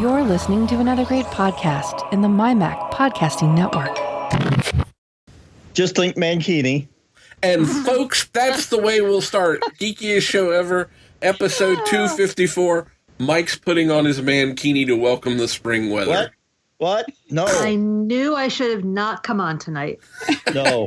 You're 0.00 0.24
listening 0.24 0.66
to 0.66 0.80
another 0.80 1.04
great 1.04 1.26
podcast 1.26 2.12
in 2.12 2.20
the 2.20 2.26
MyMac 2.26 2.90
Podcasting 2.90 3.54
Network. 3.54 3.94
Just 5.72 5.94
think 5.94 6.16
Mankini. 6.16 6.88
And 7.44 7.68
folks, 7.68 8.24
that's 8.32 8.66
the 8.66 8.80
way 8.80 9.00
we'll 9.02 9.20
start. 9.20 9.62
Geekiest 9.78 10.22
show 10.22 10.50
ever, 10.50 10.90
episode 11.22 11.78
254. 11.86 12.90
Mike's 13.20 13.56
putting 13.56 13.92
on 13.92 14.04
his 14.04 14.20
mankini 14.20 14.84
to 14.84 14.96
welcome 14.96 15.38
the 15.38 15.46
spring 15.46 15.90
weather. 15.90 16.10
What? 16.10 16.30
What? 16.78 17.06
No, 17.30 17.46
I 17.46 17.76
knew 17.76 18.34
I 18.34 18.48
should 18.48 18.70
have 18.70 18.84
not 18.84 19.22
come 19.22 19.40
on 19.40 19.58
tonight. 19.58 20.00
no. 20.54 20.86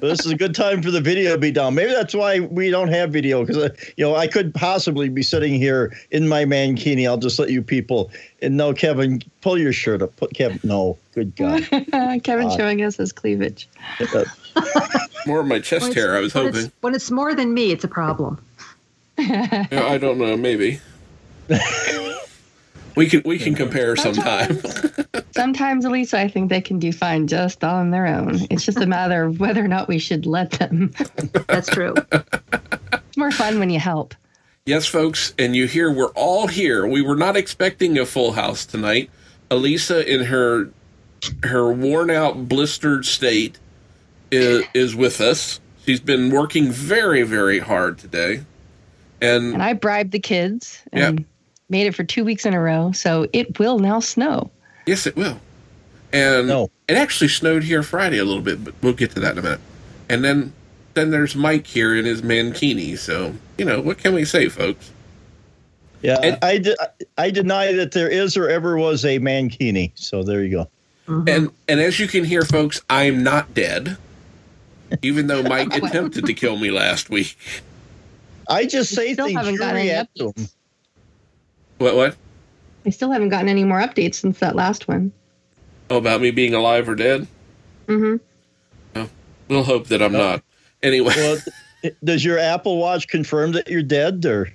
this 0.00 0.20
is 0.20 0.32
a 0.32 0.36
good 0.36 0.54
time 0.54 0.82
for 0.82 0.90
the 0.90 1.00
video 1.00 1.32
to 1.32 1.38
be 1.38 1.50
down. 1.52 1.74
Maybe 1.74 1.92
that's 1.92 2.14
why 2.14 2.40
we 2.40 2.70
don't 2.70 2.88
have 2.88 3.12
video 3.12 3.44
because 3.44 3.70
you 3.96 4.04
know 4.04 4.16
I 4.16 4.26
could 4.26 4.52
possibly 4.52 5.08
be 5.08 5.22
sitting 5.22 5.54
here 5.54 5.96
in 6.10 6.28
my 6.28 6.44
mankini. 6.44 7.06
I'll 7.06 7.16
just 7.16 7.38
let 7.38 7.50
you 7.50 7.62
people. 7.62 8.10
And 8.42 8.56
no, 8.56 8.72
Kevin, 8.74 9.22
pull 9.40 9.56
your 9.56 9.72
shirt 9.72 10.02
up. 10.02 10.14
Put 10.16 10.34
Kevin. 10.34 10.58
No, 10.64 10.98
good 11.14 11.34
God. 11.36 11.64
Kevin 12.22 12.48
God. 12.48 12.56
showing 12.56 12.82
us 12.82 12.96
his 12.96 13.12
cleavage. 13.12 13.68
Uh, 14.14 14.24
More 15.26 15.40
of 15.40 15.46
my 15.46 15.60
chest 15.60 15.94
hair, 15.94 16.16
I 16.16 16.20
was 16.20 16.34
when 16.34 16.46
hoping. 16.46 16.66
It's, 16.66 16.74
when 16.80 16.94
it's 16.94 17.10
more 17.10 17.34
than 17.34 17.54
me, 17.54 17.72
it's 17.72 17.84
a 17.84 17.88
problem. 17.88 18.42
Yeah, 19.18 19.66
I 19.70 19.98
don't 19.98 20.18
know, 20.18 20.36
maybe. 20.36 20.80
we 23.00 23.08
can 23.08 23.22
we 23.24 23.38
can 23.38 23.54
compare 23.54 23.96
sometime. 23.96 24.60
Sometimes, 25.30 25.86
Elisa, 25.86 26.20
I 26.20 26.28
think 26.28 26.50
they 26.50 26.60
can 26.60 26.78
do 26.78 26.92
fine 26.92 27.26
just 27.26 27.64
on 27.64 27.90
their 27.90 28.06
own. 28.06 28.40
It's 28.50 28.66
just 28.66 28.76
a 28.76 28.86
matter 28.86 29.24
of 29.24 29.40
whether 29.40 29.64
or 29.64 29.68
not 29.68 29.88
we 29.88 29.98
should 29.98 30.26
let 30.26 30.50
them. 30.50 30.92
That's 31.48 31.68
true. 31.68 31.94
It's 32.12 33.16
more 33.16 33.30
fun 33.30 33.58
when 33.58 33.70
you 33.70 33.80
help. 33.80 34.14
yes, 34.66 34.86
folks, 34.86 35.32
and 35.38 35.56
you 35.56 35.66
hear 35.66 35.90
we're 35.90 36.12
all 36.12 36.46
here. 36.46 36.86
We 36.86 37.00
were 37.00 37.16
not 37.16 37.36
expecting 37.36 37.98
a 37.98 38.04
full 38.04 38.32
house 38.32 38.66
tonight. 38.66 39.08
Elisa 39.50 40.06
in 40.06 40.24
her 40.24 40.68
her 41.44 41.72
worn 41.72 42.10
out, 42.10 42.48
blistered 42.48 43.06
state 43.06 43.58
is, 44.30 44.64
is 44.74 44.94
with 44.94 45.22
us. 45.22 45.58
She's 45.86 46.00
been 46.00 46.30
working 46.30 46.70
very, 46.70 47.22
very 47.22 47.60
hard 47.60 47.98
today. 47.98 48.42
And 49.22 49.54
And 49.54 49.62
I 49.62 49.72
bribed 49.72 50.12
the 50.12 50.20
kids 50.20 50.82
and 50.92 51.20
Yep. 51.20 51.26
Made 51.70 51.86
it 51.86 51.94
for 51.94 52.04
two 52.04 52.24
weeks 52.24 52.44
in 52.44 52.52
a 52.54 52.60
row. 52.60 52.92
So 52.92 53.26
it 53.32 53.58
will 53.58 53.78
now 53.78 54.00
snow. 54.00 54.50
Yes, 54.86 55.06
it 55.06 55.16
will. 55.16 55.40
And 56.12 56.48
No. 56.48 56.70
it 56.88 56.96
actually 56.96 57.28
snowed 57.28 57.62
here 57.62 57.82
Friday 57.82 58.18
a 58.18 58.24
little 58.24 58.42
bit, 58.42 58.64
but 58.64 58.74
we'll 58.82 58.92
get 58.92 59.12
to 59.12 59.20
that 59.20 59.32
in 59.32 59.38
a 59.38 59.42
minute. 59.42 59.60
And 60.08 60.24
then 60.24 60.52
then 60.94 61.10
there's 61.10 61.36
Mike 61.36 61.68
here 61.68 61.94
in 61.94 62.04
his 62.04 62.20
mankini. 62.20 62.98
So 62.98 63.34
you 63.56 63.64
know 63.64 63.80
what 63.80 63.98
can 63.98 64.12
we 64.14 64.24
say, 64.24 64.48
folks? 64.48 64.90
yeah, 66.02 66.18
And- 66.22 66.38
I, 66.42 66.58
de- 66.58 66.76
I 67.16 67.30
deny 67.30 67.72
that 67.72 67.92
there 67.92 68.08
is 68.08 68.36
or 68.36 68.48
ever 68.48 68.76
was 68.76 69.04
a 69.04 69.18
mankini. 69.20 69.92
So 69.94 70.24
there 70.24 70.42
you 70.42 70.50
go. 70.50 70.68
Mm-hmm. 71.06 71.28
And 71.28 71.50
and 71.68 71.80
as 71.80 72.00
you 72.00 72.08
can 72.08 72.24
hear, 72.24 72.42
folks, 72.42 72.80
I'm 72.90 73.22
not 73.22 73.54
dead. 73.54 73.96
Even 75.02 75.28
though 75.28 75.42
Mike 75.44 75.72
attempted 75.80 76.26
to 76.26 76.34
kill 76.34 76.56
me 76.56 76.72
last 76.72 77.08
week. 77.10 77.36
I 78.48 78.64
just 78.66 78.90
We 78.90 78.96
say 78.96 79.12
still 79.12 79.26
things. 79.26 79.38
haven't 79.38 79.52
You 79.54 79.58
got 79.60 79.76
any 79.76 79.88
react 79.88 80.16
to 80.16 80.32
'em. 80.36 80.48
Updates. 81.80 81.84
What 81.84 81.96
what? 81.96 82.16
I 82.86 82.90
still 82.90 83.10
haven't 83.10 83.28
gotten 83.28 83.48
any 83.48 83.64
more 83.64 83.80
updates 83.80 84.16
since 84.16 84.38
that 84.38 84.56
last 84.56 84.88
one. 84.88 85.12
Oh, 85.90 85.96
about 85.96 86.20
me 86.20 86.30
being 86.30 86.54
alive 86.54 86.88
or 86.88 86.94
dead? 86.94 87.26
Mm-hmm. 87.86 88.16
We'll 89.48 89.64
hope 89.64 89.88
that 89.88 90.00
I'm 90.00 90.12
not. 90.12 90.44
Anyway, 90.80 91.12
Well, 91.16 91.38
does 92.04 92.24
your 92.24 92.38
Apple 92.38 92.78
Watch 92.78 93.08
confirm 93.08 93.52
that 93.52 93.68
you're 93.68 93.82
dead, 93.82 94.24
or 94.24 94.48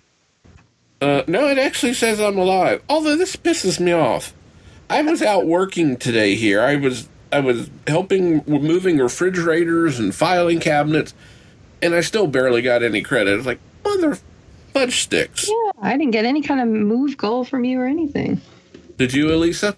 uh, 1.02 1.24
no, 1.28 1.50
it 1.50 1.58
actually 1.58 1.94
says 1.94 2.22
I'm 2.22 2.38
alive. 2.38 2.82
Although 2.88 3.18
this 3.18 3.36
pisses 3.36 3.80
me 3.80 3.92
off. 3.92 4.34
I 4.90 5.02
was 5.02 5.22
out 5.22 5.48
working 5.48 5.98
today 5.98 6.36
here. 6.36 6.62
I 6.62 6.76
was 6.78 7.10
I 7.32 7.42
was 7.42 7.70
helping 7.88 8.46
with 8.46 8.62
moving 8.62 8.98
refrigerators 9.00 10.00
and 10.00 10.16
filing 10.16 10.60
cabinets, 10.62 11.14
and 11.82 11.94
I 11.94 12.02
still 12.02 12.28
barely 12.28 12.62
got 12.62 12.82
any 12.84 13.02
credit. 13.02 13.38
It's 13.38 13.46
like 13.46 13.60
mother 13.84 14.18
fudge 14.76 15.04
sticks. 15.04 15.48
Yeah, 15.48 15.72
I 15.82 15.98
didn't 15.98 16.12
get 16.12 16.26
any 16.26 16.42
kind 16.42 16.60
of 16.60 16.68
move 16.68 17.16
goal 17.18 17.46
from 17.46 17.64
you 17.64 17.80
or 17.80 17.86
anything. 17.86 18.42
Did 18.98 19.14
you, 19.14 19.34
Elisa? 19.34 19.76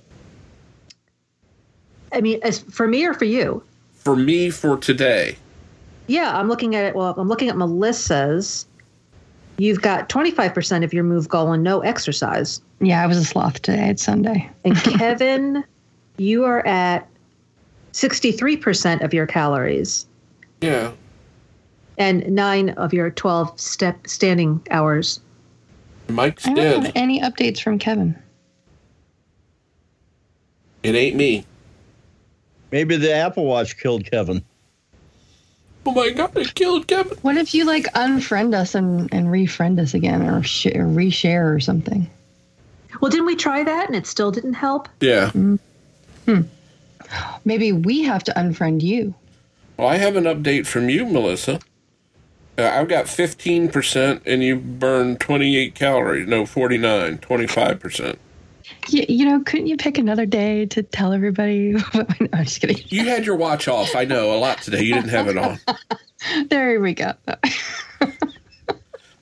I 2.11 2.21
mean, 2.21 2.39
as 2.41 2.59
for 2.59 2.87
me 2.87 3.05
or 3.05 3.13
for 3.13 3.25
you? 3.25 3.63
For 3.93 4.15
me, 4.15 4.49
for 4.49 4.75
today. 4.77 5.37
Yeah, 6.07 6.35
I'm 6.37 6.47
looking 6.47 6.75
at 6.75 6.85
it. 6.85 6.95
Well, 6.95 7.13
I'm 7.17 7.27
looking 7.27 7.49
at 7.49 7.57
Melissa's. 7.57 8.65
You've 9.59 9.81
got 9.81 10.09
25% 10.09 10.83
of 10.83 10.93
your 10.93 11.03
move 11.03 11.29
goal 11.29 11.51
and 11.51 11.63
no 11.63 11.81
exercise. 11.81 12.61
Yeah, 12.79 13.03
I 13.03 13.07
was 13.07 13.17
a 13.17 13.25
sloth 13.25 13.61
today. 13.61 13.89
It's 13.89 14.03
Sunday. 14.03 14.49
And 14.63 14.75
Kevin, 14.83 15.63
you 16.17 16.45
are 16.45 16.65
at 16.65 17.07
63% 17.93 19.03
of 19.03 19.13
your 19.13 19.27
calories 19.27 20.05
Yeah. 20.61 20.91
And 21.97 22.27
nine 22.29 22.69
of 22.71 22.93
your 22.93 23.09
12 23.11 23.59
step 23.59 24.07
standing 24.07 24.65
hours. 24.71 25.19
Mike's 26.09 26.47
I 26.47 26.53
don't 26.53 26.65
have 26.65 26.83
dead. 26.85 26.91
any 26.95 27.19
updates 27.21 27.61
from 27.61 27.79
Kevin. 27.79 28.15
It 30.83 30.95
ain't 30.95 31.15
me. 31.15 31.45
maybe 32.71 32.95
the 32.97 33.13
Apple 33.13 33.45
Watch 33.45 33.77
killed 33.77 34.09
Kevin? 34.09 34.43
Oh 35.85 35.91
my 35.91 36.09
god, 36.11 36.35
it 36.37 36.53
killed 36.53 36.87
Kevin. 36.87 37.17
What 37.21 37.37
if 37.37 37.53
you 37.53 37.65
like 37.65 37.85
unfriend 37.93 38.53
us 38.53 38.75
and, 38.75 39.11
and 39.13 39.27
refriend 39.27 39.79
us 39.79 39.93
again 39.93 40.21
or, 40.21 40.43
sh- 40.43 40.67
or 40.67 40.83
reshare 40.85 41.53
or 41.53 41.59
something? 41.59 42.09
Well, 43.01 43.09
didn't 43.09 43.25
we 43.25 43.35
try 43.35 43.63
that 43.63 43.87
and 43.87 43.95
it 43.95 44.05
still 44.07 44.31
didn't 44.31 44.53
help? 44.53 44.87
Yeah. 45.01 45.29
Hmm. 45.31 45.55
Maybe 47.45 47.71
we 47.71 48.03
have 48.03 48.23
to 48.25 48.33
unfriend 48.33 48.81
you. 48.81 49.13
Well, 49.77 49.87
I 49.87 49.95
have 49.97 50.15
an 50.15 50.25
update 50.25 50.65
from 50.67 50.89
you, 50.89 51.05
Melissa. 51.05 51.59
Uh, 52.57 52.63
I've 52.63 52.87
got 52.87 53.05
15% 53.05 54.21
and 54.25 54.43
you 54.43 54.55
burned 54.55 55.19
28 55.19 55.75
calories. 55.75 56.27
No, 56.27 56.45
49, 56.45 57.19
25%. 57.19 58.17
You, 58.89 59.05
you 59.07 59.25
know, 59.25 59.41
couldn't 59.43 59.67
you 59.67 59.77
pick 59.77 59.97
another 59.97 60.25
day 60.25 60.65
to 60.67 60.81
tell 60.81 61.13
everybody? 61.13 61.71
no, 61.93 62.05
I'm 62.33 62.45
just 62.45 62.61
kidding. 62.61 62.77
You 62.87 63.05
had 63.05 63.25
your 63.25 63.35
watch 63.35 63.67
off, 63.67 63.95
I 63.95 64.05
know, 64.05 64.35
a 64.35 64.39
lot 64.39 64.61
today. 64.61 64.81
You 64.81 64.93
didn't 64.95 65.09
have 65.09 65.27
it 65.27 65.37
on. 65.37 65.59
There 66.49 66.79
we 66.79 66.95
go. 66.95 67.13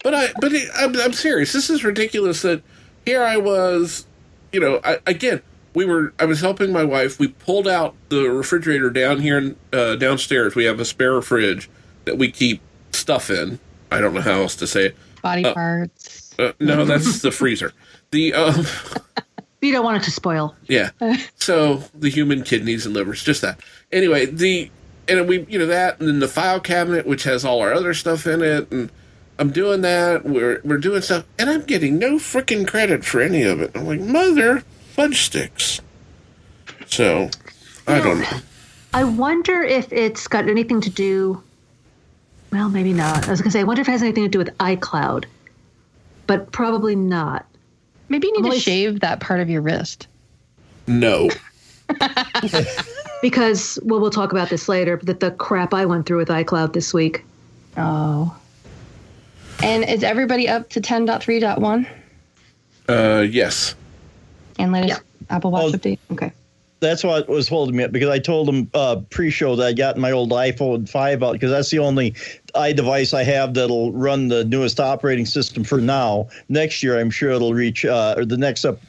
But 0.06 0.14
I, 0.14 0.32
but 0.40 0.54
it, 0.54 0.70
I'm, 0.78 0.96
I'm 1.02 1.14
serious. 1.14 1.52
This 1.52 1.68
is 1.72 1.84
ridiculous. 1.84 2.44
That 2.44 2.62
here 3.08 3.24
I 3.24 3.38
was, 3.38 4.06
you 4.54 4.60
know, 4.60 4.80
I, 4.84 5.00
again, 5.08 5.42
we 5.74 5.84
were. 5.84 6.14
I 6.20 6.26
was 6.26 6.42
helping 6.42 6.72
my 6.72 6.84
wife. 6.84 7.18
We 7.18 7.30
pulled 7.30 7.68
out 7.68 7.96
the 8.10 8.30
refrigerator 8.30 8.92
down 8.92 9.20
here 9.22 9.56
uh, 9.74 9.96
downstairs. 9.96 10.54
We 10.54 10.66
have 10.66 10.80
a 10.80 10.86
spare 10.86 11.20
fridge 11.24 11.72
that 12.06 12.20
we 12.20 12.30
keep 12.30 12.62
stuff 12.96 13.30
in. 13.30 13.60
I 13.92 14.02
don't 14.02 14.14
know 14.14 14.22
how 14.22 14.42
else 14.42 14.56
to 14.58 14.68
say 14.68 14.88
it. 14.88 14.96
Body 15.22 15.46
Uh, 15.46 15.54
parts. 15.54 16.34
Uh, 16.40 16.52
no, 16.60 16.86
that's 16.86 17.22
the 17.22 17.32
freezer. 17.32 17.72
The 18.12 18.34
um, 18.34 18.66
You 19.62 19.72
don't 19.72 19.84
want 19.86 19.98
it 19.98 20.04
to 20.06 20.12
spoil. 20.12 20.56
yeah. 20.68 20.92
So 21.38 21.84
the 21.96 22.10
human 22.10 22.44
kidneys 22.44 22.86
and 22.86 22.94
livers, 22.94 23.24
just 23.24 23.42
that. 23.42 23.60
Anyway, 23.92 24.26
the 24.28 24.70
and 25.08 25.28
we, 25.28 25.46
you 25.48 25.58
know, 25.60 25.66
that 25.68 26.00
and 26.00 26.08
then 26.08 26.20
the 26.20 26.28
file 26.28 26.60
cabinet, 26.60 27.06
which 27.08 27.24
has 27.24 27.44
all 27.46 27.62
our 27.62 27.74
other 27.74 27.94
stuff 27.94 28.26
in 28.28 28.42
it, 28.42 28.72
and 28.72 28.92
I'm 29.40 29.52
doing 29.52 29.82
that. 29.82 30.26
We're 30.26 30.62
we're 30.64 30.78
doing 30.78 31.02
stuff, 31.02 31.26
and 31.40 31.50
I'm 31.50 31.62
getting 31.64 31.98
no 32.00 32.16
freaking 32.18 32.68
credit 32.68 33.06
for 33.06 33.22
any 33.22 33.44
of 33.44 33.60
it. 33.62 33.72
I'm 33.76 33.86
like, 33.86 34.00
mother 34.02 34.64
fudge 34.94 35.22
sticks. 35.24 35.82
So 36.88 37.30
I 37.88 38.00
don't 38.00 38.20
know. 38.22 38.40
I 38.94 39.04
wonder 39.04 39.62
if 39.64 39.92
it's 39.92 40.28
got 40.28 40.48
anything 40.48 40.80
to 40.82 40.90
do. 40.90 41.44
Well, 42.56 42.70
maybe 42.70 42.94
not. 42.94 43.28
I 43.28 43.32
was 43.32 43.42
going 43.42 43.50
to 43.50 43.52
say, 43.52 43.60
I 43.60 43.64
wonder 43.64 43.82
if 43.82 43.88
it 43.90 43.92
has 43.92 44.02
anything 44.02 44.24
to 44.24 44.30
do 44.30 44.38
with 44.40 44.58
iCloud, 44.60 45.26
but 46.26 46.54
probably 46.54 46.96
not. 46.96 47.46
Maybe 48.08 48.28
you 48.28 48.34
need 48.34 48.44
to 48.44 48.46
Emily- 48.48 48.60
shave 48.60 49.02
that 49.02 49.20
part 49.20 49.42
of 49.42 49.50
your 49.50 49.62
wrist. 49.62 50.08
No. 50.88 51.30
Because, 53.22 53.80
well, 53.84 54.00
we'll 54.00 54.12
talk 54.12 54.32
about 54.32 54.50
this 54.50 54.70
later, 54.70 54.98
but 54.98 55.20
the 55.20 55.32
crap 55.32 55.74
I 55.74 55.86
went 55.86 56.06
through 56.06 56.18
with 56.20 56.28
iCloud 56.28 56.74
this 56.74 56.94
week. 56.94 57.26
Oh. 57.76 58.36
And 59.64 59.84
is 59.84 60.04
everybody 60.04 60.48
up 60.48 60.70
to 60.72 60.82
10.3.1 60.82 61.88
Uh, 62.88 63.22
yes. 63.22 63.74
and 64.60 64.72
latest 64.72 65.02
Apple 65.30 65.50
Watch 65.52 65.74
Oh. 65.74 65.78
update? 65.78 65.98
Okay. 66.12 66.32
That's 66.82 67.04
what 67.04 67.28
was 67.28 67.48
holding 67.48 67.76
me 67.78 67.84
up 67.86 67.92
because 67.92 68.10
I 68.10 68.20
told 68.20 68.48
them 68.48 68.70
uh, 68.76 68.98
pre-show 69.10 69.56
that 69.56 69.66
I 69.66 69.74
got 69.74 69.98
my 69.98 70.12
old 70.12 70.30
iPhone 70.32 70.88
5 70.88 71.24
out 71.24 71.34
because 71.34 71.50
that's 71.50 71.72
the 71.72 71.80
only 71.80 72.14
iDevice 72.56 73.14
I 73.14 73.24
have 73.24 73.54
that'll 73.54 73.92
run 73.92 74.28
the 74.30 74.44
newest 74.46 74.80
operating 74.80 75.26
system 75.26 75.64
for 75.64 75.80
now. 75.80 76.28
Next 76.50 76.82
year, 76.82 77.00
I'm 77.00 77.10
sure 77.12 77.32
it'll 77.32 77.54
reach 77.54 77.86
uh, 77.86 78.16
or 78.18 78.26
the 78.26 78.38
next 78.38 78.66
up 78.66 78.80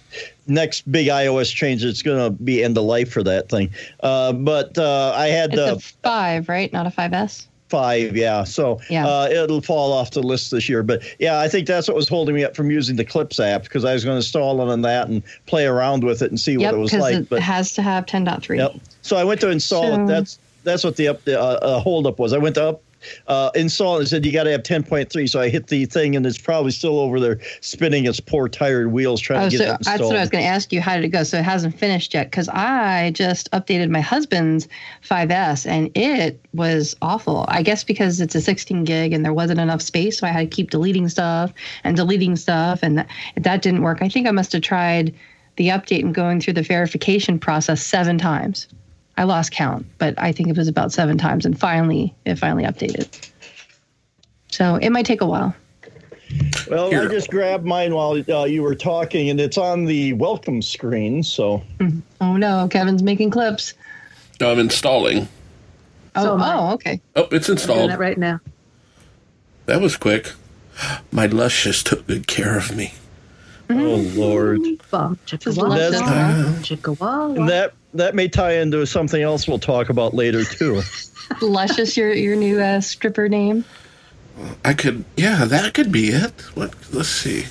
next 0.46 0.90
big 0.90 1.08
iOS 1.08 1.54
change. 1.54 1.84
It's 1.84 2.02
going 2.02 2.18
to 2.22 2.30
be 2.42 2.62
end 2.62 2.78
of 2.78 2.84
life 2.84 3.10
for 3.12 3.22
that 3.24 3.48
thing. 3.48 3.70
Uh, 4.00 4.32
but 4.32 4.78
uh, 4.78 5.12
I 5.16 5.26
had 5.28 5.52
It's 5.54 5.56
the 5.56 6.08
a 6.08 6.10
5, 6.10 6.48
right? 6.48 6.72
Not 6.72 6.86
a 6.86 6.90
5S? 6.90 7.46
five. 7.68 8.16
Yeah, 8.16 8.44
so 8.44 8.80
Yeah. 8.88 9.08
Uh, 9.08 9.26
it'll 9.28 9.60
fall 9.60 9.92
off 9.92 10.12
the 10.12 10.22
list 10.22 10.52
this 10.52 10.68
year. 10.68 10.84
But 10.84 11.02
yeah, 11.18 11.40
I 11.40 11.48
think 11.48 11.66
that's 11.66 11.88
what 11.88 11.96
was 11.96 12.08
holding 12.08 12.32
me 12.36 12.44
up 12.44 12.54
from 12.54 12.70
using 12.70 12.94
the 12.94 13.04
Clips 13.04 13.40
app 13.40 13.64
because 13.64 13.84
I 13.84 13.92
was 13.92 14.04
going 14.04 14.12
to 14.14 14.18
install 14.18 14.60
it 14.62 14.70
on 14.72 14.82
that 14.82 15.08
and 15.08 15.20
play 15.46 15.66
around 15.66 16.04
with 16.04 16.22
it 16.22 16.30
and 16.30 16.38
see 16.38 16.52
Yep, 16.52 16.60
what 16.60 16.74
it 16.74 16.80
was 16.80 16.92
like. 16.92 17.14
it 17.16 17.28
but 17.28 17.42
has 17.42 17.72
to 17.74 17.82
have 17.82 18.06
10.3. 18.06 18.56
Yep. 18.58 18.76
So 19.02 19.16
I 19.16 19.24
went 19.24 19.40
to 19.40 19.50
install 19.50 19.82
So- 19.82 20.02
it. 20.04 20.06
That's 20.06 20.38
that's 20.62 20.82
what 20.84 20.94
the 20.96 21.08
up 21.08 21.24
the 21.24 21.40
uh, 21.40 21.44
uh, 21.44 21.80
hold 21.80 22.06
up 22.06 22.18
was. 22.20 22.32
I 22.32 22.38
went 22.38 22.54
to 22.56 22.68
up 22.68 22.82
uh, 23.26 23.50
install 23.54 23.98
and 23.98 24.08
said 24.08 24.24
you 24.24 24.32
got 24.32 24.44
to 24.44 24.50
have 24.50 24.62
10.3. 24.62 25.28
So 25.28 25.40
I 25.40 25.48
hit 25.48 25.68
the 25.68 25.86
thing 25.86 26.16
and 26.16 26.24
it's 26.26 26.38
probably 26.38 26.70
still 26.70 26.98
over 26.98 27.20
there 27.20 27.40
spinning 27.60 28.06
its 28.06 28.20
poor 28.20 28.48
tired 28.48 28.92
wheels 28.92 29.20
trying 29.20 29.46
Oh, 29.46 29.50
to 29.50 29.56
get 29.56 29.58
so 29.58 29.74
it 29.74 29.80
that's 29.82 30.02
what 30.02 30.16
I 30.16 30.20
was 30.20 30.30
going 30.30 30.44
to 30.44 30.48
ask 30.48 30.72
you. 30.72 30.80
How 30.80 30.96
did 30.96 31.04
it 31.04 31.08
go? 31.08 31.22
So 31.22 31.38
it 31.38 31.44
hasn't 31.44 31.78
finished 31.78 32.14
yet 32.14 32.30
because 32.30 32.48
I 32.48 33.10
just 33.14 33.50
updated 33.52 33.90
my 33.90 34.00
husband's 34.00 34.68
5S 35.08 35.66
and 35.66 35.90
it 35.96 36.40
was 36.54 36.96
awful. 37.02 37.44
I 37.48 37.62
guess 37.62 37.84
because 37.84 38.20
it's 38.20 38.34
a 38.34 38.40
16 38.40 38.84
gig 38.84 39.12
and 39.12 39.24
there 39.24 39.32
wasn't 39.32 39.60
enough 39.60 39.82
space, 39.82 40.18
so 40.18 40.26
I 40.26 40.30
had 40.30 40.50
to 40.50 40.54
keep 40.54 40.70
deleting 40.70 41.08
stuff 41.08 41.52
and 41.84 41.96
deleting 41.96 42.36
stuff, 42.36 42.80
and 42.82 42.98
that, 42.98 43.08
that 43.36 43.62
didn't 43.62 43.82
work. 43.82 44.02
I 44.02 44.08
think 44.08 44.26
I 44.26 44.30
must 44.30 44.52
have 44.52 44.62
tried 44.62 45.14
the 45.56 45.68
update 45.68 46.00
and 46.04 46.14
going 46.14 46.40
through 46.40 46.54
the 46.54 46.62
verification 46.62 47.38
process 47.38 47.82
seven 47.82 48.18
times. 48.18 48.68
I 49.16 49.24
lost 49.24 49.50
count, 49.52 49.86
but 49.98 50.14
I 50.18 50.32
think 50.32 50.48
it 50.48 50.56
was 50.56 50.68
about 50.68 50.92
seven 50.92 51.16
times, 51.18 51.46
and 51.46 51.58
finally 51.58 52.14
it 52.24 52.38
finally 52.38 52.64
updated. 52.64 53.30
So 54.48 54.76
it 54.76 54.90
might 54.90 55.06
take 55.06 55.20
a 55.20 55.26
while. 55.26 55.54
well, 56.70 56.90
Here. 56.90 57.02
I 57.02 57.06
just 57.08 57.30
grabbed 57.30 57.64
mine 57.64 57.94
while 57.94 58.22
uh, 58.30 58.44
you 58.44 58.62
were 58.62 58.74
talking 58.74 59.30
and 59.30 59.40
it's 59.40 59.58
on 59.58 59.84
the 59.84 60.12
welcome 60.14 60.60
screen. 60.62 61.22
So 61.22 61.62
Oh 62.20 62.36
no, 62.36 62.68
Kevin's 62.70 63.02
making 63.02 63.30
clips. 63.30 63.74
I'm 64.40 64.58
installing. 64.58 65.28
Oh, 66.14 66.22
So 66.24 66.38
oh, 66.40 66.72
okay. 66.74 67.00
Oh, 67.14 67.22
it's 67.32 67.48
I'm 67.48 67.56
doing 67.56 67.58
installed. 67.68 67.90
that 67.90 67.98
right 67.98 68.18
now. 68.18 68.40
That 69.66 69.80
was 69.80 69.96
quick. 69.96 70.32
My 71.10 71.26
luscious 71.26 71.82
took 71.82 72.06
good 72.06 72.26
care 72.26 72.56
of 72.58 72.74
me. 72.76 72.94
oh 73.70 73.74
lord. 74.14 74.60
Bum, 74.90 75.18
chicka 75.26 75.56
wah, 75.56 75.68
luscious, 75.68 76.00
wah, 76.00 76.62
chicka 76.62 76.98
wah, 77.00 77.26
And 77.32 77.48
that 77.48 77.72
that 77.96 78.14
may 78.14 78.28
tie 78.28 78.54
into 78.54 78.86
something 78.86 79.22
else 79.22 79.46
we'll 79.48 79.58
talk 79.58 79.88
about 79.88 80.14
later 80.14 80.44
too. 80.44 80.82
Luscious, 81.40 81.96
your 81.96 82.12
your 82.12 82.36
new 82.36 82.60
uh, 82.60 82.80
stripper 82.80 83.28
name. 83.28 83.64
I 84.64 84.74
could, 84.74 85.04
yeah, 85.16 85.46
that 85.46 85.72
could 85.72 85.90
be 85.90 86.08
it. 86.08 86.40
What? 86.54 86.74
Let's 86.92 87.08
see. 87.08 87.46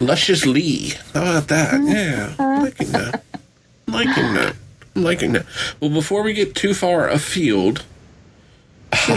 Luscious 0.00 0.44
Lee. 0.46 0.94
How 1.14 1.22
about 1.22 1.48
that? 1.48 1.80
Yeah, 1.82 2.34
I'm 2.38 2.62
liking 2.62 2.92
that. 2.92 3.24
I'm 3.86 3.94
liking 3.94 4.34
that. 4.34 4.56
I'm 4.94 5.02
liking 5.02 5.32
that. 5.32 5.46
Well, 5.80 5.90
before 5.90 6.22
we 6.22 6.34
get 6.34 6.54
too 6.54 6.74
far 6.74 7.08
afield, 7.08 7.84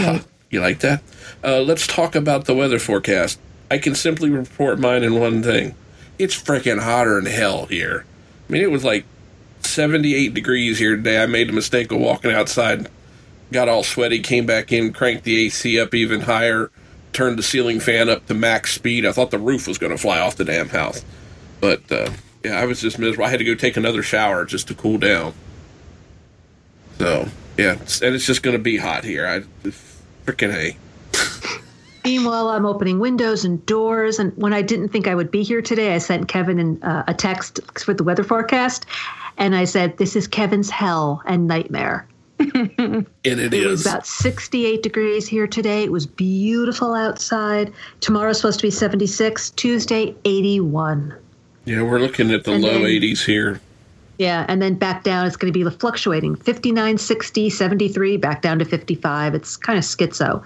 you 0.50 0.60
like 0.60 0.80
that? 0.80 1.02
Uh, 1.44 1.60
let's 1.60 1.86
talk 1.86 2.14
about 2.14 2.46
the 2.46 2.54
weather 2.54 2.78
forecast. 2.78 3.38
I 3.70 3.78
can 3.78 3.94
simply 3.94 4.30
report 4.30 4.78
mine 4.78 5.02
in 5.02 5.18
one 5.18 5.42
thing. 5.42 5.74
It's 6.18 6.40
freaking 6.40 6.80
hotter 6.80 7.20
than 7.20 7.30
hell 7.30 7.66
here. 7.66 8.04
I 8.48 8.52
mean, 8.52 8.62
it 8.62 8.70
was 8.70 8.84
like 8.84 9.04
78 9.72 10.34
degrees 10.34 10.78
here 10.78 10.96
today. 10.96 11.22
I 11.22 11.26
made 11.26 11.48
the 11.48 11.52
mistake 11.52 11.90
of 11.90 11.98
walking 11.98 12.32
outside, 12.32 12.88
got 13.50 13.68
all 13.68 13.82
sweaty, 13.82 14.20
came 14.20 14.46
back 14.46 14.72
in, 14.72 14.92
cranked 14.92 15.24
the 15.24 15.46
AC 15.46 15.80
up 15.80 15.94
even 15.94 16.20
higher, 16.20 16.70
turned 17.12 17.38
the 17.38 17.42
ceiling 17.42 17.80
fan 17.80 18.08
up 18.08 18.26
to 18.26 18.34
max 18.34 18.74
speed. 18.74 19.06
I 19.06 19.12
thought 19.12 19.30
the 19.30 19.38
roof 19.38 19.66
was 19.66 19.78
going 19.78 19.92
to 19.92 19.98
fly 19.98 20.18
off 20.18 20.36
the 20.36 20.44
damn 20.44 20.68
house. 20.68 21.04
But, 21.60 21.90
uh, 21.90 22.10
yeah, 22.44 22.58
I 22.58 22.66
was 22.66 22.80
just 22.80 22.98
miserable. 22.98 23.24
I 23.24 23.30
had 23.30 23.38
to 23.38 23.44
go 23.44 23.54
take 23.54 23.76
another 23.76 24.02
shower 24.02 24.44
just 24.44 24.68
to 24.68 24.74
cool 24.74 24.98
down. 24.98 25.34
So, 26.98 27.28
yeah, 27.56 27.72
and 27.72 28.14
it's 28.14 28.26
just 28.26 28.42
going 28.42 28.56
to 28.56 28.62
be 28.62 28.76
hot 28.76 29.04
here. 29.04 29.26
I 29.26 29.68
freaking 30.26 30.52
hey. 30.52 30.76
Meanwhile, 32.04 32.48
I'm 32.48 32.66
opening 32.66 32.98
windows 32.98 33.44
and 33.44 33.64
doors. 33.66 34.18
And 34.18 34.36
when 34.36 34.52
I 34.52 34.62
didn't 34.62 34.88
think 34.88 35.06
I 35.06 35.14
would 35.14 35.30
be 35.30 35.42
here 35.42 35.62
today, 35.62 35.94
I 35.94 35.98
sent 35.98 36.28
Kevin 36.28 36.58
an, 36.58 36.82
uh, 36.82 37.04
a 37.06 37.14
text 37.14 37.60
for 37.80 37.94
the 37.94 38.02
weather 38.02 38.24
forecast. 38.24 38.86
And 39.38 39.54
I 39.54 39.64
said, 39.64 39.96
This 39.98 40.16
is 40.16 40.26
Kevin's 40.26 40.70
hell 40.70 41.22
and 41.26 41.46
nightmare. 41.46 42.06
And 42.38 43.06
it 43.24 43.54
It 43.54 43.66
was 43.66 43.86
about 43.86 44.06
68 44.06 44.82
degrees 44.82 45.28
here 45.28 45.46
today. 45.46 45.84
It 45.84 45.92
was 45.92 46.06
beautiful 46.06 46.92
outside. 46.94 47.72
Tomorrow's 48.00 48.38
supposed 48.38 48.58
to 48.60 48.66
be 48.66 48.70
76. 48.70 49.50
Tuesday, 49.50 50.14
81. 50.24 51.14
Yeah, 51.64 51.82
we're 51.82 52.00
looking 52.00 52.32
at 52.32 52.44
the 52.44 52.52
And 52.52 52.64
low 52.64 52.72
then- 52.72 52.82
80s 52.82 53.24
here. 53.24 53.60
Yeah, 54.18 54.44
and 54.48 54.60
then 54.60 54.74
back 54.74 55.02
down, 55.04 55.26
it's 55.26 55.36
going 55.36 55.52
to 55.52 55.58
be 55.64 55.68
fluctuating 55.76 56.36
59, 56.36 56.98
60, 56.98 57.50
73, 57.50 58.16
back 58.18 58.42
down 58.42 58.58
to 58.58 58.64
55. 58.64 59.34
It's 59.34 59.56
kind 59.56 59.78
of 59.78 59.84
schizo. 59.84 60.44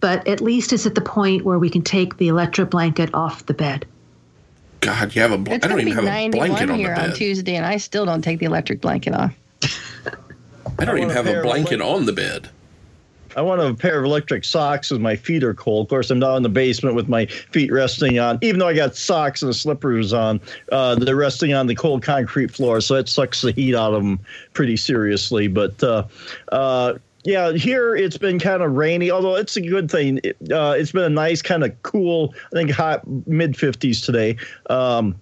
But 0.00 0.26
at 0.26 0.40
least 0.40 0.72
it's 0.72 0.86
at 0.86 0.94
the 0.94 1.00
point 1.00 1.44
where 1.44 1.58
we 1.58 1.70
can 1.70 1.82
take 1.82 2.16
the 2.16 2.28
electric 2.28 2.70
blanket 2.70 3.10
off 3.14 3.46
the 3.46 3.54
bed. 3.54 3.84
God, 4.80 5.14
you 5.14 5.22
have 5.22 5.32
a 5.32 5.38
bl- 5.38 5.52
I 5.52 5.58
don't 5.58 5.70
gonna 5.70 5.84
be 5.84 5.90
even 5.90 6.04
have 6.04 6.26
a 6.26 6.28
blanket 6.30 6.62
on 6.62 6.68
the 6.68 6.74
here 6.76 6.94
on. 6.94 7.12
Tuesday, 7.14 7.56
and 7.56 7.66
I 7.66 7.76
still 7.76 8.06
don't 8.06 8.22
take 8.22 8.38
the 8.38 8.46
electric 8.46 8.80
blanket 8.80 9.14
off. 9.14 9.34
I 10.78 10.84
don't 10.84 10.96
I 10.96 10.98
even 10.98 11.10
a 11.10 11.14
have 11.14 11.26
a 11.26 11.42
blanket 11.42 11.80
on 11.80 12.06
the 12.06 12.12
bed. 12.12 12.48
I 13.36 13.42
want 13.42 13.60
a 13.60 13.74
pair 13.74 13.98
of 13.98 14.04
electric 14.04 14.44
socks 14.44 14.90
as 14.90 14.98
my 14.98 15.14
feet 15.14 15.44
are 15.44 15.54
cold. 15.54 15.86
Of 15.86 15.90
course, 15.90 16.10
I'm 16.10 16.18
down 16.18 16.38
in 16.38 16.42
the 16.42 16.48
basement 16.48 16.96
with 16.96 17.08
my 17.08 17.26
feet 17.26 17.70
resting 17.72 18.18
on, 18.18 18.38
even 18.42 18.58
though 18.58 18.66
I 18.66 18.74
got 18.74 18.96
socks 18.96 19.42
and 19.42 19.54
slippers 19.54 20.12
on, 20.12 20.40
uh, 20.72 20.96
they're 20.96 21.14
resting 21.14 21.54
on 21.54 21.66
the 21.66 21.74
cold 21.74 22.02
concrete 22.02 22.50
floor. 22.50 22.80
So 22.80 22.94
that 22.94 23.08
sucks 23.08 23.42
the 23.42 23.52
heat 23.52 23.76
out 23.76 23.94
of 23.94 24.02
them 24.02 24.18
pretty 24.52 24.76
seriously. 24.76 25.46
But 25.46 25.80
uh, 25.82 26.04
uh, 26.50 26.94
yeah, 27.24 27.52
here 27.52 27.94
it's 27.94 28.16
been 28.16 28.38
kind 28.38 28.62
of 28.62 28.72
rainy, 28.72 29.10
although 29.10 29.36
it's 29.36 29.56
a 29.56 29.60
good 29.60 29.90
thing. 29.90 30.20
It, 30.24 30.36
uh, 30.50 30.74
it's 30.76 30.92
been 30.92 31.04
a 31.04 31.10
nice 31.10 31.42
kind 31.42 31.64
of 31.64 31.82
cool, 31.82 32.34
I 32.46 32.56
think 32.56 32.70
hot 32.70 33.06
mid 33.26 33.54
50s 33.54 34.04
today. 34.04 34.36
Um, 34.68 35.20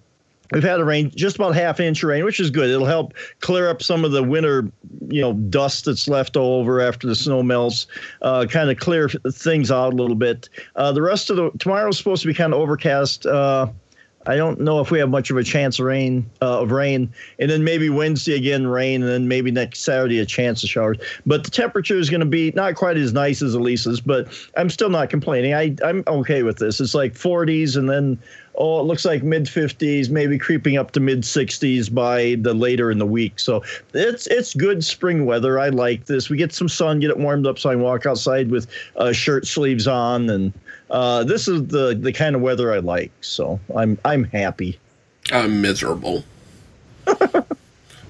We've 0.51 0.63
had 0.63 0.79
a 0.79 0.85
rain, 0.85 1.11
just 1.15 1.35
about 1.35 1.53
half 1.53 1.79
inch 1.79 2.01
rain, 2.01 2.25
which 2.25 2.39
is 2.39 2.49
good. 2.49 2.69
It'll 2.69 2.85
help 2.85 3.13
clear 3.39 3.69
up 3.69 3.83
some 3.83 4.03
of 4.03 4.11
the 4.11 4.23
winter, 4.23 4.67
you 5.07 5.21
know, 5.21 5.33
dust 5.33 5.85
that's 5.85 6.07
left 6.07 6.35
over 6.35 6.81
after 6.81 7.05
the 7.05 7.13
snow 7.13 7.43
melts. 7.43 7.85
Uh, 8.23 8.47
kind 8.49 8.71
of 8.71 8.77
clear 8.77 9.09
things 9.09 9.69
out 9.69 9.93
a 9.93 9.95
little 9.95 10.15
bit. 10.15 10.49
Uh, 10.75 10.91
the 10.91 11.03
rest 11.03 11.29
of 11.29 11.35
the 11.35 11.51
tomorrow's 11.59 11.99
supposed 11.99 12.23
to 12.23 12.27
be 12.27 12.33
kind 12.33 12.53
of 12.53 12.59
overcast. 12.59 13.27
I 14.29 14.37
don't 14.37 14.59
know 14.59 14.79
if 14.79 14.91
we 14.91 14.99
have 14.99 15.09
much 15.09 15.31
of 15.31 15.37
a 15.37 15.43
chance 15.43 15.79
of 15.79 15.85
rain, 15.85 16.29
uh, 16.39 16.61
of 16.61 16.71
rain, 16.71 17.11
and 17.39 17.49
then 17.49 17.63
maybe 17.63 17.89
Wednesday 17.89 18.35
again 18.35 18.67
rain, 18.67 19.01
and 19.01 19.11
then 19.11 19.27
maybe 19.27 19.49
next 19.49 19.79
Saturday 19.79 20.19
a 20.19 20.25
chance 20.25 20.63
of 20.63 20.69
showers. 20.69 20.97
But 21.25 21.43
the 21.43 21.49
temperature 21.49 21.97
is 21.97 22.11
going 22.11 22.19
to 22.19 22.27
be 22.27 22.51
not 22.51 22.75
quite 22.75 22.95
as 22.95 23.11
nice 23.11 23.41
as 23.41 23.55
Elisa's, 23.55 23.99
but 23.99 24.27
I'm 24.55 24.69
still 24.69 24.91
not 24.91 25.09
complaining. 25.09 25.55
I 25.55 25.75
I'm 25.83 26.03
okay 26.05 26.43
with 26.43 26.59
this. 26.59 26.79
It's 26.79 26.93
like 26.93 27.15
40s, 27.15 27.75
and 27.75 27.89
then 27.89 28.19
oh, 28.53 28.81
it 28.81 28.83
looks 28.83 29.03
like 29.03 29.23
mid 29.23 29.45
50s, 29.45 30.11
maybe 30.11 30.37
creeping 30.37 30.77
up 30.77 30.91
to 30.91 30.99
mid 30.99 31.21
60s 31.21 31.91
by 31.91 32.35
the 32.39 32.53
later 32.53 32.91
in 32.91 32.99
the 32.99 33.07
week. 33.07 33.39
So 33.39 33.63
it's 33.95 34.27
it's 34.27 34.53
good 34.53 34.85
spring 34.85 35.25
weather. 35.25 35.59
I 35.59 35.69
like 35.69 36.05
this. 36.05 36.29
We 36.29 36.37
get 36.37 36.53
some 36.53 36.69
sun, 36.69 36.99
get 36.99 37.09
it 37.09 37.17
warmed 37.17 37.47
up, 37.47 37.57
so 37.57 37.71
I 37.71 37.73
can 37.73 37.81
walk 37.81 38.05
outside 38.05 38.51
with 38.51 38.67
uh, 38.95 39.11
shirt 39.11 39.47
sleeves 39.47 39.87
on, 39.87 40.29
and 40.29 40.53
uh, 40.89 41.23
this 41.23 41.47
is 41.47 41.67
the 41.67 41.95
the 41.99 42.13
kind 42.13 42.35
of 42.35 42.41
weather 42.41 42.73
I 42.73 42.79
like. 42.79 43.11
So 43.21 43.59
I'm 43.75 43.97
I'm 44.03 44.23
happy. 44.25 44.79
I'm 45.31 45.61
miserable. 45.61 46.23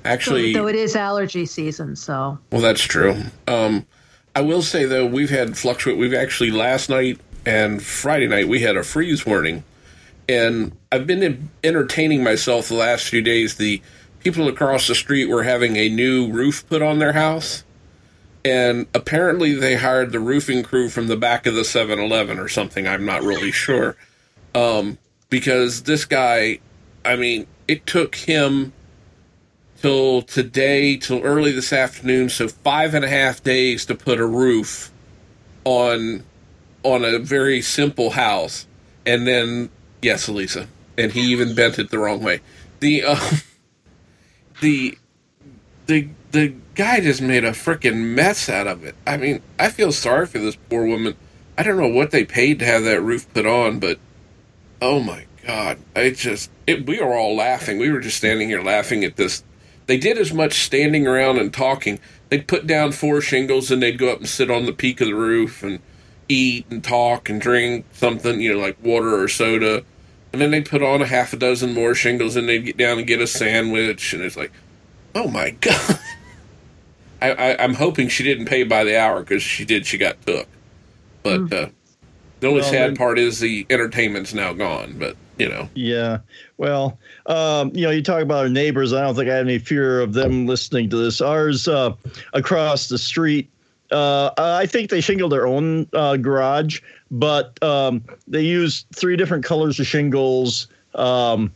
Actually, 0.05 0.53
Though 0.53 0.67
it 0.67 0.75
is 0.75 0.95
allergy 0.95 1.45
season, 1.45 1.95
so 1.95 2.39
well, 2.51 2.61
that's 2.61 2.81
true. 2.81 3.21
Um, 3.47 3.85
I 4.35 4.41
will 4.41 4.61
say 4.61 4.85
though, 4.85 5.05
we've 5.05 5.29
had 5.29 5.57
fluctuate. 5.57 5.97
We've 5.97 6.13
actually 6.13 6.51
last 6.51 6.89
night 6.89 7.19
and 7.45 7.83
Friday 7.83 8.27
night 8.27 8.47
we 8.47 8.61
had 8.61 8.77
a 8.77 8.83
freeze 8.83 9.25
warning, 9.25 9.63
and 10.29 10.71
I've 10.91 11.05
been 11.05 11.49
entertaining 11.63 12.23
myself 12.23 12.69
the 12.69 12.75
last 12.75 13.09
few 13.09 13.21
days. 13.21 13.55
The 13.55 13.81
people 14.19 14.47
across 14.47 14.87
the 14.87 14.95
street 14.95 15.25
were 15.25 15.43
having 15.43 15.75
a 15.75 15.89
new 15.89 16.31
roof 16.31 16.67
put 16.69 16.81
on 16.81 16.99
their 16.99 17.13
house, 17.13 17.63
and 18.45 18.87
apparently 18.93 19.53
they 19.53 19.75
hired 19.75 20.11
the 20.11 20.19
roofing 20.19 20.63
crew 20.63 20.89
from 20.89 21.07
the 21.07 21.17
back 21.17 21.45
of 21.45 21.55
the 21.55 21.61
7-Eleven 21.61 22.39
or 22.39 22.47
something. 22.47 22.87
I'm 22.87 23.05
not 23.05 23.23
really 23.23 23.51
sure, 23.51 23.95
um, 24.55 24.97
because 25.29 25.83
this 25.83 26.05
guy, 26.05 26.59
I 27.03 27.15
mean, 27.15 27.47
it 27.67 27.85
took 27.85 28.15
him 28.15 28.73
till 29.81 30.21
today, 30.21 30.97
till 30.97 31.21
early 31.23 31.51
this 31.51 31.71
afternoon. 31.71 32.29
So 32.29 32.47
five 32.47 32.93
and 32.93 33.05
a 33.05 33.09
half 33.09 33.43
days 33.43 33.85
to 33.85 33.95
put 33.95 34.19
a 34.19 34.25
roof 34.25 34.91
on 35.65 36.23
on 36.83 37.03
a 37.03 37.19
very 37.19 37.61
simple 37.61 38.11
house, 38.11 38.65
and 39.05 39.27
then 39.27 39.69
yes, 40.01 40.27
Elisa, 40.27 40.67
and 40.97 41.11
he 41.11 41.21
even 41.31 41.53
bent 41.55 41.77
it 41.77 41.89
the 41.91 41.99
wrong 41.99 42.23
way. 42.23 42.41
The 42.79 43.03
uh, 43.03 43.29
the 44.61 44.97
the 45.87 46.09
the 46.31 46.53
guy 46.75 46.99
just 46.99 47.21
made 47.21 47.43
a 47.43 47.51
freaking 47.51 48.13
mess 48.13 48.49
out 48.49 48.67
of 48.67 48.83
it. 48.83 48.95
I 49.05 49.17
mean, 49.17 49.41
I 49.57 49.69
feel 49.69 49.91
sorry 49.91 50.25
for 50.25 50.39
this 50.39 50.55
poor 50.55 50.85
woman. 50.85 51.15
I 51.57 51.63
don't 51.63 51.77
know 51.77 51.87
what 51.87 52.11
they 52.11 52.23
paid 52.23 52.59
to 52.59 52.65
have 52.65 52.83
that 52.83 53.01
roof 53.01 53.31
put 53.33 53.45
on, 53.45 53.79
but 53.79 53.99
oh 54.81 54.99
my 54.99 55.25
god, 55.45 55.79
I 55.95 56.11
just 56.11 56.51
it, 56.67 56.85
we 56.85 57.01
were 57.01 57.15
all 57.15 57.35
laughing. 57.35 57.79
We 57.79 57.91
were 57.91 57.99
just 57.99 58.17
standing 58.17 58.49
here 58.49 58.61
laughing 58.61 59.03
at 59.03 59.15
this 59.15 59.43
they 59.89 59.97
did 59.97 60.19
as 60.19 60.31
much 60.31 60.53
standing 60.53 61.07
around 61.07 61.39
and 61.39 61.51
talking. 61.51 61.99
They'd 62.29 62.47
put 62.47 62.67
down 62.67 62.91
four 62.91 63.21
shingles 63.21 63.71
and 63.71 63.81
they'd 63.81 63.97
go 63.97 64.11
up 64.11 64.19
and 64.19 64.29
sit 64.29 64.51
on 64.51 64.67
the 64.67 64.71
peak 64.71 65.01
of 65.01 65.07
the 65.07 65.15
roof 65.15 65.63
and 65.63 65.79
eat 66.29 66.67
and 66.69 66.83
talk 66.83 67.27
and 67.27 67.41
drink 67.41 67.85
something, 67.93 68.39
you 68.39 68.53
know, 68.53 68.59
like 68.59 68.77
water 68.83 69.19
or 69.19 69.27
soda. 69.27 69.83
And 70.31 70.39
then 70.39 70.51
they'd 70.51 70.69
put 70.69 70.83
on 70.83 71.01
a 71.01 71.07
half 71.07 71.33
a 71.33 71.37
dozen 71.37 71.73
more 71.73 71.95
shingles 71.95 72.35
and 72.35 72.47
they'd 72.47 72.65
get 72.65 72.77
down 72.77 72.99
and 72.99 73.07
get 73.07 73.19
a 73.19 73.25
sandwich. 73.25 74.13
And 74.13 74.21
it's 74.21 74.37
like, 74.37 74.51
oh 75.15 75.27
my 75.27 75.49
God. 75.61 75.99
I, 77.21 77.31
I, 77.31 77.63
am 77.63 77.73
hoping 77.73 78.07
she 78.07 78.23
didn't 78.23 78.45
pay 78.45 78.63
by 78.63 78.83
the 78.83 78.99
hour 78.99 79.19
because 79.21 79.43
she 79.43 79.65
did, 79.65 79.85
she 79.85 79.97
got 79.97 80.21
took. 80.25 80.47
But 81.23 81.41
mm. 81.41 81.65
uh, 81.65 81.69
the 82.39 82.47
only 82.47 82.61
well, 82.61 82.71
sad 82.71 82.97
part 82.97 83.19
is 83.19 83.39
the 83.39 83.65
entertainment's 83.69 84.33
now 84.33 84.53
gone. 84.53 84.95
But 84.97 85.15
you 85.37 85.49
know. 85.49 85.69
Yeah. 85.73 86.19
Well, 86.57 86.99
um, 87.25 87.71
you 87.73 87.83
know, 87.83 87.91
you 87.91 88.03
talk 88.03 88.21
about 88.21 88.39
our 88.39 88.49
neighbors. 88.49 88.93
I 88.93 89.01
don't 89.01 89.15
think 89.15 89.29
I 89.29 89.35
have 89.35 89.47
any 89.47 89.59
fear 89.59 90.01
of 90.01 90.13
them 90.13 90.45
listening 90.45 90.89
to 90.89 90.97
this. 90.97 91.21
Ours 91.21 91.67
uh, 91.67 91.93
across 92.33 92.89
the 92.89 92.97
street, 92.97 93.49
uh, 93.91 94.31
I 94.37 94.65
think 94.65 94.89
they 94.89 95.01
shingled 95.01 95.31
their 95.31 95.47
own 95.47 95.87
uh, 95.93 96.17
garage, 96.17 96.81
but 97.09 97.61
um, 97.63 98.03
they 98.27 98.41
used 98.41 98.85
three 98.93 99.15
different 99.15 99.43
colors 99.43 99.79
of 99.79 99.87
shingles. 99.87 100.67
Um, 100.95 101.51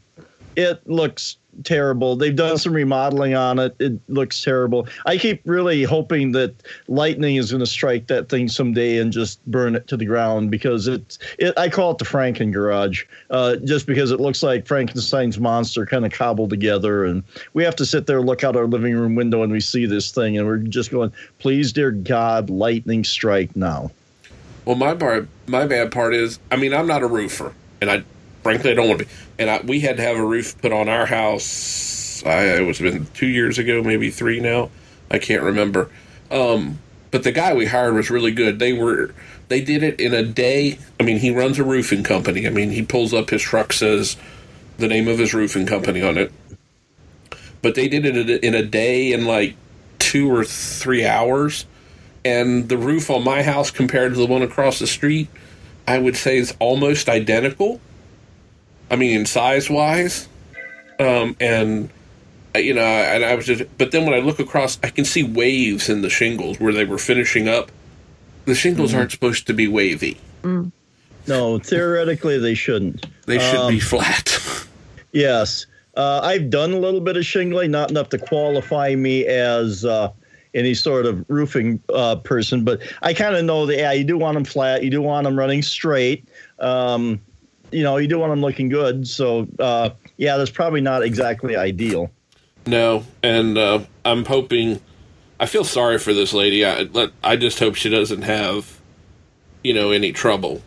it 0.55 0.88
looks 0.88 1.38
terrible. 1.63 2.15
They've 2.15 2.36
done 2.36 2.57
some 2.57 2.74
remodeling 2.74 3.36
on 3.36 3.60
it. 3.60 3.75
It 3.79 4.00
looks 4.10 4.43
terrible. 4.43 4.88
I 5.05 5.17
keep 5.17 5.41
really 5.45 5.83
hoping 5.83 6.31
that 6.33 6.55
lightning 6.88 7.36
is 7.36 7.51
going 7.51 7.60
to 7.60 7.65
strike 7.65 8.07
that 8.07 8.29
thing 8.29 8.48
someday 8.48 8.98
and 8.98 9.12
just 9.12 9.45
burn 9.45 9.75
it 9.75 9.88
to 9.88 9.98
the 9.98 10.05
ground 10.05 10.51
because 10.51 10.88
it's. 10.88 11.19
It, 11.38 11.57
I 11.57 11.69
call 11.69 11.91
it 11.91 11.98
the 11.98 12.05
Franken 12.05 12.51
garage, 12.51 13.05
uh, 13.29 13.57
just 13.57 13.86
because 13.86 14.12
it 14.12 14.19
looks 14.19 14.43
like 14.43 14.65
Frankenstein's 14.65 15.39
monster 15.39 15.86
kind 15.86 16.05
of 16.05 16.12
cobbled 16.12 16.50
together, 16.50 17.05
and 17.05 17.24
we 17.53 17.63
have 17.63 17.75
to 17.77 17.86
sit 17.86 18.07
there, 18.07 18.22
look 18.22 18.43
out 18.43 18.55
our 18.55 18.67
living 18.67 18.95
room 18.95 19.15
window, 19.15 19.43
and 19.43 19.51
we 19.51 19.60
see 19.60 19.86
this 19.86 20.12
thing, 20.12 20.38
and 20.38 20.48
we're 20.48 20.57
just 20.57 20.91
going, 20.91 21.12
"Please, 21.39 21.72
dear 21.72 21.91
God, 21.91 22.50
lightning 22.50 23.03
strike 23.03 23.55
now." 23.55 23.91
Well, 24.65 24.75
my 24.75 24.95
part, 24.95 25.27
my 25.48 25.65
bad 25.65 25.91
part 25.91 26.13
is, 26.13 26.39
I 26.50 26.55
mean, 26.55 26.74
I'm 26.74 26.88
not 26.88 27.03
a 27.03 27.07
roofer, 27.07 27.53
and 27.81 27.91
I 27.91 28.03
frankly, 28.43 28.71
I 28.71 28.73
don't 28.75 28.88
want 28.88 29.00
to 29.00 29.05
be. 29.05 29.12
And 29.39 29.50
I, 29.50 29.62
we 29.62 29.79
had 29.79 29.97
to 29.97 30.03
have 30.03 30.17
a 30.17 30.25
roof 30.25 30.62
put 30.62 30.71
on 30.71 30.89
our 30.89 31.05
house. 31.05 32.23
I, 32.25 32.57
it 32.57 32.65
was 32.67 32.79
been 32.79 33.07
two 33.13 33.27
years 33.27 33.57
ago, 33.57 33.81
maybe 33.81 34.12
three 34.12 34.39
now. 34.39 34.69
I 35.09 35.19
can't 35.19 35.43
remember. 35.43 35.89
Um, 36.29 36.79
but 37.12 37.23
the 37.23 37.31
guy 37.31 37.53
we 37.53 37.67
hired 37.67 37.95
was 37.95 38.09
really 38.09 38.31
good. 38.31 38.59
They 38.59 38.73
were 38.73 39.13
they 39.47 39.62
did 39.62 39.83
it 39.83 40.00
in 40.00 40.13
a 40.13 40.23
day. 40.23 40.79
I 41.00 41.03
mean, 41.03 41.19
he 41.19 41.29
runs 41.29 41.59
a 41.59 41.63
roofing 41.63 42.03
company. 42.03 42.47
I 42.47 42.50
mean, 42.50 42.71
he 42.71 42.81
pulls 42.81 43.13
up 43.13 43.29
his 43.29 43.41
truck, 43.41 43.73
says 43.73 44.17
the 44.77 44.88
name 44.88 45.07
of 45.07 45.19
his 45.19 45.33
roofing 45.33 45.65
company 45.65 46.01
on 46.01 46.17
it. 46.17 46.31
But 47.62 47.75
they 47.75 47.88
did 47.88 48.05
it 48.05 48.43
in 48.43 48.55
a 48.55 48.63
day 48.63 49.13
in 49.13 49.25
like 49.25 49.55
two 50.00 50.33
or 50.33 50.43
three 50.43 51.05
hours. 51.05 51.65
And 52.25 52.69
the 52.69 52.77
roof 52.77 53.09
on 53.09 53.23
my 53.23 53.43
house 53.43 53.69
compared 53.69 54.13
to 54.13 54.19
the 54.19 54.25
one 54.25 54.41
across 54.41 54.79
the 54.79 54.88
street, 54.88 55.27
I 55.88 56.00
would 56.00 56.15
say 56.15 56.38
is 56.38 56.55
almost 56.59 57.09
identical. 57.09 57.79
I 58.93 58.95
mean, 58.95 59.25
size 59.25 59.71
wise, 59.71 60.29
um, 61.00 61.35
and 61.39 61.89
uh, 62.55 62.59
you 62.59 62.75
know, 62.75 62.83
and 62.83 63.25
I 63.25 63.33
was 63.33 63.47
just. 63.47 63.63
But 63.79 63.91
then 63.91 64.05
when 64.05 64.13
I 64.13 64.19
look 64.19 64.38
across, 64.38 64.77
I 64.83 64.91
can 64.91 65.03
see 65.03 65.23
waves 65.23 65.89
in 65.89 66.03
the 66.03 66.12
shingles 66.12 66.59
where 66.59 66.71
they 66.71 66.85
were 66.85 67.00
finishing 67.00 67.50
up. 67.50 67.71
The 68.45 68.53
shingles 68.53 68.91
mm-hmm. 68.91 69.00
aren't 69.00 69.12
supposed 69.12 69.47
to 69.47 69.53
be 69.53 69.67
wavy. 69.67 70.19
Mm. 70.43 70.71
No, 71.25 71.57
theoretically 71.57 72.38
they 72.38 72.53
shouldn't. 72.53 73.07
They 73.25 73.39
should 73.39 73.62
um, 73.62 73.73
be 73.73 73.79
flat. 73.79 74.67
yes, 75.12 75.65
uh, 75.97 76.19
I've 76.21 76.51
done 76.51 76.71
a 76.71 76.77
little 76.77 77.01
bit 77.01 77.17
of 77.17 77.25
shingling, 77.25 77.71
not 77.71 77.89
enough 77.89 78.09
to 78.09 78.19
qualify 78.19 78.93
me 78.93 79.25
as. 79.25 79.85
Uh, 79.85 80.12
any 80.55 80.75
sort 80.75 81.07
of 81.07 81.25
roofing 81.29 81.81
uh, 81.95 82.15
person, 82.17 82.63
but 82.63 82.79
I 83.01 83.15
kind 83.15 83.35
of 83.35 83.43
know 83.43 83.65
that 83.65 83.75
yeah, 83.75 83.91
you 83.91 84.03
do 84.03 84.19
want 84.19 84.35
them 84.35 84.45
flat, 84.45 84.83
you 84.83 84.91
do 84.91 85.01
want 85.01 85.23
them 85.23 85.35
running 85.35 85.63
straight. 85.63 86.29
Um, 86.59 87.19
you 87.74 87.84
know, 87.84 87.98
you 87.98 88.08
do 88.08 88.20
want 88.20 88.32
them 88.32 88.42
looking 88.42 88.70
good. 88.70 89.08
So, 89.08 89.48
uh, 89.60 89.92
yeah, 90.18 90.38
that's 90.38 90.51
probably 90.51 90.82
not 90.82 91.03
exactly 91.03 91.56
ideal. 91.56 92.12
No, 92.65 93.03
and 93.22 93.58
uh, 93.58 93.84
I'm 94.06 94.25
hoping. 94.25 94.82
I 95.39 95.46
feel 95.46 95.65
sorry 95.65 95.98
for 95.98 96.13
this 96.13 96.34
lady. 96.34 96.65
I 96.65 96.88
I 97.24 97.36
just 97.36 97.60
hope 97.60 97.75
she 97.75 97.89
doesn't 97.89 98.22
have, 98.22 98.80
you 99.63 99.74
know, 99.74 99.92
any 99.92 100.13
trouble. 100.13 100.62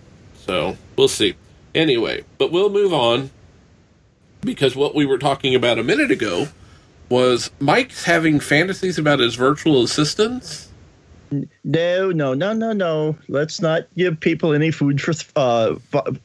So 0.44 0.76
we'll 0.96 1.08
see. 1.08 1.34
Anyway, 1.74 2.24
but 2.38 2.52
we'll 2.52 2.70
move 2.70 2.92
on 2.92 3.30
because 4.42 4.76
what 4.76 4.94
we 4.94 5.06
were 5.06 5.18
talking 5.18 5.54
about 5.54 5.78
a 5.78 5.82
minute 5.82 6.10
ago 6.10 6.48
was 7.08 7.50
Mike's 7.60 8.04
having 8.04 8.40
fantasies 8.40 8.98
about 8.98 9.20
his 9.20 9.34
virtual 9.34 9.82
assistants. 9.82 10.68
No, 11.64 12.10
no, 12.12 12.34
no, 12.34 12.52
no, 12.52 12.72
no. 12.72 13.16
Let's 13.28 13.60
not 13.60 13.86
give 13.96 14.20
people 14.20 14.52
any 14.52 14.70
food 14.70 15.00
for 15.00 15.14
uh, 15.34 15.76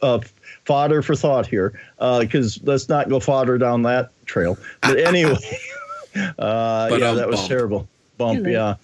uh, 0.01 0.19
fodder 0.65 1.01
for 1.01 1.15
thought 1.15 1.47
here, 1.47 1.79
because 1.97 2.57
uh, 2.57 2.61
let's 2.63 2.89
not 2.89 3.09
go 3.09 3.19
fodder 3.19 3.57
down 3.57 3.83
that 3.83 4.11
trail. 4.25 4.57
But 4.81 4.99
anyway, 5.07 5.35
uh, 6.15 6.89
but 6.89 6.99
yeah, 6.99 7.13
that 7.13 7.27
was 7.27 7.39
bump. 7.39 7.49
terrible. 7.49 7.87
Bump, 8.17 8.45
yeah. 8.45 8.75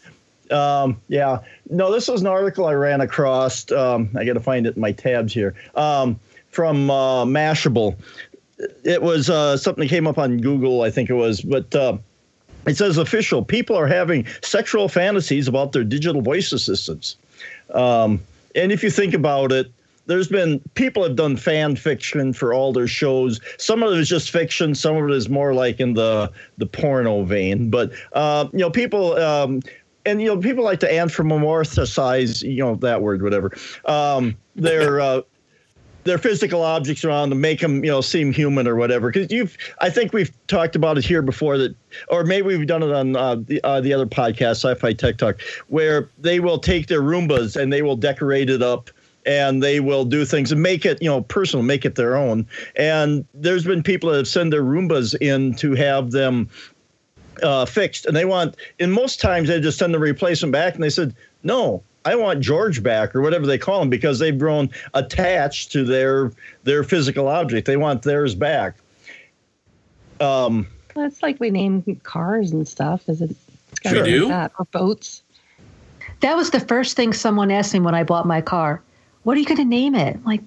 Um, 0.50 1.01
yeah. 1.09 1.39
No, 1.69 1.91
this 1.91 2.07
was 2.07 2.21
an 2.21 2.27
article 2.27 2.65
I 2.65 2.74
ran 2.74 3.01
across. 3.01 3.69
Um, 3.71 4.09
I 4.15 4.24
got 4.25 4.33
to 4.33 4.39
find 4.39 4.65
it 4.65 4.75
in 4.75 4.81
my 4.81 4.93
tabs 4.93 5.33
here. 5.33 5.53
Um, 5.75 6.19
from 6.57 6.89
uh, 6.89 7.24
Mashable. 7.24 7.95
It 8.83 9.03
was 9.03 9.29
uh, 9.29 9.57
something 9.57 9.83
that 9.83 9.89
came 9.89 10.07
up 10.07 10.17
on 10.17 10.39
Google, 10.39 10.81
I 10.81 10.89
think 10.89 11.12
it 11.12 11.13
was, 11.13 11.41
but 11.41 11.75
uh, 11.75 12.00
it 12.65 12.75
says 12.75 12.97
official 12.97 13.45
people 13.45 13.75
are 13.75 13.86
having 13.86 14.25
sexual 14.41 14.89
fantasies 14.89 15.47
about 15.47 15.74
their 15.74 15.83
digital 15.83 16.21
voice 16.21 16.51
assistants. 16.51 17.15
Um, 17.75 18.19
and 18.55 18.71
if 18.71 18.81
you 18.83 18.89
think 18.89 19.13
about 19.13 19.51
it, 19.51 19.71
there's 20.08 20.28
been 20.28 20.60
people 20.74 21.04
have 21.04 21.16
done 21.16 21.38
fan 21.38 21.76
fiction 21.76 22.34
for 22.34 22.54
all 22.54 22.74
their 22.74 22.88
shows. 22.88 23.40
Some 23.58 23.84
of 23.84 23.94
it 23.94 24.00
is 24.00 24.10
just 24.10 24.32
fiction. 24.32 24.74
Some 24.74 24.98
of 24.98 25.10
it 25.10 25.16
is 25.16 25.30
more 25.30 25.54
like 25.54 25.80
in 25.80 25.94
the 25.94 26.32
the 26.58 26.66
porno 26.66 27.24
vein. 27.24 27.70
But 27.70 27.92
uh, 28.14 28.48
you 28.54 28.60
know, 28.60 28.72
people. 28.72 29.14
Um, 29.18 29.62
and 30.06 30.22
you 30.22 30.28
know, 30.28 30.38
people 30.38 30.64
like 30.64 30.80
to 30.80 30.90
anthropomorphize, 30.90 32.42
you 32.42 32.64
know, 32.64 32.76
that 32.76 33.02
word, 33.02 33.22
whatever. 33.22 33.52
Um, 33.84 34.38
their 34.56 35.02
uh, 35.02 35.22
their 36.06 36.18
physical 36.18 36.64
objects 36.64 37.04
around 37.04 37.30
to 37.30 37.36
make 37.36 37.60
them, 37.60 37.84
you 37.84 37.92
know, 37.92 38.02
seem 38.02 38.32
human 38.32 38.68
or 38.68 38.76
whatever. 38.76 39.12
Because 39.12 39.30
you've, 39.32 39.58
I 39.80 39.90
think 39.90 40.14
we've 40.14 40.32
talked 40.48 40.76
about 40.76 40.98
it 40.98 41.04
here 41.04 41.22
before 41.22 41.58
that, 41.58 41.76
or 42.08 42.24
maybe 42.24 42.48
we've 42.48 42.66
done 42.66 42.82
it 42.82 42.92
on 42.92 43.16
uh, 43.16 43.36
the 43.36 43.60
uh, 43.66 43.82
the 43.82 43.94
other 43.94 44.06
podcast, 44.06 44.64
Sci-Fi 44.64 44.94
Tech 44.94 45.18
Talk, 45.18 45.42
where 45.68 46.10
they 46.18 46.40
will 46.40 46.58
take 46.58 46.88
their 46.88 47.02
Roombas 47.02 47.62
and 47.62 47.72
they 47.72 47.82
will 47.82 47.98
decorate 47.98 48.50
it 48.50 48.64
up 48.64 48.90
and 49.27 49.62
they 49.62 49.81
will 49.81 50.05
do 50.05 50.25
things 50.25 50.51
and 50.51 50.63
make 50.63 50.86
it, 50.86 51.00
you 51.01 51.10
know, 51.10 51.22
personal, 51.22 51.62
make 51.62 51.86
it 51.86 51.96
their 51.96 52.15
own. 52.15 52.48
And 52.77 53.25
there's 53.34 53.65
been 53.65 53.84
people 53.84 54.10
that 54.10 54.17
have 54.17 54.27
sent 54.27 54.51
their 54.51 54.63
Roombas 54.63 55.15
in 55.22 55.53
to 55.55 55.75
have 55.75 56.12
them 56.12 56.50
uh, 57.43 57.65
fixed, 57.65 58.05
and 58.05 58.15
they 58.15 58.25
want. 58.25 58.55
And 58.79 58.91
most 58.91 59.19
times 59.19 59.50
they 59.50 59.60
just 59.60 59.77
send 59.77 59.93
the 59.93 60.00
replacement 60.00 60.53
back, 60.53 60.74
and 60.74 60.84
they 60.84 60.89
said, 60.89 61.13
"No, 61.43 61.84
I 62.05 62.15
want 62.15 62.39
George 62.39 62.81
back 62.81 63.13
or 63.13 63.22
whatever 63.22 63.46
they 63.46 63.57
call 63.57 63.81
him 63.81 63.89
because 63.89 64.17
they've 64.17 64.38
grown 64.38 64.69
attached 64.93 65.72
to 65.74 65.84
their 65.84 66.31
their 66.63 66.84
physical 66.84 67.27
object. 67.27 67.67
They 67.67 67.77
want 67.77 68.03
theirs 68.03 68.34
back. 68.34 68.75
Um, 70.19 70.67
that's 70.96 71.22
like 71.22 71.39
we 71.39 71.51
name 71.51 71.84
cars 72.03 72.51
and 72.51 72.67
stuff. 72.67 73.07
Is 73.10 73.22
it? 73.22 73.36
It's 73.72 73.89
sure. 73.91 74.03
do 74.03 74.29
that 74.29 74.53
or 74.57 74.65
boats. 74.65 75.22
That 76.22 76.36
was 76.36 76.50
the 76.50 76.62
first 76.62 76.96
thing 76.96 77.13
someone 77.13 77.51
asked 77.51 77.74
me 77.74 77.79
when 77.79 77.93
I 77.93 78.03
bought 78.03 78.25
my 78.25 78.41
car 78.41 78.81
what 79.27 79.36
are 79.36 79.41
you 79.41 79.46
going 79.46 79.57
to 79.57 79.65
name 79.65 79.93
it? 79.93 80.25
like, 80.25 80.39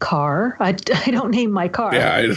car? 0.00 0.56
I, 0.58 0.70
I 1.06 1.12
don't 1.12 1.30
name 1.30 1.52
my 1.52 1.68
car. 1.68 1.94
Yeah, 1.94 2.34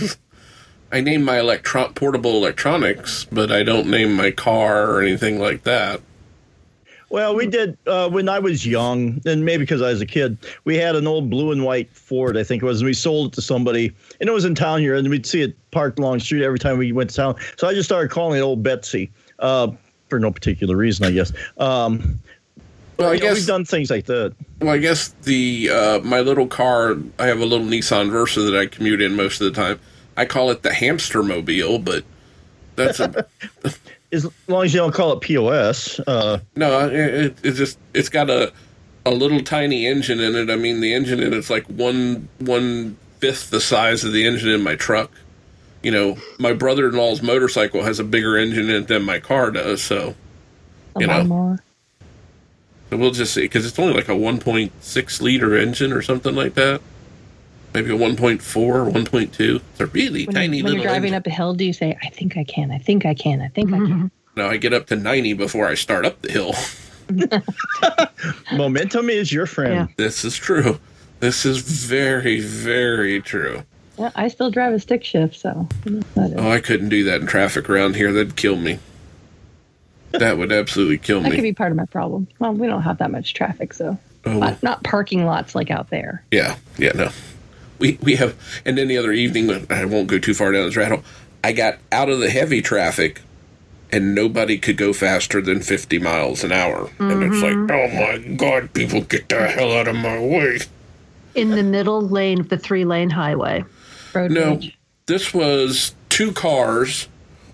I, 0.92 0.98
I 0.98 1.02
name 1.02 1.26
my 1.26 1.40
electron 1.40 1.96
portable 1.96 2.38
electronics, 2.38 3.26
but 3.32 3.52
I 3.52 3.64
don't 3.64 3.88
name 3.88 4.16
my 4.16 4.30
car 4.30 4.92
or 4.92 5.02
anything 5.02 5.40
like 5.40 5.64
that. 5.64 6.00
Well, 7.10 7.36
we 7.36 7.48
did 7.48 7.80
uh, 7.88 8.12
when 8.12 8.30
I 8.30 8.38
was 8.38 8.64
young, 8.64 9.22
and 9.26 9.44
maybe 9.44 9.64
because 9.64 9.82
I 9.82 9.90
was 9.90 10.02
a 10.02 10.06
kid. 10.06 10.38
We 10.66 10.78
had 10.78 10.96
an 10.96 11.08
old 11.08 11.32
blue 11.32 11.52
and 11.52 11.66
white 11.66 11.92
Ford, 11.92 12.38
I 12.38 12.44
think 12.44 12.62
it 12.62 12.66
was, 12.68 12.82
and 12.82 12.86
we 12.86 12.94
sold 12.94 13.32
it 13.32 13.36
to 13.38 13.42
somebody, 13.42 13.92
and 14.20 14.30
it 14.30 14.34
was 14.34 14.46
in 14.46 14.54
town 14.54 14.82
here, 14.82 14.94
and 14.94 15.10
we'd 15.10 15.26
see 15.26 15.42
it 15.42 15.58
parked 15.72 15.98
along 15.98 16.20
the 16.20 16.24
street 16.24 16.44
every 16.44 16.60
time 16.60 16.78
we 16.78 16.92
went 16.92 17.10
to 17.10 17.16
town. 17.16 17.36
So 17.58 17.68
I 17.68 17.74
just 17.74 17.90
started 17.90 18.12
calling 18.12 18.38
it 18.38 18.44
Old 18.44 18.62
Betsy 18.62 19.10
uh, 19.40 19.72
for 20.10 20.20
no 20.20 20.32
particular 20.32 20.78
reason, 20.78 21.08
I 21.08 21.12
guess. 21.12 21.34
Um, 21.58 22.20
well, 22.98 23.10
I 23.12 23.18
guess 23.18 23.24
know, 23.24 23.34
we've 23.34 23.48
done 23.48 23.66
things 23.66 23.90
like 23.90 24.06
that. 24.06 24.36
Well, 24.60 24.72
I 24.72 24.78
guess 24.78 25.10
the 25.24 25.70
uh, 25.70 26.00
my 26.00 26.22
little 26.22 26.48
car. 26.48 26.96
I 27.20 27.28
have 27.28 27.40
a 27.40 27.46
little 27.46 27.66
Nissan 27.66 28.12
Versa 28.12 28.42
that 28.42 28.56
I 28.56 28.66
commute 28.68 29.02
in 29.02 29.16
most 29.16 29.42
of 29.42 29.54
the 29.54 29.60
time. 29.62 29.80
I 30.18 30.26
call 30.26 30.52
it 30.52 30.62
the 30.62 30.74
hamster 30.74 31.24
mobile, 31.24 31.80
but 31.80 32.04
that's 32.76 33.00
a. 33.00 33.26
as 34.12 34.28
long 34.48 34.66
as 34.66 34.74
you 34.74 34.80
don't 34.80 34.94
call 34.94 35.14
it 35.14 35.22
POS. 35.22 36.00
Uh, 36.02 36.40
no, 36.56 36.90
it, 36.90 37.38
it's 37.44 37.58
just 37.58 37.80
it's 37.94 38.10
got 38.10 38.30
a 38.30 38.52
a 39.06 39.12
little 39.12 39.42
tiny 39.42 39.88
engine 39.88 40.20
in 40.20 40.36
it. 40.36 40.50
I 40.50 40.56
mean, 40.56 40.82
the 40.82 40.94
engine 40.94 41.20
in 41.22 41.34
it's 41.34 41.50
like 41.50 41.66
one 41.68 42.28
one 42.40 42.98
fifth 43.20 43.50
the 43.52 43.62
size 43.62 44.04
of 44.04 44.14
the 44.14 44.26
engine 44.26 44.50
in 44.50 44.64
my 44.64 44.76
truck, 44.76 45.12
you 45.84 45.92
know, 45.92 46.18
my 46.40 46.54
brother 46.54 46.88
in 46.90 46.96
law's 46.96 47.22
motorcycle 47.22 47.84
has 47.84 48.00
a 48.00 48.04
bigger 48.04 48.38
engine 48.38 48.70
in 48.70 48.84
it 48.84 48.88
than 48.88 49.04
my 49.04 49.20
car 49.20 49.52
does. 49.52 49.82
So 49.82 50.16
A 50.96 51.00
You 51.00 51.08
know. 51.08 51.18
lawnmower. 51.18 51.64
So 52.92 52.98
we'll 52.98 53.12
just 53.12 53.34
see 53.34 53.42
because 53.44 53.66
it's 53.66 53.80
only 53.80 53.94
like 53.94 54.10
a 54.10 54.12
1.6 54.12 55.22
liter 55.22 55.56
engine 55.58 55.94
or 55.94 56.02
something 56.02 56.36
like 56.36 56.56
that. 56.56 56.82
Maybe 57.74 57.90
a 57.90 57.98
1.4 57.98 58.58
or 58.58 58.92
1.2. 58.92 59.56
It's 59.72 59.80
a 59.80 59.86
really 59.88 60.26
When, 60.26 60.36
tiny 60.36 60.58
you, 60.58 60.64
when 60.66 60.74
little 60.74 60.84
you're 60.84 60.92
driving 60.92 61.14
engine. 61.14 61.18
up 61.20 61.28
a 61.28 61.30
hill, 61.30 61.54
do 61.54 61.64
you 61.64 61.72
say, 61.72 61.98
I 62.04 62.10
think 62.10 62.36
I 62.36 62.44
can, 62.44 62.70
I 62.70 62.78
think 62.80 63.06
I 63.06 63.14
can, 63.14 63.42
I 63.42 63.48
think 63.48 63.70
I 63.72 63.78
can? 63.78 63.88
Mm-hmm. 63.88 64.08
No, 64.36 64.48
I 64.48 64.58
get 64.58 64.74
up 64.74 64.88
to 64.88 64.98
90 64.98 65.34
before 65.34 65.68
I 65.68 65.76
start 65.76 66.06
up 66.06 66.22
the 66.22 66.32
hill. 66.34 66.54
Momentum 68.58 69.10
is 69.10 69.32
your 69.32 69.46
friend. 69.46 69.74
Yeah. 69.74 69.88
This 69.96 70.26
is 70.26 70.36
true. 70.36 70.80
This 71.22 71.46
is 71.46 71.60
very, 71.60 72.42
very 72.42 73.22
true. 73.22 73.64
Yeah, 73.98 74.12
I 74.16 74.28
still 74.28 74.50
drive 74.52 74.74
a 74.74 74.80
stick 74.80 75.04
shift, 75.04 75.36
so 75.40 75.68
Oh, 76.18 76.50
I 76.52 76.60
couldn't 76.60 76.90
do 76.90 77.04
that 77.06 77.22
in 77.22 77.28
traffic 77.28 77.70
around 77.70 77.96
here. 77.96 78.12
That'd 78.12 78.36
kill 78.36 78.56
me. 78.56 78.80
That 80.12 80.38
would 80.38 80.52
absolutely 80.52 80.98
kill 80.98 81.22
me. 81.22 81.30
that 81.30 81.36
could 81.36 81.42
be 81.44 81.54
part 81.54 81.72
of 81.72 81.78
my 81.78 81.86
problem. 81.86 82.28
Well, 82.40 82.54
we 82.54 82.68
don't 82.68 82.82
have 82.84 82.98
that 83.00 83.12
much 83.12 83.34
traffic, 83.34 83.74
so 83.74 83.98
Oh, 84.26 84.38
not, 84.38 84.62
not 84.62 84.84
parking 84.84 85.26
lots 85.26 85.56
like 85.56 85.72
out 85.72 85.90
there. 85.90 86.24
yeah, 86.32 86.58
yeah, 86.78 86.92
no. 86.94 87.10
We 87.80 87.98
we 88.04 88.16
have, 88.18 88.36
and 88.66 88.78
then 88.78 88.88
the 88.88 88.98
other 88.98 89.12
evening, 89.12 89.66
I 89.72 89.86
won't 89.86 90.08
go 90.08 90.20
too 90.20 90.34
far 90.36 90.52
down 90.52 90.66
this 90.68 90.76
rattle. 90.76 91.04
I 91.44 91.54
got 91.54 91.80
out 91.92 92.10
of 92.10 92.20
the 92.20 92.30
heavy 92.30 92.62
traffic, 92.62 93.22
and 93.92 94.14
nobody 94.14 94.60
could 94.60 94.78
go 94.78 94.94
faster 94.94 95.42
than 95.42 95.62
fifty 95.62 95.98
miles 95.98 96.44
an 96.44 96.52
hour. 96.52 96.92
And 97.00 97.24
it's 97.24 97.42
like, 97.42 97.54
mm-hmm. 97.56 97.72
oh 97.72 97.88
my 98.30 98.36
god, 98.36 98.74
people 98.74 99.02
get 99.02 99.28
the 99.30 99.48
hell 99.48 99.72
out 99.72 99.88
of 99.88 99.96
my 99.96 100.20
way. 100.20 100.60
In 101.34 101.52
the 101.52 101.64
middle 101.64 102.02
lane 102.08 102.40
of 102.42 102.50
the 102.50 102.58
three 102.60 102.86
lane 102.86 103.10
highway. 103.10 103.64
Road 104.14 104.30
No, 104.32 104.50
rage. 104.52 104.78
this 105.08 105.34
was 105.34 105.96
two 106.10 106.32
cars. 106.34 107.08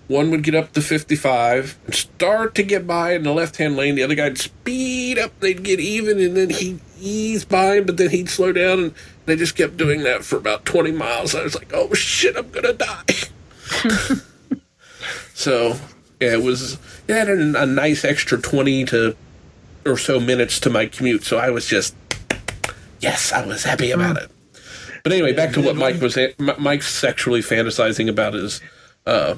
One 0.08 0.30
would 0.30 0.42
get 0.42 0.54
up 0.54 0.72
to 0.72 0.80
55 0.80 1.78
and 1.84 1.94
start 1.94 2.54
to 2.54 2.62
get 2.62 2.86
by 2.86 3.12
in 3.12 3.24
the 3.24 3.32
left 3.32 3.58
hand 3.58 3.76
lane. 3.76 3.94
The 3.94 4.02
other 4.02 4.14
guy'd 4.14 4.38
speed 4.38 5.18
up, 5.18 5.38
they'd 5.40 5.62
get 5.62 5.80
even, 5.80 6.18
and 6.18 6.34
then 6.34 6.48
he'd 6.48 6.80
ease 6.98 7.44
by 7.44 7.80
but 7.80 7.98
then 7.98 8.08
he'd 8.08 8.30
slow 8.30 8.52
down. 8.52 8.78
And 8.78 8.94
they 9.26 9.36
just 9.36 9.54
kept 9.54 9.76
doing 9.76 10.02
that 10.04 10.24
for 10.24 10.36
about 10.36 10.64
20 10.64 10.92
miles. 10.92 11.34
I 11.34 11.44
was 11.44 11.54
like, 11.54 11.72
oh 11.74 11.92
shit, 11.92 12.36
I'm 12.38 12.50
going 12.50 12.64
to 12.64 12.72
die. 12.72 13.04
so, 15.34 15.76
yeah, 16.20 16.32
it 16.32 16.42
was, 16.42 16.78
it 17.06 17.12
had 17.12 17.28
a, 17.28 17.66
nice 17.66 18.02
extra 18.02 18.40
20 18.40 18.86
to 18.86 19.16
or 19.84 19.98
so 19.98 20.18
minutes 20.18 20.58
to 20.60 20.70
my 20.70 20.86
commute. 20.86 21.24
So 21.24 21.36
I 21.36 21.50
was 21.50 21.66
just, 21.66 21.94
yes, 23.00 23.30
I 23.30 23.44
was 23.44 23.64
happy 23.64 23.90
about 23.90 24.16
it. 24.16 24.30
But 25.02 25.12
anyway, 25.12 25.34
back 25.34 25.52
to 25.52 25.62
what 25.62 25.76
Mike 25.76 26.00
was. 26.00 26.18
Mike's 26.58 26.88
sexually 26.88 27.40
fantasizing 27.40 28.08
about 28.08 28.32
his 28.32 28.62
uh, 29.08 29.36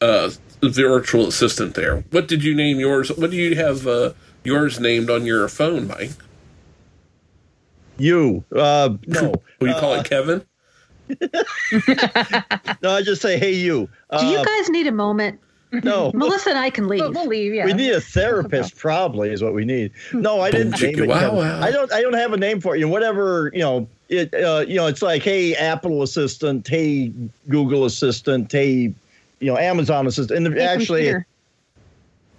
uh, 0.00 0.30
virtual 0.62 1.28
assistant. 1.28 1.74
There. 1.74 1.98
What 2.10 2.28
did 2.28 2.42
you 2.44 2.54
name 2.54 2.80
yours? 2.80 3.10
What 3.12 3.30
do 3.30 3.36
you 3.36 3.54
have 3.56 3.86
uh, 3.86 4.12
yours 4.44 4.80
named 4.80 5.10
on 5.10 5.24
your 5.26 5.48
phone, 5.48 5.86
Mike? 5.88 6.10
You. 7.98 8.44
Uh, 8.54 8.96
no. 9.06 9.34
Will 9.60 9.68
you 9.68 9.74
call 9.74 9.94
it 9.94 10.04
Kevin? 10.06 10.44
No, 12.82 12.90
I 12.90 13.02
just 13.02 13.22
say, 13.22 13.38
hey, 13.38 13.52
you. 13.52 13.88
Do 14.10 14.16
Uh, 14.16 14.30
you 14.30 14.44
guys 14.44 14.68
need 14.70 14.86
a 14.86 14.92
moment? 14.92 15.40
no. 15.72 16.10
Melissa 16.14 16.50
and 16.50 16.58
I 16.58 16.70
can 16.70 16.88
leave. 16.88 17.00
We'll, 17.00 17.12
we'll 17.12 17.26
leave, 17.26 17.54
yeah. 17.54 17.64
We 17.66 17.72
need 17.72 17.90
a 17.92 18.00
therapist, 18.00 18.76
probably, 18.76 19.30
is 19.30 19.42
what 19.42 19.54
we 19.54 19.64
need. 19.64 19.92
No, 20.12 20.40
I 20.40 20.50
didn't 20.50 20.80
name 20.80 20.94
chicka, 20.94 21.02
it. 21.04 21.08
wow, 21.08 21.34
wow. 21.34 21.60
I 21.60 21.70
don't. 21.70 21.92
I 21.92 22.00
don't 22.02 22.14
have 22.14 22.32
a 22.32 22.36
name 22.36 22.60
for 22.60 22.74
it. 22.74 22.78
You 22.80 22.86
know, 22.86 22.92
whatever. 22.92 23.50
You 23.54 23.60
know, 23.60 23.88
it. 24.08 24.34
Uh, 24.34 24.64
you 24.66 24.76
know, 24.76 24.86
it's 24.86 25.02
like, 25.02 25.22
hey, 25.22 25.54
Apple 25.54 26.02
Assistant, 26.02 26.66
hey, 26.66 27.12
Google 27.48 27.84
Assistant, 27.86 28.50
hey, 28.52 28.92
you 29.44 29.52
know, 29.52 29.58
Amazon 29.58 30.06
Assistant, 30.06 30.46
and 30.46 30.56
Hey, 30.56 30.64
actually, 30.64 31.00
computer. 31.02 31.26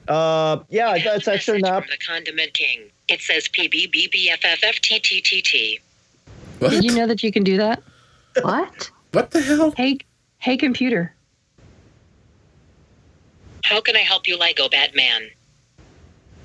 uh, 0.07 0.57
yeah, 0.69 0.97
that's 1.03 1.27
actually 1.27 1.59
not. 1.59 1.85
the 1.85 1.97
condiment 1.97 2.53
king. 2.53 2.89
It 3.07 3.21
says 3.21 3.47
PBBBFFFTTTT. 3.49 5.79
What? 6.57 6.71
Did 6.71 6.83
you 6.83 6.95
know 6.95 7.05
that 7.05 7.21
you 7.21 7.31
can 7.31 7.43
do 7.43 7.57
that? 7.57 7.83
What? 8.41 8.89
What 9.11 9.29
the 9.29 9.41
hell? 9.41 9.71
Hey, 9.77 9.99
hey, 10.39 10.57
computer. 10.57 11.13
How 13.63 13.81
can 13.81 13.95
I 13.95 13.99
help 13.99 14.27
you, 14.27 14.35
Lego 14.37 14.67
Batman? 14.67 15.29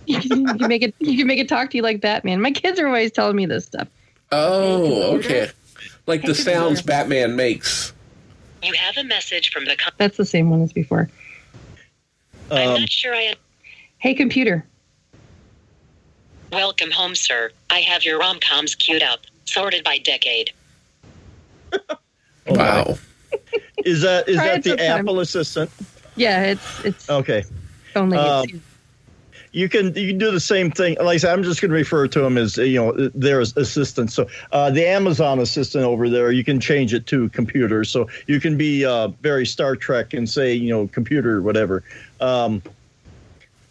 You 0.07 0.21
can, 0.21 0.41
you 0.41 0.55
can 0.59 0.69
make 0.69 0.83
it. 0.83 0.95
You 0.99 1.17
can 1.17 1.27
make 1.27 1.39
it 1.39 1.49
talk 1.49 1.71
to 1.71 1.77
you 1.79 1.83
like 1.83 2.01
Batman. 2.03 2.43
My 2.43 2.51
kids 2.51 2.79
are 2.81 2.87
always 2.87 3.13
telling 3.13 3.37
me 3.37 3.47
this 3.47 3.65
stuff. 3.67 3.89
Oh, 4.33 5.17
okay. 5.17 5.51
Like 6.07 6.21
the 6.23 6.29
Hey, 6.29 6.33
sounds. 6.43 6.81
Batman 6.83 7.37
makes. 7.37 7.93
You 8.63 8.73
have 8.75 8.97
a 8.97 9.05
message 9.05 9.51
from 9.51 9.65
the. 9.65 9.77
Con- 9.77 9.93
That's 9.97 10.17
the 10.17 10.25
same 10.25 10.51
one 10.51 10.63
as 10.63 10.73
before. 10.73 11.09
I'm 12.51 12.69
Um, 12.69 12.81
not 12.81 12.91
sure 12.91 13.15
I. 13.15 13.35
Hey, 13.99 14.15
computer. 14.15 14.65
Welcome 16.53 16.91
home, 16.91 17.15
sir. 17.15 17.53
I 17.71 17.81
have 17.81 18.03
your 18.05 18.19
rom 18.19 18.39
coms 18.41 18.75
queued 18.75 19.03
up, 19.03 19.21
sorted 19.45 19.85
by 19.85 19.99
decade. 19.99 20.51
oh. 21.73 21.97
Wow. 22.49 22.99
Is 23.85 24.03
that 24.03 24.29
is 24.29 24.37
that 24.37 24.63
the 24.65 24.71
sometime. 24.71 25.01
Apple 25.01 25.21
Assistant? 25.21 25.71
Yeah, 26.17 26.43
it's 26.43 26.85
it's 26.85 27.09
Okay. 27.09 27.45
only. 27.97 28.19
Um, 28.19 28.47
you 29.53 29.69
can 29.69 29.95
you 29.95 30.09
can 30.09 30.19
do 30.19 30.31
the 30.31 30.41
same 30.41 30.71
thing. 30.71 30.97
Like 30.97 31.15
I 31.15 31.17
said, 31.19 31.33
I'm 31.33 31.43
just 31.43 31.61
going 31.61 31.71
to 31.71 31.77
refer 31.77 32.07
to 32.09 32.21
them 32.21 32.39
as 32.39 32.57
you 32.57 32.77
know 32.77 33.09
their 33.15 33.41
assistant. 33.41 34.13
So 34.13 34.29
uh, 34.53 34.71
the 34.71 34.87
Amazon 34.87 35.39
assistant 35.41 35.85
over 35.85 36.09
there, 36.09 36.31
you 36.31 36.45
can 36.45 36.61
change 36.61 36.95
it 36.95 37.07
to 37.07 37.29
computer. 37.31 37.85
So 37.85 38.09
you 38.27 38.41
can 38.41 38.57
be 38.57 38.85
uh, 38.85 39.09
very 39.23 39.47
Star 39.47 39.77
Trek 39.77 40.15
and 40.15 40.29
say 40.29 40.55
you 40.55 40.71
know 40.71 40.89
computer 40.89 41.43
whatever. 41.43 41.83
Um, 42.21 42.63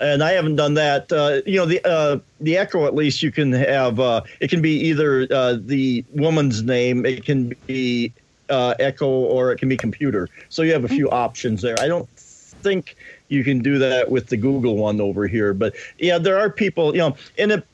and 0.02 0.24
I 0.24 0.32
haven't 0.32 0.56
done 0.56 0.76
that. 0.76 1.12
Uh, 1.12 1.42
you 1.46 1.58
know 1.58 1.66
the 1.66 1.82
uh, 1.86 2.20
the 2.42 2.58
Echo 2.58 2.86
at 2.86 2.96
least 2.96 3.24
you 3.24 3.32
can 3.32 3.52
have. 3.54 4.00
Uh, 4.00 4.22
it 4.40 4.50
can 4.50 4.62
be 4.62 4.72
either 4.72 5.28
uh, 5.32 5.58
the 5.60 6.04
woman's 6.14 6.64
name. 6.64 7.06
It 7.06 7.26
can 7.26 7.56
be 7.68 8.14
uh, 8.50 8.76
Echo 8.80 9.08
or 9.08 9.52
it 9.52 9.58
can 9.58 9.70
be 9.70 9.78
computer. 9.78 10.28
So 10.50 10.62
you 10.62 10.74
have 10.74 10.84
a 10.84 10.90
few 10.90 11.10
options 11.10 11.62
there. 11.62 11.76
I 11.80 11.88
don't 11.88 12.10
think 12.18 12.96
you 13.30 13.44
can 13.44 13.60
do 13.60 13.78
that 13.80 14.12
with 14.12 14.28
the 14.28 14.38
Google 14.38 14.76
one 14.76 15.00
over 15.00 15.28
here. 15.28 15.54
But 15.54 15.76
yeah, 15.98 16.18
there 16.18 16.38
are 16.38 16.50
people, 16.50 16.94
you 16.94 17.00
know, 17.00 17.16
and 17.38 17.52
it 17.52 17.66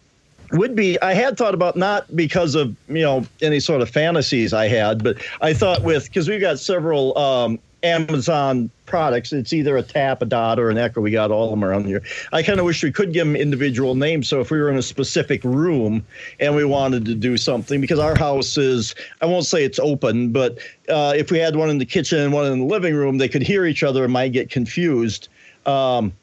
would 0.51 0.75
be. 0.75 1.01
I 1.01 1.13
had 1.13 1.37
thought 1.37 1.53
about 1.53 1.75
not 1.75 2.13
because 2.15 2.55
of 2.55 2.75
you 2.87 3.01
know 3.01 3.25
any 3.41 3.59
sort 3.59 3.81
of 3.81 3.89
fantasies 3.89 4.53
I 4.53 4.67
had, 4.67 5.03
but 5.03 5.17
I 5.41 5.53
thought 5.53 5.83
with 5.83 6.05
because 6.05 6.29
we've 6.29 6.41
got 6.41 6.59
several 6.59 7.17
um, 7.17 7.59
Amazon 7.85 8.69
products. 8.85 9.31
It's 9.31 9.53
either 9.53 9.77
a 9.77 9.83
Tap, 9.83 10.21
a 10.21 10.25
Dot, 10.25 10.59
or 10.59 10.69
an 10.69 10.77
Echo. 10.77 11.01
We 11.01 11.11
got 11.11 11.31
all 11.31 11.45
of 11.45 11.49
them 11.51 11.63
around 11.63 11.85
here. 11.85 12.01
I 12.33 12.41
kind 12.41 12.59
of 12.59 12.65
wish 12.65 12.83
we 12.83 12.91
could 12.91 13.13
give 13.13 13.25
them 13.25 13.35
individual 13.35 13.95
names. 13.95 14.27
So 14.27 14.41
if 14.41 14.51
we 14.51 14.59
were 14.59 14.69
in 14.69 14.77
a 14.77 14.81
specific 14.81 15.43
room 15.43 16.05
and 16.39 16.55
we 16.55 16.65
wanted 16.65 17.05
to 17.05 17.15
do 17.15 17.37
something, 17.37 17.79
because 17.79 17.99
our 17.99 18.17
house 18.17 18.57
is, 18.57 18.95
I 19.21 19.27
won't 19.27 19.45
say 19.45 19.63
it's 19.63 19.79
open, 19.79 20.31
but 20.31 20.57
uh, 20.89 21.13
if 21.15 21.31
we 21.31 21.37
had 21.37 21.55
one 21.55 21.69
in 21.69 21.77
the 21.77 21.85
kitchen 21.85 22.19
and 22.19 22.33
one 22.33 22.51
in 22.51 22.59
the 22.59 22.65
living 22.65 22.95
room, 22.95 23.17
they 23.17 23.29
could 23.29 23.43
hear 23.43 23.65
each 23.65 23.83
other 23.83 24.03
and 24.03 24.13
might 24.13 24.31
get 24.31 24.49
confused. 24.49 25.29
Um, 25.65 26.13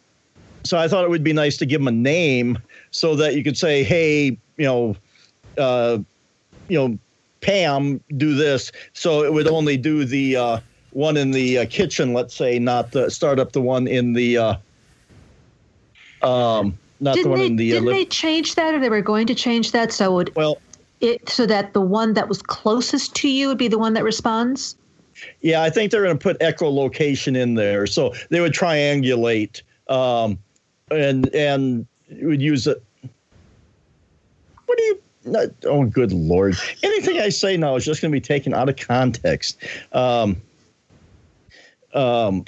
so 0.65 0.79
I 0.79 0.89
thought 0.89 1.05
it 1.05 1.11
would 1.11 1.25
be 1.25 1.33
nice 1.33 1.57
to 1.59 1.67
give 1.67 1.81
them 1.81 1.89
a 1.89 1.93
name 1.93 2.59
so 2.91 3.17
that 3.17 3.35
you 3.35 3.43
could 3.43 3.57
say, 3.57 3.83
"Hey, 3.83 4.39
you 4.57 4.65
know, 4.65 4.97
uh, 5.59 5.99
you 6.69 6.79
know, 6.79 6.99
Pam, 7.41 8.01
do 8.17 8.35
this." 8.35 8.71
So 8.93 9.25
it 9.25 9.33
would 9.33 9.49
only 9.49 9.77
do 9.77 10.05
the 10.05 10.37
uh, 10.37 10.61
one 10.93 11.17
in 11.17 11.31
the 11.31 11.59
uh, 11.59 11.67
kitchen, 11.69 12.13
let's 12.13 12.35
say, 12.35 12.59
not 12.59 12.93
the, 12.93 13.11
start 13.11 13.39
up 13.39 13.53
the 13.53 13.61
one 13.61 13.87
in 13.87 14.13
the, 14.13 14.39
uh, 14.39 14.55
um, 16.23 16.79
not 17.01 17.17
Didn't 17.17 17.31
one 17.31 17.41
they 17.41 17.47
in 17.47 17.57
the. 17.57 17.73
uh, 17.73 17.75
didn't 17.75 17.89
li- 17.89 17.93
they 17.95 18.05
change 18.05 18.55
that 18.55 18.75
or 18.75 18.79
they 18.79 18.91
were 18.91 19.03
going 19.03 19.27
to 19.27 19.35
change 19.35 19.73
that 19.73 19.93
so 19.93 20.21
it, 20.21 20.35
well, 20.37 20.59
it 21.01 21.29
so 21.29 21.47
that 21.47 21.73
the 21.73 21.81
one 21.81 22.15
that 22.15 22.29
was 22.29 22.43
closest 22.43 23.15
to 23.17 23.29
you 23.29 23.49
would 23.49 23.59
be 23.59 23.69
the 23.69 23.79
one 23.79 23.95
that 23.95 24.05
responds? 24.05 24.77
Yeah, 25.41 25.63
I 25.63 25.71
think 25.71 25.91
they're 25.91 26.05
going 26.05 26.19
to 26.19 26.23
put 26.23 26.39
echolocation 26.41 27.37
in 27.37 27.55
there, 27.55 27.87
so 27.87 28.15
they 28.31 28.41
would 28.41 28.53
triangulate, 28.53 29.63
um, 29.89 30.39
and 30.91 31.33
and 31.35 31.87
would 32.21 32.43
use 32.43 32.67
it. 32.67 32.83
What 34.67 34.79
do 34.79 34.85
you? 34.85 35.03
Not, 35.25 35.49
oh, 35.65 35.85
good 35.85 36.13
lord! 36.13 36.57
Anything 36.83 37.19
I 37.21 37.29
say 37.29 37.57
now 37.57 37.77
is 37.77 37.85
just 37.85 38.03
going 38.03 38.11
to 38.11 38.17
be 38.17 38.21
taken 38.21 38.55
out 38.55 38.69
of 38.69 38.77
context. 38.77 39.59
Um, 39.93 40.41
um, 41.95 42.45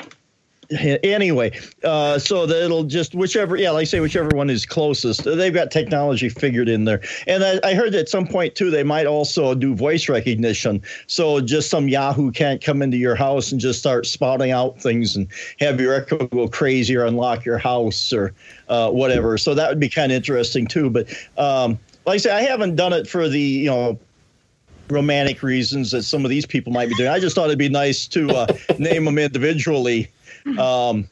anyway, 0.75 1.59
uh, 1.83 2.19
so 2.19 2.47
that 2.47 2.65
it'll 2.65 2.85
just 2.85 3.15
whichever, 3.15 3.57
yeah, 3.57 3.71
like 3.71 3.83
I 3.83 3.85
say, 3.85 4.01
whichever 4.01 4.31
one 4.35 4.51
is 4.51 4.67
closest. 4.67 5.25
They've 5.25 5.53
got 5.55 5.71
technology 5.71 6.29
figured 6.29 6.69
in 6.69 6.85
there, 6.85 7.01
and 7.27 7.45
I, 7.45 7.61
I 7.63 7.75
heard 7.75 7.95
at 7.95 8.09
some 8.09 8.27
point 8.27 8.55
too 8.55 8.71
they 8.71 8.83
might 8.83 9.07
also 9.07 9.55
do 9.55 9.75
voice 9.75 10.09
recognition. 10.09 10.83
So 11.07 11.41
just 11.41 11.71
some 11.71 11.89
Yahoo 11.89 12.31
can't 12.31 12.63
come 12.63 12.83
into 12.83 12.97
your 12.97 13.15
house 13.15 13.53
and 13.53 13.61
just 13.61 13.79
start 13.79 14.07
spouting 14.07 14.51
out 14.51 14.81
things 14.81 15.17
and 15.17 15.29
have 15.61 15.81
your 15.81 15.95
Echo 15.95 16.27
go 16.27 16.49
crazy 16.49 16.97
or 16.97 17.05
unlock 17.05 17.45
your 17.45 17.59
house 17.59 18.13
or 18.13 18.35
uh, 18.69 18.91
whatever. 18.91 19.39
So 19.39 19.55
that 19.55 19.69
would 19.69 19.81
be 19.81 19.89
kind 19.89 20.13
of 20.13 20.17
interesting 20.17 20.67
too. 20.67 20.91
But 20.91 21.09
um, 21.37 21.79
like 22.07 22.15
I 22.15 22.19
say, 22.19 22.31
I 22.31 22.43
haven't 22.43 22.77
done 22.77 22.93
it 22.93 23.09
for 23.09 23.29
the 23.29 23.41
you 23.41 23.71
know 23.71 23.99
romantic 24.89 25.43
reasons 25.43 25.91
that 25.93 26.03
some 26.03 26.25
of 26.25 26.31
these 26.31 26.47
people 26.47 26.73
might 26.73 26.89
be 26.89 26.95
doing. 26.95 27.09
I 27.09 27.19
just 27.19 27.35
thought 27.35 27.47
it'd 27.47 27.59
be 27.59 27.69
nice 27.69 28.07
to 28.09 28.29
uh, 28.31 28.47
name 28.79 29.05
them 29.05 29.19
individually. 29.19 30.11
Um, 30.59 31.09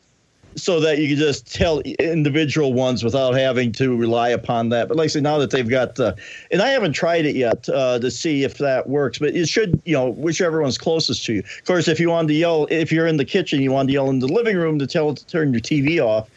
so 0.56 0.80
that 0.80 0.98
you 0.98 1.08
can 1.08 1.16
just 1.16 1.52
tell 1.52 1.80
individual 1.80 2.72
ones 2.72 3.02
without 3.02 3.34
having 3.34 3.72
to 3.72 3.96
rely 3.96 4.28
upon 4.28 4.68
that. 4.70 4.88
But 4.88 4.96
like 4.96 5.04
I 5.04 5.08
say, 5.08 5.20
now 5.20 5.38
that 5.38 5.50
they've 5.50 5.68
got, 5.68 5.98
uh, 5.98 6.14
and 6.50 6.60
I 6.60 6.68
haven't 6.68 6.92
tried 6.92 7.24
it 7.26 7.36
yet 7.36 7.68
uh, 7.68 7.98
to 7.98 8.10
see 8.10 8.44
if 8.44 8.58
that 8.58 8.88
works, 8.88 9.18
but 9.18 9.34
it 9.34 9.48
should, 9.48 9.80
you 9.84 9.94
know, 9.94 10.10
whichever 10.10 10.60
one's 10.60 10.78
closest 10.78 11.24
to 11.26 11.34
you. 11.34 11.40
Of 11.40 11.64
course, 11.64 11.88
if 11.88 11.98
you 11.98 12.10
want 12.10 12.28
to 12.28 12.34
yell, 12.34 12.66
if 12.70 12.92
you're 12.92 13.06
in 13.06 13.16
the 13.16 13.24
kitchen, 13.24 13.60
you 13.60 13.72
want 13.72 13.88
to 13.88 13.92
yell 13.92 14.10
in 14.10 14.18
the 14.18 14.28
living 14.28 14.56
room 14.56 14.78
to 14.78 14.86
tell 14.86 15.10
it 15.10 15.16
to 15.18 15.26
turn 15.26 15.52
your 15.52 15.60
TV 15.60 16.04
off. 16.04 16.28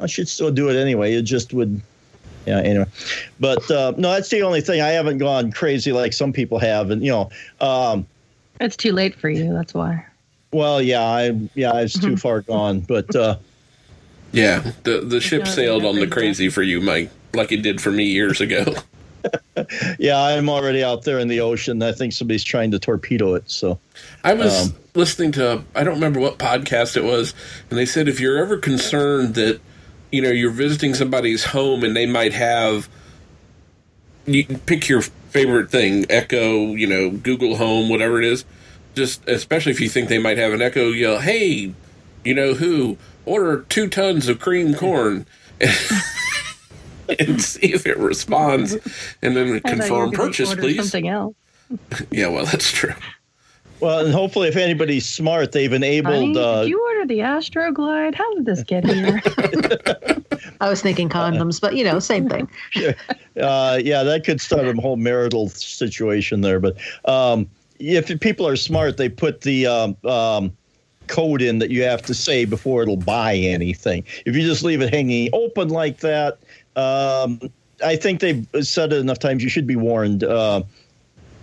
I 0.00 0.06
should 0.06 0.28
still 0.28 0.50
do 0.50 0.68
it 0.68 0.76
anyway. 0.76 1.14
It 1.14 1.22
just 1.22 1.54
would, 1.54 1.80
yeah. 2.46 2.58
Anyway, 2.58 2.86
but 3.40 3.70
uh, 3.70 3.94
no, 3.96 4.12
that's 4.12 4.28
the 4.28 4.42
only 4.42 4.60
thing. 4.60 4.82
I 4.82 4.88
haven't 4.88 5.18
gone 5.18 5.50
crazy 5.52 5.92
like 5.92 6.12
some 6.12 6.32
people 6.32 6.58
have, 6.58 6.90
and 6.90 7.02
you 7.02 7.10
know, 7.10 7.30
um, 7.60 8.06
It's 8.60 8.76
too 8.76 8.92
late 8.92 9.14
for 9.14 9.30
you. 9.30 9.54
That's 9.54 9.72
why. 9.72 10.04
Well, 10.52 10.80
yeah, 10.80 11.02
I 11.02 11.32
yeah, 11.54 11.78
it's 11.80 11.98
too 11.98 12.16
far 12.16 12.40
gone, 12.42 12.80
but. 12.80 13.14
Uh, 13.14 13.36
Yeah, 14.32 14.72
the 14.84 15.00
the 15.00 15.20
ship 15.20 15.40
Yeah, 15.46 15.50
sailed 15.52 15.84
on 15.84 15.96
the 15.96 16.06
crazy 16.06 16.48
for 16.48 16.62
you, 16.62 16.80
Mike, 16.80 17.10
like 17.34 17.52
it 17.52 17.62
did 17.62 17.80
for 17.80 17.90
me 17.90 18.04
years 18.04 18.40
ago. 18.40 18.64
Yeah, 19.98 20.20
I'm 20.20 20.48
already 20.48 20.84
out 20.84 21.02
there 21.04 21.18
in 21.18 21.28
the 21.28 21.40
ocean. 21.40 21.82
I 21.82 21.92
think 21.92 22.12
somebody's 22.12 22.44
trying 22.44 22.70
to 22.72 22.78
torpedo 22.78 23.34
it. 23.34 23.50
So, 23.50 23.78
I 24.22 24.34
was 24.34 24.68
Um, 24.68 24.74
listening 24.94 25.32
to 25.32 25.64
I 25.74 25.82
don't 25.84 25.94
remember 25.94 26.20
what 26.20 26.38
podcast 26.38 26.96
it 26.96 27.04
was, 27.04 27.34
and 27.70 27.78
they 27.78 27.86
said 27.86 28.08
if 28.08 28.20
you're 28.20 28.38
ever 28.38 28.56
concerned 28.56 29.34
that 29.34 29.60
you 30.12 30.22
know 30.22 30.30
you're 30.30 30.50
visiting 30.50 30.94
somebody's 30.94 31.44
home 31.44 31.82
and 31.82 31.96
they 31.96 32.06
might 32.06 32.32
have 32.34 32.88
you 34.26 34.44
pick 34.66 34.88
your 34.88 35.02
favorite 35.02 35.70
thing, 35.70 36.06
Echo, 36.10 36.74
you 36.74 36.86
know, 36.86 37.10
Google 37.10 37.56
Home, 37.56 37.88
whatever 37.88 38.18
it 38.20 38.24
is. 38.24 38.44
Just 38.96 39.28
especially 39.28 39.72
if 39.72 39.80
you 39.80 39.88
think 39.88 40.08
they 40.08 40.18
might 40.18 40.38
have 40.38 40.52
an 40.52 40.62
Echo, 40.62 40.88
yell, 40.88 41.20
"Hey, 41.20 41.72
you 42.24 42.34
know 42.34 42.54
who? 42.54 42.96
Order 43.26 43.64
two 43.68 43.88
tons 43.88 44.26
of 44.28 44.40
cream 44.40 44.74
corn." 44.74 45.26
and 47.18 47.40
see 47.40 47.72
if 47.72 47.86
it 47.86 47.96
responds, 47.98 48.74
and 49.22 49.36
then 49.36 49.60
I 49.64 49.76
thought 49.76 49.88
you 49.88 49.94
were 49.94 50.10
confirm 50.10 50.10
purchase, 50.12 50.54
please. 50.54 50.76
Something 50.76 51.08
else. 51.08 51.34
Yeah, 52.12 52.28
well, 52.28 52.44
that's 52.44 52.70
true. 52.70 52.94
well, 53.80 54.04
and 54.04 54.14
hopefully, 54.14 54.46
if 54.46 54.56
anybody's 54.56 55.04
smart, 55.08 55.50
they've 55.50 55.70
Honey, 55.70 55.98
enabled. 55.98 56.36
Uh, 56.36 56.62
did 56.62 56.68
you 56.68 56.80
order 56.80 57.06
the 57.06 57.18
Astroglide? 57.18 58.14
How 58.14 58.34
did 58.34 58.46
this 58.46 58.62
get 58.62 58.84
here? 58.84 59.20
I 60.60 60.68
was 60.68 60.80
thinking 60.80 61.08
condoms, 61.08 61.60
but 61.60 61.74
you 61.74 61.82
know, 61.82 61.98
same 61.98 62.28
thing. 62.28 62.48
uh, 63.42 63.80
yeah, 63.82 64.04
that 64.04 64.22
could 64.24 64.40
start 64.40 64.68
a 64.68 64.74
whole 64.74 64.96
marital 64.96 65.48
situation 65.48 66.42
there. 66.42 66.60
But 66.60 66.76
um, 67.04 67.48
if 67.78 68.20
people 68.20 68.46
are 68.46 68.56
smart, 68.56 68.96
they 68.96 69.08
put 69.08 69.42
the 69.42 69.66
um, 69.66 69.96
um, 70.04 70.56
code 71.06 71.42
in 71.42 71.58
that 71.58 71.70
you 71.70 71.82
have 71.82 72.02
to 72.02 72.14
say 72.14 72.44
before 72.44 72.82
it'll 72.82 72.96
buy 72.96 73.34
anything. 73.34 74.04
If 74.24 74.34
you 74.36 74.42
just 74.42 74.62
leave 74.62 74.80
it 74.80 74.92
hanging 74.92 75.30
open 75.32 75.68
like 75.68 75.98
that, 76.00 76.38
um, 76.74 77.40
I 77.84 77.96
think 77.96 78.20
they've 78.20 78.46
said 78.62 78.92
it 78.92 78.98
enough 78.98 79.18
times. 79.18 79.42
You 79.42 79.48
should 79.48 79.66
be 79.66 79.76
warned. 79.76 80.24
Uh, 80.24 80.62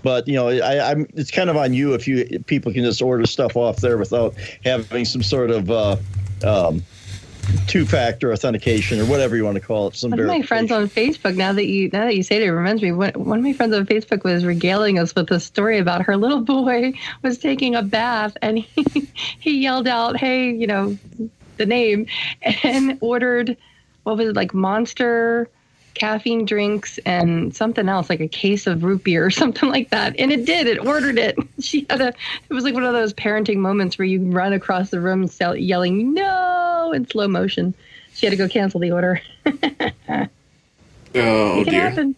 but 0.01 0.27
you 0.27 0.35
know, 0.35 0.49
I, 0.49 0.91
I'm. 0.91 1.07
It's 1.13 1.31
kind 1.31 1.49
of 1.49 1.55
on 1.55 1.73
you 1.73 1.93
if 1.93 2.07
you 2.07 2.39
people 2.45 2.73
can 2.73 2.83
just 2.83 3.01
order 3.01 3.25
stuff 3.25 3.55
off 3.55 3.77
there 3.77 3.97
without 3.97 4.35
having 4.65 5.05
some 5.05 5.23
sort 5.23 5.49
of 5.49 5.71
uh, 5.71 5.95
um, 6.45 6.83
two-factor 7.67 8.31
authentication 8.31 8.99
or 8.99 9.05
whatever 9.05 9.35
you 9.35 9.43
want 9.43 9.55
to 9.55 9.61
call 9.61 9.87
it. 9.87 9.95
Some 9.95 10.11
One 10.11 10.19
of 10.19 10.27
my 10.27 10.41
friends 10.41 10.71
on 10.71 10.87
Facebook. 10.87 11.35
Now 11.35 11.53
that 11.53 11.65
you 11.65 11.89
now 11.89 12.05
that 12.05 12.15
you 12.15 12.23
say 12.23 12.37
it, 12.37 12.43
it 12.43 12.51
reminds 12.51 12.81
me. 12.81 12.91
One, 12.91 13.11
one 13.13 13.39
of 13.39 13.43
my 13.43 13.53
friends 13.53 13.73
on 13.73 13.85
Facebook 13.85 14.23
was 14.23 14.45
regaling 14.45 14.99
us 14.99 15.15
with 15.15 15.31
a 15.31 15.39
story 15.39 15.79
about 15.79 16.03
her 16.03 16.17
little 16.17 16.41
boy 16.41 16.93
was 17.21 17.37
taking 17.37 17.75
a 17.75 17.81
bath 17.81 18.37
and 18.41 18.59
he 18.59 19.07
he 19.39 19.61
yelled 19.61 19.87
out, 19.87 20.17
"Hey, 20.17 20.51
you 20.51 20.67
know, 20.67 20.97
the 21.57 21.65
name," 21.65 22.07
and 22.63 22.97
ordered 23.01 23.57
what 24.03 24.17
was 24.17 24.29
it 24.29 24.35
like 24.35 24.53
Monster 24.53 25.49
caffeine 25.93 26.45
drinks 26.45 26.97
and 27.05 27.55
something 27.55 27.87
else 27.87 28.09
like 28.09 28.19
a 28.19 28.27
case 28.27 28.65
of 28.65 28.83
root 28.83 29.03
beer 29.03 29.25
or 29.25 29.31
something 29.43 29.69
like 29.69 29.89
that 29.91 30.15
and 30.17 30.31
it 30.31 30.45
did 30.45 30.67
it 30.67 30.83
ordered 30.83 31.19
it 31.19 31.37
she 31.59 31.85
had 31.89 32.01
a 32.01 32.07
it 32.07 32.53
was 32.53 32.63
like 32.63 32.73
one 32.73 32.83
of 32.83 32.93
those 32.93 33.13
parenting 33.13 33.57
moments 33.57 33.97
where 33.97 34.05
you 34.05 34.19
run 34.31 34.53
across 34.53 34.89
the 34.89 34.99
room 34.99 35.29
yelling 35.55 36.13
no 36.13 36.72
in 36.93 37.07
slow 37.07 37.27
motion 37.27 37.73
she 38.13 38.25
had 38.25 38.31
to 38.31 38.37
go 38.37 38.47
cancel 38.47 38.79
the 38.79 38.91
order 38.91 39.21
Oh 41.15 41.63
dear. 41.63 41.89
happen 41.89 42.15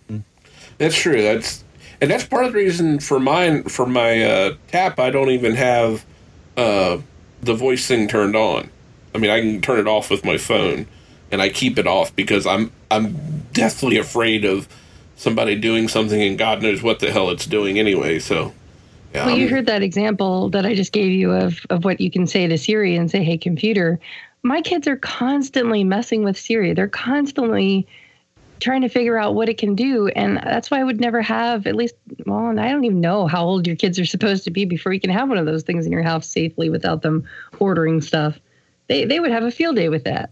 That's 0.77 0.95
true. 0.95 1.21
That's 1.21 1.63
and 2.01 2.11
that's 2.11 2.25
part 2.25 2.45
of 2.45 2.53
the 2.53 2.57
reason 2.57 2.99
for 2.99 3.19
mine 3.19 3.63
for 3.63 3.85
my 3.85 4.23
uh, 4.23 4.55
tap. 4.67 4.99
I 4.99 5.09
don't 5.09 5.29
even 5.29 5.55
have 5.55 6.05
uh, 6.57 6.97
the 7.41 7.53
voice 7.53 7.87
thing 7.87 8.07
turned 8.07 8.35
on. 8.35 8.69
I 9.13 9.17
mean, 9.17 9.31
I 9.31 9.39
can 9.39 9.61
turn 9.61 9.79
it 9.79 9.87
off 9.87 10.09
with 10.09 10.25
my 10.25 10.37
phone, 10.37 10.87
and 11.31 11.41
I 11.41 11.49
keep 11.49 11.79
it 11.79 11.87
off 11.87 12.15
because 12.15 12.45
I'm 12.45 12.71
I'm 12.91 13.45
deathly 13.53 13.97
afraid 13.97 14.43
of 14.43 14.67
somebody 15.15 15.55
doing 15.55 15.87
something, 15.87 16.21
and 16.21 16.37
God 16.37 16.61
knows 16.61 16.83
what 16.83 16.99
the 16.99 17.11
hell 17.11 17.29
it's 17.29 17.45
doing 17.45 17.79
anyway. 17.79 18.19
So, 18.19 18.53
yeah, 19.13 19.25
Well, 19.25 19.37
you 19.37 19.47
heard 19.47 19.65
that 19.67 19.81
example 19.81 20.49
that 20.49 20.65
I 20.65 20.75
just 20.75 20.91
gave 20.91 21.11
you 21.11 21.31
of, 21.31 21.65
of 21.69 21.85
what 21.85 22.01
you 22.01 22.11
can 22.11 22.27
say 22.27 22.45
to 22.47 22.57
Siri 22.57 22.97
and 22.97 23.09
say, 23.09 23.23
hey, 23.23 23.37
computer. 23.37 23.97
My 24.45 24.61
kids 24.61 24.87
are 24.87 24.95
constantly 24.95 25.83
messing 25.83 26.23
with 26.23 26.37
Siri. 26.37 26.75
They're 26.75 26.87
constantly 26.87 27.87
trying 28.59 28.81
to 28.81 28.89
figure 28.89 29.17
out 29.17 29.33
what 29.33 29.49
it 29.49 29.57
can 29.57 29.73
do. 29.73 30.07
And 30.09 30.37
that's 30.37 30.69
why 30.69 30.79
I 30.79 30.83
would 30.83 31.01
never 31.01 31.19
have, 31.23 31.65
at 31.65 31.75
least, 31.75 31.95
well, 32.27 32.45
and 32.45 32.61
I 32.61 32.69
don't 32.69 32.83
even 32.83 33.01
know 33.01 33.25
how 33.25 33.43
old 33.43 33.65
your 33.65 33.75
kids 33.75 33.99
are 33.99 34.05
supposed 34.05 34.43
to 34.43 34.51
be 34.51 34.63
before 34.65 34.93
you 34.93 34.99
can 34.99 35.09
have 35.09 35.29
one 35.29 35.39
of 35.39 35.47
those 35.47 35.63
things 35.63 35.87
in 35.87 35.91
your 35.91 36.03
house 36.03 36.29
safely 36.29 36.69
without 36.69 37.01
them 37.01 37.27
ordering 37.59 38.01
stuff. 38.01 38.39
They, 38.85 39.05
they 39.05 39.19
would 39.19 39.31
have 39.31 39.41
a 39.41 39.49
field 39.49 39.77
day 39.77 39.89
with 39.89 40.03
that. 40.03 40.29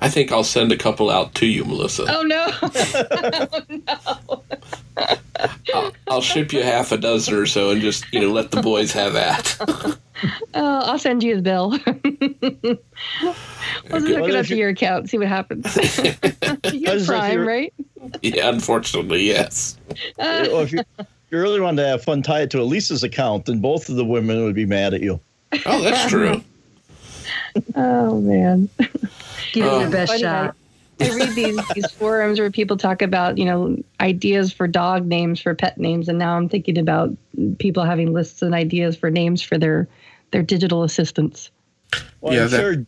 I 0.00 0.08
think 0.10 0.30
I'll 0.30 0.44
send 0.44 0.72
a 0.72 0.76
couple 0.76 1.10
out 1.10 1.34
to 1.36 1.46
you, 1.46 1.64
Melissa. 1.64 2.04
Oh, 2.08 2.20
oh, 4.28 4.42
no. 4.98 5.12
I'll, 5.74 5.92
I'll 6.08 6.20
ship 6.20 6.52
you 6.52 6.62
half 6.62 6.92
a 6.92 6.98
dozen 6.98 7.34
or 7.34 7.46
so, 7.46 7.70
and 7.70 7.80
just 7.80 8.04
you 8.12 8.20
know 8.20 8.30
let 8.30 8.50
the 8.50 8.60
boys 8.62 8.92
have 8.92 9.14
that. 9.14 9.56
oh, 10.54 10.80
I'll 10.84 10.98
send 10.98 11.22
you 11.22 11.34
his 11.34 11.42
bill. 11.42 11.70
Let's 11.70 11.84
good. 14.04 14.18
hook 14.18 14.28
it 14.28 14.34
up 14.34 14.46
to 14.46 14.56
your 14.56 14.68
account, 14.70 15.08
see 15.10 15.18
what 15.18 15.28
happens. 15.28 15.76
You're 15.76 16.14
get 16.14 16.96
if 16.96 17.06
Prime, 17.06 17.32
you're- 17.32 17.46
right? 17.46 17.74
yeah, 18.22 18.48
unfortunately, 18.48 19.24
yes. 19.24 19.78
Uh, 20.18 20.46
well, 20.48 20.60
if 20.60 20.72
you, 20.72 20.80
if 20.98 21.06
you 21.30 21.38
really 21.38 21.60
wanted 21.60 21.82
to 21.82 21.88
have 21.88 22.04
fun, 22.04 22.22
tie 22.22 22.42
it 22.42 22.50
to 22.50 22.60
Elisa's 22.60 23.02
account, 23.02 23.46
then 23.46 23.60
both 23.60 23.88
of 23.88 23.96
the 23.96 24.04
women 24.04 24.44
would 24.44 24.54
be 24.54 24.66
mad 24.66 24.94
at 24.94 25.00
you. 25.00 25.20
Oh, 25.64 25.82
that's 25.82 26.10
true. 26.10 26.42
Oh 27.74 28.20
man. 28.20 28.68
Give 29.52 29.64
it 29.66 29.80
your 29.80 29.90
best 29.90 30.12
Funny, 30.12 30.22
shot. 30.22 30.56
I 31.00 31.14
read 31.14 31.30
these 31.34 31.60
these 31.74 31.90
forums 31.92 32.38
where 32.38 32.50
people 32.50 32.76
talk 32.76 33.02
about, 33.02 33.38
you 33.38 33.44
know, 33.44 33.76
ideas 34.00 34.52
for 34.52 34.66
dog 34.66 35.06
names 35.06 35.40
for 35.40 35.54
pet 35.54 35.78
names 35.78 36.08
and 36.08 36.18
now 36.18 36.36
I'm 36.36 36.48
thinking 36.48 36.78
about 36.78 37.10
people 37.58 37.84
having 37.84 38.12
lists 38.12 38.42
and 38.42 38.54
ideas 38.54 38.96
for 38.96 39.10
names 39.10 39.42
for 39.42 39.58
their 39.58 39.88
their 40.30 40.42
digital 40.42 40.82
assistants. 40.82 41.50
Well, 42.20 42.34
Yeah, 42.34 42.44
I'm 42.44 42.50
that- 42.50 42.60
sure. 42.60 42.86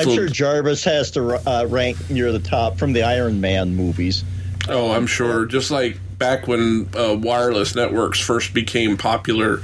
I'm 0.00 0.14
sure 0.14 0.28
Jarvis 0.28 0.84
has 0.84 1.10
to 1.12 1.42
uh, 1.50 1.64
rank 1.66 2.08
near 2.08 2.30
the 2.30 2.38
top 2.38 2.78
from 2.78 2.92
the 2.92 3.02
Iron 3.02 3.40
Man 3.40 3.74
movies. 3.74 4.22
Oh, 4.68 4.92
I'm 4.92 5.08
sure. 5.08 5.44
Just 5.44 5.72
like 5.72 5.98
back 6.18 6.46
when 6.46 6.88
uh, 6.96 7.16
wireless 7.18 7.74
networks 7.74 8.20
first 8.20 8.54
became 8.54 8.96
popular, 8.96 9.60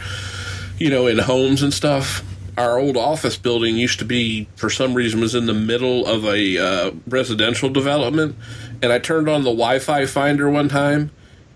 you 0.76 0.90
know, 0.90 1.06
in 1.06 1.18
homes 1.18 1.62
and 1.62 1.72
stuff. 1.72 2.24
Our 2.56 2.78
old 2.78 2.96
office 2.96 3.36
building 3.36 3.76
used 3.76 3.98
to 3.98 4.04
be, 4.04 4.48
for 4.56 4.70
some 4.70 4.94
reason, 4.94 5.20
was 5.20 5.34
in 5.34 5.46
the 5.46 5.54
middle 5.54 6.06
of 6.06 6.24
a 6.24 6.58
uh, 6.58 6.90
residential 7.08 7.68
development, 7.68 8.36
and 8.82 8.92
I 8.92 8.98
turned 8.98 9.28
on 9.28 9.42
the 9.42 9.50
Wi-Fi 9.50 10.06
finder 10.06 10.48
one 10.48 10.68
time, 10.68 11.10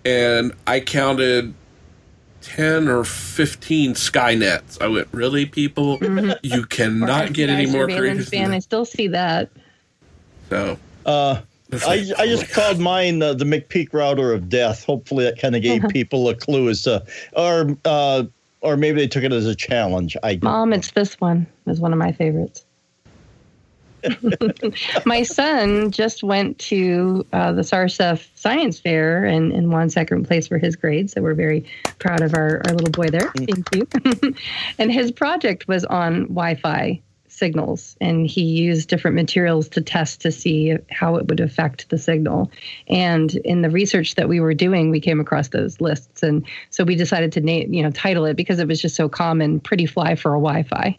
and 0.05 0.53
I 0.67 0.81
counted 0.81 1.55
ten 2.41 2.89
or 2.89 3.05
fifteen 3.05 3.95
Skynets. 3.95 4.81
I 4.81 4.89
went, 4.89 5.09
"Really, 5.13 5.47
people? 5.47 5.99
You 6.43 6.65
cannot 6.67 7.33
get 7.33 7.49
any 7.49 7.67
more 7.67 7.89
surveillance 7.89 8.29
creative 8.29 8.31
than 8.31 8.53
I 8.53 8.59
still 8.59 8.85
see 8.85 9.09
that. 9.09 9.51
So, 10.49 10.79
Uh, 11.07 11.43
it's 11.71 11.87
I, 11.87 12.23
I 12.23 12.27
just 12.27 12.51
called 12.51 12.79
mine 12.79 13.23
uh, 13.23 13.35
the 13.35 13.45
McPeak 13.45 13.93
router 13.93 14.33
of 14.33 14.49
death. 14.49 14.85
Hopefully, 14.85 15.25
that 15.25 15.39
kind 15.39 15.55
of 15.55 15.63
gave 15.63 15.83
people 15.91 16.29
a 16.29 16.35
clue 16.35 16.71
as 16.71 16.83
to, 16.83 17.05
or 17.35 17.77
uh, 17.85 18.25
or 18.61 18.77
maybe 18.77 19.01
they 19.01 19.09
took 19.09 19.25
it 19.25 19.33
as 19.33 19.47
a 19.47 19.55
challenge. 19.55 20.17
I 20.23 20.39
Mom, 20.43 20.73
it's 20.73 20.91
this 20.93 21.21
one 21.21 21.47
is 21.67 21.81
one 21.81 21.93
of 21.93 21.99
my 21.99 22.13
favorites. 22.13 22.65
my 25.05 25.23
son 25.23 25.91
just 25.91 26.23
went 26.23 26.59
to 26.59 27.27
uh, 27.33 27.53
the 27.53 27.63
SARSEF 27.63 28.29
science 28.37 28.79
fair 28.79 29.25
and, 29.25 29.53
and 29.53 29.73
won 29.73 29.91
second 29.91 30.25
place 30.25 30.47
for 30.47 30.59
his 30.59 30.77
grade. 30.77 31.11
So 31.11 31.21
we're 31.21 31.35
very 31.35 31.65
proud 31.99 32.23
of 32.23 32.35
our, 32.35 32.63
our 32.67 32.75
little 32.75 32.91
boy 32.91 33.09
there. 33.09 33.33
Thank 33.37 33.75
you. 33.75 34.35
and 34.79 34.93
his 34.93 35.11
project 35.11 35.67
was 35.67 35.85
on 35.85 36.23
Wi 36.29 36.55
Fi 36.55 37.03
signals 37.39 37.97
and 38.01 38.27
he 38.27 38.43
used 38.43 38.89
different 38.89 39.15
materials 39.15 39.69
to 39.69 39.81
test 39.81 40.21
to 40.21 40.33
see 40.33 40.77
how 40.91 41.17
it 41.17 41.29
would 41.29 41.41
affect 41.41 41.89
the 41.91 41.99
signal 41.99 42.51
and 42.89 43.37
in 43.37 43.63
the 43.63 43.71
research 43.71 44.17
that 44.17 44.29
we 44.29 44.41
were 44.41 44.55
doing 44.55 44.91
we 44.91 45.01
came 45.01 45.21
across 45.21 45.49
those 45.49 45.81
lists 45.81 46.23
and 46.23 46.45
so 46.71 46.85
we 46.85 46.95
decided 46.95 47.33
to 47.33 47.41
name 47.41 47.73
you 47.73 47.83
know 47.83 47.91
title 47.91 48.25
it 48.25 48.35
because 48.35 48.59
it 48.59 48.69
was 48.69 48.83
just 48.83 48.97
so 48.97 49.09
common 49.09 49.61
pretty 49.61 49.87
fly 49.87 50.15
for 50.15 50.35
a 50.35 50.39
wi-fi 50.39 50.99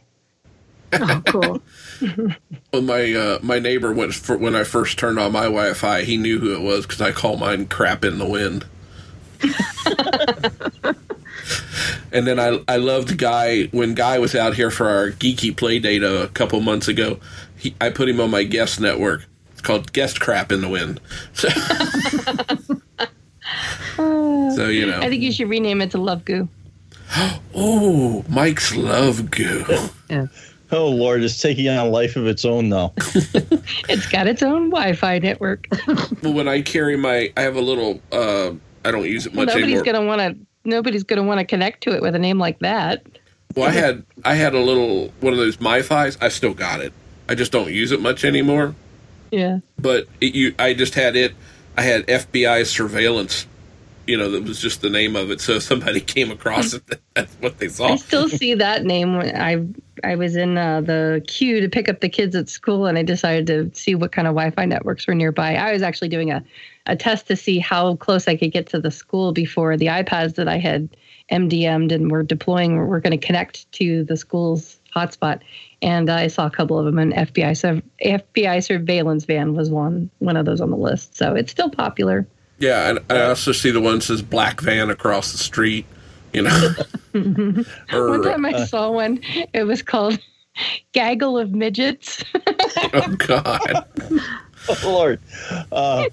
Oh, 0.94 1.22
cool. 1.28 1.62
Well, 2.72 2.82
my 2.82 3.14
uh, 3.14 3.40
my 3.42 3.60
neighbor 3.60 3.92
went 3.92 4.14
for, 4.14 4.38
when 4.38 4.56
I 4.56 4.64
first 4.64 4.98
turned 4.98 5.20
on 5.20 5.34
my 5.34 5.44
Wi-Fi. 5.44 6.04
He 6.04 6.18
knew 6.18 6.40
who 6.40 6.54
it 6.54 6.62
was 6.62 6.86
because 6.86 7.02
I 7.02 7.12
call 7.12 7.36
mine 7.36 7.66
"crap 7.66 8.06
in 8.06 8.20
the 8.20 8.28
wind." 8.28 8.66
and 12.12 12.28
then 12.28 12.40
I 12.40 12.60
I 12.68 12.78
loved 12.78 13.18
Guy 13.18 13.66
when 13.66 13.94
Guy 13.94 14.20
was 14.20 14.36
out 14.36 14.56
here 14.56 14.72
for 14.72 14.90
our 14.90 15.12
geeky 15.12 15.56
play 15.56 15.80
date 15.80 16.04
a 16.04 16.30
couple 16.34 16.60
months 16.62 16.88
ago. 16.88 17.20
He, 17.58 17.76
I 17.82 17.90
put 17.90 18.10
him 18.10 18.20
on 18.20 18.32
my 18.32 18.44
guest 18.44 18.80
network. 18.80 19.26
It's 19.52 19.62
called 19.62 19.92
Guest 19.92 20.22
Crap 20.22 20.52
in 20.52 20.62
the 20.62 20.70
Wind. 20.70 21.02
So, 21.34 21.50
so 24.56 24.68
you 24.68 24.86
know. 24.86 25.00
i 25.02 25.10
think 25.10 25.22
you 25.22 25.32
should 25.32 25.50
rename 25.50 25.82
it 25.82 25.92
to 25.92 25.98
love 25.98 26.24
goo 26.24 26.48
oh, 27.56 28.24
Mike's 28.30 28.76
love 28.76 29.32
goo. 29.32 29.66
Yeah. 30.10 30.26
Oh 30.72 30.90
Lord, 30.90 31.24
it's 31.24 31.40
taking 31.40 31.68
on 31.68 31.78
a 31.78 31.90
life 31.90 32.16
of 32.16 32.26
its 32.26 32.46
own 32.46 32.70
now. 32.70 32.94
it's 32.98 34.08
got 34.08 34.28
its 34.28 34.42
own 34.42 34.70
wi-fi 34.70 35.20
network 35.20 35.68
Well, 36.24 36.34
when 36.34 36.48
I 36.48 36.62
carry 36.62 36.96
my, 36.96 37.32
I 37.38 37.42
have 37.42 37.56
a 37.56 37.62
little. 37.62 38.02
Uh, 38.12 38.54
I 38.86 38.92
don't 38.92 39.06
use 39.06 39.26
it 39.26 39.34
much 39.34 39.48
nobody's 39.48 39.66
anymore. 39.80 39.84
gonna 39.84 40.06
want 40.06 40.22
to 40.22 40.38
nobody's 40.64 41.04
gonna 41.04 41.24
want 41.24 41.40
to 41.40 41.46
connect 41.46 41.82
to 41.84 41.96
it 41.96 42.02
with 42.02 42.16
a 42.16 42.20
name 42.20 42.38
like 42.40 42.60
that 42.60 43.06
Well, 43.56 43.68
I 43.68 43.72
had 43.72 44.04
I 44.24 44.36
had 44.36 44.54
a 44.54 44.60
little 44.60 45.12
one 45.20 45.34
of 45.34 45.40
those 45.40 45.58
MiFi's. 45.58 46.18
I 46.22 46.30
still 46.30 46.54
got 46.54 46.80
it. 46.82 46.94
I 47.28 47.36
just 47.36 47.52
don't 47.52 47.72
use 47.72 47.92
it 47.92 48.02
much 48.02 48.24
anymore. 48.26 48.76
yeah 49.32 49.60
But 49.78 50.08
it, 50.22 50.34
you, 50.36 50.56
I 50.60 50.74
just 50.74 50.96
had 50.96 51.16
it. 51.16 51.34
I 51.78 51.82
had 51.84 52.06
FBI 52.08 52.66
surveillance. 52.66 53.46
You 54.08 54.18
know, 54.18 54.32
that 54.32 54.44
was 54.44 54.60
just 54.60 54.82
the 54.82 54.90
name 54.90 55.16
of 55.16 55.30
it. 55.30 55.40
So 55.40 55.54
if 55.54 55.64
somebody 55.64 56.00
came 56.16 56.32
across 56.32 56.74
it, 56.74 56.84
that's 57.14 57.34
what 57.36 57.60
they 57.60 57.68
saw. 57.70 57.90
I 57.90 57.96
still 57.98 58.28
see 58.28 58.56
that 58.56 58.84
name. 58.84 59.18
When 59.18 59.36
I 59.36 59.64
I 60.04 60.16
was 60.16 60.36
in 60.36 60.58
uh, 60.58 60.82
the 60.82 61.24
queue 61.28 61.62
to 61.62 61.70
pick 61.70 61.90
up 61.90 62.00
the 62.00 62.10
kids 62.10 62.36
at 62.36 62.50
school, 62.50 62.86
and 62.86 62.98
I 62.98 63.04
decided 63.04 63.48
to 63.48 63.80
see 63.80 63.96
what 63.96 64.12
kind 64.12 64.28
of 64.28 64.34
Wi-Fi 64.34 64.66
networks 64.66 65.08
were 65.08 65.16
nearby. 65.16 65.56
I 65.56 65.74
was 65.74 65.82
actually 65.82 66.10
doing 66.10 66.32
a, 66.32 66.44
a 66.86 66.96
test 66.96 67.28
to 67.28 67.36
see 67.36 67.60
how 67.60 67.96
close 67.96 68.28
I 68.28 68.36
could 68.36 68.52
get 68.52 68.68
to 68.68 68.80
the 68.80 68.92
school 68.92 69.32
before 69.32 69.78
the 69.78 69.88
iPads 69.88 70.36
that 70.36 70.48
I 70.48 70.58
had 70.58 70.90
MDM'd 71.32 71.92
and 71.92 72.12
were 72.12 72.24
deploying 72.24 72.78
were 72.78 73.00
going 73.00 73.18
to 73.18 73.26
connect 73.26 73.72
to 73.74 74.04
the 74.04 74.18
school's 74.18 74.80
hotspot. 74.96 75.42
And 75.82 76.10
I 76.10 76.28
saw 76.28 76.46
a 76.46 76.52
couple 76.52 76.78
of 76.78 76.86
them, 76.86 77.00
and 77.00 77.14
FBI 77.14 77.56
sur- 77.56 77.82
FBI 78.04 78.64
surveillance 78.64 79.26
van 79.26 79.54
was 79.54 79.70
one 79.70 80.10
one 80.20 80.36
of 80.36 80.46
those 80.46 80.62
on 80.62 80.72
the 80.72 80.78
list. 80.78 81.16
So 81.16 81.36
it's 81.36 81.52
still 81.52 81.70
popular. 81.70 82.28
Yeah, 82.58 82.90
and 82.90 83.00
I 83.10 83.22
also 83.22 83.54
see 83.54 83.72
the 83.72 83.80
one 83.80 84.02
says 84.02 84.22
black 84.22 84.60
van 84.60 84.90
across 84.90 85.32
the 85.32 85.38
street. 85.38 85.86
You 86.34 86.44
know, 86.44 86.74
One 87.12 88.24
time 88.24 88.46
I 88.46 88.66
saw 88.66 88.92
one. 88.92 89.20
It 89.54 89.64
was 89.64 89.82
called 89.82 90.20
Gaggle 90.94 91.38
of 91.38 91.52
Midgets. 91.52 92.24
oh 92.94 93.16
god, 93.18 93.86
Oh 94.68 94.80
Lord, 94.84 95.20
uh, 95.72 96.06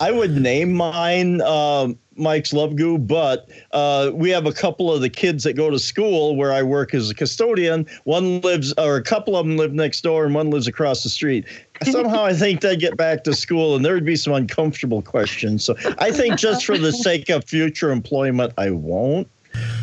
I 0.00 0.10
would 0.10 0.36
name 0.36 0.72
mine 0.72 1.40
um, 1.42 1.98
Mike's 2.16 2.52
Love 2.52 2.76
Goo, 2.76 2.98
but 2.98 3.48
uh, 3.72 4.10
we 4.14 4.30
have 4.30 4.46
a 4.46 4.52
couple 4.52 4.92
of 4.92 5.00
the 5.00 5.08
kids 5.08 5.44
that 5.44 5.54
go 5.54 5.70
to 5.70 5.78
school 5.78 6.36
where 6.36 6.52
I 6.52 6.62
work 6.62 6.94
as 6.94 7.10
a 7.10 7.14
custodian. 7.14 7.86
One 8.04 8.40
lives, 8.40 8.72
or 8.78 8.96
a 8.96 9.02
couple 9.02 9.36
of 9.36 9.46
them 9.46 9.56
live 9.56 9.72
next 9.72 10.02
door, 10.02 10.24
and 10.24 10.34
one 10.34 10.50
lives 10.50 10.66
across 10.66 11.02
the 11.02 11.08
street. 11.08 11.44
Somehow, 11.84 12.24
I 12.24 12.34
think 12.34 12.60
they 12.60 12.76
get 12.76 12.96
back 12.96 13.24
to 13.24 13.34
school, 13.34 13.76
and 13.76 13.84
there 13.84 13.94
would 13.94 14.04
be 14.04 14.16
some 14.16 14.32
uncomfortable 14.32 15.02
questions. 15.02 15.64
So 15.64 15.76
I 15.98 16.10
think 16.10 16.38
just 16.38 16.64
for 16.64 16.78
the 16.78 16.92
sake 16.92 17.28
of 17.28 17.44
future 17.44 17.90
employment, 17.90 18.52
I 18.58 18.70
won't. 18.70 19.28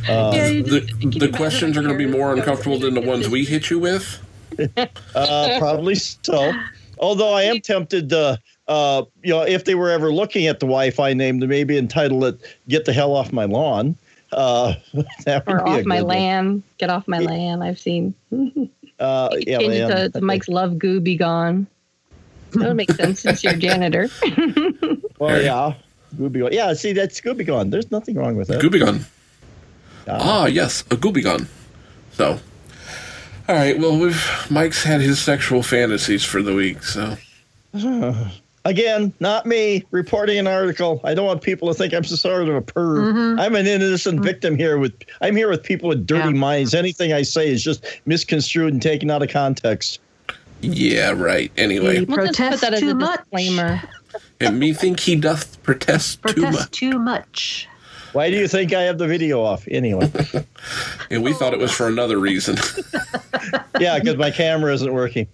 Uh, 0.08 0.32
the 0.32 1.18
the 1.20 1.32
questions 1.36 1.78
are 1.78 1.82
going 1.82 1.98
to 1.98 1.98
be 1.98 2.10
more 2.10 2.34
uncomfortable 2.34 2.80
than 2.80 2.94
the 2.94 3.02
ones 3.02 3.30
we 3.30 3.46
hit 3.46 3.70
you 3.70 3.80
with. 3.80 4.20
Uh, 5.16 5.58
probably 5.60 5.96
so. 5.96 6.52
Although 7.00 7.34
I 7.34 7.44
am 7.44 7.62
tempted 7.62 8.10
to, 8.10 8.38
uh, 8.68 9.04
you 9.24 9.34
know, 9.34 9.42
if 9.42 9.66
they 9.66 9.76
were 9.76 9.90
ever 9.90 10.12
looking 10.12 10.46
at 10.48 10.60
the 10.60 10.66
Wi-Fi 10.68 11.14
name, 11.14 11.40
to 11.40 11.48
maybe 11.48 11.78
entitle 11.78 12.26
it 12.26 12.40
"Get 12.68 12.86
the 12.86 12.94
hell 12.94 13.16
off 13.16 13.32
my 13.32 13.46
lawn." 13.46 13.96
Uh, 14.32 14.74
that 15.26 15.48
would 15.48 15.56
or 15.56 15.64
be 15.64 15.72
off 15.72 15.86
my 15.86 15.98
good 15.98 16.06
one. 16.06 16.18
land. 16.18 16.64
Get 16.78 16.90
off 16.90 17.08
my 17.08 17.20
land. 17.20 17.64
I've 17.64 17.80
seen. 17.80 18.14
Uh, 19.00 19.30
yeah, 19.40 19.58
Change 19.58 19.74
it 19.74 19.88
to, 19.88 20.10
to 20.10 20.22
Mike's 20.22 20.48
Love 20.50 20.78
Goo 20.78 21.00
Be 21.00 21.16
Gone. 21.16 21.66
That 22.52 22.68
would 22.68 22.78
make 22.78 22.92
sense 22.92 23.22
since 23.22 23.44
you're 23.44 23.54
a 23.54 23.58
janitor. 23.58 24.10
Well, 25.20 25.40
yeah, 25.40 25.76
Gooby 26.18 26.40
Gone. 26.40 26.52
Yeah, 26.52 26.74
see, 26.74 26.94
that's 26.94 27.22
Gooby 27.22 27.46
Gone. 27.46 27.70
There's 27.70 27.92
nothing 27.92 28.16
wrong 28.16 28.36
with 28.36 28.48
that. 28.48 28.60
Goobigon. 28.60 29.02
Ah. 29.04 29.08
Uh, 30.08 30.18
ah, 30.20 30.46
yes, 30.46 30.82
a 30.92 30.96
Gooby 30.96 31.24
Gun. 31.24 31.48
So, 32.14 32.40
all 33.48 33.56
right. 33.56 33.78
Well, 33.78 33.98
we've 33.98 34.24
Mike's 34.50 34.84
had 34.84 35.02
his 35.02 35.20
sexual 35.20 35.64
fantasies 35.64 36.24
for 36.24 36.42
the 36.42 36.54
week. 36.54 36.84
So, 36.84 37.18
Again, 38.64 39.12
not 39.20 39.48
me 39.48 39.84
reporting 39.90 40.38
an 40.38 40.46
article. 40.46 41.02
I 41.04 41.16
don't 41.16 41.26
want 41.26 41.42
people 41.42 41.68
to 41.70 41.74
think 41.74 41.94
I'm 41.96 42.04
some 42.04 42.18
sort 42.18 42.48
of 42.48 42.56
a 42.56 42.62
perv. 42.62 43.12
Mm-hmm. 43.12 43.40
I'm 43.40 43.56
an 43.56 43.66
innocent 43.66 44.18
mm-hmm. 44.18 44.26
victim 44.26 44.56
here. 44.56 44.78
With 44.78 44.94
I'm 45.22 45.36
here 45.36 45.50
with 45.50 45.64
people 45.64 45.90
with 45.90 46.06
dirty 46.06 46.30
Yeah. 46.30 46.36
minds. 46.36 46.76
Anything 46.76 47.12
I 47.12 47.24
say 47.24 47.50
is 47.50 47.64
just 47.64 47.84
misconstrued 48.06 48.72
and 48.72 48.82
taken 48.82 49.10
out 49.10 49.24
of 49.24 49.30
context. 49.30 50.00
yeah, 50.62 51.10
right. 51.10 51.52
Anyway, 51.58 52.02
You 52.02 52.06
We'll 52.06 52.18
protest 52.18 52.52
put 52.52 52.62
that 52.62 52.74
as 52.76 52.82
too 52.82 52.92
a 52.92 52.96
much. 52.96 53.20
disclaimer. 53.22 53.82
and 54.40 54.60
me 54.60 54.74
think 54.74 55.00
he 55.00 55.16
doth 55.16 55.62
protest 55.64 56.22
too 56.28 56.42
much, 56.42 56.72
too 56.72 57.00
much. 57.00 57.68
Why 58.14 58.30
do 58.30 58.38
you 58.38 58.48
think 58.48 58.74
I 58.74 58.84
have 58.84 58.98
the 58.98 59.08
video 59.08 59.42
off 59.42 59.68
anyway? 59.70 60.12
and 61.10 61.24
we 61.24 61.34
thought 61.34 61.54
it 61.54 61.60
was 61.60 61.72
for 61.72 61.88
another 61.88 62.20
reason. 62.20 62.58
yeah, 63.80 64.00
because 64.00 64.18
my 64.18 64.32
camera 64.32 64.74
isn't 64.74 64.94
working. 64.94 65.28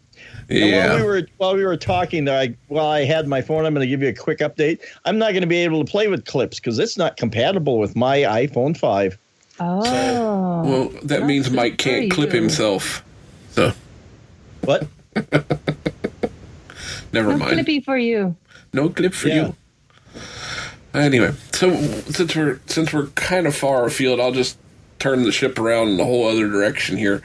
And 0.49 0.61
while 0.61 0.69
yeah. 0.69 0.95
we 0.95 1.03
were 1.03 1.27
while 1.37 1.55
we 1.55 1.65
were 1.65 1.75
talking 1.75 2.25
there, 2.25 2.39
I 2.39 2.55
while 2.67 2.87
I 2.87 3.03
had 3.03 3.27
my 3.27 3.41
phone, 3.41 3.65
I'm 3.65 3.73
going 3.73 3.85
to 3.85 3.89
give 3.89 4.01
you 4.01 4.07
a 4.07 4.13
quick 4.13 4.39
update. 4.39 4.79
I'm 5.05 5.17
not 5.17 5.31
going 5.31 5.41
to 5.41 5.47
be 5.47 5.57
able 5.57 5.83
to 5.83 5.91
play 5.91 6.07
with 6.07 6.25
clips 6.25 6.59
because 6.59 6.79
it's 6.79 6.97
not 6.97 7.17
compatible 7.17 7.79
with 7.79 7.95
my 7.95 8.19
iPhone 8.19 8.77
5. 8.77 9.17
Oh. 9.59 10.63
Well, 10.63 10.89
that 11.03 11.25
means 11.25 11.49
Mike 11.49 11.77
can't 11.77 12.09
for 12.09 12.15
clip 12.15 12.31
himself. 12.31 13.03
So, 13.51 13.73
What? 14.61 14.87
never 15.15 15.25
That's 15.33 17.13
mind. 17.13 17.39
going 17.39 17.57
to 17.57 17.63
be 17.63 17.81
for 17.81 17.97
you. 17.97 18.35
No 18.71 18.89
clip 18.89 19.13
for 19.13 19.29
Yeah. 19.29 19.47
you. 19.47 19.55
Anyway, 20.97 21.33
so 21.53 21.75
since 22.09 22.35
we're 22.35 22.59
since 22.65 22.93
we're 22.93 23.07
kind 23.07 23.47
of 23.47 23.55
far 23.55 23.85
afield, 23.85 24.19
I'll 24.19 24.31
just 24.31 24.57
turn 24.99 25.23
the 25.23 25.31
ship 25.31 25.59
around 25.59 25.89
in 25.89 25.99
a 25.99 26.03
whole 26.03 26.27
other 26.27 26.47
direction 26.47 26.97
here, 26.97 27.21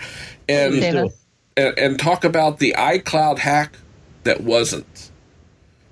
and 0.49 0.73
Please 0.73 0.83
Save 0.83 0.93
do. 0.93 1.07
us. 1.07 1.25
and, 1.57 1.79
and 1.79 1.99
talk 1.99 2.25
about 2.25 2.59
the 2.59 2.75
iCloud 2.77 3.39
hack 3.39 3.77
that 4.25 4.43
wasn't. 4.43 5.11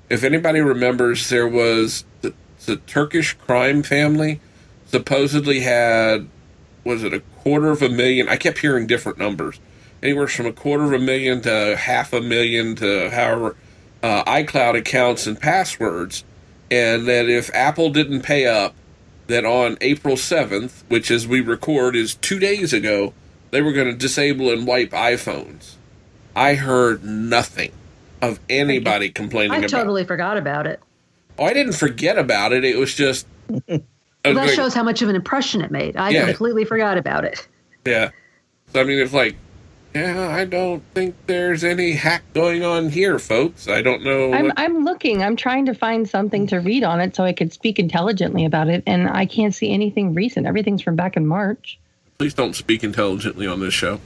If 0.09 0.25
anybody 0.25 0.61
remembers, 0.61 1.29
there 1.29 1.49
was 1.49 2.05
the, 2.21 2.35
the 2.67 2.77
Turkish 2.77 3.35
crime 3.35 3.83
family 3.83 4.41
supposedly 4.87 5.61
had 5.61 6.29
was 6.85 7.05
it 7.05 7.13
a 7.15 7.21
quarter 7.43 7.71
of 7.71 7.83
a 7.83 7.89
million? 7.89 8.29
I 8.29 8.37
kept 8.37 8.59
hearing 8.59 8.87
different 8.87 9.19
numbers, 9.19 9.61
anywhere 10.03 10.27
from 10.27 10.47
a 10.47 10.53
quarter 10.53 10.85
of 10.85 10.93
a 10.93 10.99
million 10.99 11.41
to 11.43 11.77
half 11.77 12.13
a 12.13 12.21
million 12.21 12.75
to 12.77 13.11
however 13.11 13.57
uh, 14.03 14.25
iCloud 14.25 14.77
accounts 14.79 15.27
and 15.27 15.39
passwords, 15.41 16.25
and 16.71 17.07
that 17.07 17.29
if 17.29 17.53
Apple 17.55 17.91
didn't 17.91 18.23
pay 18.23 18.47
up, 18.47 18.75
that 19.27 19.45
on 19.45 19.77
April 19.81 20.17
seventh, 20.17 20.83
which 20.89 21.11
as 21.11 21.27
we 21.27 21.41
record 21.41 21.95
is 21.97 22.15
two 22.17 22.39
days 22.39 22.73
ago, 22.73 23.13
they 23.53 23.63
were 23.63 23.73
going 23.73 23.87
to 23.89 23.95
disable 23.97 24.51
and 24.51 24.67
wipe 24.67 24.91
iPhones. 24.91 25.75
I 26.35 26.55
heard 26.55 27.05
nothing 27.05 27.73
of 28.23 28.39
anybody 28.49 29.09
complaining 29.11 29.51
about 29.53 29.63
I 29.63 29.67
about. 29.67 29.79
totally 29.79 30.05
forgot 30.05 30.37
about 30.37 30.67
it. 30.67 30.81
Oh, 31.39 31.45
I 31.45 31.53
didn't 31.55 31.73
forget 31.75 32.19
about 32.19 32.53
it. 32.53 32.65
It 32.65 32.77
was 32.77 32.95
just. 32.95 33.27
Well, 34.23 34.35
that 34.35 34.51
shows 34.51 34.75
how 34.75 34.83
much 34.83 35.01
of 35.01 35.09
an 35.09 35.17
impression 35.17 35.63
it 35.63 35.71
made. 35.71 35.97
I 35.97 36.11
Yeah. 36.11 36.27
completely 36.27 36.67
forgot 36.67 36.99
about 36.99 37.25
it. 37.25 37.49
Yeah. 37.87 38.11
I 38.75 38.85
mean, 38.85 38.99
it's 38.99 39.15
like, 39.15 39.35
yeah, 39.95 40.29
I 40.29 40.45
don't 40.45 40.83
think 40.95 41.17
there's 41.27 41.65
any 41.65 41.93
hack 41.93 42.23
going 42.33 42.63
on 42.65 42.91
here, 42.91 43.19
folks. 43.19 43.69
I 43.69 43.83
don't 43.83 44.03
know. 44.05 44.33
I'm, 44.33 44.47
what- 44.47 44.55
I'm 44.57 44.85
looking. 44.85 45.23
I'm 45.23 45.37
trying 45.37 45.67
to 45.67 45.75
find 45.75 46.09
something 46.09 46.47
to 46.49 46.59
read 46.59 46.85
on 46.85 47.01
it 47.01 47.17
so 47.17 47.25
I 47.25 47.33
could 47.33 47.53
speak 47.53 47.79
intelligently 47.79 48.45
about 48.45 48.69
it, 48.69 48.83
and 48.87 49.09
I 49.09 49.27
can't 49.27 49.55
see 49.55 49.73
anything 49.73 50.15
recent. 50.15 50.47
Everything's 50.47 50.83
from 50.83 50.95
back 50.97 51.17
in 51.17 51.27
March. 51.27 51.79
Please 52.19 52.35
don't 52.35 52.55
speak 52.55 52.85
intelligently 52.85 53.47
on 53.47 53.61
this 53.61 53.75
show. 53.75 54.01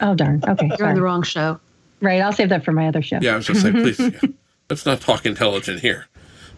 Oh 0.00 0.14
darn. 0.14 0.42
Okay, 0.46 0.70
You're 0.78 0.88
on 0.88 0.94
the 0.94 1.02
wrong 1.02 1.22
show. 1.22 1.58
right. 2.00 2.20
I'll 2.20 2.32
save 2.32 2.50
that 2.50 2.64
for 2.64 2.72
my 2.72 2.86
other 2.88 3.02
show. 3.02 3.18
Yeah, 3.20 3.32
I 3.32 3.36
was 3.36 3.46
just 3.46 3.62
saying, 3.62 3.74
please, 3.74 3.98
yeah. 3.98 4.20
let's 4.70 4.84
not 4.86 5.00
talk 5.00 5.24
intelligent 5.26 5.80
here. 5.80 6.06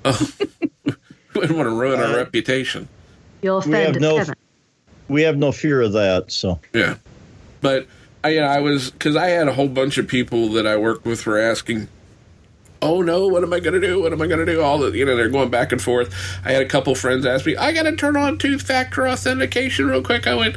Oh, 0.04 0.28
we 0.84 0.92
wouldn't 1.34 1.56
want 1.56 1.68
to 1.68 1.74
ruin 1.74 2.00
our 2.00 2.06
uh, 2.06 2.16
reputation. 2.16 2.88
You'll 3.42 3.60
We 3.60 3.72
have 3.72 3.90
offend 3.90 4.00
no- 4.00 4.16
Kevin. 4.16 4.34
We 5.08 5.22
have 5.22 5.36
no 5.38 5.52
fear 5.52 5.80
of 5.80 5.92
that. 5.94 6.30
So 6.32 6.60
Yeah. 6.74 6.96
But 7.60 7.86
I, 8.24 8.30
you 8.30 8.40
know, 8.40 8.46
I 8.46 8.60
was 8.60 8.90
because 8.90 9.16
I 9.16 9.28
had 9.28 9.48
a 9.48 9.52
whole 9.52 9.68
bunch 9.68 9.98
of 9.98 10.08
people 10.08 10.48
that 10.50 10.66
I 10.66 10.76
work 10.76 11.04
with 11.04 11.24
were 11.26 11.38
asking, 11.38 11.88
"Oh 12.82 13.00
no, 13.02 13.28
what 13.28 13.42
am 13.42 13.52
I 13.52 13.60
going 13.60 13.80
to 13.80 13.86
do? 13.86 14.00
What 14.02 14.12
am 14.12 14.20
I 14.20 14.26
going 14.26 14.44
to 14.44 14.46
do?" 14.46 14.60
All 14.60 14.78
the 14.78 14.90
you 14.90 15.04
know, 15.04 15.16
they're 15.16 15.28
going 15.28 15.50
back 15.50 15.72
and 15.72 15.80
forth. 15.80 16.12
I 16.44 16.52
had 16.52 16.62
a 16.62 16.66
couple 16.68 16.94
friends 16.94 17.24
ask 17.26 17.46
me, 17.46 17.56
"I 17.56 17.72
got 17.72 17.84
to 17.84 17.94
turn 17.94 18.16
on 18.16 18.38
two-factor 18.38 19.08
authentication 19.08 19.86
real 19.86 20.02
quick." 20.02 20.26
I 20.26 20.34
went, 20.34 20.56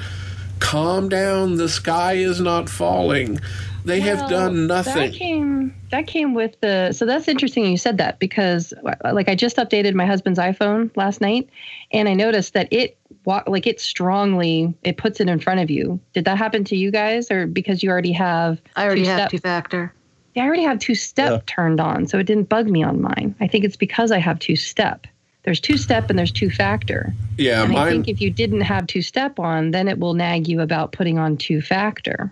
"Calm 0.59 1.09
down. 1.09 1.57
The 1.57 1.69
sky 1.69 2.13
is 2.13 2.41
not 2.41 2.67
falling. 2.69 3.39
They 3.85 3.99
have 4.01 4.19
Well, 4.21 4.29
done 4.29 4.67
That 4.67 4.85
nothing." 4.85 5.11
came 5.11 5.75
that 5.91 6.07
came 6.07 6.33
with 6.33 6.59
the 6.61 6.93
so 6.93 7.05
that's 7.05 7.27
interesting 7.27 7.65
you 7.65 7.77
said 7.77 7.97
that 7.97 8.17
because 8.19 8.73
like 9.03 9.27
I 9.27 9.35
just 9.35 9.57
updated 9.57 9.93
my 9.93 10.05
husband's 10.05 10.39
iPhone 10.39 10.89
last 10.95 11.19
night 11.21 11.49
and 11.91 12.07
I 12.07 12.13
noticed 12.13 12.53
that 12.53 12.67
it 12.71 12.97
wa- 13.25 13.43
like 13.47 13.67
it 13.67 13.79
strongly 13.79 14.73
it 14.83 14.97
puts 14.97 15.19
it 15.19 15.29
in 15.29 15.39
front 15.39 15.59
of 15.59 15.69
you. 15.69 15.99
Did 16.13 16.25
that 16.25 16.37
happen 16.37 16.63
to 16.65 16.75
you 16.75 16.91
guys 16.91 17.29
or 17.31 17.47
because 17.47 17.83
you 17.83 17.89
already 17.89 18.11
have 18.13 18.61
I 18.75 18.85
already 18.85 19.05
have 19.05 19.29
two-step- 19.29 19.31
two 19.31 19.37
factor. 19.39 19.93
Yeah, 20.33 20.43
I 20.43 20.47
already 20.47 20.63
have 20.63 20.79
two 20.79 20.95
step 20.95 21.29
Yeah. 21.31 21.39
turned 21.45 21.81
on, 21.81 22.07
so 22.07 22.17
it 22.17 22.23
didn't 22.25 22.47
bug 22.47 22.67
me 22.67 22.83
on 22.83 23.01
mine. 23.01 23.35
I 23.41 23.47
think 23.47 23.65
it's 23.65 23.75
because 23.75 24.11
I 24.11 24.19
have 24.19 24.39
two 24.39 24.55
step. 24.55 25.05
There's 25.43 25.59
two 25.59 25.75
step 25.77 26.09
and 26.09 26.17
there's 26.17 26.31
two 26.31 26.49
factor. 26.49 27.13
yeah, 27.37 27.63
and 27.63 27.75
I 27.75 27.89
think 27.89 28.07
if 28.07 28.21
you 28.21 28.29
didn't 28.29 28.61
have 28.61 28.85
two 28.87 29.01
step 29.01 29.39
on, 29.39 29.71
then 29.71 29.87
it 29.87 29.97
will 29.99 30.13
nag 30.13 30.47
you 30.47 30.61
about 30.61 30.91
putting 30.91 31.17
on 31.17 31.35
two 31.35 31.61
factor. 31.61 32.31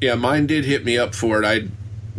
Yeah, 0.00 0.16
mine 0.16 0.46
did 0.46 0.64
hit 0.64 0.84
me 0.84 0.98
up 0.98 1.14
for 1.14 1.42
it. 1.42 1.46
I 1.46 1.68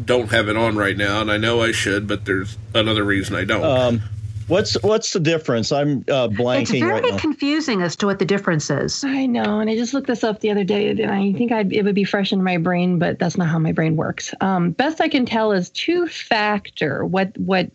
don't 0.03 0.31
have 0.31 0.47
it 0.49 0.55
on 0.57 0.75
right 0.77 0.95
now, 0.97 1.21
and 1.21 1.29
I 1.29 1.37
know 1.37 1.61
I 1.61 1.71
should, 1.73 2.07
but 2.07 2.23
there's 2.25 2.57
another 2.73 3.03
reason 3.03 3.35
I 3.35 3.43
don't. 3.43 3.63
Um, 3.63 4.01
what's 4.49 4.81
what's 4.83 5.13
the 5.13 5.19
difference? 5.19 5.71
I'm 5.71 6.03
uh, 6.09 6.27
It's 6.31 6.39
blanking 6.39 6.79
very 6.79 6.91
right 7.01 7.11
now. 7.11 7.17
confusing 7.17 7.81
as 7.81 7.95
to 7.97 8.05
what 8.05 8.19
the 8.19 8.25
difference 8.25 8.69
is. 8.69 9.03
I 9.03 9.25
know, 9.25 9.59
and 9.59 9.69
I 9.69 9.75
just 9.75 9.93
looked 9.93 10.07
this 10.07 10.23
up 10.23 10.41
the 10.41 10.51
other 10.51 10.63
day, 10.63 10.89
and 10.89 11.09
I 11.09 11.31
think 11.33 11.51
I'd, 11.51 11.71
it 11.71 11.83
would 11.83 11.95
be 11.95 12.03
fresh 12.03 12.33
in 12.33 12.43
my 12.43 12.57
brain, 12.57 12.99
but 12.99 13.19
that's 13.19 13.37
not 13.37 13.47
how 13.47 13.59
my 13.59 13.71
brain 13.71 13.95
works. 13.95 14.33
Um, 14.41 14.71
best 14.71 14.99
I 14.99 15.07
can 15.07 15.25
tell 15.25 15.51
is 15.51 15.69
two 15.69 16.07
factor. 16.07 17.05
What 17.05 17.37
what 17.37 17.69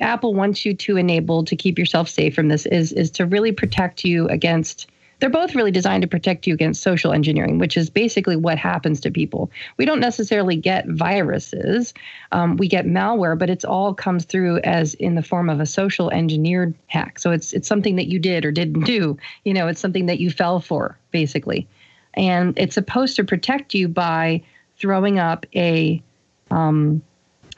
Apple 0.00 0.34
wants 0.34 0.64
you 0.64 0.74
to 0.74 0.96
enable 0.96 1.44
to 1.44 1.54
keep 1.54 1.78
yourself 1.78 2.08
safe 2.08 2.34
from 2.34 2.48
this 2.48 2.66
is 2.66 2.92
is 2.92 3.10
to 3.12 3.26
really 3.26 3.52
protect 3.52 4.04
you 4.04 4.26
against. 4.28 4.88
They're 5.20 5.30
both 5.30 5.54
really 5.54 5.70
designed 5.70 6.02
to 6.02 6.08
protect 6.08 6.46
you 6.46 6.54
against 6.54 6.82
social 6.82 7.12
engineering, 7.12 7.58
which 7.58 7.76
is 7.76 7.90
basically 7.90 8.36
what 8.36 8.58
happens 8.58 9.00
to 9.00 9.10
people. 9.10 9.50
We 9.76 9.84
don't 9.84 10.00
necessarily 10.00 10.56
get 10.56 10.88
viruses, 10.88 11.94
um, 12.32 12.56
we 12.56 12.68
get 12.68 12.86
malware, 12.86 13.38
but 13.38 13.50
it's 13.50 13.64
all 13.64 13.94
comes 13.94 14.24
through 14.24 14.58
as 14.60 14.94
in 14.94 15.14
the 15.14 15.22
form 15.22 15.50
of 15.50 15.60
a 15.60 15.66
social 15.66 16.10
engineered 16.10 16.74
hack. 16.86 17.18
So 17.18 17.30
it's 17.30 17.52
it's 17.52 17.68
something 17.68 17.96
that 17.96 18.06
you 18.06 18.18
did 18.18 18.44
or 18.44 18.52
didn't 18.52 18.84
do. 18.84 19.16
You 19.44 19.54
know, 19.54 19.68
it's 19.68 19.80
something 19.80 20.06
that 20.06 20.20
you 20.20 20.30
fell 20.30 20.60
for, 20.60 20.98
basically, 21.10 21.68
and 22.14 22.58
it's 22.58 22.74
supposed 22.74 23.16
to 23.16 23.24
protect 23.24 23.74
you 23.74 23.88
by 23.88 24.42
throwing 24.78 25.18
up 25.18 25.46
a 25.54 26.02
um, 26.50 27.02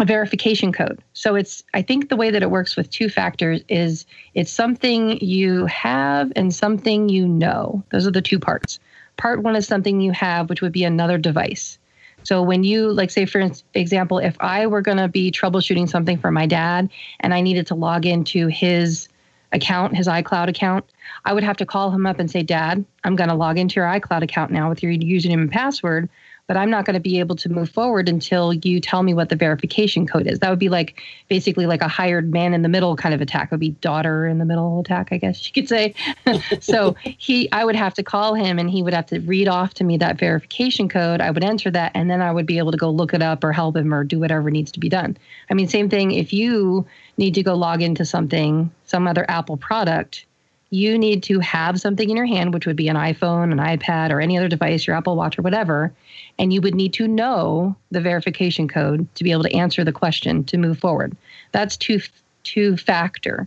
a 0.03 0.05
verification 0.05 0.73
code. 0.73 1.01
So 1.13 1.37
it's 1.37 1.63
I 1.75 1.81
think 1.81 2.09
the 2.09 2.17
way 2.17 2.33
that 2.33 2.43
it 2.43 2.51
works 2.51 2.77
with 2.77 2.91
two 2.91 3.09
factors 3.09 3.61
is 3.69 4.05
it's 4.35 4.51
something 4.51 5.17
you 5.25 5.67
have 5.67 6.33
and 6.35 6.53
something 6.53 7.09
you 7.09 7.29
know. 7.29 7.85
Those 7.93 8.05
are 8.05 8.11
the 8.11 8.21
two 8.21 8.41
parts. 8.41 8.81
Part 9.17 9.45
one 9.45 9.55
is 9.55 9.65
something 9.65 10.01
you 10.01 10.11
have, 10.11 10.51
which 10.51 10.61
would 10.61 10.73
be 10.73 10.83
another 10.83 11.19
device. 11.19 11.79
So 12.25 12.43
when 12.43 12.65
you 12.65 12.93
like 12.93 13.13
say 13.13 13.27
for 13.27 13.49
example, 13.75 14.19
if 14.19 14.37
I 14.41 14.67
were 14.67 14.81
going 14.81 14.99
to 14.99 15.07
be 15.07 15.31
troubleshooting 15.31 15.89
something 15.89 16.19
for 16.19 16.33
my 16.33 16.47
dad 16.47 16.91
and 17.21 17.33
I 17.33 17.41
needed 17.41 17.69
to 17.69 17.77
log 17.77 18.05
into 18.05 18.49
his 18.49 19.09
account, 19.53 19.97
his 19.97 20.09
iCloud 20.09 20.49
account, 20.49 20.85
I 21.27 21.33
would 21.33 21.45
have 21.45 21.59
to 21.59 21.67
call 21.67 21.93
him 21.93 22.07
up 22.07 22.19
and 22.19 22.29
say, 22.29 22.43
"Dad, 22.43 22.85
I'm 23.05 23.15
going 23.15 23.31
to 23.31 23.37
log 23.37 23.57
into 23.57 23.77
your 23.77 23.87
iCloud 23.87 24.23
account 24.23 24.51
now 24.51 24.69
with 24.69 24.83
your 24.83 24.91
username 24.93 25.43
and 25.43 25.53
password." 25.53 26.09
But 26.53 26.59
I'm 26.59 26.69
not 26.69 26.85
going 26.85 26.93
to 26.93 27.01
be 27.01 27.19
able 27.19 27.35
to 27.37 27.49
move 27.49 27.71
forward 27.71 28.11
until 28.11 28.53
you 28.53 28.79
tell 28.79 29.03
me 29.03 29.15
what 29.15 29.31
the 29.31 29.37
verification 29.37 30.07
code 30.07 30.27
is. 30.27 30.41
That 30.41 30.51
would 30.51 30.59
be 30.59 30.69
like 30.69 31.01
basically 31.31 31.65
like 31.65 31.81
a 31.81 31.89
hired 31.89 32.31
man 32.31 32.53
in 32.53 32.61
the 32.61 32.69
middle 32.69 32.95
kind 32.95 33.15
of 33.15 33.23
attack. 33.23 33.45
It 33.45 33.53
would 33.53 33.61
be 33.61 33.71
daughter 33.71 34.27
in 34.27 34.37
the 34.37 34.45
middle 34.45 34.81
attack, 34.81 35.09
I 35.13 35.17
guess 35.17 35.47
you 35.47 35.55
could 35.55 35.67
say. 35.67 35.95
so 36.61 36.95
he, 37.05 37.51
I 37.53 37.65
would 37.65 37.75
have 37.75 37.95
to 37.95 38.03
call 38.03 38.35
him, 38.35 38.59
and 38.59 38.69
he 38.69 38.83
would 38.83 38.93
have 38.93 39.07
to 39.07 39.21
read 39.21 39.49
off 39.49 39.73
to 39.73 39.85
me 39.85 39.97
that 39.97 40.19
verification 40.19 40.91
code. 40.91 41.23
I 41.23 41.31
would 41.31 41.43
enter 41.43 41.71
that, 41.71 41.93
and 41.95 42.11
then 42.11 42.21
I 42.21 42.31
would 42.31 42.45
be 42.45 42.59
able 42.59 42.73
to 42.73 42.77
go 42.77 42.91
look 42.91 43.15
it 43.15 43.23
up 43.23 43.45
or 43.45 43.53
help 43.53 43.75
him 43.75 43.95
or 43.95 44.05
do 44.05 44.21
whatever 44.21 44.51
needs 44.51 44.73
to 44.73 44.79
be 44.79 44.91
done. 44.91 45.17
I 45.49 45.55
mean, 45.55 45.69
same 45.69 45.89
thing. 45.89 46.11
If 46.11 46.35
you 46.35 46.87
need 47.17 47.33
to 47.33 47.43
go 47.43 47.55
log 47.55 47.81
into 47.81 48.05
something, 48.05 48.71
some 48.85 49.09
other 49.09 49.25
Apple 49.27 49.57
product, 49.57 50.27
you 50.73 50.97
need 50.97 51.23
to 51.23 51.39
have 51.39 51.79
something 51.79 52.09
in 52.09 52.17
your 52.17 52.25
hand, 52.25 52.55
which 52.55 52.67
would 52.67 52.77
be 52.77 52.89
an 52.89 52.97
iPhone, 52.97 53.53
an 53.53 53.59
iPad, 53.59 54.11
or 54.11 54.23
any 54.23 54.39
other 54.39 54.49
device, 54.49 54.87
your 54.87 54.97
Apple 54.97 55.17
Watch, 55.17 55.39
or 55.39 55.43
whatever. 55.43 55.93
And 56.39 56.51
you 56.51 56.63
would 56.63 56.75
need 56.75 56.95
to 56.95 57.07
know 57.07 57.77
the 57.91 58.01
verification 58.01 58.69
code 58.69 59.07
to 59.17 59.23
be 59.23 59.33
able 59.33 59.43
to 59.43 59.55
answer 59.55 59.85
the 59.85 59.93
question 59.93 60.45
to 60.45 60.57
move 60.57 60.79
forward. 60.79 61.15
That's 61.53 61.77
two 61.77 62.01
two 62.45 62.79
factor. 62.79 63.47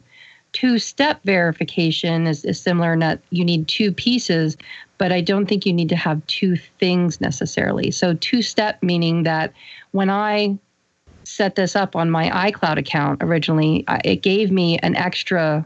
Two 0.53 0.77
step 0.77 1.19
verification 1.23 2.27
is, 2.27 2.45
is 2.45 2.61
similar 2.61 2.93
in 2.93 2.99
that 2.99 3.21
you 3.31 3.43
need 3.43 3.67
two 3.67 3.91
pieces, 3.91 4.55
but 4.99 5.11
I 5.11 5.19
don't 5.19 5.47
think 5.47 5.65
you 5.65 5.73
need 5.73 5.89
to 5.89 5.95
have 5.95 6.25
two 6.27 6.55
things 6.79 7.19
necessarily. 7.19 7.89
So, 7.89 8.13
two 8.13 8.43
step 8.43 8.83
meaning 8.83 9.23
that 9.23 9.51
when 9.93 10.11
I 10.11 10.59
set 11.23 11.55
this 11.55 11.75
up 11.75 11.95
on 11.95 12.11
my 12.11 12.51
iCloud 12.51 12.77
account 12.77 13.23
originally, 13.23 13.83
it 14.03 14.21
gave 14.21 14.51
me 14.51 14.77
an 14.77 14.95
extra 14.95 15.65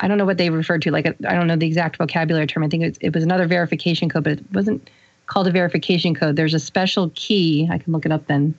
I 0.00 0.08
don't 0.08 0.18
know 0.18 0.24
what 0.24 0.38
they 0.38 0.50
referred 0.50 0.82
to. 0.82 0.90
Like, 0.90 1.06
I 1.06 1.34
don't 1.34 1.46
know 1.46 1.56
the 1.56 1.66
exact 1.66 1.96
vocabulary 1.98 2.46
term. 2.46 2.64
I 2.64 2.68
think 2.68 2.82
it 2.82 2.88
was, 2.88 2.98
it 3.00 3.14
was 3.14 3.22
another 3.22 3.46
verification 3.46 4.08
code, 4.08 4.24
but 4.24 4.32
it 4.34 4.52
wasn't 4.52 4.90
called 5.26 5.46
a 5.46 5.50
verification 5.50 6.14
code. 6.14 6.36
There's 6.36 6.54
a 6.54 6.58
special 6.58 7.10
key. 7.14 7.68
I 7.70 7.78
can 7.78 7.92
look 7.92 8.04
it 8.04 8.12
up 8.12 8.26
then. 8.26 8.54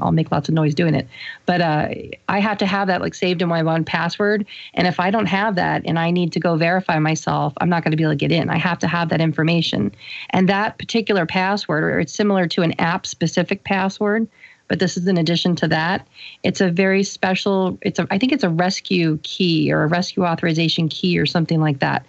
I'll 0.00 0.12
make 0.12 0.32
lots 0.32 0.48
of 0.48 0.54
noise 0.54 0.74
doing 0.74 0.94
it. 0.94 1.06
But 1.46 1.60
uh, 1.60 1.88
I 2.28 2.40
have 2.40 2.58
to 2.58 2.66
have 2.66 2.88
that 2.88 3.00
like 3.00 3.14
saved 3.14 3.42
in 3.42 3.48
my 3.48 3.62
one 3.62 3.84
password. 3.84 4.46
And 4.74 4.86
if 4.86 4.98
I 4.98 5.10
don't 5.10 5.26
have 5.26 5.56
that 5.56 5.82
and 5.84 5.98
I 5.98 6.10
need 6.10 6.32
to 6.32 6.40
go 6.40 6.56
verify 6.56 6.98
myself, 6.98 7.52
I'm 7.60 7.68
not 7.68 7.84
going 7.84 7.90
to 7.90 7.96
be 7.96 8.02
able 8.02 8.12
to 8.12 8.16
get 8.16 8.32
in. 8.32 8.48
I 8.48 8.56
have 8.56 8.78
to 8.80 8.88
have 8.88 9.10
that 9.10 9.20
information. 9.20 9.94
And 10.30 10.48
that 10.48 10.78
particular 10.78 11.26
password, 11.26 11.84
or 11.84 12.00
it's 12.00 12.14
similar 12.14 12.46
to 12.48 12.62
an 12.62 12.72
app 12.80 13.06
specific 13.06 13.64
password, 13.64 14.26
but 14.68 14.78
this 14.78 14.96
is 14.96 15.06
in 15.06 15.16
addition 15.16 15.56
to 15.56 15.68
that. 15.68 16.06
It's 16.42 16.60
a 16.60 16.70
very 16.70 17.02
special, 17.02 17.78
it's 17.82 17.98
a 17.98 18.06
I 18.10 18.18
think 18.18 18.32
it's 18.32 18.44
a 18.44 18.50
rescue 18.50 19.18
key 19.22 19.72
or 19.72 19.82
a 19.82 19.86
rescue 19.86 20.24
authorization 20.24 20.88
key 20.88 21.18
or 21.18 21.26
something 21.26 21.60
like 21.60 21.80
that. 21.80 22.06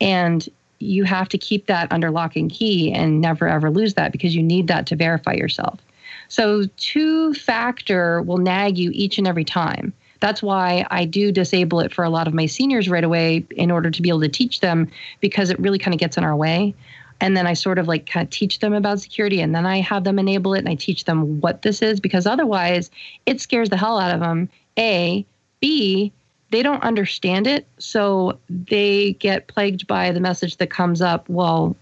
And 0.00 0.46
you 0.78 1.04
have 1.04 1.28
to 1.30 1.38
keep 1.38 1.66
that 1.66 1.90
under 1.90 2.10
lock 2.10 2.36
and 2.36 2.50
key 2.50 2.92
and 2.92 3.20
never 3.20 3.48
ever 3.48 3.70
lose 3.70 3.94
that 3.94 4.12
because 4.12 4.34
you 4.34 4.42
need 4.42 4.68
that 4.68 4.86
to 4.86 4.96
verify 4.96 5.32
yourself. 5.32 5.80
So 6.28 6.64
two 6.76 7.34
factor 7.34 8.22
will 8.22 8.38
nag 8.38 8.78
you 8.78 8.90
each 8.92 9.18
and 9.18 9.26
every 9.26 9.44
time. 9.44 9.92
That's 10.20 10.42
why 10.42 10.86
I 10.90 11.04
do 11.04 11.32
disable 11.32 11.80
it 11.80 11.92
for 11.92 12.04
a 12.04 12.10
lot 12.10 12.28
of 12.28 12.34
my 12.34 12.46
seniors 12.46 12.88
right 12.88 13.02
away 13.02 13.44
in 13.50 13.70
order 13.70 13.90
to 13.90 14.02
be 14.02 14.08
able 14.08 14.20
to 14.20 14.28
teach 14.28 14.60
them 14.60 14.88
because 15.20 15.50
it 15.50 15.58
really 15.58 15.78
kind 15.78 15.94
of 15.94 16.00
gets 16.00 16.16
in 16.16 16.24
our 16.24 16.36
way 16.36 16.74
and 17.22 17.36
then 17.36 17.46
I 17.46 17.54
sort 17.54 17.78
of 17.78 17.86
like 17.86 18.06
kind 18.06 18.26
of 18.26 18.30
teach 18.30 18.58
them 18.58 18.74
about 18.74 19.00
security 19.00 19.40
and 19.40 19.54
then 19.54 19.64
I 19.64 19.80
have 19.80 20.02
them 20.02 20.18
enable 20.18 20.54
it 20.54 20.58
and 20.58 20.68
I 20.68 20.74
teach 20.74 21.04
them 21.04 21.40
what 21.40 21.62
this 21.62 21.80
is 21.80 22.00
because 22.00 22.26
otherwise 22.26 22.90
it 23.26 23.40
scares 23.40 23.70
the 23.70 23.76
hell 23.76 24.00
out 24.00 24.12
of 24.12 24.18
them. 24.18 24.50
A, 24.76 25.24
B, 25.60 26.12
they 26.50 26.64
don't 26.64 26.82
understand 26.82 27.46
it, 27.46 27.64
so 27.78 28.40
they 28.50 29.12
get 29.14 29.46
plagued 29.46 29.86
by 29.86 30.10
the 30.10 30.18
message 30.18 30.56
that 30.56 30.70
comes 30.70 31.00
up, 31.00 31.28
well, 31.28 31.76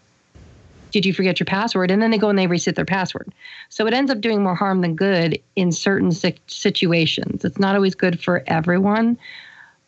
did 0.91 1.07
you 1.07 1.15
forget 1.15 1.41
your 1.41 1.47
password? 1.47 1.91
And 1.91 2.03
then 2.03 2.11
they 2.11 2.19
go 2.19 2.29
and 2.29 2.39
they 2.39 2.47
reset 2.47 2.77
their 2.77 2.85
password. 2.85 3.33
So 3.71 3.87
it 3.87 3.95
ends 3.95 4.11
up 4.11 4.21
doing 4.21 4.43
more 4.43 4.55
harm 4.55 4.83
than 4.83 4.95
good 4.95 5.41
in 5.57 5.73
certain 5.73 6.13
situations. 6.13 7.47
It's 7.47 7.59
not 7.59 7.75
always 7.75 7.95
good 7.95 8.23
for 8.23 8.45
everyone, 8.47 9.17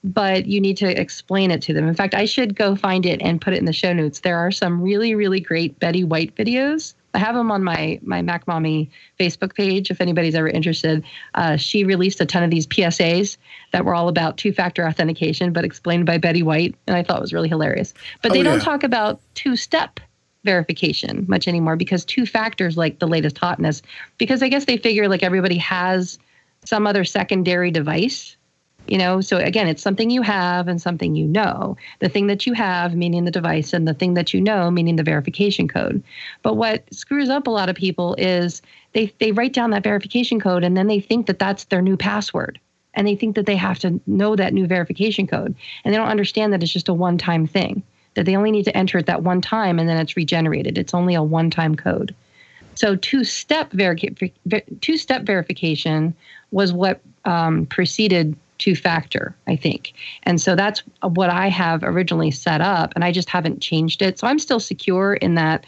but 0.04 0.46
you 0.46 0.60
need 0.60 0.76
to 0.78 1.00
explain 1.00 1.50
it 1.50 1.62
to 1.62 1.72
them. 1.72 1.86
In 1.86 1.94
fact, 1.94 2.14
I 2.14 2.24
should 2.24 2.56
go 2.56 2.74
find 2.74 3.06
it 3.06 3.22
and 3.22 3.40
put 3.40 3.52
it 3.52 3.58
in 3.58 3.66
the 3.66 3.72
show 3.72 3.92
notes. 3.92 4.20
There 4.20 4.38
are 4.38 4.50
some 4.50 4.82
really, 4.82 5.14
really 5.14 5.40
great 5.40 5.78
Betty 5.78 6.02
White 6.04 6.34
videos. 6.34 6.94
I 7.14 7.18
have 7.18 7.34
them 7.34 7.50
on 7.50 7.62
my 7.62 8.00
my 8.02 8.22
Mac 8.22 8.46
Mommy 8.48 8.90
Facebook 9.20 9.54
page. 9.54 9.90
If 9.90 10.00
anybody's 10.00 10.34
ever 10.34 10.48
interested, 10.48 11.04
uh, 11.34 11.56
she 11.56 11.84
released 11.84 12.20
a 12.20 12.26
ton 12.26 12.42
of 12.42 12.50
these 12.50 12.66
PSAs 12.66 13.36
that 13.72 13.84
were 13.84 13.94
all 13.94 14.08
about 14.08 14.38
two-factor 14.38 14.86
authentication, 14.86 15.52
but 15.52 15.64
explained 15.64 16.06
by 16.06 16.18
Betty 16.18 16.42
White, 16.42 16.74
and 16.86 16.96
I 16.96 17.02
thought 17.02 17.18
it 17.18 17.22
was 17.22 17.32
really 17.34 17.50
hilarious. 17.50 17.92
But 18.22 18.32
Oh, 18.32 18.34
they 18.34 18.42
don't 18.42 18.58
yeah. 18.58 18.64
talk 18.64 18.82
about 18.82 19.20
two-step 19.34 20.00
verification 20.44 21.24
much 21.28 21.46
anymore 21.46 21.76
because 21.76 22.04
two 22.04 22.26
factors 22.26 22.76
like 22.76 22.98
the 22.98 23.06
latest 23.06 23.38
hotness. 23.38 23.82
Because 24.18 24.42
I 24.42 24.48
guess 24.48 24.64
they 24.64 24.76
figure 24.76 25.08
like 25.08 25.22
everybody 25.22 25.58
has 25.58 26.18
some 26.64 26.86
other 26.86 27.04
secondary 27.04 27.70
device 27.70 28.36
you 28.86 28.98
know 28.98 29.20
so 29.20 29.36
again 29.36 29.68
it's 29.68 29.82
something 29.82 30.10
you 30.10 30.22
have 30.22 30.68
and 30.68 30.80
something 30.80 31.14
you 31.14 31.26
know. 31.26 31.76
The 32.00 32.08
thing 32.08 32.26
that 32.26 32.46
you 32.46 32.52
have 32.54 32.94
meaning 32.94 33.24
the 33.24 33.30
device 33.30 33.72
and 33.72 33.86
the 33.86 33.94
thing 33.94 34.14
that 34.14 34.34
you 34.34 34.40
know 34.40 34.70
meaning 34.70 34.96
the 34.96 35.02
verification 35.02 35.68
code. 35.68 36.02
But 36.42 36.56
what 36.56 36.84
screws 36.92 37.28
up 37.28 37.46
a 37.46 37.50
lot 37.50 37.68
of 37.68 37.76
people 37.76 38.14
is 38.18 38.62
they 38.92 39.12
they 39.18 39.32
write 39.32 39.52
down 39.52 39.70
that 39.70 39.84
verification 39.84 40.40
code 40.40 40.64
and 40.64 40.76
then 40.76 40.86
they 40.86 41.00
think 41.00 41.26
that 41.26 41.38
that's 41.38 41.64
their 41.64 41.82
new 41.82 41.96
password. 41.96 42.58
And 42.94 43.06
they 43.06 43.16
think 43.16 43.36
that 43.36 43.46
they 43.46 43.56
have 43.56 43.78
to 43.78 43.98
know 44.06 44.36
that 44.36 44.52
new 44.52 44.66
verification 44.66 45.26
code. 45.26 45.54
And 45.82 45.94
they 45.94 45.98
don't 45.98 46.08
understand 46.08 46.52
that 46.52 46.62
it's 46.62 46.72
just 46.72 46.90
a 46.90 46.94
one 46.94 47.16
time 47.16 47.46
thing 47.46 47.82
that 48.14 48.26
they 48.26 48.36
only 48.36 48.50
need 48.50 48.64
to 48.64 48.76
enter 48.76 48.98
it 48.98 49.06
that 49.06 49.22
one 49.22 49.40
time 49.40 49.78
and 49.78 49.88
then 49.88 49.96
it's 49.96 50.16
regenerated. 50.16 50.78
It's 50.78 50.94
only 50.94 51.14
a 51.14 51.22
one 51.22 51.50
time 51.50 51.74
code. 51.74 52.14
So 52.74 52.96
two-step 52.96 53.70
verica- 53.72 54.32
ver- 54.46 54.62
two-step 54.80 55.22
verification 55.22 56.14
was 56.50 56.72
what 56.72 57.00
um, 57.24 57.66
preceded 57.66 58.36
two-factor, 58.62 59.34
I 59.48 59.56
think, 59.56 59.92
and 60.22 60.40
so 60.40 60.54
that's 60.54 60.82
what 61.02 61.30
I 61.30 61.48
have 61.48 61.82
originally 61.82 62.30
set 62.30 62.60
up, 62.60 62.92
and 62.94 63.04
I 63.04 63.10
just 63.10 63.28
haven't 63.28 63.60
changed 63.60 64.02
it. 64.02 64.18
So 64.18 64.26
I'm 64.28 64.38
still 64.38 64.60
secure 64.60 65.14
in 65.14 65.34
that 65.34 65.66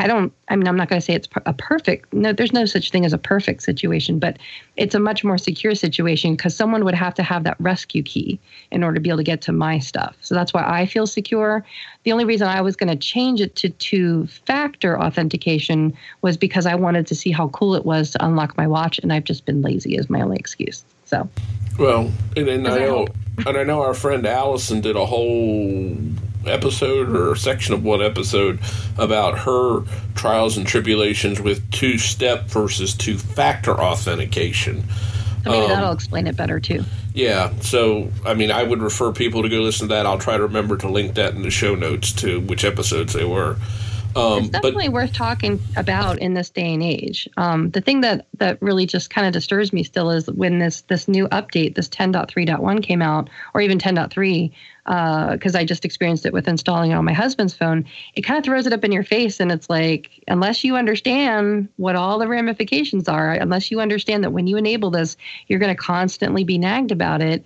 I 0.00 0.06
don't, 0.06 0.32
I 0.48 0.54
mean, 0.54 0.68
I'm 0.68 0.76
not 0.76 0.88
going 0.88 1.00
to 1.00 1.04
say 1.04 1.14
it's 1.14 1.28
a 1.44 1.52
perfect, 1.52 2.12
no, 2.12 2.32
there's 2.32 2.52
no 2.52 2.66
such 2.66 2.92
thing 2.92 3.04
as 3.04 3.12
a 3.12 3.18
perfect 3.18 3.64
situation, 3.64 4.20
but 4.20 4.38
it's 4.76 4.94
a 4.94 5.00
much 5.00 5.24
more 5.24 5.36
secure 5.38 5.74
situation 5.74 6.36
because 6.36 6.54
someone 6.54 6.84
would 6.84 6.94
have 6.94 7.14
to 7.14 7.24
have 7.24 7.42
that 7.42 7.56
rescue 7.58 8.04
key 8.04 8.38
in 8.70 8.84
order 8.84 8.94
to 8.94 9.00
be 9.00 9.08
able 9.08 9.16
to 9.16 9.24
get 9.24 9.42
to 9.42 9.52
my 9.52 9.80
stuff. 9.80 10.16
So 10.20 10.36
that's 10.36 10.54
why 10.54 10.62
I 10.64 10.86
feel 10.86 11.08
secure. 11.08 11.64
The 12.04 12.12
only 12.12 12.24
reason 12.24 12.46
I 12.46 12.60
was 12.60 12.76
going 12.76 12.96
to 12.96 12.96
change 13.14 13.40
it 13.40 13.56
to 13.56 13.70
two 13.70 14.28
factor 14.28 14.96
authentication 15.02 15.92
was 16.22 16.36
because 16.36 16.64
I 16.64 16.76
wanted 16.76 17.08
to 17.08 17.16
see 17.16 17.32
how 17.32 17.48
cool 17.48 17.74
it 17.74 17.84
was 17.84 18.12
to 18.12 18.24
unlock 18.24 18.56
my 18.56 18.68
watch, 18.68 19.00
and 19.00 19.12
I've 19.12 19.24
just 19.24 19.46
been 19.46 19.62
lazy, 19.62 19.96
is 19.96 20.08
my 20.08 20.20
only 20.20 20.36
excuse. 20.36 20.84
So, 21.08 21.28
well, 21.78 22.12
and, 22.36 22.48
and 22.48 22.68
I 22.68 22.78
know, 22.80 23.06
and 23.46 23.56
I 23.56 23.64
know 23.64 23.80
our 23.80 23.94
friend 23.94 24.26
Allison 24.26 24.82
did 24.82 24.94
a 24.94 25.06
whole 25.06 25.96
episode 26.46 27.14
or 27.16 27.34
section 27.34 27.72
of 27.72 27.82
one 27.82 28.02
episode 28.02 28.60
about 28.98 29.38
her 29.38 29.84
trials 30.14 30.58
and 30.58 30.66
tribulations 30.66 31.40
with 31.40 31.70
two 31.70 31.96
step 31.96 32.44
versus 32.46 32.94
two 32.94 33.16
factor 33.16 33.72
authentication. 33.72 34.84
So 35.44 35.50
maybe 35.50 35.64
um, 35.64 35.70
that'll 35.70 35.92
explain 35.92 36.26
it 36.26 36.36
better 36.36 36.60
too. 36.60 36.84
Yeah. 37.14 37.52
So, 37.60 38.10
I 38.26 38.34
mean, 38.34 38.50
I 38.50 38.62
would 38.62 38.82
refer 38.82 39.10
people 39.10 39.42
to 39.42 39.48
go 39.48 39.56
listen 39.56 39.88
to 39.88 39.94
that. 39.94 40.04
I'll 40.04 40.18
try 40.18 40.36
to 40.36 40.42
remember 40.42 40.76
to 40.76 40.88
link 40.90 41.14
that 41.14 41.34
in 41.34 41.42
the 41.42 41.50
show 41.50 41.74
notes 41.74 42.12
to 42.14 42.40
which 42.40 42.64
episodes 42.64 43.14
they 43.14 43.24
were. 43.24 43.56
Um, 44.16 44.38
it's 44.40 44.48
definitely 44.48 44.88
but, 44.88 44.94
worth 44.94 45.12
talking 45.12 45.60
about 45.76 46.18
in 46.18 46.34
this 46.34 46.50
day 46.50 46.72
and 46.72 46.82
age. 46.82 47.28
Um, 47.36 47.70
the 47.70 47.80
thing 47.80 48.00
that 48.00 48.26
that 48.38 48.60
really 48.62 48.86
just 48.86 49.10
kind 49.10 49.26
of 49.26 49.32
disturbs 49.32 49.72
me 49.72 49.82
still 49.82 50.10
is 50.10 50.28
when 50.30 50.58
this 50.58 50.82
this 50.82 51.08
new 51.08 51.28
update, 51.28 51.74
this 51.74 51.88
10.3.1 51.88 52.82
came 52.82 53.02
out, 53.02 53.28
or 53.54 53.60
even 53.60 53.78
10.3, 53.78 54.52
because 55.32 55.54
uh, 55.54 55.58
I 55.58 55.64
just 55.64 55.84
experienced 55.84 56.26
it 56.26 56.32
with 56.32 56.48
installing 56.48 56.92
it 56.92 56.94
on 56.94 57.04
my 57.04 57.12
husband's 57.12 57.54
phone. 57.54 57.84
It 58.14 58.22
kind 58.22 58.38
of 58.38 58.44
throws 58.44 58.66
it 58.66 58.72
up 58.72 58.84
in 58.84 58.92
your 58.92 59.04
face, 59.04 59.40
and 59.40 59.52
it's 59.52 59.68
like, 59.68 60.24
unless 60.26 60.64
you 60.64 60.76
understand 60.76 61.68
what 61.76 61.96
all 61.96 62.18
the 62.18 62.28
ramifications 62.28 63.08
are, 63.08 63.32
unless 63.32 63.70
you 63.70 63.80
understand 63.80 64.24
that 64.24 64.30
when 64.30 64.46
you 64.46 64.56
enable 64.56 64.90
this, 64.90 65.16
you're 65.46 65.58
going 65.60 65.74
to 65.74 65.80
constantly 65.80 66.44
be 66.44 66.58
nagged 66.58 66.90
about 66.92 67.20
it. 67.20 67.44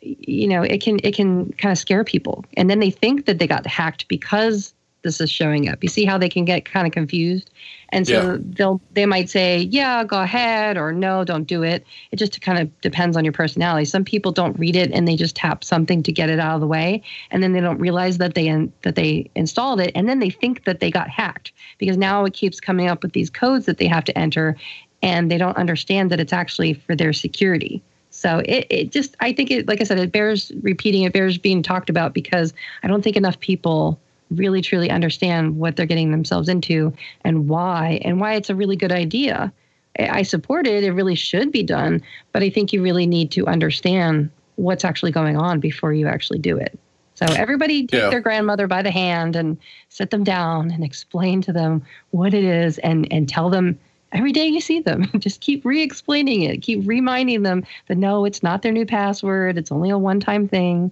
You 0.00 0.48
know, 0.48 0.62
it 0.62 0.82
can 0.82 0.98
it 1.02 1.14
can 1.14 1.52
kind 1.52 1.72
of 1.72 1.78
scare 1.78 2.04
people, 2.04 2.44
and 2.56 2.70
then 2.70 2.78
they 2.78 2.90
think 2.90 3.26
that 3.26 3.38
they 3.38 3.46
got 3.46 3.66
hacked 3.66 4.06
because 4.08 4.74
this 5.04 5.20
is 5.20 5.30
showing 5.30 5.68
up. 5.68 5.82
You 5.82 5.88
see 5.88 6.04
how 6.04 6.18
they 6.18 6.28
can 6.28 6.44
get 6.44 6.64
kind 6.64 6.86
of 6.86 6.92
confused, 6.92 7.50
and 7.90 8.06
so 8.06 8.32
yeah. 8.32 8.36
they'll 8.40 8.80
they 8.94 9.06
might 9.06 9.30
say, 9.30 9.58
"Yeah, 9.70 10.02
go 10.02 10.20
ahead," 10.20 10.76
or 10.76 10.92
"No, 10.92 11.22
don't 11.22 11.44
do 11.44 11.62
it." 11.62 11.86
It 12.10 12.16
just 12.16 12.40
kind 12.40 12.58
of 12.58 12.80
depends 12.80 13.16
on 13.16 13.24
your 13.24 13.32
personality. 13.32 13.84
Some 13.84 14.04
people 14.04 14.32
don't 14.32 14.58
read 14.58 14.74
it 14.74 14.90
and 14.92 15.06
they 15.06 15.14
just 15.14 15.36
tap 15.36 15.62
something 15.62 16.02
to 16.02 16.10
get 16.10 16.30
it 16.30 16.40
out 16.40 16.56
of 16.56 16.60
the 16.60 16.66
way, 16.66 17.02
and 17.30 17.42
then 17.42 17.52
they 17.52 17.60
don't 17.60 17.78
realize 17.78 18.18
that 18.18 18.34
they 18.34 18.48
in, 18.48 18.72
that 18.82 18.96
they 18.96 19.30
installed 19.36 19.80
it, 19.80 19.92
and 19.94 20.08
then 20.08 20.18
they 20.18 20.30
think 20.30 20.64
that 20.64 20.80
they 20.80 20.90
got 20.90 21.08
hacked 21.08 21.52
because 21.78 21.96
now 21.96 22.24
it 22.24 22.34
keeps 22.34 22.58
coming 22.58 22.88
up 22.88 23.02
with 23.02 23.12
these 23.12 23.30
codes 23.30 23.66
that 23.66 23.78
they 23.78 23.86
have 23.86 24.04
to 24.04 24.18
enter, 24.18 24.56
and 25.02 25.30
they 25.30 25.38
don't 25.38 25.56
understand 25.56 26.10
that 26.10 26.18
it's 26.18 26.32
actually 26.32 26.74
for 26.74 26.96
their 26.96 27.12
security. 27.12 27.82
So 28.14 28.42
it, 28.44 28.66
it 28.70 28.92
just, 28.92 29.16
I 29.18 29.32
think 29.32 29.50
it, 29.50 29.66
like 29.66 29.80
I 29.80 29.84
said, 29.84 29.98
it 29.98 30.12
bears 30.12 30.52
repeating, 30.62 31.02
it 31.02 31.12
bears 31.12 31.36
being 31.36 31.64
talked 31.64 31.90
about 31.90 32.14
because 32.14 32.54
I 32.84 32.86
don't 32.86 33.02
think 33.02 33.16
enough 33.16 33.40
people 33.40 33.98
really 34.34 34.62
truly 34.62 34.90
understand 34.90 35.56
what 35.56 35.76
they're 35.76 35.86
getting 35.86 36.10
themselves 36.10 36.48
into 36.48 36.92
and 37.24 37.48
why 37.48 38.00
and 38.02 38.20
why 38.20 38.34
it's 38.34 38.50
a 38.50 38.54
really 38.54 38.76
good 38.76 38.92
idea. 38.92 39.52
I 39.98 40.22
support 40.22 40.66
it. 40.66 40.82
It 40.82 40.92
really 40.92 41.14
should 41.14 41.52
be 41.52 41.62
done, 41.62 42.02
but 42.32 42.42
I 42.42 42.50
think 42.50 42.72
you 42.72 42.82
really 42.82 43.06
need 43.06 43.30
to 43.32 43.46
understand 43.46 44.30
what's 44.56 44.84
actually 44.84 45.12
going 45.12 45.36
on 45.36 45.60
before 45.60 45.92
you 45.92 46.08
actually 46.08 46.38
do 46.38 46.56
it. 46.56 46.78
So 47.14 47.26
everybody 47.26 47.86
take 47.86 48.00
yeah. 48.00 48.10
their 48.10 48.20
grandmother 48.20 48.66
by 48.66 48.82
the 48.82 48.90
hand 48.90 49.36
and 49.36 49.56
sit 49.88 50.10
them 50.10 50.24
down 50.24 50.72
and 50.72 50.82
explain 50.82 51.42
to 51.42 51.52
them 51.52 51.82
what 52.10 52.34
it 52.34 52.42
is 52.44 52.78
and 52.78 53.10
and 53.12 53.28
tell 53.28 53.50
them 53.50 53.78
every 54.12 54.32
day 54.32 54.46
you 54.46 54.60
see 54.60 54.80
them. 54.80 55.10
Just 55.18 55.40
keep 55.40 55.64
re-explaining 55.64 56.42
it. 56.42 56.62
Keep 56.62 56.86
reminding 56.86 57.42
them 57.42 57.64
that 57.86 57.98
no, 57.98 58.24
it's 58.24 58.42
not 58.42 58.62
their 58.62 58.72
new 58.72 58.86
password. 58.86 59.58
It's 59.58 59.70
only 59.70 59.90
a 59.90 59.98
one-time 59.98 60.48
thing. 60.48 60.90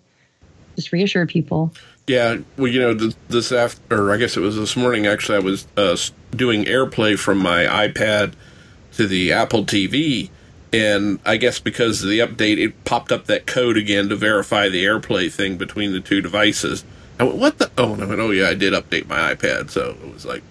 Just 0.77 0.93
reassure 0.93 1.27
people. 1.27 1.73
Yeah, 2.07 2.39
well, 2.57 2.67
you 2.67 2.81
know, 2.81 2.95
this 3.29 3.53
after, 3.53 4.09
or 4.09 4.13
I 4.13 4.17
guess 4.17 4.37
it 4.37 4.41
was 4.41 4.57
this 4.57 4.77
morning. 4.77 5.07
Actually, 5.07 5.37
I 5.37 5.41
was 5.41 5.67
uh, 5.77 5.97
doing 6.33 6.65
AirPlay 6.65 7.19
from 7.19 7.39
my 7.39 7.65
iPad 7.65 8.35
to 8.95 9.07
the 9.07 9.33
Apple 9.33 9.65
TV, 9.65 10.29
and 10.73 11.21
I 11.25 11.37
guess 11.37 11.61
because 11.61 12.03
of 12.03 12.09
the 12.09 12.19
update, 12.19 12.59
it 12.59 12.85
popped 12.85 13.13
up 13.13 13.27
that 13.27 13.47
code 13.47 13.77
again 13.77 14.09
to 14.09 14.17
verify 14.17 14.69
the 14.69 14.85
AirPlay 14.85 15.33
thing 15.33 15.57
between 15.57 15.93
the 15.93 16.01
two 16.01 16.21
devices. 16.21 16.85
I 17.21 17.25
went, 17.25 17.37
"What 17.37 17.59
the?" 17.59 17.71
Oh, 17.79 17.93
and 17.95 18.03
I 18.03 18.07
went, 18.07 18.21
"Oh 18.21 18.33
yeah, 18.33 18.49
I 18.49 18.55
did 18.55 18.73
update 18.73 19.07
my 19.07 19.35
iPad." 19.35 19.71
So 19.71 19.97
it 20.03 20.13
was 20.13 20.27
like, 20.27 20.43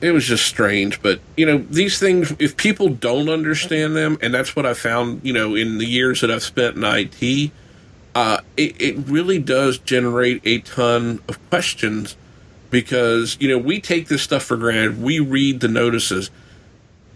it 0.00 0.12
was 0.12 0.24
just 0.26 0.46
strange. 0.46 1.02
But 1.02 1.20
you 1.36 1.44
know, 1.44 1.58
these 1.58 1.98
things, 1.98 2.34
if 2.38 2.56
people 2.56 2.88
don't 2.88 3.28
understand 3.28 3.94
them, 3.94 4.16
and 4.22 4.32
that's 4.32 4.56
what 4.56 4.64
I 4.64 4.72
found, 4.72 5.20
you 5.22 5.34
know, 5.34 5.54
in 5.54 5.76
the 5.76 5.86
years 5.86 6.22
that 6.22 6.30
I've 6.30 6.42
spent 6.42 6.76
in 6.76 6.84
IT 6.84 7.52
uh, 8.14 8.38
it, 8.56 8.80
it 8.80 8.96
really 9.08 9.38
does 9.38 9.78
generate 9.78 10.40
a 10.44 10.60
ton 10.60 11.20
of 11.28 11.38
questions 11.48 12.16
because, 12.70 13.36
you 13.40 13.48
know, 13.48 13.58
we 13.58 13.80
take 13.80 14.08
this 14.08 14.22
stuff 14.22 14.42
for 14.42 14.56
granted. 14.56 15.00
We 15.02 15.20
read 15.20 15.60
the 15.60 15.68
notices. 15.68 16.30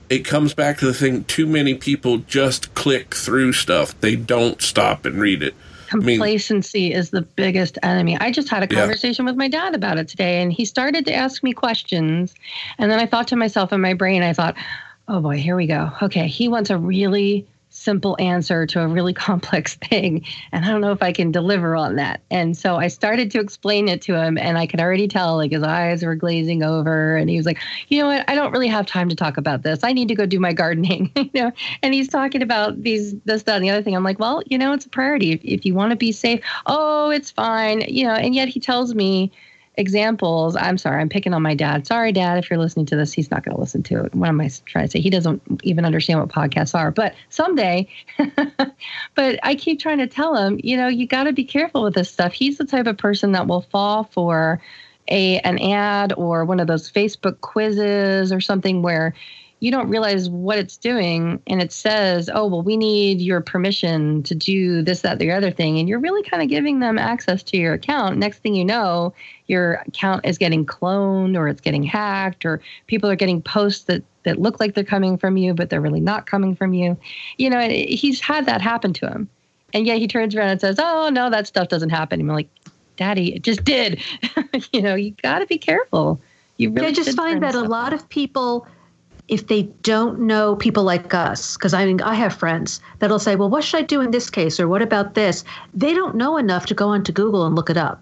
It 0.08 0.20
comes 0.20 0.54
back 0.54 0.78
to 0.78 0.86
the 0.86 0.94
thing 0.94 1.24
too 1.24 1.46
many 1.46 1.74
people 1.74 2.18
just 2.18 2.74
click 2.74 3.14
through 3.14 3.52
stuff, 3.54 3.98
they 4.00 4.16
don't 4.16 4.62
stop 4.62 5.04
and 5.04 5.20
read 5.20 5.42
it. 5.42 5.54
Complacency 5.88 6.86
I 6.86 6.88
mean, 6.88 6.98
is 6.98 7.10
the 7.10 7.22
biggest 7.22 7.78
enemy. 7.82 8.16
I 8.18 8.30
just 8.30 8.48
had 8.48 8.62
a 8.62 8.66
conversation 8.66 9.24
yeah. 9.24 9.30
with 9.30 9.38
my 9.38 9.48
dad 9.48 9.74
about 9.74 9.98
it 9.98 10.08
today, 10.08 10.42
and 10.42 10.52
he 10.52 10.64
started 10.64 11.06
to 11.06 11.14
ask 11.14 11.42
me 11.42 11.52
questions. 11.52 12.34
And 12.78 12.90
then 12.90 12.98
I 12.98 13.06
thought 13.06 13.28
to 13.28 13.36
myself 13.36 13.72
in 13.72 13.80
my 13.80 13.94
brain, 13.94 14.22
I 14.22 14.32
thought, 14.32 14.56
oh 15.08 15.20
boy, 15.20 15.36
here 15.36 15.54
we 15.54 15.66
go. 15.66 15.90
Okay, 16.02 16.26
he 16.26 16.48
wants 16.48 16.70
a 16.70 16.78
really 16.78 17.46
simple 17.86 18.16
answer 18.18 18.66
to 18.66 18.82
a 18.82 18.88
really 18.88 19.14
complex 19.28 19.76
thing. 19.76 20.26
And 20.50 20.64
I 20.64 20.68
don't 20.68 20.80
know 20.80 20.90
if 20.90 21.02
I 21.02 21.12
can 21.12 21.30
deliver 21.30 21.76
on 21.76 21.94
that. 21.96 22.20
And 22.32 22.56
so 22.56 22.76
I 22.76 22.88
started 22.88 23.30
to 23.30 23.40
explain 23.40 23.88
it 23.88 24.02
to 24.02 24.14
him, 24.20 24.36
and 24.36 24.58
I 24.58 24.66
could 24.66 24.80
already 24.80 25.06
tell 25.06 25.36
like 25.36 25.52
his 25.52 25.62
eyes 25.62 26.04
were 26.04 26.16
glazing 26.16 26.64
over. 26.64 27.16
And 27.16 27.30
he 27.30 27.36
was 27.36 27.46
like, 27.46 27.58
you 27.88 28.00
know 28.02 28.08
what? 28.08 28.28
I 28.28 28.34
don't 28.34 28.52
really 28.52 28.66
have 28.66 28.86
time 28.86 29.08
to 29.08 29.14
talk 29.14 29.36
about 29.36 29.62
this. 29.62 29.84
I 29.84 29.92
need 29.92 30.08
to 30.08 30.16
go 30.16 30.26
do 30.26 30.40
my 30.40 30.52
gardening, 30.52 31.12
you 31.16 31.30
know? 31.34 31.52
And 31.82 31.94
he's 31.94 32.08
talking 32.08 32.42
about 32.42 32.82
these, 32.82 33.14
this, 33.24 33.44
that, 33.44 33.56
and 33.56 33.64
the 33.64 33.70
other 33.70 33.82
thing. 33.82 33.94
I'm 33.94 34.04
like, 34.04 34.18
well, 34.18 34.42
you 34.46 34.58
know, 34.58 34.72
it's 34.72 34.84
a 34.84 34.90
priority. 34.90 35.32
If, 35.32 35.40
if 35.44 35.64
you 35.64 35.74
want 35.74 35.90
to 35.90 35.96
be 35.96 36.10
safe, 36.10 36.40
oh, 36.66 37.10
it's 37.10 37.30
fine. 37.30 37.82
You 37.82 38.04
know, 38.04 38.14
and 38.14 38.34
yet 38.34 38.48
he 38.48 38.58
tells 38.58 38.94
me, 38.94 39.30
examples. 39.76 40.56
I'm 40.56 40.78
sorry, 40.78 41.00
I'm 41.00 41.08
picking 41.08 41.34
on 41.34 41.42
my 41.42 41.54
dad. 41.54 41.86
Sorry, 41.86 42.12
dad, 42.12 42.38
if 42.38 42.50
you're 42.50 42.58
listening 42.58 42.86
to 42.86 42.96
this, 42.96 43.12
he's 43.12 43.30
not 43.30 43.44
going 43.44 43.54
to 43.54 43.60
listen 43.60 43.82
to 43.84 44.04
it. 44.04 44.14
What 44.14 44.28
am 44.28 44.40
I 44.40 44.50
trying 44.64 44.86
to 44.86 44.90
say? 44.90 45.00
He 45.00 45.10
doesn't 45.10 45.42
even 45.62 45.84
understand 45.84 46.20
what 46.20 46.28
podcasts 46.28 46.74
are, 46.74 46.90
but 46.90 47.14
someday. 47.28 47.88
but 49.14 49.38
I 49.42 49.54
keep 49.54 49.80
trying 49.80 49.98
to 49.98 50.06
tell 50.06 50.34
him, 50.34 50.58
you 50.62 50.76
know, 50.76 50.88
you 50.88 51.06
got 51.06 51.24
to 51.24 51.32
be 51.32 51.44
careful 51.44 51.82
with 51.82 51.94
this 51.94 52.10
stuff. 52.10 52.32
He's 52.32 52.58
the 52.58 52.64
type 52.64 52.86
of 52.86 52.96
person 52.96 53.32
that 53.32 53.46
will 53.46 53.62
fall 53.62 54.04
for 54.04 54.60
a 55.08 55.38
an 55.40 55.58
ad 55.60 56.12
or 56.16 56.44
one 56.44 56.58
of 56.58 56.66
those 56.66 56.90
Facebook 56.90 57.40
quizzes 57.40 58.32
or 58.32 58.40
something 58.40 58.82
where 58.82 59.14
you 59.60 59.70
don't 59.70 59.88
realize 59.88 60.28
what 60.28 60.58
it's 60.58 60.76
doing. 60.76 61.40
And 61.46 61.62
it 61.62 61.72
says 61.72 62.28
oh 62.32 62.46
well 62.46 62.62
we 62.62 62.76
need 62.76 63.20
your 63.20 63.40
permission 63.40 64.22
to 64.24 64.34
do 64.34 64.82
this 64.82 65.00
that 65.00 65.18
the 65.18 65.30
other 65.30 65.50
thing. 65.50 65.78
And 65.78 65.88
you're 65.88 65.98
really 65.98 66.22
kind 66.22 66.42
of 66.42 66.48
giving 66.48 66.80
them 66.80 66.98
access 66.98 67.42
to 67.44 67.56
your 67.56 67.74
account. 67.74 68.18
Next 68.18 68.38
thing 68.38 68.54
you 68.54 68.64
know 68.64 69.14
your 69.46 69.74
account 69.86 70.26
is 70.26 70.38
getting 70.38 70.66
cloned 70.66 71.36
or 71.36 71.48
it's 71.48 71.60
getting 71.60 71.82
hacked 71.82 72.44
or 72.44 72.60
people 72.86 73.08
are 73.08 73.16
getting 73.16 73.40
posts 73.40 73.84
that 73.84 74.02
that 74.24 74.40
look 74.40 74.58
like 74.60 74.74
they're 74.74 74.84
coming 74.84 75.16
from 75.16 75.36
you 75.36 75.54
but 75.54 75.70
they're 75.70 75.80
really 75.80 76.00
not 76.00 76.26
coming 76.26 76.54
from 76.54 76.74
you. 76.74 76.96
You 77.38 77.50
know 77.50 77.60
he's 77.68 78.20
had 78.20 78.46
that 78.46 78.60
happen 78.60 78.92
to 78.94 79.08
him. 79.08 79.28
And 79.72 79.86
yet 79.86 79.98
he 79.98 80.06
turns 80.06 80.34
around 80.34 80.50
and 80.50 80.60
says 80.60 80.76
oh 80.78 81.08
no 81.10 81.30
that 81.30 81.46
stuff 81.46 81.68
doesn't 81.68 81.90
happen. 81.90 82.20
And 82.20 82.28
i'm 82.28 82.36
like 82.36 82.48
daddy 82.96 83.34
it 83.34 83.42
just 83.42 83.64
did. 83.64 84.02
You 84.72 84.82
know 84.82 84.94
you 84.94 85.12
got 85.22 85.38
to 85.40 85.46
be 85.46 85.58
careful. 85.58 86.20
You 86.58 86.70
really 86.70 86.88
I 86.88 86.92
just 86.92 87.16
find 87.16 87.42
that 87.42 87.54
a 87.54 87.62
lot 87.62 87.92
of 87.92 88.08
people 88.08 88.66
if 89.28 89.48
they 89.48 89.62
don't 89.82 90.20
know 90.20 90.54
people 90.56 90.84
like 90.84 91.12
us, 91.12 91.56
because 91.56 91.74
I 91.74 91.84
mean, 91.84 92.00
I 92.00 92.14
have 92.14 92.34
friends 92.34 92.80
that'll 93.00 93.18
say, 93.18 93.34
well, 93.34 93.50
what 93.50 93.64
should 93.64 93.80
I 93.80 93.82
do 93.82 94.00
in 94.00 94.12
this 94.12 94.30
case? 94.30 94.60
Or 94.60 94.68
what 94.68 94.82
about 94.82 95.14
this? 95.14 95.44
They 95.74 95.94
don't 95.94 96.14
know 96.14 96.36
enough 96.36 96.66
to 96.66 96.74
go 96.74 96.88
onto 96.88 97.12
Google 97.12 97.44
and 97.44 97.56
look 97.56 97.70
it 97.70 97.76
up 97.76 98.00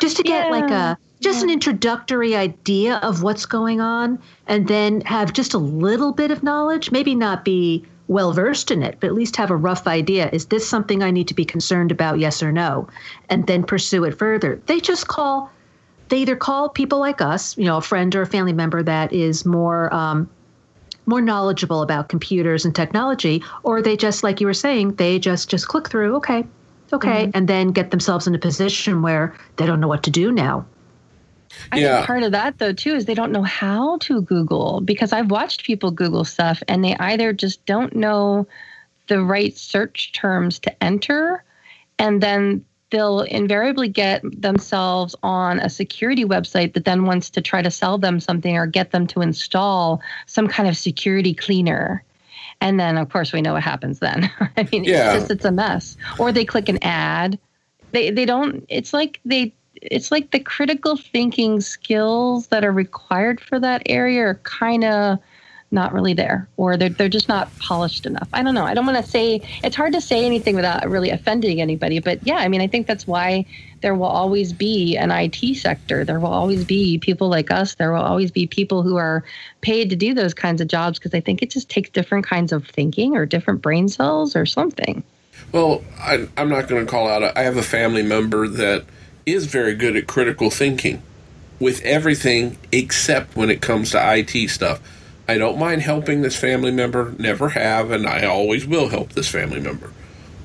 just 0.00 0.16
to 0.16 0.22
get 0.22 0.46
yeah. 0.46 0.50
like 0.50 0.70
a, 0.70 0.98
just 1.20 1.38
yeah. 1.38 1.44
an 1.44 1.50
introductory 1.50 2.36
idea 2.36 2.96
of 2.96 3.22
what's 3.22 3.46
going 3.46 3.80
on 3.80 4.18
and 4.46 4.68
then 4.68 5.00
have 5.02 5.32
just 5.32 5.54
a 5.54 5.58
little 5.58 6.12
bit 6.12 6.30
of 6.30 6.42
knowledge, 6.42 6.90
maybe 6.90 7.14
not 7.14 7.44
be 7.44 7.84
well 8.08 8.32
versed 8.32 8.70
in 8.70 8.82
it, 8.82 8.98
but 9.00 9.08
at 9.08 9.14
least 9.14 9.36
have 9.36 9.50
a 9.50 9.56
rough 9.56 9.86
idea. 9.86 10.30
Is 10.32 10.46
this 10.46 10.68
something 10.68 11.02
I 11.02 11.10
need 11.10 11.28
to 11.28 11.34
be 11.34 11.44
concerned 11.44 11.90
about? 11.90 12.18
Yes 12.18 12.42
or 12.42 12.52
no? 12.52 12.88
And 13.28 13.46
then 13.46 13.64
pursue 13.64 14.04
it 14.04 14.18
further. 14.18 14.60
They 14.66 14.80
just 14.80 15.08
call, 15.08 15.50
they 16.08 16.18
either 16.18 16.36
call 16.36 16.68
people 16.68 16.98
like 16.98 17.20
us, 17.20 17.56
you 17.56 17.64
know, 17.64 17.78
a 17.78 17.82
friend 17.82 18.14
or 18.14 18.22
a 18.22 18.26
family 18.26 18.52
member 18.52 18.82
that 18.82 19.12
is 19.12 19.44
more, 19.44 19.92
um, 19.92 20.28
more 21.06 21.20
knowledgeable 21.20 21.82
about 21.82 22.08
computers 22.08 22.64
and 22.64 22.74
technology, 22.74 23.42
or 23.62 23.80
they 23.82 23.96
just, 23.96 24.22
like 24.24 24.40
you 24.40 24.46
were 24.46 24.54
saying, 24.54 24.96
they 24.96 25.18
just 25.18 25.48
just 25.50 25.68
click 25.68 25.88
through, 25.88 26.16
okay, 26.16 26.44
okay, 26.92 27.26
Mm-hmm. 27.26 27.30
and 27.34 27.48
then 27.48 27.68
get 27.72 27.90
themselves 27.90 28.26
in 28.26 28.34
a 28.34 28.38
position 28.38 29.02
where 29.02 29.36
they 29.56 29.66
don't 29.66 29.80
know 29.80 29.88
what 29.88 30.02
to 30.04 30.10
do 30.10 30.32
now. 30.32 30.66
I 31.72 31.80
Yeah. 31.80 31.94
think 31.96 32.06
part 32.06 32.22
of 32.22 32.32
that 32.32 32.58
though 32.58 32.72
too 32.72 32.94
is 32.94 33.04
they 33.04 33.14
don't 33.14 33.32
know 33.32 33.42
how 33.42 33.98
to 33.98 34.20
Google 34.22 34.80
because 34.80 35.12
I've 35.12 35.30
watched 35.30 35.64
people 35.64 35.90
Google 35.90 36.24
stuff 36.24 36.62
and 36.68 36.84
they 36.84 36.96
either 36.96 37.32
just 37.32 37.64
don't 37.66 37.94
know 37.94 38.46
the 39.08 39.22
right 39.22 39.56
search 39.56 40.12
terms 40.12 40.58
to 40.60 40.82
enter 40.84 41.44
and 41.98 42.20
then 42.22 42.64
they'll 42.96 43.20
invariably 43.20 43.88
get 43.88 44.22
themselves 44.40 45.14
on 45.22 45.60
a 45.60 45.68
security 45.68 46.24
website 46.24 46.72
that 46.72 46.86
then 46.86 47.04
wants 47.04 47.28
to 47.28 47.42
try 47.42 47.60
to 47.60 47.70
sell 47.70 47.98
them 47.98 48.20
something 48.20 48.56
or 48.56 48.66
get 48.66 48.90
them 48.90 49.06
to 49.08 49.20
install 49.20 50.00
some 50.24 50.48
kind 50.48 50.66
of 50.66 50.76
security 50.78 51.34
cleaner. 51.34 52.02
And 52.62 52.80
then 52.80 52.96
of 52.96 53.10
course 53.10 53.34
we 53.34 53.42
know 53.42 53.52
what 53.52 53.62
happens 53.62 53.98
then. 53.98 54.30
I 54.56 54.66
mean 54.72 54.84
Yeah. 54.84 55.12
it's 55.12 55.20
just 55.20 55.30
it's 55.30 55.44
a 55.44 55.52
mess. 55.52 55.96
Or 56.18 56.32
they 56.32 56.46
click 56.46 56.70
an 56.70 56.78
ad. 56.82 57.38
They 57.92 58.10
they 58.10 58.24
don't 58.24 58.64
it's 58.70 58.94
like 58.94 59.20
they 59.26 59.52
it's 59.82 60.10
like 60.10 60.30
the 60.30 60.40
critical 60.40 60.96
thinking 60.96 61.60
skills 61.60 62.46
that 62.46 62.64
are 62.64 62.72
required 62.72 63.42
for 63.42 63.60
that 63.60 63.82
area 63.84 64.22
are 64.22 64.40
kind 64.44 64.84
of 64.84 65.18
not 65.70 65.92
really 65.92 66.14
there 66.14 66.48
or 66.56 66.76
they're, 66.76 66.88
they're 66.88 67.08
just 67.08 67.28
not 67.28 67.48
polished 67.58 68.06
enough 68.06 68.28
i 68.32 68.42
don't 68.42 68.54
know 68.54 68.64
i 68.64 68.72
don't 68.72 68.86
want 68.86 69.02
to 69.02 69.10
say 69.10 69.40
it's 69.64 69.74
hard 69.74 69.92
to 69.92 70.00
say 70.00 70.24
anything 70.24 70.54
without 70.54 70.88
really 70.88 71.10
offending 71.10 71.60
anybody 71.60 71.98
but 71.98 72.24
yeah 72.26 72.36
i 72.36 72.48
mean 72.48 72.60
i 72.60 72.66
think 72.66 72.86
that's 72.86 73.06
why 73.06 73.44
there 73.82 73.94
will 73.94 74.06
always 74.06 74.52
be 74.52 74.96
an 74.96 75.10
it 75.10 75.56
sector 75.56 76.04
there 76.04 76.20
will 76.20 76.32
always 76.32 76.64
be 76.64 76.98
people 76.98 77.28
like 77.28 77.50
us 77.50 77.74
there 77.74 77.92
will 77.92 78.02
always 78.02 78.30
be 78.30 78.46
people 78.46 78.82
who 78.82 78.96
are 78.96 79.24
paid 79.60 79.90
to 79.90 79.96
do 79.96 80.14
those 80.14 80.34
kinds 80.34 80.60
of 80.60 80.68
jobs 80.68 80.98
because 80.98 81.14
i 81.14 81.20
think 81.20 81.42
it 81.42 81.50
just 81.50 81.68
takes 81.68 81.90
different 81.90 82.24
kinds 82.24 82.52
of 82.52 82.66
thinking 82.68 83.16
or 83.16 83.26
different 83.26 83.60
brain 83.60 83.88
cells 83.88 84.36
or 84.36 84.46
something 84.46 85.02
Well, 85.52 85.84
I, 85.98 86.28
I'm 86.36 86.48
not 86.48 86.68
going 86.68 86.84
to 86.84 86.90
call 86.90 87.08
out. 87.08 87.36
I 87.36 87.42
have 87.42 87.56
a 87.56 87.62
family 87.62 88.02
member 88.02 88.48
that 88.48 88.84
is 89.26 89.46
very 89.46 89.74
good 89.74 89.96
at 89.96 90.06
critical 90.06 90.50
thinking 90.50 91.02
with 91.58 91.82
everything 91.82 92.58
except 92.72 93.36
when 93.36 93.50
it 93.50 93.60
comes 93.60 93.90
to 93.90 93.98
IT 94.18 94.48
stuff. 94.50 94.80
I 95.28 95.38
don't 95.38 95.58
mind 95.58 95.82
helping 95.82 96.22
this 96.22 96.36
family 96.36 96.70
member, 96.70 97.14
never 97.18 97.50
have, 97.50 97.90
and 97.90 98.06
I 98.06 98.24
always 98.24 98.66
will 98.66 98.88
help 98.88 99.12
this 99.12 99.28
family 99.28 99.60
member. 99.60 99.92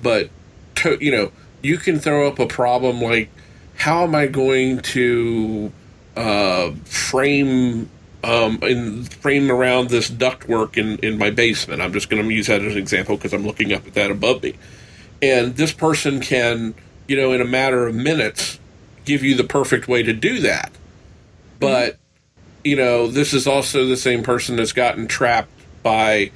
But, 0.01 0.29
to, 0.75 0.97
you 1.03 1.11
know, 1.11 1.32
you 1.61 1.77
can 1.77 1.99
throw 1.99 2.27
up 2.27 2.39
a 2.39 2.47
problem 2.47 3.01
like, 3.01 3.29
how 3.75 4.03
am 4.03 4.15
I 4.15 4.27
going 4.27 4.79
to 4.79 5.71
uh, 6.15 6.71
frame 6.86 7.89
um, 8.23 8.59
in 8.61 9.03
frame 9.05 9.51
around 9.51 9.89
this 9.89 10.09
ductwork 10.09 10.77
in, 10.77 10.97
in 10.99 11.17
my 11.17 11.29
basement? 11.29 11.82
I'm 11.82 11.93
just 11.93 12.09
going 12.09 12.23
to 12.23 12.34
use 12.34 12.47
that 12.47 12.61
as 12.61 12.73
an 12.73 12.79
example 12.79 13.17
because 13.17 13.34
I'm 13.34 13.45
looking 13.45 13.73
up 13.73 13.86
at 13.88 13.93
that 13.93 14.11
above 14.11 14.43
me 14.43 14.55
and 15.21 15.55
this 15.55 15.71
person 15.71 16.19
can 16.19 16.73
you 17.07 17.15
know 17.15 17.32
in 17.32 17.41
a 17.41 17.45
matter 17.45 17.88
of 17.88 17.95
minutes 17.95 18.59
give 19.05 19.23
you 19.23 19.36
the 19.36 19.43
perfect 19.43 19.88
way 19.88 20.03
to 20.03 20.13
do 20.13 20.39
that 20.39 20.71
but 21.59 21.97
you 22.64 22.76
know 22.76 23.07
this 23.07 23.34
is 23.34 23.47
also 23.47 23.86
the 23.86 23.97
same 23.97 24.24
person 24.24 24.55
that's 24.55 24.74
gotten 24.74 25.07
trapped 25.07 25.49
by 25.84 26.32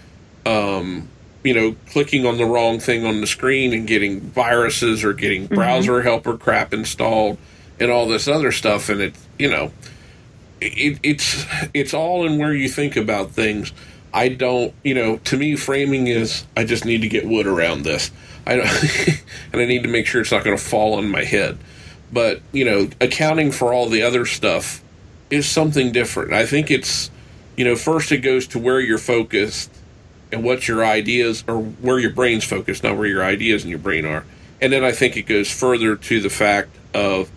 um, 0.46 1.08
you 1.44 1.54
know 1.54 1.76
clicking 1.92 2.26
on 2.26 2.38
the 2.38 2.46
wrong 2.46 2.80
thing 2.80 3.06
on 3.06 3.22
the 3.22 3.28
screen 3.28 3.74
and 3.74 3.88
getting 3.88 4.22
viruses 4.22 5.04
or 5.04 5.14
getting 5.14 5.48
browser 5.48 6.02
helper 6.02 6.38
crap 6.38 6.74
installed 6.74 7.38
and 7.80 7.92
all 7.92 8.08
this 8.08 8.28
other 8.28 8.52
stuff 8.52 8.90
and 8.90 9.02
it 9.02 9.16
you 9.38 9.50
know 9.50 9.72
it, 10.62 11.00
it's 11.04 11.46
it's 11.74 11.94
all 11.94 12.26
in 12.26 12.38
where 12.38 12.54
you 12.54 12.70
think 12.70 12.96
about 12.96 13.32
things 13.32 13.72
I 14.16 14.30
don't, 14.30 14.74
you 14.82 14.94
know, 14.94 15.18
to 15.18 15.36
me, 15.36 15.58
framing 15.58 16.08
is 16.08 16.46
I 16.56 16.64
just 16.64 16.86
need 16.86 17.02
to 17.02 17.10
get 17.10 17.28
wood 17.28 17.48
around 17.48 17.84
this. 17.84 18.12
I 18.48 18.56
don't, 18.56 18.68
and 19.52 19.62
I 19.62 19.66
need 19.66 19.84
to 19.84 19.90
make 19.90 20.08
sure 20.08 20.22
it's 20.22 20.32
not 20.32 20.46
going 20.46 20.56
to 20.56 20.64
fall 20.64 20.94
on 20.94 21.10
my 21.10 21.26
head. 21.26 21.58
But 22.14 22.42
you 22.54 22.64
know, 22.64 22.90
accounting 23.02 23.52
for 23.52 23.74
all 23.74 23.90
the 23.90 24.04
other 24.04 24.26
stuff 24.26 24.82
is 25.30 25.48
something 25.48 25.92
different. 25.92 26.34
I 26.34 26.46
think 26.46 26.72
it's, 26.72 27.10
you 27.58 27.66
know, 27.66 27.76
first 27.76 28.12
it 28.12 28.20
goes 28.20 28.48
to 28.48 28.60
where 28.60 28.80
you're 28.80 28.98
focused 28.98 29.72
and 30.32 30.44
what 30.44 30.68
your 30.68 30.86
ideas 30.86 31.44
or 31.48 31.60
where 31.62 32.00
your 32.00 32.12
brain's 32.12 32.44
focused, 32.44 32.84
not 32.84 32.98
where 32.98 33.08
your 33.08 33.24
ideas 33.24 33.64
and 33.64 33.70
your 33.70 33.80
brain 33.80 34.06
are. 34.06 34.26
And 34.62 34.72
then 34.72 34.84
I 34.84 34.92
think 34.92 35.18
it 35.18 35.24
goes 35.24 35.52
further 35.52 35.96
to 35.96 36.22
the 36.22 36.30
fact 36.30 36.70
of 36.94 37.30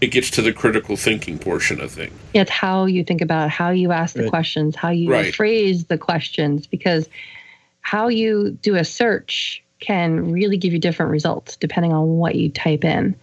it 0.00 0.08
gets 0.08 0.30
to 0.30 0.42
the 0.42 0.52
critical 0.52 0.96
thinking 0.96 1.38
portion 1.38 1.80
of 1.80 1.90
things. 1.90 2.12
It's 2.34 2.50
how 2.50 2.86
you 2.86 3.02
think 3.02 3.20
about 3.20 3.46
it, 3.46 3.50
how 3.50 3.70
you 3.70 3.90
ask 3.90 4.14
the 4.14 4.22
Right. 4.22 4.30
questions, 4.30 4.76
how 4.76 4.90
you 4.90 5.10
Right. 5.10 5.34
phrase 5.34 5.86
the 5.86 5.98
questions, 5.98 6.66
because 6.66 7.08
how 7.80 8.08
you 8.08 8.56
do 8.62 8.76
a 8.76 8.84
search 8.84 9.62
can 9.80 10.30
really 10.30 10.56
give 10.56 10.72
you 10.72 10.78
different 10.78 11.10
results 11.10 11.56
depending 11.56 11.92
on 11.92 12.18
what 12.18 12.34
you 12.34 12.48
type 12.48 12.84
in. 12.84 13.14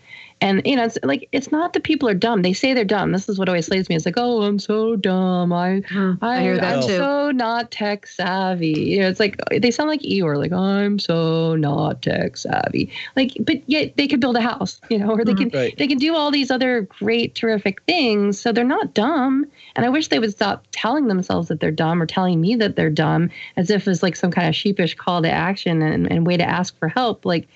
And 0.41 0.61
you 0.65 0.75
know, 0.75 0.83
it's 0.83 0.97
like 1.01 1.29
it's 1.31 1.51
not 1.51 1.73
that 1.73 1.83
people 1.83 2.09
are 2.09 2.13
dumb. 2.13 2.41
They 2.41 2.51
say 2.51 2.73
they're 2.73 2.83
dumb. 2.83 3.13
This 3.13 3.29
is 3.29 3.39
what 3.39 3.47
always 3.47 3.67
slays 3.67 3.87
me. 3.87 3.95
It's 3.95 4.05
like, 4.05 4.17
oh, 4.17 4.41
I'm 4.43 4.59
so 4.59 4.97
dumb. 4.97 5.53
I 5.53 5.81
I 6.21 6.41
hear 6.41 6.57
that 6.57 6.77
I'm 6.77 6.81
too. 6.81 6.97
so 6.97 7.31
not 7.31 7.71
tech 7.71 8.05
savvy. 8.05 8.73
You 8.73 8.99
know, 8.99 9.07
it's 9.07 9.19
like 9.19 9.39
uh, 9.39 9.59
they 9.59 9.71
sound 9.71 9.89
like 9.89 10.01
Eeyore, 10.01 10.37
like 10.37 10.51
I'm 10.51 10.99
so 10.99 11.55
not 11.55 12.01
tech 12.01 12.35
savvy. 12.35 12.91
Like, 13.15 13.31
but 13.39 13.61
yet 13.67 13.95
they 13.95 14.07
could 14.07 14.19
build 14.19 14.35
a 14.35 14.41
house, 14.41 14.81
you 14.89 14.97
know, 14.97 15.11
or 15.11 15.23
they 15.23 15.33
mm-hmm. 15.33 15.49
can 15.49 15.55
Right. 15.55 15.77
they 15.77 15.87
can 15.87 15.97
do 15.97 16.15
all 16.15 16.31
these 16.31 16.51
other 16.51 16.81
great, 16.81 17.33
terrific 17.33 17.81
things. 17.83 18.39
So 18.39 18.51
they're 18.51 18.65
not 18.65 18.93
dumb. 18.93 19.45
And 19.75 19.85
I 19.85 19.89
wish 19.89 20.09
they 20.09 20.19
would 20.19 20.31
stop 20.31 20.65
telling 20.71 21.07
themselves 21.07 21.47
that 21.47 21.59
they're 21.59 21.71
dumb 21.71 22.01
or 22.01 22.05
telling 22.05 22.41
me 22.41 22.55
that 22.55 22.75
they're 22.75 22.89
dumb 22.89 23.29
as 23.55 23.69
if 23.69 23.87
it's 23.87 24.03
like 24.03 24.15
some 24.15 24.31
kind 24.31 24.47
of 24.47 24.55
sheepish 24.55 24.95
call 24.95 25.21
to 25.21 25.31
action 25.31 25.81
and, 25.81 26.11
and 26.11 26.27
way 26.27 26.35
to 26.37 26.43
ask 26.43 26.77
for 26.77 26.87
help. 26.89 27.25
Like 27.25 27.47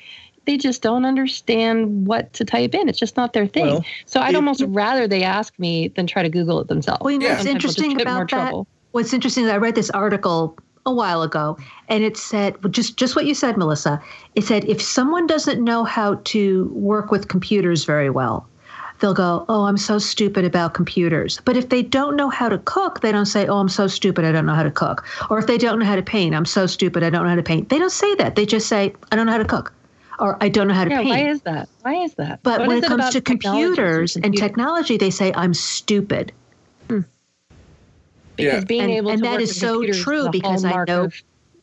they 0.45 0.57
just 0.57 0.81
don't 0.81 1.05
understand 1.05 2.07
what 2.07 2.33
to 2.33 2.45
type 2.45 2.73
in. 2.73 2.89
It's 2.89 2.99
just 2.99 3.17
not 3.17 3.33
their 3.33 3.47
thing. 3.47 3.67
Well, 3.67 3.85
so 4.05 4.19
I'd 4.21 4.31
if- 4.31 4.35
almost 4.35 4.63
rather 4.67 5.07
they 5.07 5.23
ask 5.23 5.57
me 5.59 5.89
than 5.89 6.07
try 6.07 6.23
to 6.23 6.29
Google 6.29 6.59
it 6.59 6.67
themselves. 6.67 7.01
Well, 7.01 7.11
you 7.11 7.19
know 7.19 7.25
Yeah. 7.27 7.33
what's 7.33 7.43
Sometimes 7.43 7.63
we'll 7.63 7.69
just 7.71 7.79
interesting 7.79 7.97
get 7.97 8.07
more 8.07 8.15
about 8.23 8.29
that? 8.31 8.35
trouble. 8.49 8.67
What's 8.91 9.13
interesting 9.13 9.45
is 9.45 9.51
I 9.51 9.57
read 9.57 9.75
this 9.75 9.89
article 9.91 10.57
a 10.85 10.93
while 10.93 11.21
ago, 11.21 11.57
and 11.89 12.03
it 12.03 12.17
said 12.17 12.55
just 12.71 12.97
just 12.97 13.15
what 13.15 13.25
you 13.25 13.35
said, 13.35 13.57
Melissa. 13.57 14.01
It 14.35 14.43
said 14.45 14.65
if 14.65 14.81
someone 14.81 15.27
doesn't 15.27 15.63
know 15.63 15.83
how 15.83 16.15
to 16.25 16.71
work 16.73 17.11
with 17.11 17.27
computers 17.27 17.85
very 17.85 18.09
well, 18.09 18.47
they'll 18.99 19.13
go, 19.13 19.45
"Oh, 19.47 19.65
I'm 19.65 19.77
so 19.77 19.99
stupid 19.99 20.45
about 20.45 20.73
computers." 20.73 21.39
But 21.45 21.57
if 21.57 21.69
they 21.69 21.83
don't 21.83 22.15
know 22.15 22.29
how 22.29 22.49
to 22.49 22.57
cook, 22.57 23.01
they 23.01 23.11
don't 23.11 23.25
say, 23.27 23.45
"Oh, 23.45 23.57
I'm 23.59 23.69
so 23.69 23.85
stupid, 23.87 24.25
I 24.25 24.31
don't 24.31 24.45
know 24.47 24.55
how 24.55 24.63
to 24.63 24.71
cook." 24.71 25.05
Or 25.29 25.37
if 25.37 25.45
they 25.45 25.57
don't 25.59 25.77
know 25.79 25.85
how 25.85 25.95
to 25.97 26.01
paint, 26.01 26.33
"I'm 26.33 26.45
so 26.45 26.65
stupid, 26.65 27.03
I 27.03 27.09
don't 27.11 27.23
know 27.23 27.29
how 27.29 27.35
to 27.35 27.43
paint." 27.43 27.69
They 27.69 27.77
don't 27.77 27.91
say 27.91 28.15
that. 28.15 28.35
They 28.35 28.45
just 28.47 28.67
say, 28.67 28.93
"I 29.11 29.15
don't 29.15 29.25
know 29.27 29.31
how 29.33 29.37
to 29.37 29.45
cook," 29.45 29.71
or 30.19 30.37
"I 30.41 30.49
don't 30.49 30.67
know 30.67 30.73
how 30.73 30.83
to 30.85 30.89
Yeah, 30.89 30.97
paint." 31.01 31.09
why 31.09 31.29
is 31.29 31.41
that? 31.41 31.69
Why 31.81 31.93
is 32.03 32.13
that? 32.15 32.39
But 32.43 32.59
What 32.61 32.67
when 32.67 32.77
is 32.79 32.83
it 32.83 32.87
comes 32.87 32.99
about 33.01 33.11
to 33.13 33.21
technology 33.21 33.65
computers 33.67 34.15
and 34.17 34.35
technology, 34.35 34.97
they 34.97 35.09
say, 35.09 35.31
I'm 35.35 35.53
stupid. 35.53 36.31
because 36.87 37.03
Yeah. 38.37 38.63
being 38.65 38.81
And- 38.83 38.91
able 38.91 39.11
and 39.11 39.19
to 39.19 39.23
that 39.23 39.31
work 39.33 39.41
is 39.41 39.49
with 39.49 39.57
so 39.57 39.73
computers 39.73 39.97
is 39.97 40.03
true 40.03 40.25
a 40.27 40.29
because 40.31 40.63
I 40.65 40.69
hallmark 40.69 40.87
know- 40.87 41.03
of 41.05 41.13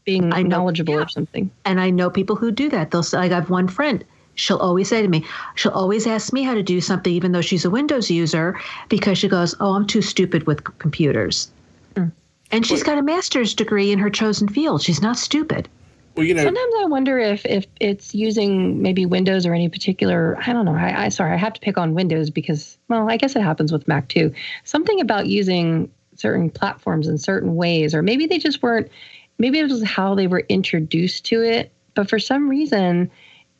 being 0.04 0.32
I 0.32 0.42
know- 0.42 0.59
knowledgeable 0.59 0.94
yeah. 0.94 1.00
or 1.00 1.09
something. 1.09 1.50
And 1.64 1.80
I 1.80 1.90
know 1.90 2.11
people 2.11 2.36
who 2.36 2.50
do 2.50 2.68
that. 2.68 2.90
They'll 2.90 3.02
say, 3.02 3.16
like, 3.18 3.32
I 3.32 3.36
have 3.36 3.48
one 3.50 3.66
friend. 3.68 4.04
She'll 4.34 4.59
always 4.59 4.88
say 4.88 5.00
to 5.00 5.09
me, 5.09 5.24
she'll 5.54 5.72
always 5.72 6.07
ask 6.07 6.32
me 6.34 6.42
how 6.42 6.52
to 6.52 6.62
do 6.62 6.80
something, 6.82 7.11
even 7.12 7.32
though 7.32 7.40
she's 7.40 7.64
a 7.64 7.70
Windows 7.70 8.11
user, 8.11 8.59
because 8.90 9.16
she 9.16 9.28
goes, 9.28 9.54
Oh, 9.61 9.72
I'm 9.72 9.86
too 9.86 10.02
stupid 10.02 10.46
with 10.46 10.62
computers. 10.78 11.48
Mm. 11.94 12.12
And 12.52 12.66
she's 12.66 12.82
got 12.82 12.98
a 12.98 13.02
master's 13.02 13.54
degree 13.54 13.90
in 13.90 13.98
her 13.98 14.11
chosen 14.11 14.46
field. 14.48 14.82
She's 14.82 15.00
not 15.00 15.16
stupid. 15.16 15.68
Well, 16.17 16.25
you 16.25 16.33
know, 16.35 16.45
Sometimes 16.45 16.73
I 16.81 16.87
wonder 16.87 17.19
if 17.19 17.45
if 17.45 17.67
it's 17.79 18.14
using 18.14 18.81
maybe 18.81 19.05
Windows 19.05 19.45
or 19.45 19.53
any 19.53 19.69
particular. 19.69 20.39
I 20.47 20.53
don't 20.53 20.64
know. 20.64 20.75
I, 20.75 21.05
I 21.05 21.09
sorry, 21.11 21.33
I 21.33 21.37
have 21.37 21.53
to 21.53 21.61
pick 21.61 21.77
on 21.77 21.93
Windows 21.95 22.31
because 22.31 22.79
well, 22.89 23.11
I 23.11 23.19
guess 23.19 23.37
it 23.37 23.43
happens 23.43 23.71
with 23.71 23.87
Mac 23.87 24.09
too. 24.09 24.33
Something 24.64 25.01
about 25.01 25.27
using 25.27 25.91
certain 26.14 26.49
platforms 26.49 27.07
in 27.07 27.19
certain 27.19 27.55
ways, 27.55 27.95
or 27.95 28.03
maybe 28.03 28.27
they 28.27 28.39
just 28.39 28.62
weren't. 28.62 28.91
Maybe 29.39 29.59
it 29.59 29.64
was 29.64 29.85
how 29.85 30.14
they 30.14 30.27
were 30.27 30.45
introduced 30.49 31.27
to 31.27 31.43
it, 31.43 31.71
but 31.95 32.09
for 32.09 32.19
some 32.19 32.49
reason, 32.49 33.11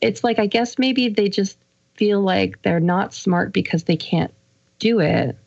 it's 0.01 0.23
like 0.23 0.39
I 0.39 0.47
guess 0.47 0.79
maybe 0.79 1.09
they 1.09 1.29
just 1.29 1.59
feel 1.95 2.21
like 2.21 2.61
they're 2.63 2.79
not 2.79 3.13
smart 3.13 3.53
because 3.53 3.83
they 3.83 3.97
can't 3.97 4.33
do 4.79 4.99
it. 4.99 5.37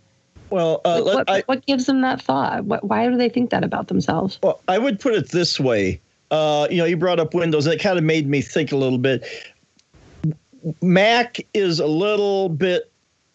Well, 0.51 0.81
uh, 0.85 1.03
Like, 1.03 1.15
what, 1.15 1.31
I, 1.31 1.43
what 1.47 1.67
gives 1.67 1.87
them 1.87 2.01
that 2.03 2.21
thought? 2.21 2.65
What, 2.65 2.85
why 2.85 3.09
do 3.09 3.17
they 3.17 3.29
think 3.29 3.51
that 3.51 3.63
about 3.65 3.89
themselves? 3.89 4.39
well, 4.43 4.61
I 4.69 4.79
would 4.79 4.99
put 5.01 5.15
it 5.15 5.31
this 5.31 5.59
way. 5.61 6.01
Uh, 6.31 6.69
you 6.71 6.79
know, 6.79 6.85
you 6.85 6.97
brought 6.97 7.21
up 7.21 7.35
Windows, 7.35 7.67
and 7.67 7.75
it 7.75 7.83
kind 7.83 7.99
of 7.99 8.05
made 8.05 8.29
me 8.29 8.41
think 8.41 8.73
a 8.73 8.77
little 8.77 8.99
bit. 8.99 9.25
Mac 10.83 11.39
is 11.55 11.81
a 11.81 11.87
little 11.87 12.49
bit. 12.49 12.91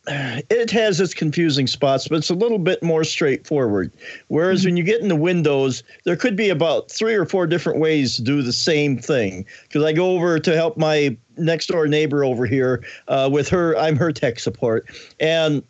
It 0.52 0.70
has 0.70 1.00
its 1.02 1.16
confusing 1.16 1.66
spots, 1.66 2.08
but 2.08 2.18
it's 2.18 2.30
a 2.30 2.36
little 2.36 2.60
bit 2.60 2.84
more 2.84 3.04
straightforward. 3.04 3.92
Whereas 4.28 4.64
when 4.64 4.78
you 4.78 4.84
get 4.84 5.02
into 5.02 5.16
Windows, 5.16 5.82
there 6.04 6.16
could 6.16 6.36
be 6.36 6.50
about 6.50 6.92
three 6.92 7.16
or 7.16 7.26
four 7.26 7.48
different 7.48 7.80
ways 7.80 8.16
to 8.16 8.22
do 8.22 8.44
the 8.44 8.54
same 8.54 9.00
thing. 9.00 9.48
Because 9.64 9.84
I 9.84 9.94
go 9.94 10.12
over 10.12 10.38
to 10.38 10.56
help 10.56 10.78
my 10.78 11.18
next 11.38 11.68
door 11.68 11.88
neighbor 11.88 12.24
over 12.24 12.46
here 12.46 12.84
uh, 13.08 13.30
with 13.32 13.50
her, 13.50 13.76
I'm 13.78 13.96
her 13.96 14.12
tech 14.12 14.40
support, 14.40 14.86
and 15.20 15.64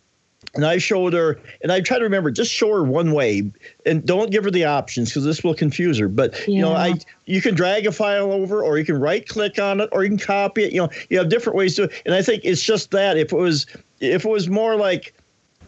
and 0.54 0.66
I 0.66 0.78
showed 0.78 1.14
her, 1.14 1.40
and 1.62 1.72
I 1.72 1.82
try 1.82 1.98
to 1.98 2.04
remember, 2.04 2.32
just 2.32 2.52
show 2.52 2.70
her 2.70 2.84
one 2.84 3.12
way, 3.12 3.52
and 3.86 4.06
don't 4.06 4.32
give 4.32 4.44
her 4.44 4.52
the 4.52 4.66
options 4.66 5.10
because 5.10 5.24
this 5.24 5.44
will 5.44 5.54
confuse 5.56 5.98
her. 5.98 6.08
But 6.08 6.48
you 6.48 6.62
know, 6.62 6.74
I 6.74 6.96
you 7.26 7.42
can 7.42 7.56
drag 7.56 7.86
a 7.86 7.92
file 7.92 8.32
over, 8.32 8.64
or 8.64 8.78
you 8.78 8.86
can 8.86 9.00
right 9.00 9.28
click 9.28 9.60
on 9.60 9.82
it, 9.82 9.90
or 9.92 10.04
you 10.04 10.10
can 10.10 10.20
copy 10.20 10.64
it. 10.64 10.74
You 10.74 10.82
know, 10.84 10.90
you 11.10 11.18
have 11.18 11.30
different 11.30 11.58
ways 11.58 11.76
to. 11.76 11.84
it. 11.84 12.02
And 12.06 12.14
I 12.14 12.22
think 12.22 12.44
it's 12.46 12.62
just 12.62 12.92
that 12.92 13.18
if 13.18 13.32
it 13.32 13.38
was 13.38 13.66
if 14.00 14.26
it 14.26 14.30
was 14.30 14.50
more 14.50 14.76
like, 14.76 15.14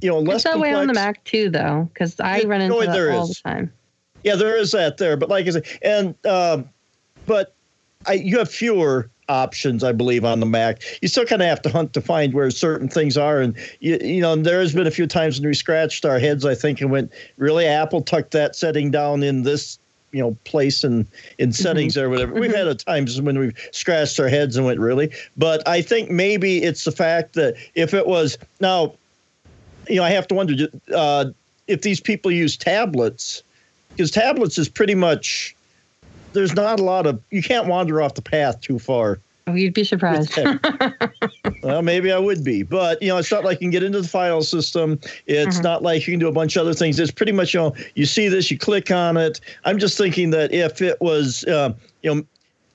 you 0.01 0.09
know, 0.09 0.19
less 0.19 0.37
It's 0.37 0.43
that 0.45 0.59
way 0.59 0.73
on 0.73 0.87
the 0.87 0.93
Mac 0.93 1.23
too, 1.23 1.49
though, 1.49 1.89
because 1.93 2.19
I 2.19 2.39
Yeah, 2.39 2.47
run 2.47 2.61
into 2.61 2.75
no, 2.75 2.85
that 2.85 3.15
all 3.15 3.23
is. 3.23 3.29
the 3.43 3.49
time. 3.49 3.73
Yeah, 4.23 4.35
there 4.35 4.57
is 4.57 4.71
that 4.71 4.97
there, 4.97 5.15
but 5.15 5.29
like 5.29 5.47
I 5.47 5.51
said, 5.51 5.65
and 5.81 6.15
um, 6.25 6.69
but 7.25 7.55
I 8.05 8.13
you 8.13 8.39
have 8.39 8.49
fewer 8.49 9.09
options, 9.29 9.83
I 9.83 9.91
believe, 9.91 10.25
on 10.25 10.39
the 10.39 10.45
Mac. 10.45 10.81
You 11.01 11.07
still 11.07 11.25
kind 11.25 11.41
of 11.41 11.47
have 11.47 11.61
to 11.63 11.69
hunt 11.69 11.93
to 11.93 12.01
find 12.01 12.33
where 12.33 12.49
certain 12.51 12.87
things 12.87 13.17
are, 13.17 13.41
and 13.41 13.55
you 13.79 13.97
you 14.01 14.21
know 14.21 14.35
there 14.35 14.59
has 14.59 14.73
been 14.73 14.87
a 14.87 14.91
few 14.91 15.07
times 15.07 15.39
when 15.39 15.47
we 15.47 15.53
scratched 15.53 16.05
our 16.05 16.19
heads, 16.19 16.45
I 16.45 16.55
think, 16.55 16.81
and 16.81 16.91
went, 16.91 17.11
really, 17.37 17.65
Apple 17.65 18.01
tucked 18.01 18.31
that 18.31 18.55
setting 18.55 18.91
down 18.91 19.23
in 19.23 19.43
this 19.43 19.79
you 20.11 20.21
know 20.21 20.37
place 20.45 20.83
and 20.83 21.05
in 21.37 21.51
settings 21.51 21.97
or 21.97 22.09
whatever. 22.09 22.33
We've 22.33 22.55
had 22.55 22.67
a 22.67 22.75
times 22.75 23.21
when 23.21 23.37
we've 23.37 23.69
scratched 23.71 24.19
our 24.19 24.29
heads 24.29 24.55
and 24.55 24.65
went 24.65 24.79
really, 24.79 25.11
but 25.35 25.67
I 25.67 25.81
think 25.81 26.09
maybe 26.09 26.63
it's 26.63 26.83
the 26.83 26.91
fact 26.91 27.33
that 27.33 27.55
if 27.75 27.93
it 27.93 28.07
was 28.07 28.37
now, 28.59 28.93
you 29.87 29.97
know, 29.97 30.03
I 30.03 30.09
have 30.09 30.27
to 30.29 30.35
wonder 30.35 30.67
uh, 30.95 31.25
if 31.67 31.81
these 31.81 31.99
people 31.99 32.31
use 32.31 32.55
tablets 32.55 33.43
because 33.89 34.11
tablets 34.11 34.57
is 34.57 34.69
pretty 34.69 34.95
much 34.95 35.55
there's 36.37 36.53
not 36.53 36.79
a 36.79 36.83
lot 36.83 37.07
of 37.07 37.19
you 37.31 37.41
can't 37.41 37.65
wander 37.65 37.99
off 37.99 38.13
the 38.13 38.21
path 38.21 38.61
too 38.61 38.77
far. 38.77 39.19
Oh, 39.47 39.53
you'd 39.53 39.73
be 39.73 39.83
surprised. 39.83 40.37
well, 41.63 41.81
maybe 41.81 42.11
I 42.11 42.19
would 42.19 42.43
be, 42.43 42.61
but 42.61 43.01
you 43.01 43.07
know, 43.07 43.17
it's 43.17 43.31
not 43.31 43.43
like 43.43 43.59
you 43.59 43.65
can 43.65 43.71
get 43.71 43.81
into 43.81 44.01
the 44.01 44.07
file 44.07 44.43
system. 44.43 44.99
It's 45.25 45.59
Mhm. 45.59 45.63
not 45.63 45.81
like 45.81 46.05
you 46.05 46.13
can 46.13 46.19
do 46.19 46.27
a 46.27 46.31
bunch 46.31 46.55
of 46.55 46.61
other 46.61 46.75
things. 46.75 46.99
It's 46.99 47.09
pretty 47.11 47.31
much 47.31 47.53
you 47.55 47.61
know, 47.61 47.75
you 47.95 48.05
see 48.05 48.27
this, 48.27 48.51
you 48.51 48.57
click 48.57 48.91
on 48.91 49.17
it. 49.17 49.39
I'm 49.65 49.79
just 49.79 49.97
thinking 49.97 50.29
that 50.31 50.53
if 50.53 50.79
it 50.81 51.01
was, 51.01 51.43
uh, 51.45 51.73
you 52.03 52.13
know, 52.13 52.23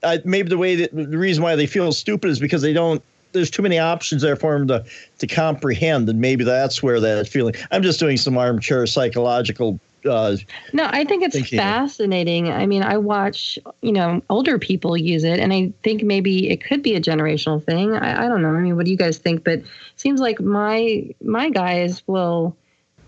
I, 0.03 0.21
maybe 0.25 0.49
the 0.49 0.59
way 0.59 0.75
that 0.75 0.93
the 0.93 1.19
reason 1.19 1.45
why 1.45 1.55
they 1.55 1.67
feel 1.67 1.93
stupid 1.93 2.31
is 2.31 2.41
because 2.41 2.63
they 2.63 2.73
don't. 2.73 3.01
There's 3.33 3.51
too 3.51 3.63
many 3.63 3.79
options 3.79 4.21
there 4.23 4.37
for 4.37 4.59
them 4.59 4.67
to 4.69 4.85
to 5.19 5.27
comprehend, 5.29 6.09
and 6.09 6.21
maybe 6.21 6.43
that's 6.43 6.83
where 6.83 6.99
that 6.99 7.29
feeling. 7.29 7.55
I'm 7.71 7.83
just 7.83 8.01
doing 8.01 8.17
some 8.17 8.37
armchair 8.37 8.85
psychological. 8.87 9.79
Uh, 10.05 10.36
No, 10.72 10.88
I 10.90 11.05
think 11.05 11.22
it's 11.22 11.34
Thinking 11.34 11.59
fascinating. 11.59 12.50
I 12.50 12.66
mean, 12.66 12.82
I 12.82 12.96
watch, 12.96 13.59
you 13.82 13.92
know, 13.92 14.22
older 14.28 14.59
people 14.59 14.96
use 14.96 15.24
it, 15.24 15.38
and 15.38 15.53
I 15.53 15.72
think 15.82 16.03
maybe 16.03 16.50
it 16.50 16.64
could 16.64 16.82
be 16.82 16.94
a 16.94 17.00
generational 17.00 17.62
thing. 17.62 17.94
I, 17.94 18.24
I 18.24 18.28
don't 18.28 18.42
know. 18.42 18.55
I 18.55 18.61
mean, 18.61 18.76
what 18.76 18.84
do 18.84 18.90
you 18.90 18.96
guys 18.96 19.18
think? 19.18 19.44
But 19.44 19.61
it 19.61 19.66
seems 19.96 20.20
like 20.20 20.40
my 20.40 21.14
my 21.22 21.50
guys 21.50 22.03
will, 22.07 22.57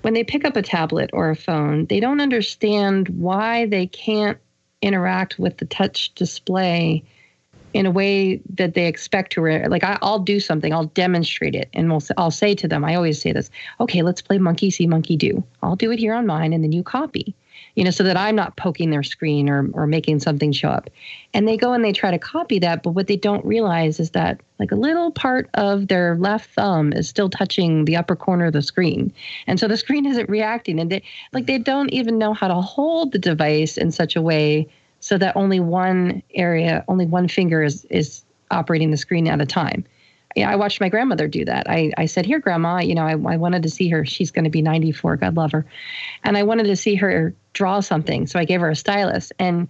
when 0.02 0.14
they 0.14 0.24
pick 0.24 0.44
up 0.44 0.56
a 0.56 0.62
tablet 0.62 1.10
or 1.12 1.30
a 1.30 1.36
phone, 1.36 1.86
they 1.86 2.00
don't 2.00 2.20
understand 2.20 3.08
why 3.08 3.66
they 3.66 3.86
can't 3.86 4.38
interact 4.82 5.38
with 5.38 5.56
the 5.58 5.64
touch 5.64 6.14
display 6.14 7.02
in 7.74 7.86
a 7.86 7.90
way 7.90 8.40
that 8.54 8.74
they 8.74 8.86
expect 8.86 9.32
to. 9.32 9.42
Like 9.68 9.82
I, 9.82 9.98
I'll 10.00 10.20
do 10.20 10.38
something, 10.38 10.72
I'll 10.72 10.86
demonstrate 10.86 11.56
it, 11.56 11.68
and 11.74 11.90
we'll, 11.90 12.02
I'll 12.16 12.30
say 12.30 12.54
to 12.54 12.68
them, 12.68 12.84
I 12.84 12.94
always 12.94 13.20
say 13.20 13.32
this, 13.32 13.50
okay, 13.80 14.02
let's 14.02 14.22
play 14.22 14.38
monkey 14.38 14.70
see, 14.70 14.86
monkey 14.86 15.16
do. 15.16 15.42
I'll 15.62 15.76
do 15.76 15.90
it 15.90 15.98
here 15.98 16.14
on 16.14 16.24
mine, 16.24 16.52
and 16.52 16.62
then 16.62 16.70
you 16.70 16.84
copy, 16.84 17.34
you 17.74 17.82
know, 17.82 17.90
so 17.90 18.04
that 18.04 18.16
I'm 18.16 18.36
not 18.36 18.56
poking 18.56 18.90
their 18.90 19.02
screen 19.02 19.50
or 19.50 19.68
or 19.72 19.88
making 19.88 20.20
something 20.20 20.52
show 20.52 20.68
up. 20.68 20.88
And 21.34 21.48
they 21.48 21.56
go 21.56 21.72
and 21.72 21.84
they 21.84 21.92
try 21.92 22.12
to 22.12 22.18
copy 22.18 22.60
that, 22.60 22.84
but 22.84 22.90
what 22.90 23.08
they 23.08 23.16
don't 23.16 23.44
realize 23.44 23.98
is 23.98 24.12
that 24.12 24.40
like 24.60 24.70
a 24.70 24.76
little 24.76 25.10
part 25.10 25.50
of 25.54 25.88
their 25.88 26.16
left 26.16 26.50
thumb 26.50 26.92
is 26.92 27.08
still 27.08 27.28
touching 27.28 27.86
the 27.86 27.96
upper 27.96 28.14
corner 28.14 28.46
of 28.46 28.52
the 28.52 28.62
screen, 28.62 29.12
and 29.48 29.58
so 29.58 29.66
the 29.66 29.76
screen 29.84 30.06
isn't 30.06 30.30
reacting, 30.30 30.78
and 30.78 30.92
they 30.92 31.02
like 31.32 31.46
they 31.46 31.58
don't 31.58 31.92
even 31.92 32.18
know 32.18 32.34
how 32.34 32.46
to 32.46 32.54
hold 32.54 33.10
the 33.10 33.18
device 33.18 33.76
in 33.76 33.90
such 33.90 34.14
a 34.14 34.22
way 34.22 34.68
so 35.04 35.18
that 35.18 35.36
only 35.36 35.60
one 35.60 36.22
area, 36.34 36.82
only 36.88 37.04
one 37.04 37.28
finger 37.28 37.62
is 37.62 37.84
is 37.90 38.24
operating 38.50 38.90
the 38.90 38.96
screen 38.96 39.28
at 39.28 39.38
a 39.38 39.44
time. 39.44 39.84
Yeah, 40.34 40.50
I 40.50 40.56
watched 40.56 40.80
my 40.80 40.88
grandmother 40.88 41.28
do 41.28 41.44
that. 41.44 41.68
I, 41.68 41.92
I 41.98 42.06
said, 42.06 42.24
Here, 42.24 42.38
grandma, 42.38 42.80
you 42.80 42.94
know, 42.94 43.02
I, 43.04 43.10
I 43.12 43.36
wanted 43.36 43.62
to 43.64 43.68
see 43.68 43.90
her. 43.90 44.06
She's 44.06 44.30
going 44.30 44.44
to 44.44 44.50
be 44.50 44.62
94, 44.62 45.16
God 45.16 45.36
love 45.36 45.52
her. 45.52 45.66
And 46.24 46.38
I 46.38 46.42
wanted 46.42 46.64
to 46.64 46.76
see 46.76 46.94
her 46.94 47.34
draw 47.52 47.80
something. 47.80 48.26
So 48.26 48.38
I 48.38 48.46
gave 48.46 48.62
her 48.62 48.70
a 48.70 48.74
stylus. 48.74 49.30
And 49.38 49.68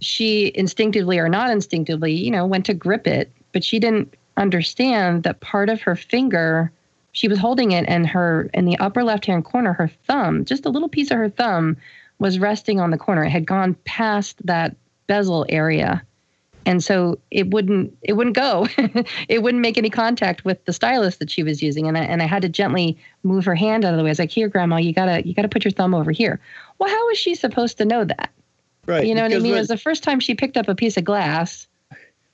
she 0.00 0.52
instinctively 0.54 1.18
or 1.18 1.30
not 1.30 1.50
instinctively, 1.50 2.12
you 2.12 2.30
know, 2.30 2.44
went 2.44 2.66
to 2.66 2.74
grip 2.74 3.06
it, 3.06 3.32
but 3.54 3.64
she 3.64 3.78
didn't 3.78 4.14
understand 4.36 5.22
that 5.22 5.40
part 5.40 5.70
of 5.70 5.80
her 5.80 5.96
finger, 5.96 6.70
she 7.12 7.26
was 7.26 7.38
holding 7.38 7.72
it 7.72 7.86
and 7.88 8.06
her, 8.06 8.50
in 8.52 8.66
the 8.66 8.78
upper 8.80 9.02
left 9.02 9.24
hand 9.24 9.46
corner, 9.46 9.72
her 9.72 9.90
thumb, 10.06 10.44
just 10.44 10.66
a 10.66 10.68
little 10.68 10.90
piece 10.90 11.10
of 11.10 11.16
her 11.16 11.30
thumb 11.30 11.78
was 12.18 12.38
resting 12.38 12.80
on 12.80 12.90
the 12.90 12.98
corner. 12.98 13.24
It 13.24 13.30
had 13.30 13.46
gone 13.46 13.74
past 13.84 14.44
that 14.46 14.76
bezel 15.06 15.46
area. 15.48 16.02
And 16.66 16.84
so 16.84 17.18
it 17.30 17.50
wouldn't 17.50 17.96
it 18.02 18.14
wouldn't 18.14 18.36
go. 18.36 18.66
It 19.28 19.42
wouldn't 19.42 19.62
make 19.62 19.78
any 19.78 19.90
contact 19.90 20.44
with 20.44 20.64
the 20.64 20.72
stylus 20.72 21.16
that 21.16 21.30
she 21.30 21.42
was 21.42 21.62
using. 21.62 21.86
And 21.86 21.96
I, 21.96 22.02
and 22.02 22.22
I 22.22 22.26
had 22.26 22.42
to 22.42 22.48
gently 22.48 22.98
move 23.22 23.44
her 23.44 23.54
hand 23.54 23.84
out 23.84 23.94
of 23.94 23.98
the 23.98 24.04
way. 24.04 24.10
I 24.10 24.12
was 24.12 24.18
like 24.18 24.30
here 24.30 24.48
grandma 24.48 24.76
you 24.76 24.92
gotta 24.92 25.26
you 25.26 25.34
gotta 25.34 25.48
put 25.48 25.64
your 25.64 25.72
thumb 25.72 25.94
over 25.94 26.10
here. 26.10 26.40
Well 26.78 26.90
how 26.90 27.06
was 27.06 27.18
she 27.18 27.34
supposed 27.34 27.78
to 27.78 27.84
know 27.84 28.04
that? 28.04 28.30
Right. 28.86 29.06
you 29.06 29.14
know 29.14 29.22
what 29.22 29.32
I 29.32 29.38
mean? 29.38 29.54
it 29.54 29.58
was 29.58 29.68
the 29.68 29.76
first 29.76 30.02
time 30.02 30.18
she 30.18 30.34
picked 30.34 30.56
up 30.56 30.66
a 30.66 30.74
piece 30.74 30.96
of 30.96 31.04
glass 31.04 31.67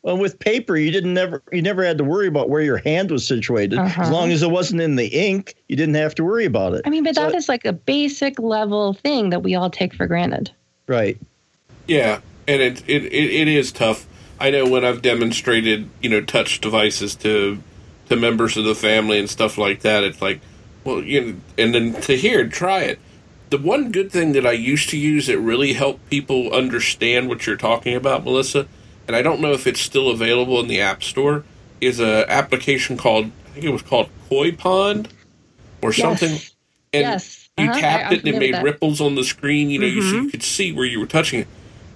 Well, 0.05 0.19
with 0.19 0.39
paper, 0.39 0.77
you 0.77 0.91
didn't 0.91 1.15
never 1.15 1.43
you 1.51 1.63
never 1.63 1.83
had 1.83 1.97
to 1.97 2.05
worry 2.05 2.29
about 2.29 2.51
where 2.51 2.61
your 2.61 2.77
hand 2.77 3.11
was 3.11 3.27
situated. 3.27 3.79
Uh-huh. 3.79 4.03
As 4.03 4.11
long 4.11 4.31
as 4.33 4.43
it 4.43 4.51
wasn't 4.51 4.83
in 4.83 4.97
the 4.97 5.07
ink, 5.07 5.55
you 5.69 5.77
didn't 5.77 5.95
have 5.95 6.15
to 6.17 6.25
worry 6.25 6.45
about 6.45 6.75
it. 6.75 6.83
I 6.85 6.91
mean 6.91 7.05
but 7.05 7.15
So- 7.15 7.23
that 7.23 7.35
is 7.35 7.49
like 7.49 7.65
a 7.65 7.73
basic 7.73 8.39
level 8.39 8.93
thing 8.93 9.31
that 9.31 9.43
we 9.43 9.55
all 9.55 9.71
take 9.71 9.95
for 9.95 10.07
granted 10.07 10.53
right. 10.87 11.19
Yeah, 11.87 12.21
and 12.47 12.61
it, 12.63 12.83
it, 12.87 13.05
it, 13.05 13.13
it 13.13 13.49
is 13.49 13.73
tough. 13.73 14.07
I 14.39 14.51
know 14.51 14.69
when 14.69 14.85
I've 14.85 15.01
demonstrated, 15.01 15.89
you 16.03 16.11
know, 16.11 16.21
touch 16.21 16.61
devices 16.61 17.15
to 17.17 17.63
to 18.11 18.17
members 18.17 18.59
of 18.59 18.65
the 18.65 18.75
family 18.75 19.19
and 19.19 19.31
stuff 19.31 19.57
like 19.57 19.81
that, 19.81 20.05
it's 20.05 20.21
like, 20.21 20.41
well, 20.85 21.03
you 21.03 21.21
know, 21.21 21.35
and 21.57 21.75
then 21.75 21.95
to 22.03 22.15
hear, 22.17 22.47
try 22.47 22.81
it. 22.81 22.99
The 23.49 23.57
one 23.57 23.91
good 23.91 24.13
thing 24.13 24.33
that 24.33 24.47
I 24.47 24.53
used 24.53 24.91
to 24.91 24.99
use 24.99 25.29
that 25.29 25.39
really 25.39 25.73
helped 25.73 26.11
people 26.11 26.53
understand 26.53 27.31
what 27.31 27.47
you're 27.47 27.57
talking 27.57 27.95
about, 27.95 28.25
Melissa, 28.25 28.67
and 29.07 29.17
I 29.17 29.23
don't 29.23 29.41
know 29.41 29.53
if 29.53 29.67
it's 29.67 29.81
still 29.81 30.11
available 30.11 30.61
in 30.61 30.69
the 30.69 30.81
App 30.81 31.03
Store, 31.03 31.45
is 31.81 32.01
a 32.01 32.25
application 32.31 32.97
called 32.97 33.27
I 33.47 33.51
think 33.51 33.67
it 33.67 33.71
was 33.73 33.83
called 33.83 34.09
Koi 34.29 34.53
Pond 34.53 35.09
or 35.83 35.93
something. 35.93 36.31
And 36.93 37.03
yes 37.03 37.41
you 37.57 37.67
Uh-huh. 37.67 37.79
I- 37.79 37.81
tapped 37.81 38.05
I'm 38.07 38.13
it 38.15 38.19
and 38.25 38.29
it 38.35 38.39
made 38.53 38.63
ripples 38.65 39.01
on 39.01 39.15
the 39.15 39.23
screen. 39.25 39.71
You 39.71 39.79
know, 39.79 39.87
you, 39.87 40.03
so 40.03 40.17
you 40.17 40.29
could 40.31 40.43
see 40.43 40.73
where 40.73 40.85
you 40.87 40.99
were 40.99 41.07
touching 41.07 41.41
it, 41.41 41.47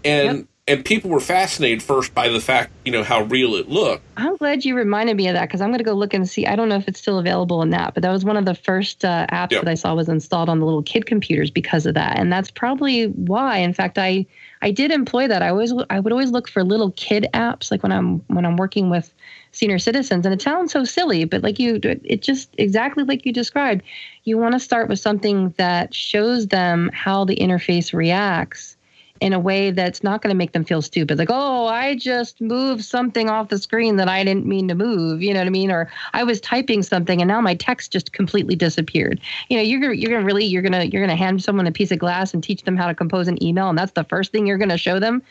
and 0.05 0.39
Yep. 0.39 0.47
and 0.69 0.85
people 0.85 1.11
were 1.11 1.19
fascinated 1.19 1.83
first 1.83 2.15
by 2.15 2.29
the 2.29 2.39
fact 2.39 2.71
you 2.85 2.93
know 2.93 3.03
how 3.03 3.23
real 3.23 3.57
it 3.57 3.69
looked. 3.69 4.05
I'm 4.17 4.37
glad 4.37 4.65
you 4.65 4.77
reminded 4.77 5.17
me 5.17 5.27
of 5.27 5.35
that 5.35 5.49
because 5.49 5.61
I'm 5.61 5.71
going 5.71 5.79
to 5.79 5.85
go 5.85 5.95
look 5.95 6.15
and 6.15 6.29
see. 6.29 6.47
I 6.47 6.55
don't 6.55 6.69
know 6.69 6.77
if 6.77 6.87
it's 6.87 7.01
still 7.01 7.19
available 7.19 7.61
in 7.63 7.71
that, 7.71 7.95
but 7.95 8.05
that 8.05 8.13
was 8.13 8.25
one 8.25 8.37
of 8.37 8.45
the 8.45 8.55
first 8.55 9.05
uh, 9.05 9.27
apps 9.33 9.51
Yep. 9.51 9.65
that 9.65 9.71
I 9.71 9.75
saw 9.75 9.95
was 9.97 10.09
installed 10.09 10.49
on 10.49 10.61
the 10.61 10.65
little 10.65 10.83
kid 10.85 11.07
computers 11.07 11.51
because 11.51 11.87
of 11.87 11.95
that, 11.95 12.19
and 12.21 12.33
that's 12.33 12.53
probably 12.53 13.07
why. 13.07 13.59
In 13.59 13.73
fact, 13.75 13.99
I 13.99 14.27
I 14.63 14.71
did 14.71 14.91
employ 14.91 15.29
that. 15.29 15.43
I 15.43 15.51
always 15.51 15.73
I 15.91 16.01
would 16.01 16.13
always 16.13 16.31
look 16.31 16.49
for 16.49 16.65
little 16.65 16.93
kid 16.93 17.27
apps 17.35 17.71
like 17.71 17.83
when 17.83 17.93
I'm 17.93 18.21
when 18.29 18.45
I'm 18.45 18.57
working 18.57 18.91
with 18.91 19.13
senior 19.53 19.79
citizens, 19.79 20.25
and 20.25 20.35
it 20.35 20.43
sounds 20.43 20.73
so 20.73 20.85
silly, 20.85 21.25
but 21.25 21.43
like 21.43 21.59
you, 21.59 21.81
it 21.83 22.23
just 22.23 22.55
exactly 22.59 23.05
like 23.05 23.27
you 23.27 23.33
described. 23.33 23.83
You 24.25 24.39
want 24.39 24.55
to 24.55 24.61
start 24.61 24.89
with 24.89 24.99
something 24.99 25.55
that 25.59 25.95
shows 25.95 26.49
them 26.49 26.91
how 26.93 27.25
the 27.25 27.37
interface 27.37 27.93
reacts 27.93 28.78
in 29.21 29.33
a 29.33 29.39
way 29.39 29.71
that's 29.71 30.03
not 30.03 30.23
going 30.23 30.31
to 30.31 30.37
make 30.37 30.53
them 30.53 30.65
feel 30.65 30.83
stupid. 30.83 31.19
Like, 31.19 31.31
oh, 31.31 31.67
I 31.67 31.97
just 31.97 32.41
moved 32.41 32.85
something 32.85 33.29
off 33.29 33.49
the 33.49 33.59
screen 33.59 33.97
that 33.97 34.09
I 34.09 34.25
didn't 34.25 34.47
mean 34.47 34.69
to 34.69 34.75
move. 34.75 35.23
You 35.23 35.35
know 35.35 35.41
what 35.41 35.47
I 35.47 35.51
mean? 35.51 35.71
Or 35.71 35.91
I 36.13 36.25
was 36.25 36.41
typing 36.41 36.83
something 36.83 37.21
and 37.21 37.29
now 37.29 37.41
my 37.41 37.55
text 37.55 37.93
just 37.93 38.13
completely 38.13 38.55
disappeared. 38.57 39.21
You 39.49 39.57
know, 39.57 39.63
you're 39.63 39.81
gonna 39.81 39.95
you're 39.95 40.11
gonna 40.11 40.25
really 40.25 40.45
you're 40.45 40.63
gonna 40.63 40.85
you're 40.85 41.03
gonna 41.03 41.17
hand 41.17 41.43
someone 41.43 41.67
a 41.67 41.73
piece 41.73 41.91
of 41.91 41.99
glass 41.99 42.33
and 42.35 42.43
teach 42.43 42.63
them 42.63 42.77
how 42.77 42.87
to 42.87 42.95
compose 42.95 43.29
an 43.29 43.43
email, 43.43 43.69
and 43.69 43.79
that's 43.79 43.93
the 43.93 44.05
first 44.05 44.33
thing 44.33 44.47
you're 44.47 44.59
gonna 44.59 44.79
show 44.79 44.99
them. 45.01 45.23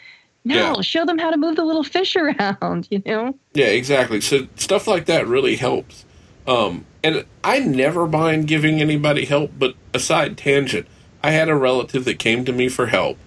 No, 0.46 0.56
Yeah. 0.76 0.82
show 0.82 1.06
them 1.06 1.18
how 1.18 1.30
to 1.32 1.38
move 1.38 1.56
the 1.56 1.66
little 1.66 1.84
fish 1.84 2.16
around. 2.16 2.88
You 2.92 3.02
know? 3.06 3.36
Yeah, 3.54 3.66
exactly. 3.68 4.22
So 4.22 4.48
stuff 4.56 4.88
like 4.88 5.06
that 5.08 5.28
really 5.28 5.56
helps. 5.58 6.06
Um, 6.48 6.86
and 7.04 7.26
I 7.44 7.60
never 7.60 8.08
mind 8.08 8.48
giving 8.48 8.80
anybody 8.80 9.26
help, 9.26 9.52
but 9.60 9.76
aside 9.94 10.38
tangent, 10.38 10.88
I 11.22 11.32
had 11.32 11.50
a 11.50 11.56
relative 11.56 12.06
that 12.06 12.20
came 12.20 12.46
to 12.46 12.54
me 12.54 12.70
for 12.70 12.88
help 12.88 13.18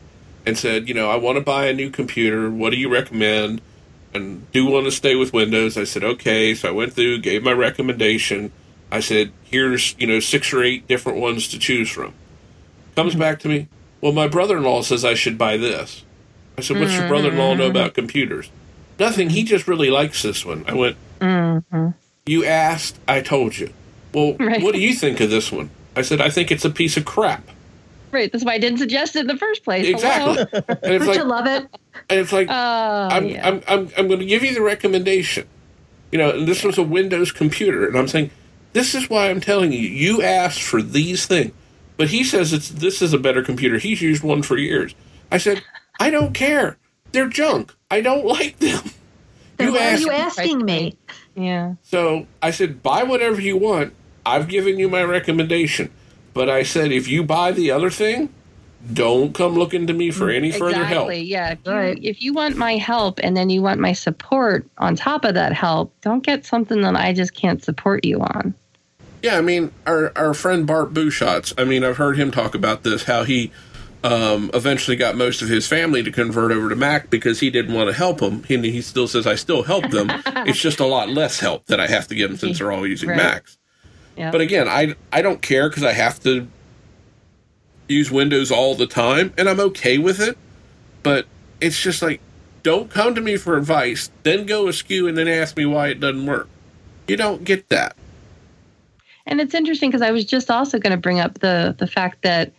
and 0.47 0.57
said, 0.59 0.89
you 0.89 0.95
know, 0.95 1.11
I 1.11 1.17
want 1.17 1.37
to 1.37 1.43
buy 1.43 1.67
a 1.67 1.75
new 1.75 1.91
computer. 1.91 2.51
What 2.51 2.71
do 2.71 2.77
you 2.77 2.89
recommend? 2.93 3.61
And 4.13 4.51
do 4.53 4.67
want 4.67 4.87
to 4.87 4.91
stay 4.91 5.15
with 5.15 5.33
Windows. 5.33 5.77
I 5.77 5.85
said, 5.85 6.03
okay. 6.03 6.55
So 6.55 6.69
I 6.69 6.73
went 6.73 6.93
through, 6.95 7.19
gave 7.21 7.43
my 7.43 7.53
recommendation. 7.53 8.51
I 8.91 9.01
said, 9.01 9.33
here's, 9.45 9.95
you 9.99 10.07
know, 10.07 10.19
six 10.19 10.53
or 10.53 10.63
eight 10.65 10.89
different 10.89 11.19
ones 11.19 11.47
to 11.49 11.59
choose 11.59 11.89
from. 11.91 12.15
Comes 12.97 13.15
back 13.15 13.39
to 13.41 13.49
me, 13.49 13.69
well, 14.01 14.13
my 14.13 14.27
brother 14.27 14.57
in 14.57 14.65
law 14.65 14.83
says 14.83 15.05
I 15.05 15.15
should 15.15 15.39
buy 15.39 15.57
this. 15.57 16.05
I 16.59 16.63
said, 16.63 16.79
what's 16.81 16.93
your 16.97 17.07
brother 17.07 17.31
in 17.31 17.39
law 17.39 17.55
know 17.55 17.69
about 17.71 17.95
computers? 17.95 18.51
Nothing. 18.99 19.31
He 19.31 19.45
just 19.45 19.69
really 19.69 19.91
likes 19.91 20.23
this 20.23 20.45
one. 20.45 20.65
I 20.67 20.75
went, 20.75 20.97
Mm-hmm. 21.21 21.89
you 22.27 22.45
asked, 22.45 22.99
I 23.07 23.21
told 23.21 23.59
you. 23.59 23.73
Well, 24.13 24.35
Right. 24.41 24.63
what 24.63 24.75
do 24.75 24.81
you 24.81 24.95
think 24.95 25.21
of 25.21 25.31
this 25.31 25.53
one? 25.53 25.71
I 25.95 26.03
said, 26.03 26.21
I 26.21 26.31
think 26.31 26.51
it's 26.51 26.65
a 26.65 26.71
piece 26.71 26.97
of 26.97 27.05
crap. 27.05 27.47
Right. 28.13 28.31
That's 28.33 28.45
why 28.45 28.55
I 28.55 28.59
didn't 28.59 28.79
suggest 28.79 29.15
it 29.17 29.21
in 29.21 29.27
the 29.27 29.37
first 29.37 29.63
place. 29.65 29.87
Exactly. 29.87 30.45
And 30.83 30.95
it's 30.95 31.07
like, 31.07 31.17
you 31.19 31.25
love 31.25 31.47
it. 31.47 31.63
and 32.09 32.21
it's 32.21 32.33
like, 32.33 32.49
Oh, 32.51 32.53
I'm, 32.55 33.27
yeah. 33.27 33.47
I'm, 33.49 33.63
I'm, 33.69 33.91
I'm 33.97 34.09
going 34.09 34.21
to 34.21 34.27
give 34.27 34.43
you 34.43 34.53
the 34.55 34.63
recommendation. 34.63 35.47
You 36.13 36.19
know, 36.19 36.31
and 36.31 36.49
this 36.49 36.65
was 36.65 36.77
a 36.77 36.83
Windows 36.83 37.31
computer, 37.31 37.87
and 37.87 37.97
I'm 37.97 38.09
saying, 38.09 38.31
this 38.73 38.95
is 38.97 39.09
why 39.09 39.31
I'm 39.31 39.41
telling 39.41 39.73
you, 39.73 39.79
you 39.79 40.23
asked 40.23 40.63
for 40.63 40.83
these 40.83 41.27
things. 41.27 41.53
But 41.97 42.09
he 42.09 42.25
says 42.25 42.53
it's 42.53 42.69
this 42.69 43.01
is 43.03 43.13
a 43.13 43.19
better 43.19 43.43
computer. 43.43 43.79
He's 43.79 44.01
used 44.03 44.23
one 44.25 44.43
for 44.43 44.57
years. 44.57 44.95
I 45.31 45.39
said, 45.39 45.63
I 46.01 46.11
don't 46.11 46.33
care. 46.33 46.79
They're 47.13 47.29
junk. 47.29 47.75
I 47.91 48.01
don't 48.01 48.25
like 48.37 48.59
them. 48.59 48.83
Then 49.57 49.69
You 49.69 49.75
why 49.75 49.79
are 49.79 49.83
asked- 49.93 50.03
you 50.03 50.11
asking 50.11 50.65
me? 50.65 50.97
yeah. 51.37 51.75
So 51.83 52.27
I 52.43 52.51
said, 52.51 52.83
buy 52.83 53.03
whatever 53.05 53.41
you 53.41 53.57
want. 53.57 53.93
I've 54.27 54.49
given 54.49 54.79
you 54.79 54.89
my 54.89 55.03
recommendation. 55.05 55.91
But 56.35 56.49
I 56.49 56.63
said, 56.63 56.93
if 56.93 57.09
you 57.09 57.23
buy 57.25 57.53
the 57.53 57.71
other 57.71 57.91
thing, 57.91 58.33
don't 58.93 59.35
come 59.35 59.55
looking 59.57 59.87
to 59.89 59.93
me 59.93 60.11
for 60.11 60.31
any 60.31 60.51
further 60.53 60.85
help. 60.85 61.11
Yeah. 61.13 61.51
If 61.53 61.59
you, 61.67 61.73
Right. 61.73 61.99
if 62.03 62.23
you 62.23 62.33
want 62.33 62.57
my 62.57 62.77
help 62.77 63.21
and 63.23 63.37
then 63.37 63.51
you 63.51 63.61
want 63.63 63.79
my 63.81 63.93
support 63.93 64.67
on 64.79 64.97
top 64.97 65.25
of 65.25 65.35
that 65.35 65.53
help, 65.53 65.93
don't 66.01 66.23
get 66.23 66.47
something 66.47 66.81
that 66.83 66.97
I 66.97 67.13
just 67.13 67.35
can't 67.35 67.63
support 67.63 68.05
you 68.05 68.21
on. 68.21 68.55
Yeah, 69.23 69.37
I 69.37 69.43
mean, 69.43 69.71
our 69.87 70.13
our 70.17 70.33
friend 70.33 70.67
Bart 70.67 70.95
Busschots. 70.95 71.53
I 71.59 71.65
mean, 71.65 71.85
I've 71.85 71.99
heard 71.99 72.17
him 72.17 72.31
talk 72.31 72.55
about 72.55 72.85
this. 72.85 73.05
How 73.05 73.25
he 73.25 73.53
um, 74.03 74.51
eventually 74.55 74.97
got 74.97 75.15
most 75.15 75.43
of 75.43 75.49
his 75.51 75.67
family 75.67 76.03
to 76.03 76.11
convert 76.11 76.51
over 76.51 76.71
to 76.71 76.75
Mac 76.77 77.11
because 77.11 77.41
he 77.41 77.51
didn't 77.51 77.75
want 77.75 77.91
to 77.91 77.95
help 77.95 78.21
them. 78.21 78.45
He, 78.45 78.57
he 78.71 78.81
still 78.81 79.07
says 79.07 79.27
I 79.27 79.35
still 79.35 79.63
help 79.63 79.91
them. 79.91 80.11
it's 80.47 80.59
just 80.59 80.81
a 80.81 80.87
lot 80.87 81.11
less 81.11 81.39
help 81.39 81.67
that 81.67 81.81
I 81.81 81.87
have 81.87 82.07
to 82.09 82.15
give 82.15 82.31
them 82.31 82.39
since 82.39 82.59
they're 82.61 82.73
all 82.73 82.87
using 82.87 83.11
Right. 83.11 83.19
Macs. 83.19 83.59
Yeah. 84.17 84.31
But 84.31 84.41
again, 84.41 84.69
I 84.69 84.95
I 85.13 85.23
don't 85.23 85.41
care 85.41 85.69
because 85.69 85.85
I 85.85 85.93
have 85.93 86.21
to 86.21 86.47
use 87.89 88.11
Windows 88.11 88.51
all 88.51 88.75
the 88.75 88.87
time, 88.87 89.33
and 89.37 89.49
I'm 89.49 89.61
okay 89.61 89.99
with 89.99 90.21
it. 90.21 90.37
But 91.03 91.27
it's 91.61 91.81
just 91.81 92.03
like, 92.03 92.21
don't 92.63 92.91
come 92.91 93.15
to 93.15 93.21
me 93.21 93.37
for 93.37 93.57
advice, 93.57 94.11
then 94.23 94.47
go 94.47 94.69
askew 94.69 95.09
and 95.09 95.17
then 95.17 95.29
ask 95.29 95.57
me 95.57 95.67
why 95.67 95.89
it 95.89 96.01
doesn't 96.01 96.27
work. 96.27 96.49
You 97.09 97.17
don't 97.17 97.45
get 97.45 97.69
that. 97.71 97.97
And 99.27 99.41
it's 99.41 99.55
interesting 99.55 99.91
because 99.91 100.03
I 100.03 100.11
was 100.11 100.25
just 100.25 100.51
also 100.51 100.79
going 100.79 100.93
to 100.93 100.97
bring 100.97 101.21
up 101.21 101.41
the 101.41 101.75
the 101.79 101.87
fact 101.87 102.23
that 102.23 102.53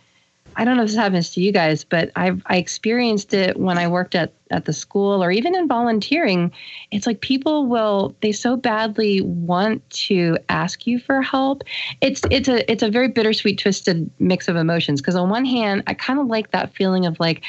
I 0.56 0.64
don't 0.64 0.76
know 0.76 0.82
if 0.82 0.90
this 0.90 0.96
happens 0.96 1.30
to 1.34 1.40
you 1.40 1.52
guys, 1.52 1.84
but 1.84 2.10
I've 2.16 2.42
I 2.46 2.56
experienced 2.56 3.34
it 3.34 3.58
when 3.58 3.78
I 3.78 3.88
worked 3.88 4.14
at 4.14 4.32
at 4.50 4.66
the 4.66 4.72
school 4.72 5.24
or 5.24 5.30
even 5.30 5.54
in 5.54 5.66
volunteering. 5.66 6.52
It's 6.90 7.06
like 7.06 7.20
people 7.20 7.66
will 7.66 8.14
they 8.20 8.32
so 8.32 8.56
badly 8.56 9.20
want 9.22 9.88
to 9.90 10.38
ask 10.48 10.86
you 10.86 10.98
for 10.98 11.22
help. 11.22 11.64
It's 12.00 12.22
it's 12.30 12.48
a 12.48 12.70
it's 12.70 12.82
a 12.82 12.90
very 12.90 13.08
bittersweet, 13.08 13.58
twisted 13.58 14.10
mix 14.18 14.48
of 14.48 14.56
emotions. 14.56 15.00
Because 15.00 15.16
on 15.16 15.30
one 15.30 15.44
hand, 15.44 15.82
I 15.86 15.94
kind 15.94 16.20
of 16.20 16.26
like 16.26 16.50
that 16.50 16.74
feeling 16.74 17.06
of 17.06 17.18
like, 17.18 17.42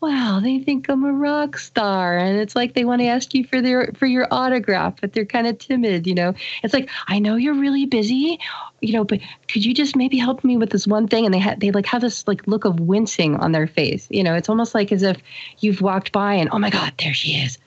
wow, 0.00 0.38
they 0.40 0.60
think 0.60 0.88
I'm 0.88 1.04
a 1.04 1.12
rock 1.12 1.58
star, 1.58 2.16
and 2.16 2.38
it's 2.38 2.54
like 2.54 2.74
they 2.74 2.84
want 2.84 3.00
to 3.00 3.08
ask 3.08 3.34
you 3.34 3.44
for 3.44 3.60
their 3.60 3.92
for 3.96 4.06
your 4.06 4.28
autograph, 4.30 5.00
but 5.00 5.12
they're 5.12 5.24
kind 5.24 5.46
of 5.46 5.58
timid. 5.58 6.06
You 6.06 6.14
know, 6.14 6.34
it's 6.62 6.74
like 6.74 6.88
I 7.08 7.18
know 7.18 7.36
you're 7.36 7.54
really 7.54 7.86
busy, 7.86 8.38
you 8.80 8.92
know, 8.92 9.04
but 9.04 9.20
could 9.48 9.64
you 9.64 9.74
just 9.74 9.96
maybe 9.96 10.16
help 10.16 10.44
me 10.44 10.56
with 10.56 10.70
this 10.70 10.86
one 10.86 11.08
thing? 11.08 11.24
And 11.24 11.34
they 11.34 11.54
they 11.58 11.70
like 11.72 11.86
have 11.86 12.02
this 12.02 12.26
like 12.28 12.46
look 12.46 12.64
of 12.64 12.78
wincing 12.80 13.36
on 13.36 13.52
their 13.52 13.66
face. 13.66 14.06
You 14.10 14.22
know, 14.22 14.34
it's 14.34 14.48
almost 14.48 14.74
like 14.74 14.92
as 14.92 15.02
if 15.02 15.18
you've 15.58 15.80
walked 15.80 16.12
by 16.12 16.34
and 16.34 16.48
oh 16.52 16.58
my 16.58 16.70
god, 16.70 16.92
there 16.98 17.14
she 17.14 17.32
is. 17.32 17.58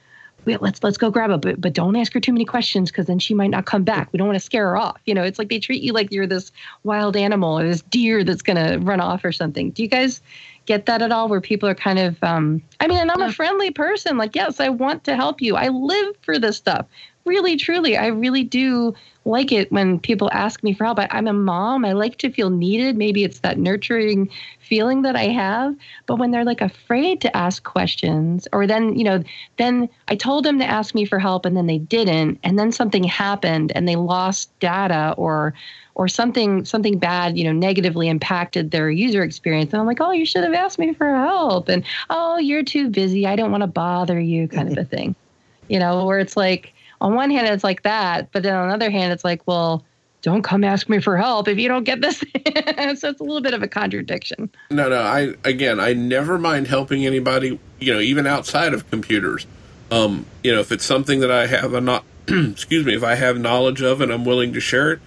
Let's 0.46 0.82
let's 0.82 0.98
go 0.98 1.12
grab 1.12 1.30
her, 1.30 1.38
but 1.38 1.62
but 1.62 1.74
don't 1.74 1.96
ask 1.96 2.14
her 2.14 2.20
too 2.20 2.34
many 2.34 2.46
questions 2.46 2.90
because 2.90 3.06
then 3.06 3.20
she 3.20 3.36
might 3.36 3.52
not 3.52 3.66
come 3.66 3.84
back. 3.84 4.12
We 4.12 4.18
don't 4.18 4.28
want 4.28 4.40
to 4.40 4.46
scare 4.46 4.70
her 4.70 4.78
off. 4.78 5.00
You 5.06 5.14
know, 5.14 5.24
it's 5.24 5.38
like 5.38 5.50
they 5.50 5.60
treat 5.60 5.84
you 5.84 5.94
like 5.94 6.12
you're 6.12 6.26
this 6.26 6.52
wild 6.84 7.16
animal 7.16 7.60
or 7.60 7.64
this 7.68 7.84
deer 7.84 8.24
that's 8.24 8.42
gonna 8.42 8.80
run 8.80 9.00
off 9.00 9.24
or 9.24 9.32
something. 9.32 9.70
Do 9.70 9.84
you 9.84 9.90
guys 9.90 10.20
get 10.66 10.86
that 10.86 11.02
at 11.02 11.12
all? 11.12 11.28
Where 11.28 11.42
people 11.42 11.68
are 11.68 11.76
kind 11.76 12.00
of, 12.00 12.22
um, 12.24 12.62
I 12.80 12.88
mean, 12.88 13.00
and 13.00 13.12
I'm 13.12 13.22
a 13.22 13.32
friendly 13.32 13.72
person. 13.72 14.18
Like, 14.18 14.36
yes, 14.36 14.60
I 14.60 14.70
want 14.70 15.04
to 15.06 15.16
help 15.16 15.42
you. 15.42 15.56
I 15.56 15.70
live 15.70 16.16
for 16.22 16.40
this 16.40 16.58
stuff. 16.58 16.86
Really, 17.24 17.56
truly, 17.56 17.98
I 17.98 18.08
really 18.08 18.44
do 18.44 18.96
like 19.26 19.52
it 19.52 19.72
when 19.72 20.00
people 20.00 20.30
ask 20.34 20.64
me 20.64 20.74
for 20.74 20.86
help. 20.86 20.98
I, 20.98 21.08
I'm 21.12 21.28
a 21.28 21.34
mom. 21.34 21.86
I 21.86 21.92
like 21.92 22.18
to 22.18 22.32
feel 22.32 22.50
needed. 22.50 22.98
Maybe 22.98 23.24
it's 23.24 23.40
that 23.40 23.60
nurturing 23.60 24.30
feeling 24.60 25.04
that 25.04 25.16
I 25.16 25.26
have. 25.26 25.76
But 26.08 26.16
when 26.16 26.32
they're 26.32 26.46
like 26.46 26.62
afraid 26.62 27.22
to 27.22 27.38
ask 27.38 27.64
questions, 27.64 28.48
or 28.54 28.66
then, 28.66 28.98
you 28.98 29.04
know, 29.04 29.24
then 29.58 29.88
I 30.08 30.16
told 30.16 30.46
them 30.46 30.58
to 30.60 30.66
ask 30.66 30.96
me 30.96 31.06
for 31.06 31.20
help 31.20 31.46
and 31.46 31.56
then 31.56 31.68
they 31.68 31.78
didn't, 31.78 32.40
and 32.44 32.58
then 32.58 32.72
something 32.72 33.04
happened 33.04 33.72
and 33.76 33.88
they 33.88 33.96
lost 33.96 34.58
data 34.60 35.14
or 35.18 35.54
or 35.96 36.08
something 36.08 36.66
something 36.66 36.98
bad, 36.98 37.38
you 37.38 37.44
know, 37.44 37.52
negatively 37.52 38.08
impacted 38.08 38.72
their 38.72 38.90
user 38.90 39.24
experience. 39.24 39.74
And 39.74 39.80
I'm 39.80 39.88
like, 39.88 40.02
oh, 40.02 40.12
you 40.12 40.26
should 40.26 40.44
have 40.44 40.54
asked 40.54 40.80
me 40.80 40.94
for 40.94 41.14
help. 41.14 41.70
And 41.70 41.84
oh, 42.10 42.38
you're 42.38 42.64
too 42.64 42.90
busy. 42.90 43.28
I 43.28 43.36
don't 43.36 43.52
want 43.52 43.62
to 43.62 43.68
bother 43.68 44.20
you, 44.20 44.48
kind 44.48 44.72
of 44.72 44.78
a 44.78 44.86
thing. 44.96 45.16
You 45.68 45.80
know, 45.80 46.06
where 46.06 46.20
it's 46.20 46.36
like 46.36 46.74
on 47.00 47.16
one 47.16 47.32
hand 47.32 47.48
it's 47.48 47.64
like 47.64 47.84
that, 47.84 48.32
but 48.32 48.44
then 48.44 48.56
on 48.56 48.70
the 48.70 48.74
other 48.74 48.90
hand 48.90 49.14
it's 49.14 49.24
like, 49.24 49.42
well, 49.46 49.84
don't 50.22 50.44
come 50.44 50.64
ask 50.64 50.88
me 50.88 51.00
for 51.00 51.18
help 51.18 51.48
if 51.48 51.58
you 51.58 51.68
don't 51.68 51.84
get 51.84 52.02
this. 52.02 52.20
so 53.00 53.10
it's 53.10 53.20
a 53.20 53.24
little 53.24 53.42
bit 53.42 53.54
of 53.54 53.64
a 53.64 53.68
contradiction. 53.68 54.50
No, 54.70 54.88
no. 54.88 55.02
I 55.02 55.34
again, 55.44 55.80
I 55.80 55.94
never 55.94 56.38
mind 56.38 56.68
helping 56.68 57.06
anybody. 57.06 57.60
You 57.80 57.94
know, 57.94 58.00
even 58.00 58.28
outside 58.28 58.74
of 58.74 58.90
computers. 58.90 59.48
Um, 59.90 60.26
you 60.42 60.54
know, 60.54 60.62
if 60.62 60.72
it's 60.72 60.86
something 60.86 61.20
that 61.20 61.32
I 61.32 61.48
have 61.48 61.74
a 61.74 61.82
not, 61.82 62.06
excuse 62.28 62.86
me, 62.86 62.96
if 62.96 63.04
I 63.04 63.16
have 63.16 63.38
knowledge 63.38 63.82
of 63.82 64.00
and 64.00 64.12
I'm 64.12 64.24
willing 64.24 64.54
to 64.54 64.62
share 64.62 64.94
it, 64.94 65.02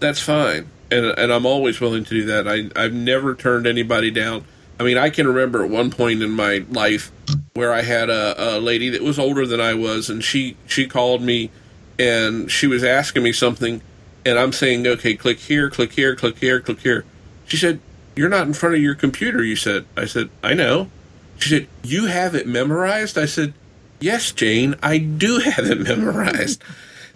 that's 0.00 0.20
fine. 0.20 0.68
And 0.90 1.06
and 1.06 1.32
I'm 1.32 1.46
always 1.46 1.80
willing 1.80 2.04
to 2.04 2.10
do 2.10 2.24
that. 2.26 2.46
I 2.48 2.70
I've 2.80 2.92
never 2.92 3.34
turned 3.34 3.66
anybody 3.66 4.10
down. 4.10 4.44
I 4.78 4.82
mean, 4.82 4.98
I 4.98 5.10
can 5.10 5.26
remember 5.26 5.64
at 5.64 5.70
one 5.70 5.90
point 5.90 6.22
in 6.22 6.30
my 6.30 6.64
life 6.68 7.10
where 7.54 7.72
I 7.72 7.82
had 7.82 8.10
a, 8.10 8.56
a 8.56 8.60
lady 8.60 8.90
that 8.90 9.02
was 9.02 9.18
older 9.18 9.46
than 9.46 9.60
I 9.60 9.74
was, 9.74 10.10
and 10.10 10.22
she 10.22 10.56
she 10.66 10.86
called 10.86 11.22
me, 11.22 11.50
and 11.98 12.50
she 12.50 12.66
was 12.66 12.84
asking 12.84 13.22
me 13.22 13.32
something, 13.32 13.80
and 14.24 14.38
I'm 14.38 14.52
saying, 14.52 14.86
okay, 14.86 15.14
click 15.14 15.38
here, 15.38 15.70
click 15.70 15.92
here, 15.92 16.14
click 16.14 16.38
here, 16.38 16.60
click 16.60 16.80
here. 16.80 17.04
She 17.46 17.56
said, 17.56 17.80
"You're 18.14 18.28
not 18.28 18.46
in 18.46 18.52
front 18.52 18.74
of 18.74 18.82
your 18.82 18.94
computer." 18.94 19.42
You 19.42 19.56
said. 19.56 19.86
I 19.96 20.04
said, 20.04 20.28
"I 20.42 20.54
know." 20.54 20.90
She 21.38 21.48
said, 21.48 21.68
"You 21.82 22.06
have 22.06 22.34
it 22.34 22.46
memorized." 22.46 23.16
I 23.16 23.26
said, 23.26 23.54
"Yes, 23.98 24.30
Jane, 24.30 24.76
I 24.82 24.98
do 24.98 25.38
have 25.44 25.66
it 25.70 25.80
memorized. 25.80 26.62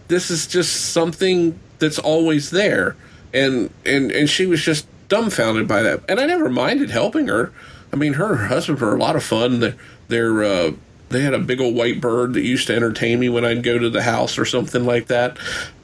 this 0.08 0.28
is 0.30 0.48
just 0.48 0.74
something 0.92 1.60
that's 1.80 1.98
always 1.98 2.50
there." 2.50 2.96
And 3.32 3.70
and 3.84 4.10
and 4.10 4.28
she 4.28 4.46
was 4.46 4.62
just 4.62 4.86
dumbfounded 5.08 5.68
by 5.68 5.82
that. 5.82 6.00
And 6.08 6.20
I 6.20 6.26
never 6.26 6.48
minded 6.48 6.90
helping 6.90 7.28
her. 7.28 7.52
I 7.92 7.96
mean, 7.96 8.14
her 8.14 8.30
and 8.30 8.38
her 8.38 8.46
husband 8.46 8.80
were 8.80 8.94
a 8.94 8.98
lot 8.98 9.16
of 9.16 9.24
fun. 9.24 9.60
They're, 9.60 9.76
they're 10.08 10.44
uh, 10.44 10.72
they 11.10 11.22
had 11.22 11.34
a 11.34 11.38
big 11.38 11.60
old 11.60 11.74
white 11.74 12.00
bird 12.00 12.34
that 12.34 12.42
used 12.42 12.68
to 12.68 12.74
entertain 12.74 13.18
me 13.18 13.28
when 13.28 13.44
I'd 13.44 13.62
go 13.62 13.78
to 13.78 13.90
the 13.90 14.02
house 14.02 14.38
or 14.38 14.44
something 14.44 14.84
like 14.84 15.08
that. 15.08 15.36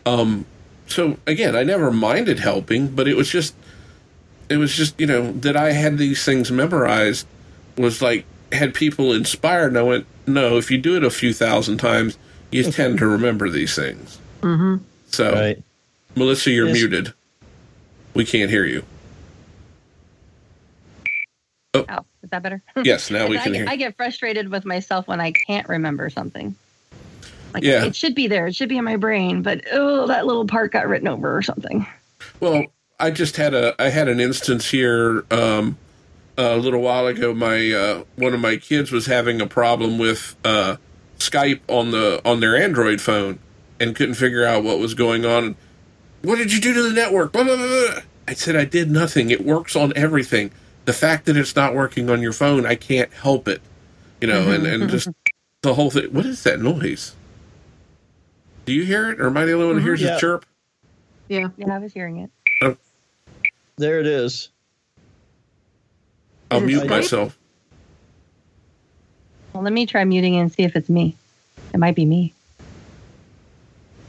Um, 0.07 0.47
so 0.87 1.19
again, 1.27 1.57
I 1.57 1.65
never 1.65 1.91
minded 1.91 2.39
helping, 2.39 2.89
but 2.89 3.09
it 3.09 3.17
was 3.17 3.29
just 3.29 3.55
it 4.49 4.57
was 4.57 4.73
just 4.73 4.99
you 5.01 5.07
know 5.07 5.33
that 5.33 5.57
I 5.57 5.73
had 5.73 5.99
these 5.99 6.25
things 6.25 6.51
memorized 6.53 7.27
was 7.77 8.01
like 8.01 8.25
had 8.53 8.75
people 8.75 9.13
inspired. 9.13 9.69
And 9.69 9.79
I 9.79 9.83
went, 9.83 10.07
no, 10.27 10.57
if 10.57 10.71
you 10.71 10.79
do 10.79 10.97
it 10.97 11.05
a 11.05 11.11
few 11.11 11.33
thousand 11.33 11.79
times, 11.79 12.19
you 12.51 12.63
tend 12.71 12.99
to 12.99 13.07
remember 13.07 13.49
these 13.49 13.75
things. 13.75 14.19
Mm-hmm. 14.41 14.85
So, 15.09 15.33
Right. 15.33 15.63
Melissa, 16.17 16.51
you're 16.51 16.67
Yes. 16.69 16.75
muted. 16.75 17.13
We 18.15 18.25
can't 18.25 18.51
hear 18.51 18.65
you. 18.65 18.83
Oh, 21.75 21.85
is 22.23 22.31
that 22.31 22.43
better? 22.43 22.63
Yes, 22.85 23.11
now 23.11 23.27
we 23.29 23.37
I 23.39 23.43
can 23.43 23.53
get, 23.53 23.59
hear. 23.61 23.69
I 23.69 23.77
get 23.77 23.97
frustrated 23.97 24.49
with 24.49 24.65
myself 24.65 25.07
when 25.07 25.21
I 25.21 25.31
can't 25.33 25.69
remember 25.69 26.09
something. 26.09 26.57
Like 27.53 27.63
Yeah. 27.63 27.85
it 27.85 27.95
should 27.95 28.15
be 28.15 28.27
there, 28.29 28.47
it 28.47 28.57
should 28.57 28.71
be 28.71 28.79
in 28.79 28.85
my 28.85 28.97
brain, 28.97 29.43
but 29.43 29.63
oh, 29.73 30.07
that 30.07 30.27
little 30.27 30.47
part 30.47 30.73
got 30.73 30.89
written 30.89 31.07
over 31.07 31.37
or 31.37 31.43
something. 31.43 31.87
Well, 32.41 32.65
I 32.99 33.11
just 33.11 33.37
had 33.37 33.53
a 33.53 33.75
I 33.81 33.91
had 33.91 34.09
an 34.09 34.21
instance 34.21 34.71
here 34.71 35.25
um, 35.31 35.77
a 36.39 36.57
little 36.57 36.81
while 36.81 37.07
ago. 37.07 37.35
My 37.35 37.71
uh, 37.71 38.05
one 38.17 38.33
of 38.33 38.41
my 38.41 38.57
kids 38.57 38.91
was 38.91 39.05
having 39.05 39.43
a 39.43 39.47
problem 39.47 39.99
with 39.99 40.35
uh, 40.45 40.77
Skype 41.19 41.61
on 41.69 41.91
the 41.91 42.23
on 42.25 42.41
their 42.41 42.57
Android 42.57 43.03
phone 43.03 43.39
and 43.79 43.95
couldn't 43.95 44.15
figure 44.15 44.47
out 44.47 44.65
what 44.65 44.79
was 44.79 44.95
going 44.95 45.27
on. 45.27 45.57
What 46.27 46.39
did 46.39 46.53
you 46.53 46.61
do 46.61 46.75
to 46.75 46.83
the 46.83 46.93
network? 46.93 47.31
Blah, 47.31 47.45
blah, 47.45 47.55
blah, 47.55 47.67
blah. 47.67 48.01
I 48.27 48.35
said 48.35 48.57
I 48.57 48.65
did 48.65 48.91
nothing. 48.91 49.31
It 49.31 49.45
works 49.45 49.77
on 49.77 49.93
everything. 49.95 50.51
The 50.85 50.93
fact 50.93 51.27
that 51.27 51.37
it's 51.37 51.55
not 51.55 51.73
working 51.73 52.11
on 52.11 52.21
your 52.21 52.33
phone, 52.33 52.67
I 52.67 52.75
can't 52.75 53.13
help 53.13 53.47
it. 53.47 53.63
You 54.21 54.27
know, 54.27 54.51
and, 54.51 54.67
and 54.67 54.91
just 54.91 55.07
mm-hmm. 55.09 55.31
the 55.63 55.75
whole 55.75 55.89
thing. 55.89 56.13
What 56.13 56.27
is 56.27 56.43
that 56.43 56.61
noise? 56.61 57.15
Do 58.65 58.73
you 58.73 58.85
hear 58.85 59.09
it, 59.11 59.21
or 59.21 59.29
am 59.29 59.37
I 59.37 59.45
the 59.45 59.53
only 59.53 59.67
one 59.67 59.75
who 59.77 59.81
mm-hmm. 59.81 59.87
hears 59.87 60.03
Yeah. 60.03 60.15
the 60.15 60.19
chirp? 60.19 60.47
Yeah. 61.29 61.49
Yeah, 61.57 61.73
I 61.73 61.79
was 61.79 61.93
hearing 61.93 62.17
it. 62.19 62.31
Oh. 62.61 62.77
There 63.77 64.01
it 64.01 64.07
is. 64.09 64.49
I'll 66.51 66.59
Is 66.59 66.67
mute 66.67 66.89
myself. 66.89 67.39
Well, 69.53 69.63
let 69.63 69.73
me 69.73 69.87
try 69.87 70.03
muting 70.03 70.37
and 70.37 70.53
see 70.53 70.65
if 70.65 70.75
it's 70.75 70.89
me. 70.89 71.15
It 71.73 71.79
might 71.79 71.95
be 71.95 72.05
me. 72.05 72.35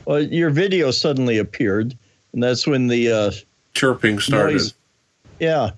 Well, 0.05 0.23
your 0.23 0.49
video 0.49 0.89
suddenly 0.89 1.37
appeared, 1.37 1.95
and 2.33 2.43
that's 2.43 2.65
when 2.67 2.87
the 2.87 3.11
uh, 3.11 3.31
Chirping 3.73 4.19
started. 4.19 4.53
noise. 4.53 4.73
Yeah, 5.39 5.71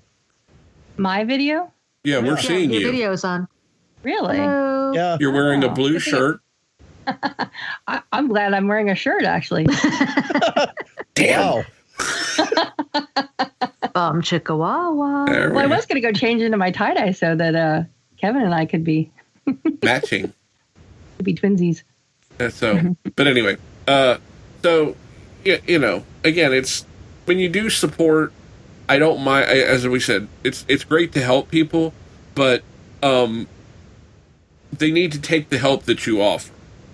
My 0.96 1.24
video? 1.24 1.70
Yeah, 2.04 2.18
we're 2.20 2.28
Yeah, 2.36 2.36
seeing 2.36 2.70
your 2.70 2.80
you. 2.80 2.90
video's 2.90 3.24
on. 3.24 3.46
Really? 4.02 4.38
Hello. 4.38 4.92
yeah. 4.94 5.16
You're 5.20 5.32
wearing 5.32 5.62
a 5.64 5.66
Oh, 5.66 5.74
blue 5.74 5.98
shirt. 5.98 6.40
I, 7.86 8.00
I'm 8.12 8.28
glad 8.28 8.54
I'm 8.54 8.68
wearing 8.68 8.88
a 8.90 8.94
shirt 8.94 9.24
actually. 9.24 9.66
Wow. 11.18 11.64
Bum 13.92 14.22
Chickawawa. 14.22 15.52
Well, 15.52 15.58
I 15.58 15.66
was 15.66 15.84
gonna 15.86 16.00
go 16.00 16.12
change 16.12 16.40
into 16.42 16.56
my 16.56 16.70
tie 16.70 16.94
dye 16.94 17.10
so 17.12 17.34
that 17.36 17.54
uh, 17.54 17.82
Kevin 18.16 18.42
and 18.42 18.54
I 18.54 18.64
could 18.64 18.84
be 18.84 19.10
matching. 19.82 20.32
could 21.16 21.24
be 21.26 21.34
twinsies. 21.34 21.82
Uh, 22.38 22.48
So, 22.48 22.96
but 23.16 23.26
anyway, 23.26 23.56
uh, 23.86 24.16
so 24.62 24.86
yeah, 24.88 24.94
you 25.44 25.78
know, 25.78 26.04
again, 26.24 26.52
it's 26.52 26.84
when 27.24 27.38
you 27.38 27.48
do 27.48 27.70
support. 27.70 28.32
I 28.88 28.98
don't 28.98 29.22
mind, 29.22 29.46
I- 29.46 29.60
as 29.60 29.86
we 29.86 30.00
said, 30.00 30.26
it's 30.42 30.64
it's 30.68 30.84
great 30.84 31.12
to 31.12 31.20
help 31.22 31.48
people, 31.50 31.92
but 32.34 32.62
um, 33.02 33.46
they 34.76 34.90
need 34.90 35.12
to 35.12 35.20
take 35.20 35.48
the 35.48 35.58
help 35.58 35.84
that 35.84 36.06
you 36.06 36.22
offer. 36.22 36.52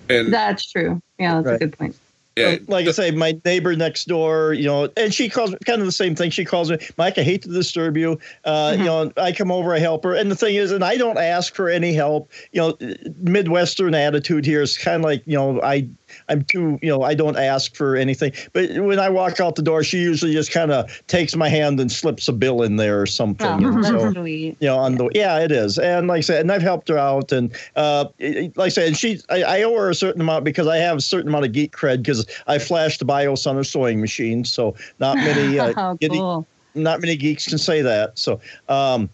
And 0.09 0.33
That's 0.33 0.69
true. 0.71 1.01
Yeah, 1.19 1.41
that's 1.41 1.55
a 1.55 1.59
good 1.65 1.77
point. 1.77 1.95
yeah, 2.37 2.57
like 2.67 2.87
I 2.87 2.91
say, 2.91 3.11
my 3.11 3.37
neighbor 3.43 3.75
next 3.75 4.05
door, 4.07 4.53
you 4.53 4.65
know, 4.65 4.89
and 4.95 5.11
she 5.13 5.27
calls 5.27 5.51
me 5.51 5.57
kind 5.65 5.81
of 5.81 5.87
the 5.87 5.91
same 5.91 6.15
thing. 6.15 6.29
She 6.29 6.45
calls 6.45 6.69
me, 6.69 6.77
Mike, 6.97 7.17
I 7.17 7.23
hate 7.23 7.41
to 7.41 7.49
disturb 7.49 7.97
you. 7.97 8.19
Uh, 8.45 8.75
You 8.77 8.85
know, 8.85 9.11
I 9.17 9.31
come 9.31 9.51
over, 9.51 9.73
I 9.73 9.79
help 9.79 10.03
her. 10.03 10.13
And 10.13 10.29
the 10.31 10.35
thing 10.35 10.55
is, 10.55 10.71
and 10.71 10.83
I 10.83 10.97
don't 10.97 11.17
ask 11.17 11.55
for 11.55 11.67
any 11.67 11.93
help. 11.93 12.29
You 12.51 12.61
know, 12.61 12.77
Midwestern 13.19 13.95
attitude 13.95 14.45
here 14.45 14.61
is 14.61 14.77
kind 14.77 14.97
of 14.97 15.01
like, 15.01 15.23
you 15.25 15.35
know, 15.35 15.59
I, 15.61 15.87
I'm 16.29 16.43
too, 16.43 16.77
you 16.81 16.89
know, 16.89 17.03
I 17.03 17.13
don't 17.13 17.37
ask 17.37 17.75
for 17.75 17.95
anything. 17.95 18.33
But 18.53 18.71
when 18.77 18.99
I 18.99 19.09
walk 19.09 19.39
out 19.39 19.55
the 19.55 19.61
door, 19.61 19.83
she 19.83 19.99
usually 19.99 20.33
just 20.33 20.51
kind 20.51 20.71
of 20.71 20.89
takes 21.07 21.35
my 21.35 21.47
hand 21.47 21.79
and 21.79 21.91
slips 21.91 22.27
a 22.27 22.33
bill 22.33 22.61
in 22.63 22.75
there 22.75 23.01
or 23.01 23.05
something. 23.05 23.65
Oh, 23.65 23.81
so 23.81 24.11
sweet. 24.11 24.57
you 24.59 24.67
know, 24.67 24.77
on 24.77 24.95
the 24.95 25.09
yeah, 25.13 25.39
it 25.39 25.51
is, 25.51 25.79
and 25.79 26.07
like 26.07 26.17
I 26.17 26.21
said, 26.21 26.41
and 26.41 26.51
I've 26.51 26.61
helped 26.61 26.89
her 26.89 26.97
out, 26.97 27.31
and 27.31 27.55
uh, 27.75 28.05
like 28.19 28.59
I 28.59 28.69
said, 28.69 28.97
she 28.97 29.21
I, 29.29 29.43
I 29.43 29.63
owe 29.63 29.75
her 29.75 29.89
a 29.89 29.95
certain 29.95 30.21
amount 30.21 30.43
because 30.43 30.67
I 30.67 30.77
have 30.77 30.97
a 30.97 31.01
certain 31.01 31.29
amount 31.29 31.45
of 31.45 31.53
geek 31.53 31.75
cred 31.75 31.97
because 31.97 32.25
I 32.47 32.59
flashed 32.59 32.99
the 32.99 33.05
BIOS 33.05 33.47
on 33.47 33.55
her 33.55 33.63
sewing 33.63 34.01
machine, 34.01 34.43
so 34.43 34.75
not 34.99 35.15
many 35.17 35.59
uh, 35.59 35.73
oh, 35.77 35.97
cool. 36.01 36.47
not 36.75 36.99
many 36.99 37.15
geeks 37.15 37.47
can 37.47 37.57
say 37.57 37.81
that. 37.81 38.17
So, 38.19 38.41
um, 38.67 39.09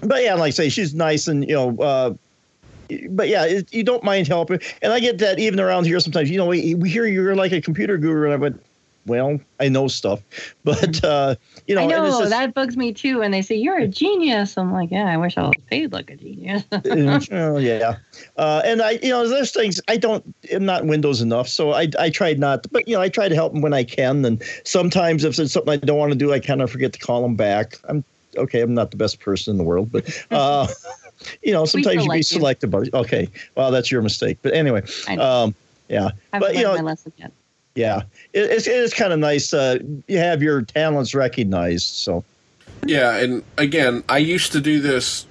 but 0.00 0.22
yeah, 0.22 0.34
like 0.34 0.48
I 0.48 0.50
say, 0.50 0.68
she's 0.68 0.94
nice, 0.94 1.28
and 1.28 1.46
you 1.46 1.54
know. 1.54 1.76
Uh, 1.78 2.14
but 3.10 3.28
yeah, 3.28 3.44
it, 3.44 3.72
you 3.72 3.82
don't 3.82 4.04
mind 4.04 4.26
helping, 4.28 4.60
and 4.82 4.92
I 4.92 5.00
get 5.00 5.18
that 5.18 5.38
even 5.38 5.60
around 5.60 5.86
here 5.86 6.00
sometimes. 6.00 6.30
You 6.30 6.38
know, 6.38 6.46
we, 6.46 6.74
we 6.74 6.90
hear 6.90 7.06
you're 7.06 7.36
like 7.36 7.52
a 7.52 7.60
computer 7.60 7.96
guru, 7.96 8.24
and 8.24 8.32
I 8.32 8.36
went, 8.36 8.62
well, 9.06 9.38
I 9.60 9.68
know 9.68 9.88
stuff, 9.88 10.20
but 10.64 11.02
uh, 11.04 11.36
you 11.66 11.74
know, 11.74 11.82
I 11.82 11.86
know 11.86 12.20
just- 12.20 12.30
that 12.30 12.54
bugs 12.54 12.76
me 12.76 12.92
too. 12.92 13.20
When 13.20 13.30
they 13.30 13.42
say 13.42 13.54
you're 13.54 13.78
a 13.78 13.86
genius, 13.88 14.56
I'm 14.58 14.72
like, 14.72 14.90
yeah, 14.90 15.06
I 15.06 15.16
wish 15.16 15.36
I 15.36 15.42
was 15.42 15.54
paid 15.68 15.92
like 15.92 16.10
a 16.10 16.16
genius. 16.16 16.64
oh 17.30 17.58
yeah, 17.58 17.96
uh, 18.36 18.62
and 18.64 18.82
I, 18.82 18.92
you 19.02 19.10
know, 19.10 19.28
there's 19.28 19.52
things 19.52 19.80
I 19.88 19.96
don't. 19.96 20.34
I'm 20.52 20.64
not 20.64 20.86
Windows 20.86 21.20
enough, 21.20 21.48
so 21.48 21.72
I, 21.72 21.88
I 21.98 22.10
tried 22.10 22.38
not. 22.38 22.66
But 22.70 22.88
you 22.88 22.94
know, 22.94 23.00
I 23.00 23.08
try 23.08 23.28
to 23.28 23.34
help 23.34 23.52
them 23.52 23.62
when 23.62 23.72
I 23.72 23.84
can, 23.84 24.24
and 24.24 24.42
sometimes 24.64 25.24
if 25.24 25.36
there's 25.36 25.52
something 25.52 25.72
I 25.72 25.76
don't 25.76 25.98
want 25.98 26.12
to 26.12 26.18
do, 26.18 26.32
I 26.32 26.40
kind 26.40 26.60
of 26.60 26.70
forget 26.70 26.92
to 26.94 26.98
call 26.98 27.22
them 27.22 27.36
back. 27.36 27.78
I'm 27.88 28.04
okay. 28.36 28.60
I'm 28.60 28.74
not 28.74 28.90
the 28.90 28.96
best 28.96 29.20
person 29.20 29.52
in 29.52 29.58
the 29.58 29.64
world, 29.64 29.90
but 29.92 30.26
uh, 30.30 30.66
you 31.42 31.52
know, 31.52 31.64
sometimes 31.64 31.94
you 31.94 32.00
still 32.00 32.04
be 32.04 32.08
like 32.08 32.18
you. 32.18 32.22
selective. 32.22 32.70
About 32.70 32.86
it. 32.86 32.94
Okay, 32.94 33.28
well, 33.54 33.70
that's 33.70 33.90
your 33.90 34.02
mistake. 34.02 34.38
But 34.42 34.54
anyway, 34.54 34.82
I 35.08 35.16
know. 35.16 35.22
um, 35.22 35.54
yeah, 35.88 36.10
I 36.32 36.38
but 36.38 36.54
haven't 36.54 36.56
you 36.56 36.62
know, 36.64 36.74
my 36.74 36.80
lesson 36.82 37.12
yet. 37.16 37.32
yeah, 37.74 38.02
it, 38.32 38.50
it's 38.50 38.66
it's 38.66 38.94
kind 38.94 39.12
of 39.12 39.18
nice. 39.18 39.52
Uh, 39.52 39.78
you 40.06 40.18
have 40.18 40.42
your 40.42 40.62
talents 40.62 41.14
recognized. 41.14 41.86
So 41.88 42.24
Yeah, 42.84 43.16
and 43.16 43.42
again, 43.58 44.04
I 44.08 44.18
used 44.18 44.52
to 44.52 44.60
do 44.60 44.80
this 44.80 45.26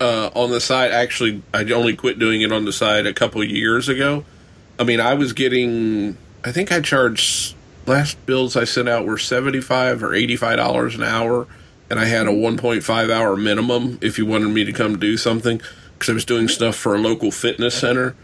uh, 0.00 0.30
on 0.34 0.50
the 0.50 0.60
side. 0.60 0.92
Actually, 0.92 1.42
I 1.52 1.64
only 1.72 1.94
quit 1.96 2.18
doing 2.18 2.40
it 2.40 2.52
on 2.52 2.64
the 2.64 2.72
side 2.72 3.06
a 3.06 3.12
couple 3.12 3.42
of 3.42 3.48
years 3.48 3.88
ago. 3.88 4.24
I 4.78 4.84
mean, 4.84 5.00
I 5.00 5.14
was 5.14 5.32
getting. 5.32 6.16
I 6.42 6.52
think 6.52 6.72
I 6.72 6.80
charged 6.80 7.54
last 7.86 8.24
bills 8.24 8.56
I 8.56 8.64
sent 8.64 8.88
out 8.88 9.04
were 9.04 9.18
seventy 9.18 9.60
five 9.60 10.02
or 10.02 10.14
eighty 10.14 10.36
five 10.36 10.56
dollars 10.56 10.94
an 10.94 11.02
hour, 11.02 11.46
and 11.90 12.00
I 12.00 12.06
had 12.06 12.26
a 12.26 12.32
one 12.32 12.56
point 12.56 12.84
five 12.84 13.10
hour 13.10 13.36
minimum 13.36 13.98
if 14.00 14.16
you 14.16 14.24
wanted 14.24 14.48
me 14.48 14.64
to 14.64 14.72
come 14.72 14.98
do 14.98 15.16
something 15.16 15.60
because 15.94 16.10
I 16.10 16.12
was 16.14 16.24
doing 16.24 16.48
stuff 16.48 16.76
for 16.76 16.94
a 16.94 16.98
local 16.98 17.30
fitness 17.30 17.74
center, 17.74 18.14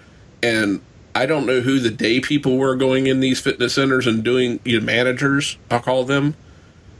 and 0.42 0.80
I 1.14 1.26
don't 1.26 1.46
know 1.46 1.60
who 1.60 1.78
the 1.78 1.90
day 1.90 2.20
people 2.20 2.56
were 2.56 2.76
going 2.76 3.06
in 3.06 3.20
these 3.20 3.40
fitness 3.40 3.74
centers 3.74 4.06
and 4.06 4.24
doing 4.24 4.60
you 4.64 4.80
know, 4.80 4.86
managers. 4.86 5.58
I'll 5.70 5.80
call 5.80 6.04
them 6.04 6.36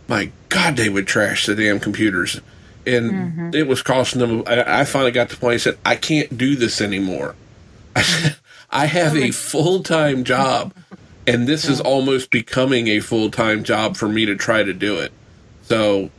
my 0.08 0.30
God, 0.48 0.76
they 0.76 0.88
would 0.88 1.06
trash 1.06 1.46
the 1.46 1.54
damn 1.54 1.80
computers. 1.80 2.40
And 2.86 3.10
mm-hmm. 3.10 3.50
it 3.54 3.66
was 3.66 3.82
costing 3.82 4.20
them. 4.20 4.44
I, 4.46 4.80
I 4.80 4.84
finally 4.84 5.10
got 5.10 5.28
to 5.30 5.34
the 5.34 5.40
point 5.40 5.54
I 5.54 5.58
said, 5.58 5.78
I 5.84 5.96
can't 5.96 6.36
do 6.38 6.54
this 6.54 6.80
anymore. 6.80 7.34
I 7.94 8.02
said, 8.02 8.36
I 8.70 8.86
have 8.86 9.16
a 9.16 9.30
full 9.30 9.82
time 9.82 10.24
job, 10.24 10.74
and 11.26 11.46
this 11.46 11.68
is 11.68 11.80
almost 11.80 12.30
becoming 12.30 12.88
a 12.88 13.00
full 13.00 13.30
time 13.30 13.64
job 13.64 13.96
for 13.96 14.08
me 14.08 14.26
to 14.26 14.36
try 14.36 14.62
to 14.62 14.72
do 14.72 14.98
it. 14.98 15.12
So 15.62 16.10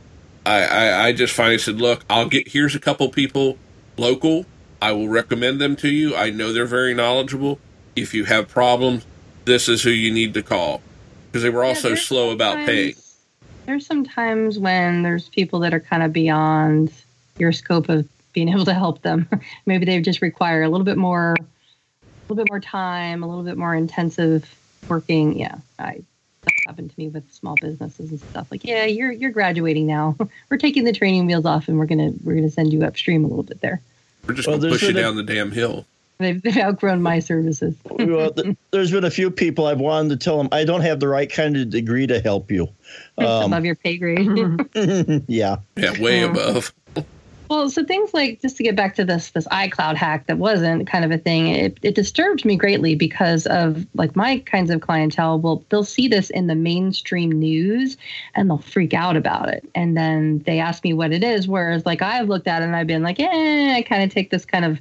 I, 0.48 0.62
I, 0.62 1.06
I 1.08 1.12
just 1.12 1.34
finally 1.34 1.58
said, 1.58 1.78
look, 1.78 2.04
I'll 2.08 2.28
get, 2.28 2.48
here's 2.48 2.74
a 2.74 2.80
couple 2.80 3.06
people 3.10 3.58
local. 3.98 4.46
I 4.80 4.92
will 4.92 5.08
recommend 5.08 5.60
them 5.60 5.76
to 5.76 5.88
you. 5.88 6.16
I 6.16 6.30
know 6.30 6.54
they're 6.54 6.64
very 6.64 6.94
knowledgeable. 6.94 7.60
If 7.94 8.14
you 8.14 8.24
have 8.24 8.48
problems, 8.48 9.04
this 9.44 9.68
is 9.68 9.82
who 9.82 9.90
you 9.90 10.10
need 10.10 10.32
to 10.34 10.42
call. 10.42 10.80
Because 11.26 11.42
they 11.42 11.50
were 11.50 11.64
also 11.64 11.94
slow 11.94 12.30
about 12.30 12.64
paying. 12.64 12.94
There's 13.66 13.84
some 13.84 14.04
times 14.04 14.58
when 14.58 15.02
there's 15.02 15.28
people 15.28 15.60
that 15.60 15.74
are 15.74 15.80
kind 15.80 16.02
of 16.02 16.14
beyond 16.14 16.92
your 17.38 17.52
scope 17.52 17.90
of 17.90 18.08
being 18.32 18.48
able 18.48 18.64
to 18.64 18.74
help 18.74 19.02
them. 19.02 19.28
Maybe 19.66 19.84
they 19.84 20.00
just 20.00 20.22
require 20.22 20.62
a 20.62 20.70
little 20.70 20.86
bit 20.86 20.96
more, 20.96 21.34
a 21.34 22.04
little 22.22 22.42
bit 22.42 22.50
more 22.50 22.60
time, 22.60 23.22
a 23.22 23.28
little 23.28 23.44
bit 23.44 23.58
more 23.58 23.74
intensive 23.74 24.48
working. 24.88 25.38
Yeah, 25.38 25.56
I 25.78 26.02
happened 26.68 26.90
to 26.90 26.94
me 26.98 27.08
with 27.08 27.30
small 27.32 27.56
businesses 27.60 28.10
and 28.10 28.20
stuff. 28.20 28.46
Like, 28.50 28.62
yeah, 28.62 28.84
you're 28.84 29.10
you're 29.10 29.30
graduating 29.30 29.86
now. 29.86 30.16
we're 30.50 30.58
taking 30.58 30.84
the 30.84 30.92
training 30.92 31.26
wheels 31.26 31.46
off, 31.46 31.66
and 31.66 31.78
we're 31.78 31.86
gonna 31.86 32.12
we're 32.22 32.34
gonna 32.34 32.50
send 32.50 32.72
you 32.72 32.84
upstream 32.84 33.24
a 33.24 33.26
little 33.28 33.42
bit 33.42 33.60
there. 33.62 33.80
We're 34.26 34.34
just 34.34 34.46
Well, 34.46 34.58
going 34.58 34.72
to 34.72 34.74
push 34.78 34.82
you 34.82 34.88
been 34.88 34.98
a- 34.98 35.00
down 35.02 35.16
the 35.16 35.22
damn 35.22 35.50
hill. 35.50 35.86
They've, 36.18 36.42
they've 36.42 36.56
outgrown 36.58 37.00
my 37.00 37.20
services. 37.20 37.74
well, 37.90 38.32
th- 38.32 38.56
there's 38.72 38.90
been 38.90 39.04
a 39.04 39.10
few 39.10 39.30
people 39.30 39.66
I've 39.66 39.78
wanted 39.80 40.10
to 40.10 40.16
tell 40.22 40.36
them 40.36 40.48
I 40.52 40.64
don't 40.64 40.82
have 40.82 41.00
the 41.00 41.08
right 41.08 41.30
kind 41.32 41.56
of 41.56 41.70
degree 41.70 42.06
to 42.08 42.20
help 42.20 42.50
you. 42.50 42.68
Um, 43.16 43.52
above 43.52 43.64
your 43.64 43.76
pay 43.76 43.96
grade. 43.96 44.28
yeah, 45.28 45.56
Yeah, 45.76 46.00
way 46.00 46.20
Yeah. 46.20 46.30
above. 46.30 46.74
Well, 47.48 47.70
so 47.70 47.82
things 47.82 48.12
like 48.12 48.42
just 48.42 48.58
to 48.58 48.62
get 48.62 48.76
back 48.76 48.94
to 48.96 49.04
this 49.04 49.30
this 49.30 49.46
iCloud 49.48 49.96
hack 49.96 50.26
that 50.26 50.36
wasn't 50.36 50.86
kind 50.86 51.04
of 51.04 51.10
a 51.10 51.16
thing. 51.16 51.48
It, 51.48 51.78
it 51.82 51.94
disturbed 51.94 52.44
me 52.44 52.56
greatly 52.56 52.94
because 52.94 53.46
of 53.46 53.86
like 53.94 54.14
my 54.14 54.40
kinds 54.40 54.70
of 54.70 54.82
clientele. 54.82 55.38
Well, 55.40 55.64
they'll 55.70 55.84
see 55.84 56.08
this 56.08 56.28
in 56.30 56.46
the 56.46 56.54
mainstream 56.54 57.32
news 57.32 57.96
and 58.34 58.50
they'll 58.50 58.58
freak 58.58 58.92
out 58.92 59.16
about 59.16 59.48
it, 59.48 59.68
and 59.74 59.96
then 59.96 60.40
they 60.40 60.60
ask 60.60 60.84
me 60.84 60.92
what 60.92 61.10
it 61.10 61.24
is. 61.24 61.48
Whereas 61.48 61.86
like 61.86 62.02
I've 62.02 62.28
looked 62.28 62.46
at 62.46 62.60
it 62.60 62.66
and 62.66 62.76
I've 62.76 62.86
been 62.86 63.02
like, 63.02 63.18
eh, 63.18 63.74
I 63.76 63.82
kind 63.82 64.02
of 64.02 64.10
take 64.10 64.30
this 64.30 64.44
kind 64.44 64.66
of 64.66 64.80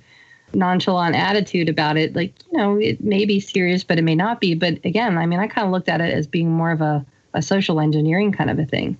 nonchalant 0.53 1.15
attitude 1.15 1.69
about 1.69 1.95
it. 1.95 2.15
Like 2.15 2.33
you 2.51 2.57
know, 2.57 2.77
it 2.77 3.01
may 3.01 3.23
be 3.23 3.39
serious, 3.39 3.85
but 3.85 3.97
it 3.97 4.03
may 4.03 4.15
not 4.15 4.41
be. 4.41 4.55
But 4.55 4.83
again, 4.83 5.17
I 5.17 5.25
mean, 5.25 5.39
I 5.39 5.47
kind 5.47 5.65
of 5.65 5.71
looked 5.71 5.87
at 5.89 6.01
it 6.01 6.13
as 6.13 6.27
being 6.27 6.51
more 6.51 6.71
of 6.71 6.81
a 6.81 7.05
a 7.33 7.41
social 7.41 7.79
engineering 7.79 8.33
kind 8.33 8.49
of 8.49 8.59
a 8.59 8.65
thing. 8.65 8.97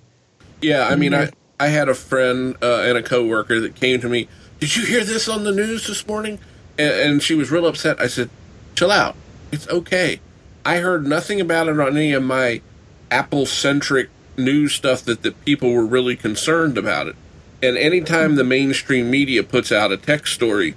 Yeah, 0.61 0.88
I 0.88 0.95
mean, 0.95 1.13
I, 1.13 1.32
I 1.60 1.68
had 1.68 1.89
a 1.89 1.93
friend 1.95 2.55
uh, 2.62 2.82
and 2.82 2.97
a 2.97 3.03
coworker 3.03 3.60
that 3.62 3.76
came 3.76 3.99
to 4.01 4.10
me. 4.10 4.28
Did 4.60 4.76
you 4.76 4.86
hear 4.86 5.03
this 5.03 5.28
on 5.28 5.43
the 5.43 5.51
news 5.51 5.88
this 5.88 6.08
morning? 6.08 6.39
And, 6.78 6.93
and 6.93 7.24
she 7.24 7.36
was 7.36 7.51
real 7.51 7.66
upset. 7.66 7.99
I 7.99 8.08
said, 8.08 8.30
"Chill 8.76 8.91
out. 8.91 9.16
It's 9.51 9.68
okay. 9.70 10.22
I 10.66 10.78
heard 10.80 11.08
nothing 11.08 11.39
about 11.41 11.68
it 11.68 11.80
on 11.80 11.95
any 11.97 12.14
of 12.14 12.24
my 12.24 12.62
Apple 13.10 13.45
centric 13.45 14.10
news 14.38 14.74
stuff 14.74 15.03
that 15.05 15.24
the 15.24 15.32
people 15.32 15.72
were 15.74 15.86
really 15.86 16.16
concerned 16.16 16.78
about 16.78 17.08
it. 17.08 17.16
And 17.62 17.78
anytime 17.78 18.36
the 18.36 18.43
mainstream 18.43 19.10
media 19.10 19.43
puts 19.43 19.72
out 19.72 19.91
a 19.91 19.97
tech 19.97 20.28
story, 20.28 20.76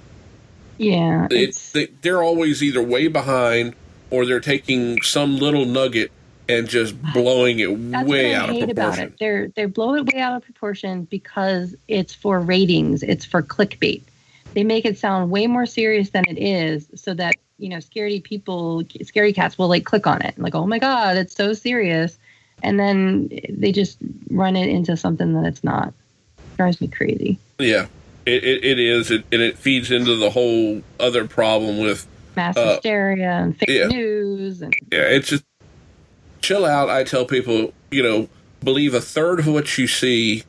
Yeah, 0.77 1.27
it, 1.29 1.49
it's 1.49 1.71
they, 1.71 1.87
they're 2.01 2.23
always 2.23 2.63
either 2.63 2.81
way 2.81 3.07
behind 3.07 3.75
or 4.09 4.25
they're 4.25 4.39
taking 4.39 5.01
some 5.01 5.37
little 5.37 5.65
nugget 5.65 6.11
and 6.51 6.67
just 6.67 7.01
blowing 7.13 7.59
it 7.59 7.91
That's 7.91 8.07
way 8.07 8.31
what 8.33 8.35
I 8.35 8.43
out 8.43 8.49
of 8.49 8.55
hate 8.55 8.69
about 8.69 8.93
proportion. 8.93 9.07
it. 9.07 9.19
They're 9.19 9.47
they 9.49 9.65
blow 9.65 9.95
it 9.95 10.05
way 10.13 10.19
out 10.19 10.35
of 10.35 10.43
proportion 10.43 11.05
because 11.05 11.75
it's 11.87 12.13
for 12.13 12.39
ratings. 12.39 13.03
It's 13.03 13.25
for 13.25 13.41
clickbait. 13.41 14.03
They 14.53 14.63
make 14.63 14.85
it 14.85 14.97
sound 14.97 15.31
way 15.31 15.47
more 15.47 15.65
serious 15.65 16.09
than 16.09 16.25
it 16.27 16.37
is, 16.37 16.87
so 16.95 17.13
that 17.13 17.35
you 17.57 17.69
know, 17.69 17.77
scaredy 17.77 18.23
people, 18.23 18.83
scary 19.03 19.33
cats 19.33 19.57
will 19.57 19.67
like 19.67 19.85
click 19.85 20.07
on 20.07 20.21
it, 20.21 20.35
and 20.35 20.43
like, 20.43 20.55
oh 20.55 20.65
my 20.65 20.79
god, 20.79 21.15
it's 21.17 21.35
so 21.35 21.53
serious, 21.53 22.17
and 22.63 22.79
then 22.79 23.29
they 23.49 23.71
just 23.71 23.97
run 24.29 24.55
it 24.55 24.67
into 24.67 24.97
something 24.97 25.33
that 25.33 25.45
it's 25.45 25.63
not. 25.63 25.93
drives 26.57 26.81
me 26.81 26.87
crazy. 26.87 27.39
Yeah, 27.59 27.87
it, 28.25 28.43
it, 28.43 28.63
it 28.63 28.79
is, 28.79 29.11
it, 29.11 29.23
and 29.31 29.41
it 29.41 29.57
feeds 29.57 29.91
into 29.91 30.15
the 30.15 30.29
whole 30.31 30.81
other 30.99 31.27
problem 31.27 31.79
with 31.79 32.07
Mass 32.35 32.57
Uh, 32.57 32.73
hysteria 32.73 33.31
and 33.31 33.57
fake 33.57 33.69
yeah. 33.69 33.87
news 33.87 34.61
and 34.61 34.73
yeah. 34.91 34.99
It's 35.01 35.29
just 35.29 35.43
chill 36.41 36.65
out. 36.65 36.89
I 36.89 37.03
tell 37.03 37.25
people, 37.25 37.73
you 37.91 38.03
know, 38.03 38.29
believe 38.63 38.93
a 38.93 39.01
third 39.01 39.39
of 39.39 39.47
what 39.47 39.77
you 39.77 39.87
see, 39.87 40.43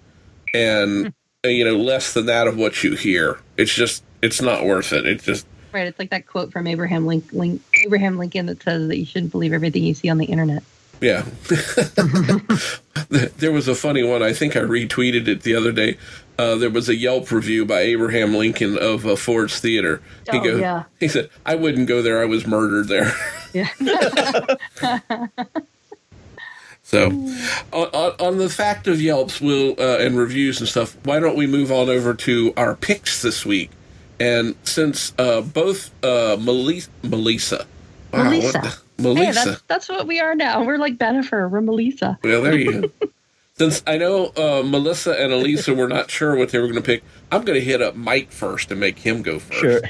and 0.54 1.12
uh, 1.44 1.48
you 1.48 1.64
know 1.64 1.76
less 1.76 2.12
than 2.12 2.26
that 2.26 2.46
of 2.46 2.56
what 2.56 2.82
you 2.82 2.96
hear. 2.96 3.38
It's 3.56 3.74
just 3.74 4.02
it's 4.22 4.40
not 4.40 4.64
worth 4.64 4.92
it. 4.92 5.06
It's 5.06 5.24
just 5.24 5.46
Right. 5.72 5.86
It's 5.86 5.98
like 5.98 6.10
that 6.10 6.26
quote 6.26 6.52
from 6.52 6.66
Abraham 6.66 7.06
Lincoln, 7.06 7.60
Abraham 7.82 8.18
Lincoln 8.18 8.46
that 8.46 8.62
says 8.62 8.88
that 8.88 8.98
you 8.98 9.06
shouldn't 9.06 9.32
believe 9.32 9.52
everything 9.54 9.84
you 9.84 9.94
see 9.94 10.10
on 10.10 10.18
the 10.18 10.26
internet. 10.26 10.62
Yeah. 11.00 11.24
there 13.38 13.52
was 13.52 13.66
a 13.68 13.74
funny 13.74 14.02
one. 14.04 14.22
I 14.22 14.32
think 14.32 14.54
I 14.54 14.60
retweeted 14.60 15.26
it 15.26 15.42
the 15.42 15.56
other 15.56 15.72
day. 15.72 15.96
Uh, 16.38 16.56
there 16.56 16.70
was 16.70 16.88
a 16.88 16.94
Yelp 16.94 17.30
review 17.30 17.64
by 17.64 17.80
Abraham 17.80 18.34
Lincoln 18.34 18.78
of 18.78 19.06
uh, 19.06 19.16
Ford's 19.16 19.58
Theater. 19.60 20.00
He 20.30 20.38
Oh, 20.38 20.56
yeah. 20.56 20.84
He 21.00 21.08
said, 21.08 21.28
"I 21.44 21.54
wouldn't 21.56 21.88
go 21.88 22.02
there. 22.02 22.20
I 22.20 22.24
was 22.24 22.46
murdered 22.46 22.88
there." 22.88 23.12
Yeah. 23.52 23.68
so, 26.92 27.08
on, 27.72 27.88
on, 27.94 28.12
on 28.20 28.38
the 28.38 28.50
fact 28.50 28.86
of 28.86 29.00
Yelps, 29.00 29.40
will 29.40 29.74
uh, 29.78 29.98
and 29.98 30.16
reviews 30.16 30.60
and 30.60 30.68
stuff. 30.68 30.94
Why 31.04 31.20
don't 31.20 31.36
we 31.36 31.46
move 31.46 31.72
on 31.72 31.88
over 31.88 32.12
to 32.12 32.52
our 32.56 32.74
picks 32.74 33.22
this 33.22 33.46
week? 33.46 33.70
And 34.20 34.54
since 34.64 35.14
uh, 35.18 35.40
both 35.40 35.90
uh, 36.04 36.36
Melissa, 36.38 36.90
Melissa, 37.02 37.66
wow, 38.12 38.30
what 38.30 38.82
Melissa. 38.98 39.24
Hey, 39.24 39.32
that's 39.32 39.62
that's 39.62 39.88
what 39.88 40.06
we 40.06 40.20
are 40.20 40.34
now. 40.34 40.62
We're 40.64 40.76
like 40.76 40.98
Bennifer. 40.98 41.50
We're 41.50 41.62
Melissa. 41.62 42.18
Well, 42.22 42.42
there 42.42 42.58
you 42.58 42.82
go. 42.82 42.90
Since 43.54 43.82
I 43.86 43.98
know 43.98 44.32
uh, 44.36 44.62
Melissa 44.64 45.12
and 45.12 45.32
Elisa 45.32 45.74
were 45.74 45.88
not 45.88 46.10
sure 46.10 46.36
what 46.36 46.50
they 46.50 46.58
were 46.58 46.66
going 46.66 46.76
to 46.76 46.82
pick, 46.82 47.04
I'm 47.30 47.44
going 47.44 47.58
to 47.58 47.64
hit 47.64 47.82
up 47.82 47.94
Mike 47.94 48.30
first 48.30 48.70
and 48.70 48.80
make 48.80 48.98
him 48.98 49.22
go 49.22 49.38
first. 49.38 49.60
Sure. 49.60 49.80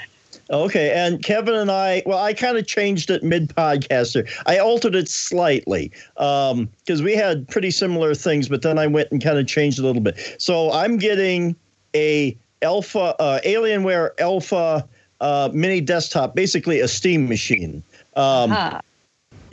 Okay, 0.51 0.93
and 0.93 1.23
Kevin 1.23 1.55
and 1.55 1.71
I, 1.71 2.03
well, 2.05 2.19
I 2.19 2.35
kind 2.35 2.59
of 2.59 2.67
changed 2.67 3.11
it 3.11 3.23
mid 3.23 3.49
podcaster. 3.49 4.29
I 4.47 4.59
altered 4.59 4.95
it 4.95 5.09
slightly 5.09 5.93
because 6.17 7.03
we 7.03 7.15
had 7.15 7.49
pretty 7.49 7.71
similar 7.71 8.15
things, 8.15 8.49
but 8.49 8.63
then 8.63 8.79
I 8.79 8.87
went 8.87 9.11
and 9.11 9.23
kind 9.23 9.39
of 9.39 9.47
changed 9.47 9.79
it 9.79 9.83
a 9.83 9.87
little 9.87 10.03
bit. 10.03 10.37
So 10.39 10.73
I'm 10.73 10.99
getting 10.99 11.57
a 11.95 12.37
Alpha 12.61 13.15
uh, 13.19 13.41
Alienware 13.45 14.11
Alpha 14.21 14.87
uh, 15.21 15.51
mini 15.53 15.81
desktop, 15.81 16.35
basically 16.35 16.81
a 16.81 16.89
Steam 16.89 17.29
machine. 17.29 17.83
Um, 18.15 18.53
Ah, 18.53 18.81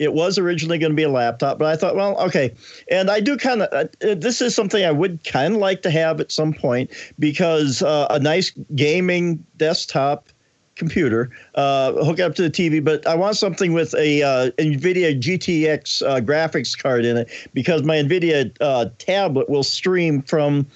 it 0.00 0.14
was 0.14 0.38
originally 0.38 0.78
going 0.78 0.92
to 0.92 0.96
be 0.96 1.02
a 1.02 1.10
laptop, 1.10 1.58
but 1.58 1.66
I 1.66 1.76
thought, 1.76 1.94
well, 1.94 2.18
okay. 2.20 2.52
And 2.90 3.10
I 3.10 3.20
do 3.20 3.36
kind 3.36 3.62
of, 3.62 3.68
uh, 3.72 4.14
this 4.14 4.40
is 4.40 4.54
something 4.54 4.82
I 4.82 4.90
would 4.90 5.22
kind 5.24 5.54
of 5.54 5.60
like 5.60 5.82
to 5.82 5.90
have 5.90 6.20
at 6.20 6.32
some 6.32 6.54
point 6.54 6.90
because 7.18 7.82
uh, 7.82 8.06
a 8.08 8.18
nice 8.18 8.50
gaming 8.74 9.44
desktop 9.58 10.26
computer, 10.80 11.30
uh, 11.54 11.92
hook 12.04 12.18
it 12.18 12.22
up 12.22 12.34
to 12.34 12.42
the 12.42 12.50
TV, 12.50 12.82
but 12.82 13.06
I 13.06 13.14
want 13.14 13.36
something 13.36 13.72
with 13.72 13.94
a 13.94 14.22
uh, 14.22 14.50
NVIDIA 14.52 15.20
GTX 15.20 16.02
uh, 16.02 16.20
graphics 16.20 16.76
card 16.76 17.04
in 17.04 17.18
it 17.18 17.30
because 17.54 17.84
my 17.84 17.96
NVIDIA 17.96 18.56
uh, 18.60 18.86
tablet 18.98 19.48
will 19.48 19.62
stream 19.62 20.22
from 20.22 20.66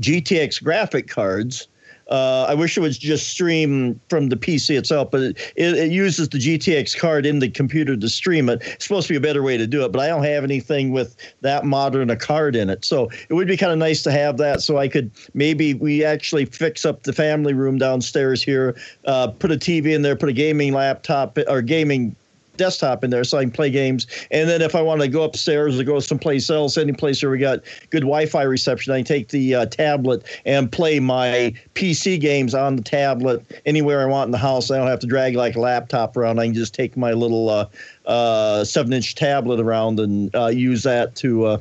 GTX 0.00 0.62
graphic 0.62 1.08
cards. 1.08 1.68
Uh, 2.12 2.44
I 2.46 2.52
wish 2.52 2.76
it 2.76 2.80
would 2.82 2.92
just 2.92 3.30
stream 3.30 3.98
from 4.10 4.28
the 4.28 4.36
PC 4.36 4.76
itself, 4.76 5.10
but 5.10 5.22
it, 5.22 5.52
it, 5.56 5.74
it 5.74 5.90
uses 5.90 6.28
the 6.28 6.36
GTX 6.36 6.98
card 6.98 7.24
in 7.24 7.38
the 7.38 7.48
computer 7.48 7.96
to 7.96 8.08
stream 8.10 8.50
it. 8.50 8.60
It's 8.66 8.84
supposed 8.84 9.06
to 9.06 9.14
be 9.14 9.16
a 9.16 9.20
better 9.20 9.42
way 9.42 9.56
to 9.56 9.66
do 9.66 9.82
it, 9.82 9.92
but 9.92 10.02
I 10.02 10.08
don't 10.08 10.22
have 10.24 10.44
anything 10.44 10.92
with 10.92 11.16
that 11.40 11.64
modern 11.64 12.10
a 12.10 12.16
card 12.16 12.54
in 12.54 12.68
it. 12.68 12.84
So 12.84 13.08
it 13.30 13.32
would 13.32 13.48
be 13.48 13.56
kind 13.56 13.72
of 13.72 13.78
nice 13.78 14.02
to 14.02 14.12
have 14.12 14.36
that 14.36 14.60
so 14.60 14.76
I 14.76 14.88
could 14.88 15.10
maybe 15.32 15.72
we 15.72 16.04
actually 16.04 16.44
fix 16.44 16.84
up 16.84 17.04
the 17.04 17.14
family 17.14 17.54
room 17.54 17.78
downstairs 17.78 18.42
here, 18.42 18.76
uh, 19.06 19.28
put 19.28 19.50
a 19.50 19.56
TV 19.56 19.94
in 19.94 20.02
there, 20.02 20.14
put 20.14 20.28
a 20.28 20.34
gaming 20.34 20.74
laptop 20.74 21.38
or 21.48 21.62
gaming 21.62 22.14
desktop 22.56 23.04
in 23.04 23.10
there 23.10 23.24
so 23.24 23.38
I 23.38 23.42
can 23.42 23.50
play 23.50 23.70
games. 23.70 24.06
And 24.30 24.48
then 24.48 24.62
if 24.62 24.74
I 24.74 24.82
want 24.82 25.00
to 25.00 25.08
go 25.08 25.22
upstairs 25.22 25.78
or 25.78 25.84
go 25.84 26.00
someplace 26.00 26.50
else, 26.50 26.76
any 26.76 26.92
place 26.92 27.22
where 27.22 27.30
we 27.30 27.38
got 27.38 27.60
good 27.90 28.00
Wi-Fi 28.00 28.42
reception, 28.42 28.92
I 28.92 28.98
can 28.98 29.04
take 29.04 29.28
the 29.28 29.54
uh, 29.54 29.66
tablet 29.66 30.24
and 30.44 30.70
play 30.70 31.00
my 31.00 31.54
PC 31.74 32.20
games 32.20 32.54
on 32.54 32.76
the 32.76 32.82
tablet 32.82 33.62
anywhere 33.66 34.00
I 34.02 34.06
want 34.06 34.28
in 34.28 34.32
the 34.32 34.38
house. 34.38 34.70
I 34.70 34.78
don't 34.78 34.88
have 34.88 35.00
to 35.00 35.06
drag 35.06 35.34
like 35.34 35.56
a 35.56 35.60
laptop 35.60 36.16
around. 36.16 36.38
I 36.38 36.46
can 36.46 36.54
just 36.54 36.74
take 36.74 36.96
my 36.96 37.12
little 37.12 37.48
uh, 37.48 37.66
uh, 38.06 38.64
seven-inch 38.64 39.14
tablet 39.14 39.60
around 39.60 40.00
and 40.00 40.34
uh, 40.34 40.46
use 40.46 40.82
that 40.82 41.14
to 41.16 41.44
uh, 41.46 41.58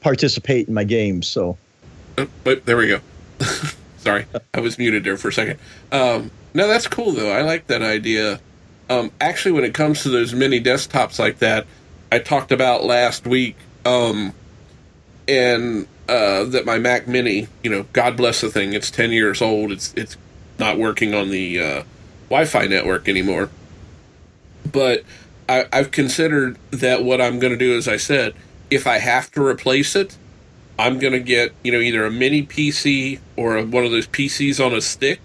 participate 0.00 0.68
in 0.68 0.74
my 0.74 0.84
games. 0.84 1.26
So. 1.26 1.56
Oh, 2.18 2.28
wait, 2.44 2.66
there 2.66 2.76
we 2.76 2.88
go. 2.88 3.00
Sorry, 3.98 4.26
I 4.54 4.60
was 4.60 4.78
muted 4.78 5.04
there 5.04 5.18
for 5.18 5.28
a 5.28 5.32
second. 5.32 5.58
Um, 5.92 6.30
no, 6.54 6.66
that's 6.66 6.86
cool 6.86 7.12
though. 7.12 7.30
I 7.30 7.42
like 7.42 7.66
that 7.68 7.82
idea. 7.82 8.40
Um, 8.90 9.12
actually, 9.20 9.52
when 9.52 9.64
it 9.64 9.72
comes 9.72 10.02
to 10.02 10.10
those 10.10 10.34
mini 10.34 10.60
desktops 10.60 11.20
like 11.20 11.38
that, 11.38 11.66
I 12.10 12.18
talked 12.18 12.50
about 12.50 12.84
last 12.84 13.24
week, 13.24 13.56
um, 13.84 14.34
and 15.28 15.86
uh, 16.08 16.42
that 16.44 16.66
my 16.66 16.78
Mac 16.78 17.06
Mini, 17.06 17.46
you 17.62 17.70
know, 17.70 17.86
God 17.92 18.16
bless 18.16 18.40
the 18.40 18.50
thing. 18.50 18.72
It's 18.72 18.90
ten 18.90 19.12
years 19.12 19.40
old. 19.40 19.70
It's 19.70 19.94
it's 19.94 20.16
not 20.58 20.76
working 20.76 21.14
on 21.14 21.30
the 21.30 21.60
uh, 21.60 21.82
Wi-Fi 22.28 22.66
network 22.66 23.08
anymore. 23.08 23.48
But 24.70 25.04
I, 25.48 25.66
I've 25.72 25.92
considered 25.92 26.58
that 26.72 27.04
what 27.04 27.20
I'm 27.20 27.38
going 27.38 27.52
to 27.52 27.58
do, 27.58 27.76
as 27.76 27.86
I 27.86 27.96
said, 27.96 28.34
if 28.70 28.88
I 28.88 28.98
have 28.98 29.30
to 29.32 29.44
replace 29.44 29.94
it, 29.94 30.16
I'm 30.78 30.98
going 30.98 31.12
to 31.12 31.20
get, 31.20 31.52
you 31.62 31.70
know, 31.70 31.78
either 31.78 32.04
a 32.04 32.10
mini 32.10 32.44
PC 32.44 33.20
or 33.36 33.56
a, 33.56 33.64
one 33.64 33.84
of 33.84 33.92
those 33.92 34.06
PCs 34.08 34.64
on 34.64 34.72
a 34.74 34.80
stick. 34.80 35.20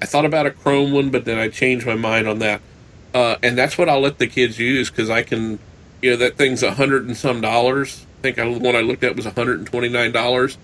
I 0.00 0.06
thought 0.06 0.24
about 0.24 0.46
a 0.46 0.50
Chrome 0.50 0.92
one, 0.92 1.10
but 1.10 1.24
then 1.24 1.38
I 1.38 1.48
changed 1.48 1.86
my 1.86 1.94
mind 1.94 2.28
on 2.28 2.38
that. 2.38 2.60
Uh, 3.14 3.36
and 3.42 3.56
that's 3.56 3.78
what 3.78 3.88
I'll 3.88 4.00
let 4.00 4.18
the 4.18 4.26
kids 4.26 4.58
use 4.58 4.90
because 4.90 5.08
I 5.08 5.22
can, 5.22 5.60
you 6.02 6.10
know, 6.10 6.16
that 6.16 6.36
thing's 6.36 6.62
a 6.64 6.72
hundred 6.72 7.06
and 7.06 7.16
some 7.16 7.40
dollars. 7.40 8.04
I 8.18 8.22
think 8.22 8.38
I, 8.38 8.52
the 8.52 8.58
one 8.58 8.74
I 8.74 8.80
looked 8.80 9.04
at 9.04 9.14
was 9.16 9.24
$129. 9.26 10.56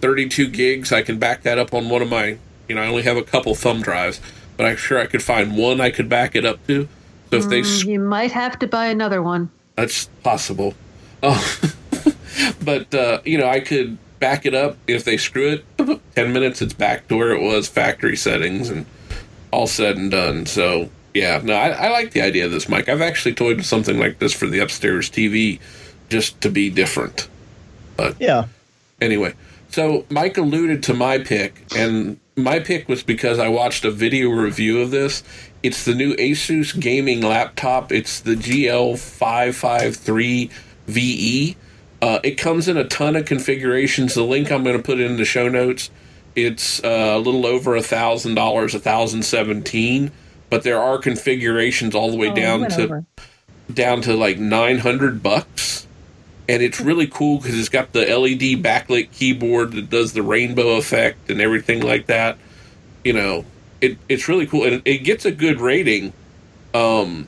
32 0.00 0.48
gigs. 0.48 0.92
I 0.92 1.02
can 1.02 1.18
back 1.18 1.42
that 1.42 1.58
up 1.58 1.72
on 1.72 1.88
one 1.88 2.02
of 2.02 2.08
my, 2.10 2.36
you 2.68 2.74
know, 2.74 2.82
I 2.82 2.86
only 2.86 3.02
have 3.02 3.16
a 3.16 3.22
couple 3.22 3.54
thumb 3.54 3.80
drives, 3.80 4.20
but 4.56 4.66
I'm 4.66 4.76
sure 4.76 4.98
I 4.98 5.06
could 5.06 5.22
find 5.22 5.56
one 5.56 5.80
I 5.80 5.90
could 5.90 6.08
back 6.08 6.36
it 6.36 6.44
up 6.44 6.64
to. 6.66 6.86
So 7.30 7.36
if 7.38 7.48
they, 7.48 7.62
Mm, 7.62 7.86
you 7.86 7.98
might 8.00 8.32
have 8.32 8.58
to 8.60 8.66
buy 8.66 8.86
another 8.86 9.22
one. 9.22 9.50
that's 9.74 10.06
possible. 10.22 10.74
Oh, 11.22 11.60
but 12.64 12.94
uh, 12.94 13.20
you 13.24 13.38
know, 13.38 13.48
I 13.48 13.60
could 13.60 13.96
back 14.20 14.44
it 14.46 14.54
up 14.54 14.76
if 14.86 15.04
they 15.04 15.16
screw 15.16 15.48
it. 15.78 16.00
Ten 16.14 16.32
minutes, 16.32 16.60
it's 16.62 16.74
back 16.74 17.08
to 17.08 17.16
where 17.16 17.30
it 17.30 17.40
was, 17.40 17.68
factory 17.68 18.16
settings, 18.16 18.68
and 18.68 18.84
all 19.50 19.66
said 19.66 19.96
and 19.96 20.10
done. 20.10 20.44
So 20.46 20.90
yeah, 21.16 21.40
no, 21.42 21.54
I, 21.54 21.70
I 21.70 21.88
like 21.88 22.12
the 22.12 22.20
idea 22.20 22.44
of 22.44 22.52
this, 22.52 22.68
Mike. 22.68 22.90
I've 22.90 23.00
actually 23.00 23.34
toyed 23.34 23.56
with 23.56 23.66
something 23.66 23.98
like 23.98 24.18
this 24.18 24.34
for 24.34 24.46
the 24.46 24.58
upstairs 24.58 25.08
TV, 25.10 25.58
just 26.10 26.38
to 26.42 26.50
be 26.50 26.68
different. 26.70 27.28
But 27.96 28.20
yeah. 28.20 28.48
Anyway, 29.00 29.32
so 29.70 30.04
Mike 30.10 30.36
alluded 30.36 30.82
to 30.84 30.94
my 30.94 31.18
pick, 31.18 31.64
and 31.74 32.20
my 32.36 32.60
pick 32.60 32.88
was 32.88 33.02
because 33.02 33.38
I 33.38 33.48
watched 33.48 33.86
a 33.86 33.90
video 33.90 34.28
review 34.28 34.80
of 34.80 34.90
this. 34.90 35.22
It's 35.62 35.86
the 35.86 35.94
new 35.94 36.14
Asus 36.16 36.78
gaming 36.78 37.22
laptop. 37.22 37.92
It's 37.92 38.20
the 38.20 38.34
GL553 38.34 40.50
VE. 40.86 41.56
Uh, 42.02 42.18
it 42.22 42.32
comes 42.32 42.68
in 42.68 42.76
a 42.76 42.84
ton 42.84 43.16
of 43.16 43.24
configurations. 43.24 44.12
The 44.14 44.22
link 44.22 44.52
I'm 44.52 44.62
going 44.62 44.76
to 44.76 44.82
put 44.82 45.00
in 45.00 45.16
the 45.16 45.24
show 45.24 45.48
notes. 45.48 45.88
It's 46.34 46.84
uh, 46.84 47.14
a 47.14 47.18
little 47.18 47.46
over 47.46 47.74
a 47.74 47.82
thousand 47.82 48.34
dollars, 48.34 48.74
a 48.74 48.78
thousand 48.78 49.22
seventeen, 49.24 50.12
but 50.50 50.62
there 50.62 50.78
are 50.80 50.98
configurations 50.98 51.94
all 51.94 52.10
the 52.10 52.16
way 52.16 52.28
Oh, 52.30 52.34
down 52.34 52.68
to 52.70 52.82
over. 52.84 53.04
down 53.72 54.02
to 54.02 54.14
like 54.14 54.38
900 54.38 55.22
bucks. 55.22 55.86
And 56.48 56.62
it's 56.62 56.80
really 56.80 57.08
cool 57.08 57.38
because 57.38 57.58
it's 57.58 57.68
got 57.68 57.92
the 57.92 58.00
led 58.00 58.38
backlit 58.62 59.10
keyboard 59.10 59.72
that 59.72 59.90
does 59.90 60.12
the 60.12 60.22
rainbow 60.22 60.76
effect 60.76 61.28
and 61.28 61.40
everything 61.40 61.82
like 61.82 62.06
that. 62.06 62.38
You 63.04 63.12
know 63.14 63.44
it, 63.80 63.98
it's 64.08 64.28
really 64.28 64.46
cool. 64.46 64.64
And 64.64 64.82
it 64.84 64.98
gets 64.98 65.24
a 65.24 65.30
good 65.32 65.60
rating 65.60 66.12
um, 66.72 67.26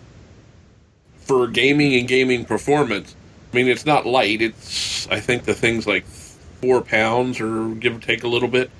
for 1.18 1.46
gaming 1.46 1.94
and 1.94 2.06
gaming 2.08 2.44
performance. 2.44 3.14
I 3.52 3.56
mean 3.56 3.68
it's 3.68 3.86
not 3.86 4.06
light. 4.06 4.40
It's 4.42 5.08
i 5.08 5.18
think 5.20 5.44
the 5.44 5.54
thing's 5.54 5.86
like 5.86 6.04
four 6.06 6.80
pounds 6.82 7.40
or 7.40 7.68
give 7.74 7.96
or 7.96 8.00
take 8.00 8.22
a 8.22 8.28
little 8.28 8.48
bit. 8.48 8.70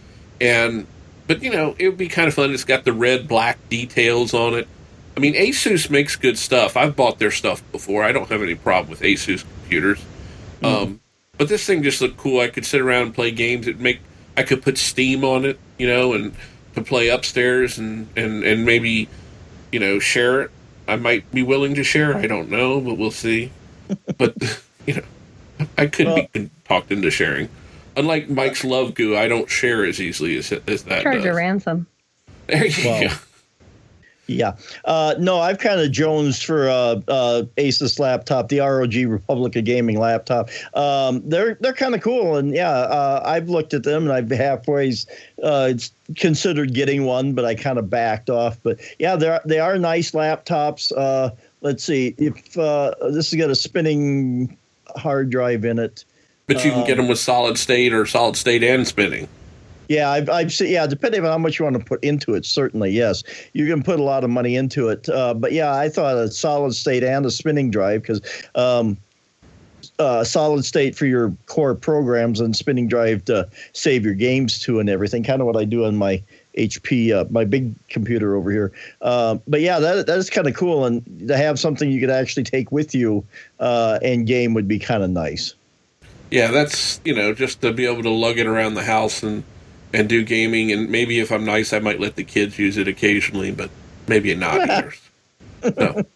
And 0.41 0.87
but 1.29 1.43
you 1.43 1.51
know 1.53 1.77
it 1.79 1.87
would 1.89 1.97
be 1.99 2.09
kind 2.09 2.27
of 2.27 2.35
fun 2.35 2.53
it's 2.53 2.65
got 2.65 2.85
the 2.85 2.93
red 2.93 3.29
black 3.29 3.57
details 3.69 4.35
on 4.35 4.55
it 4.55 4.67
I 5.19 5.21
mean, 5.21 5.35
Asus 5.35 5.91
makes 5.91 6.15
good 6.15 6.39
stuff. 6.39 6.77
I've 6.77 6.95
bought 6.95 7.19
their 7.19 7.33
stuff 7.33 7.61
before. 7.73 8.05
I 8.05 8.13
don't 8.13 8.29
have 8.29 8.41
any 8.41 8.55
problem 8.55 8.89
with 8.89 9.01
Asus 9.01 9.43
computers. 9.63 10.01
Um, 10.63 11.01
but 11.37 11.49
this 11.49 11.67
thing 11.67 11.83
just 11.83 12.01
looked 12.01 12.19
cool. 12.19 12.39
I 12.39 12.47
could 12.47 12.65
sit 12.65 12.81
around 12.81 13.03
and 13.03 13.15
play 13.17 13.33
games. 13.33 13.67
It 13.67 13.81
make 13.81 13.99
I 14.37 14.45
could 14.45 14.63
put 14.63 14.79
Steam 14.79 15.25
on 15.25 15.45
it, 15.45 15.59
you 15.77 15.89
know, 15.89 16.13
and 16.13 16.37
to 16.77 16.83
play 16.83 17.09
upstairs 17.09 17.79
and 17.79 18.07
and 18.17 18.45
and 18.45 18.65
maybe 18.65 19.09
you 19.73 19.81
know 19.81 19.99
share 19.99 20.43
it. 20.43 20.53
I 20.87 20.95
might 20.95 21.29
be 21.33 21.43
willing 21.43 21.75
to 21.75 21.83
share. 21.83 22.17
I 22.17 22.29
don't 22.29 22.49
know, 22.49 22.81
but 22.81 22.97
we'll 22.97 23.11
see. 23.11 23.51
but 24.19 24.37
you 24.87 24.95
know, 24.95 25.67
I 25.77 25.87
could 25.89 26.07
Well- 26.07 26.29
be 26.33 26.49
talked 26.65 26.93
into 26.93 27.11
sharing. 27.11 27.49
Unlike 27.99 28.31
Mike's 28.31 28.65
Love 28.65 28.95
Goo, 28.95 29.17
I 29.17 29.27
don't 29.27 29.51
share 29.51 29.85
as 29.85 30.01
easily 30.01 30.37
as 30.37 30.53
as 30.67 30.85
that 30.85 31.03
Charge 31.03 31.25
a 31.25 31.35
ransom. 31.35 31.87
There 32.47 32.67
you 32.67 32.85
Well, 32.85 33.09
go. 33.09 33.15
Yeah. 34.29 34.57
Uh, 34.85 35.15
no, 35.19 35.39
I've 35.39 35.59
kind 35.59 35.81
of 35.81 35.91
jonesed 35.91 36.45
for 36.45 36.69
uh, 36.69 37.01
uh, 37.09 37.43
Asus 37.57 37.99
laptop, 37.99 38.51
the 38.51 38.61
ROG 38.61 38.95
Republica 38.95 39.63
gaming 39.63 39.99
laptop. 39.99 40.51
Um, 40.75 41.23
they're 41.25 41.55
they're 41.61 41.73
kind 41.73 41.95
of 41.95 42.03
cool, 42.03 42.37
and 42.37 42.55
yeah, 42.55 42.71
uh, 42.71 43.23
I've 43.25 43.49
looked 43.49 43.73
at 43.73 43.83
them 43.85 44.03
and 44.03 44.13
I've 44.13 44.31
halfway 44.31 44.93
uh, 45.43 45.73
considered 46.15 46.75
getting 46.75 47.05
one, 47.05 47.33
but 47.33 47.47
I 47.47 47.55
kind 47.55 47.79
of 47.79 47.89
backed 47.89 48.29
off. 48.29 48.59
But 48.63 48.79
yeah, 48.99 49.17
they're 49.17 49.41
they 49.47 49.61
are 49.61 49.79
nice 49.79 50.13
laptops. 50.13 50.93
Uh, 50.95 51.31
let's 51.63 51.83
see 51.83 52.15
if 52.19 52.53
this 52.53 53.31
has 53.31 53.35
got 53.35 53.51
a 53.51 53.57
spinning 53.57 54.57
hard 54.95 55.31
drive 55.31 55.65
in 55.65 55.79
it. 55.79 56.05
But 56.49 56.65
you 56.65 56.73
can 56.73 56.85
get 56.85 56.97
them 56.97 57.09
with 57.09 57.19
solid 57.19 57.59
state 57.59 57.93
or 57.93 58.07
solid 58.07 58.35
state 58.35 58.65
and 58.65 58.87
spinning. 58.87 59.29
Yeah, 59.89 60.11
I've, 60.11 60.29
I've 60.29 60.53
seen. 60.53 60.71
Yeah, 60.71 60.87
depending 60.87 61.25
on 61.25 61.31
how 61.31 61.39
much 61.39 61.59
you 61.59 61.65
want 61.65 61.79
to 61.79 61.85
put 61.85 62.03
into 62.03 62.35
it, 62.35 62.45
certainly 62.45 62.91
yes, 62.91 63.23
you 63.53 63.67
can 63.67 63.83
put 63.83 64.01
a 64.01 64.03
lot 64.03 64.25
of 64.25 64.31
money 64.31 64.57
into 64.57 64.89
it. 64.89 65.09
Uh, 65.09 65.35
but 65.35 65.53
yeah, 65.53 65.75
I 65.75 65.89
thought 65.89 66.17
a 66.17 66.31
solid 66.31 66.75
state 66.75 67.05
and 67.05 67.25
a 67.25 67.31
spinning 67.31 67.71
drive 67.71 68.03
because 68.03 68.21
um, 68.55 68.99
uh, 69.99 70.25
solid 70.25 70.65
state 70.65 70.95
for 70.95 71.07
your 71.07 71.35
core 71.47 71.75
programs 71.75 72.41
and 72.41 72.55
spinning 72.55 72.87
drive 72.87 73.25
to 73.27 73.49
save 73.73 74.05
your 74.05 74.15
games 74.15 74.59
to 74.61 74.79
and 74.79 74.91
everything. 74.91 75.23
Kind 75.23 75.41
of 75.41 75.47
what 75.47 75.57
I 75.57 75.65
do 75.65 75.85
on 75.85 75.97
my 75.97 76.23
HP, 76.57 77.13
uh, 77.13 77.25
my 77.31 77.45
big 77.45 77.75
computer 77.89 78.37
over 78.37 78.51
here. 78.51 78.73
Uh, 79.01 79.39
but 79.47 79.61
yeah, 79.61 79.79
that 79.79 80.07
that 80.07 80.19
is 80.19 80.29
kind 80.29 80.47
of 80.47 80.55
cool, 80.55 80.85
and 80.85 81.29
to 81.29 81.37
have 81.37 81.59
something 81.59 81.91
you 81.91 82.01
could 82.01 82.11
actually 82.11 82.45
take 82.45 82.71
with 82.71 82.95
you 82.95 83.25
uh, 83.61 83.99
and 84.03 84.27
game 84.27 84.55
would 84.55 84.69
be 84.69 84.79
kind 84.79 85.03
of 85.03 85.11
nice. 85.11 85.55
Yeah, 86.31 86.51
that's 86.51 87.01
you 87.05 87.15
know 87.15 87.33
just 87.33 87.61
to 87.63 87.73
be 87.73 87.87
able 87.87 88.03
to 88.03 88.11
lug 88.11 88.39
it 88.39 88.47
around 88.47 88.75
the 88.75 88.85
house 88.85 89.23
and 89.23 89.45
and 89.93 90.09
do 90.09 90.25
gaming. 90.25 90.73
And 90.73 90.91
maybe 90.91 91.21
if 91.21 91.33
I'm 91.33 91.45
nice, 91.45 91.73
I 91.73 91.79
might 91.79 92.01
let 92.01 92.17
the 92.17 92.25
kids 92.25 92.59
use 92.59 92.77
it 92.77 92.89
occasionally, 92.89 93.51
but 93.51 93.71
maybe 94.07 94.35
not 94.35 94.61
either. 94.71 94.95
so, 95.63 96.07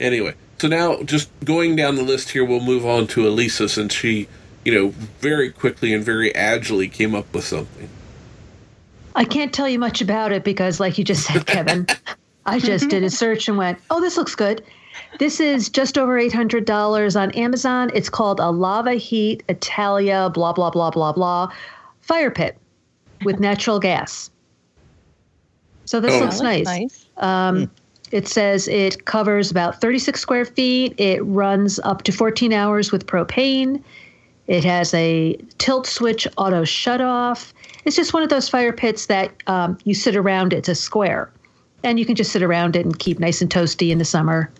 anyway, 0.00 0.34
so 0.58 0.68
now 0.68 1.02
just 1.02 1.30
going 1.44 1.76
down 1.76 1.96
the 1.96 2.02
list 2.02 2.30
here, 2.30 2.44
we'll 2.44 2.60
move 2.60 2.86
on 2.86 3.06
to 3.08 3.26
Elisa 3.26 3.68
since 3.68 3.94
she, 3.94 4.28
you 4.64 4.74
know, 4.74 4.88
very 5.20 5.50
quickly 5.50 5.94
and 5.94 6.04
very 6.04 6.34
agilely 6.34 6.88
came 6.88 7.14
up 7.14 7.32
with 7.34 7.44
something. 7.44 7.88
I 9.14 9.24
can't 9.24 9.52
tell 9.52 9.68
you 9.68 9.78
much 9.78 10.00
about 10.00 10.32
it 10.32 10.42
because, 10.42 10.80
like 10.80 10.96
you 10.96 11.04
just 11.04 11.26
said, 11.26 11.46
Kevin, 11.46 11.86
I 12.46 12.58
just 12.58 12.88
did 12.88 13.04
a 13.04 13.10
search 13.10 13.48
and 13.48 13.58
went, 13.58 13.78
oh, 13.90 14.00
this 14.00 14.16
looks 14.16 14.34
good. 14.34 14.64
This 15.18 15.40
is 15.40 15.68
just 15.68 15.98
over 15.98 16.18
$800 16.18 17.20
on 17.20 17.30
Amazon. 17.32 17.90
It's 17.94 18.08
called 18.08 18.40
a 18.40 18.50
Lava 18.50 18.94
Heat 18.94 19.42
Italia, 19.48 20.30
blah, 20.32 20.52
blah, 20.52 20.70
blah, 20.70 20.90
blah, 20.90 21.12
blah, 21.12 21.52
fire 22.00 22.30
pit 22.30 22.56
with 23.24 23.38
natural 23.38 23.78
gas. 23.78 24.30
So 25.84 26.00
this 26.00 26.14
oh. 26.14 26.24
looks 26.24 26.40
nice. 26.40 26.64
nice. 26.64 27.06
Um, 27.18 27.70
it 28.10 28.28
says 28.28 28.68
it 28.68 29.04
covers 29.06 29.50
about 29.50 29.80
36 29.80 30.20
square 30.20 30.44
feet. 30.44 30.94
It 30.98 31.20
runs 31.22 31.78
up 31.80 32.02
to 32.04 32.12
14 32.12 32.52
hours 32.52 32.92
with 32.92 33.06
propane. 33.06 33.82
It 34.46 34.64
has 34.64 34.92
a 34.92 35.36
tilt 35.58 35.86
switch 35.86 36.26
auto 36.36 36.64
shut 36.64 37.00
off. 37.00 37.54
It's 37.84 37.96
just 37.96 38.12
one 38.12 38.22
of 38.22 38.28
those 38.28 38.48
fire 38.48 38.72
pits 38.72 39.06
that 39.06 39.32
um, 39.46 39.78
you 39.84 39.94
sit 39.94 40.14
around. 40.14 40.52
It's 40.52 40.68
a 40.68 40.74
square, 40.74 41.30
and 41.82 41.98
you 41.98 42.04
can 42.04 42.14
just 42.14 42.32
sit 42.32 42.42
around 42.42 42.76
it 42.76 42.84
and 42.84 42.98
keep 42.98 43.18
nice 43.18 43.40
and 43.40 43.50
toasty 43.50 43.90
in 43.90 43.98
the 43.98 44.04
summer. 44.04 44.50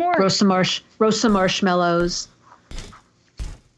More 0.00 0.14
roast 0.18 0.38
some 0.38 0.48
marsh, 0.48 0.80
roast 0.98 1.20
some 1.20 1.32
marshmallows. 1.32 2.26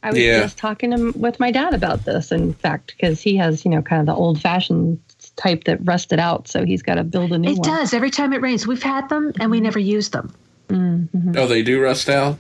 I 0.05 0.11
was 0.11 0.19
yeah. 0.19 0.43
just 0.43 0.57
talking 0.57 0.91
to, 0.93 1.11
with 1.19 1.41
my 1.41 1.51
dad 1.51 1.75
about 1.75 2.05
this, 2.05 2.31
in 2.31 2.55
fact, 2.55 2.95
because 2.97 3.21
he 3.21 3.37
has, 3.37 3.65
you 3.65 3.71
know, 3.73 3.83
kind 3.83 4.01
of 4.01 4.07
the 4.07 4.15
old 4.15 4.41
fashioned 4.41 5.01
type 5.37 5.65
that 5.65 5.79
rusted 5.85 6.21
out. 6.21 6.47
So 6.47 6.65
he's 6.65 6.83
got 6.83 6.95
to 6.95 7.05
build 7.05 7.33
a 7.33 7.39
new 7.39 7.51
it 7.51 7.59
one. 7.59 7.69
It 7.69 7.71
does. 7.71 7.93
Every 7.93 8.11
time 8.11 8.33
it 8.33 8.41
rains, 8.41 8.67
we've 8.67 8.83
had 8.83 9.09
them 9.09 9.33
and 9.41 9.51
we 9.51 9.61
never 9.61 9.81
use 9.81 10.11
them. 10.11 10.33
Mm-hmm. 10.69 11.33
Oh, 11.37 11.47
they 11.47 11.63
do 11.63 11.83
rust 11.83 12.09
out? 12.09 12.39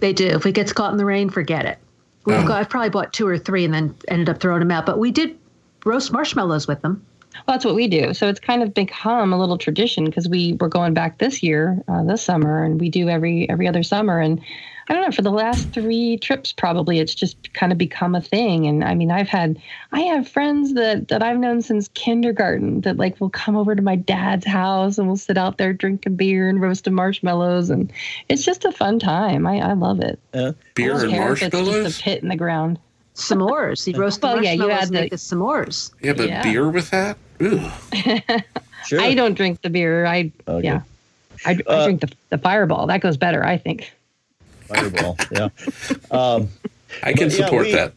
They 0.00 0.12
do. 0.12 0.26
If 0.26 0.44
it 0.44 0.52
gets 0.52 0.72
caught 0.72 0.92
in 0.92 0.98
the 0.98 1.04
rain, 1.04 1.30
forget 1.30 1.64
it. 1.64 1.78
We've 2.24 2.36
oh. 2.36 2.46
got, 2.46 2.60
I've 2.60 2.68
probably 2.68 2.90
bought 2.90 3.14
two 3.14 3.26
or 3.26 3.38
three 3.38 3.64
and 3.64 3.72
then 3.72 3.94
ended 4.08 4.28
up 4.28 4.40
throwing 4.40 4.60
them 4.60 4.70
out. 4.70 4.84
But 4.84 4.98
we 4.98 5.10
did 5.10 5.38
roast 5.84 6.12
marshmallows 6.12 6.66
with 6.66 6.82
them. 6.82 7.04
Well, 7.34 7.54
that's 7.54 7.64
what 7.64 7.74
we 7.74 7.88
do. 7.88 8.14
So 8.14 8.28
it's 8.28 8.40
kind 8.40 8.62
of 8.62 8.74
become 8.74 9.32
a 9.32 9.38
little 9.38 9.58
tradition 9.58 10.04
because 10.04 10.28
we 10.28 10.54
were 10.54 10.68
going 10.68 10.94
back 10.94 11.18
this 11.18 11.42
year, 11.42 11.82
uh, 11.88 12.04
this 12.04 12.22
summer, 12.22 12.62
and 12.62 12.80
we 12.80 12.90
do 12.90 13.08
every 13.08 13.48
every 13.48 13.66
other 13.66 13.82
summer. 13.82 14.18
And 14.18 14.40
I 14.88 14.94
don't 14.94 15.04
know, 15.04 15.12
for 15.12 15.22
the 15.22 15.30
last 15.30 15.70
three 15.70 16.18
trips, 16.18 16.52
probably 16.52 16.98
it's 16.98 17.14
just 17.14 17.52
kind 17.54 17.72
of 17.72 17.78
become 17.78 18.14
a 18.14 18.20
thing. 18.20 18.66
And 18.66 18.82
I 18.82 18.94
mean, 18.94 19.10
I've 19.10 19.28
had, 19.28 19.60
I 19.92 20.00
have 20.00 20.28
friends 20.28 20.74
that, 20.74 21.08
that 21.08 21.22
I've 21.22 21.38
known 21.38 21.62
since 21.62 21.88
kindergarten 21.94 22.80
that 22.82 22.96
like 22.96 23.20
will 23.20 23.30
come 23.30 23.56
over 23.56 23.74
to 23.74 23.82
my 23.82 23.96
dad's 23.96 24.46
house 24.46 24.98
and 24.98 25.06
we'll 25.06 25.16
sit 25.16 25.38
out 25.38 25.58
there 25.58 25.72
drinking 25.72 26.16
beer 26.16 26.48
and 26.48 26.60
roasting 26.60 26.94
marshmallows. 26.94 27.70
And 27.70 27.92
it's 28.28 28.44
just 28.44 28.64
a 28.64 28.72
fun 28.72 28.98
time. 28.98 29.46
I, 29.46 29.60
I 29.60 29.72
love 29.74 30.00
it. 30.00 30.18
Uh, 30.34 30.52
beer 30.74 30.98
and 30.98 31.12
marshmallows? 31.12 31.84
just 31.84 32.00
a 32.00 32.02
pit 32.02 32.22
in 32.22 32.28
the 32.28 32.36
ground. 32.36 32.78
S'mores. 33.14 33.86
You 33.86 33.98
roast 33.98 34.22
well, 34.22 34.36
marshmallows 34.36 34.58
yeah, 34.58 34.64
you 34.64 34.70
add 34.70 34.88
the, 34.88 34.92
make 34.92 35.10
the 35.10 35.16
s'mores. 35.16 35.92
Yeah, 36.00 36.14
but 36.14 36.28
yeah. 36.28 36.42
beer 36.42 36.68
with 36.68 36.90
that? 36.90 37.18
sure. 38.86 39.00
I 39.00 39.14
don't 39.14 39.34
drink 39.34 39.60
the 39.62 39.70
beer. 39.70 40.06
I, 40.06 40.32
okay. 40.48 40.66
yeah. 40.66 40.82
I, 41.44 41.58
I 41.68 41.72
uh, 41.72 41.84
drink 41.84 42.00
the, 42.00 42.12
the 42.30 42.38
fireball. 42.38 42.86
That 42.86 43.00
goes 43.00 43.16
better, 43.16 43.44
I 43.44 43.58
think. 43.58 43.92
Fireball. 44.62 45.16
yeah. 45.30 45.48
Um, 46.10 46.48
I 47.02 47.12
can 47.12 47.30
support 47.30 47.66
yeah, 47.66 47.72
we, 47.72 47.78
that. 47.78 47.92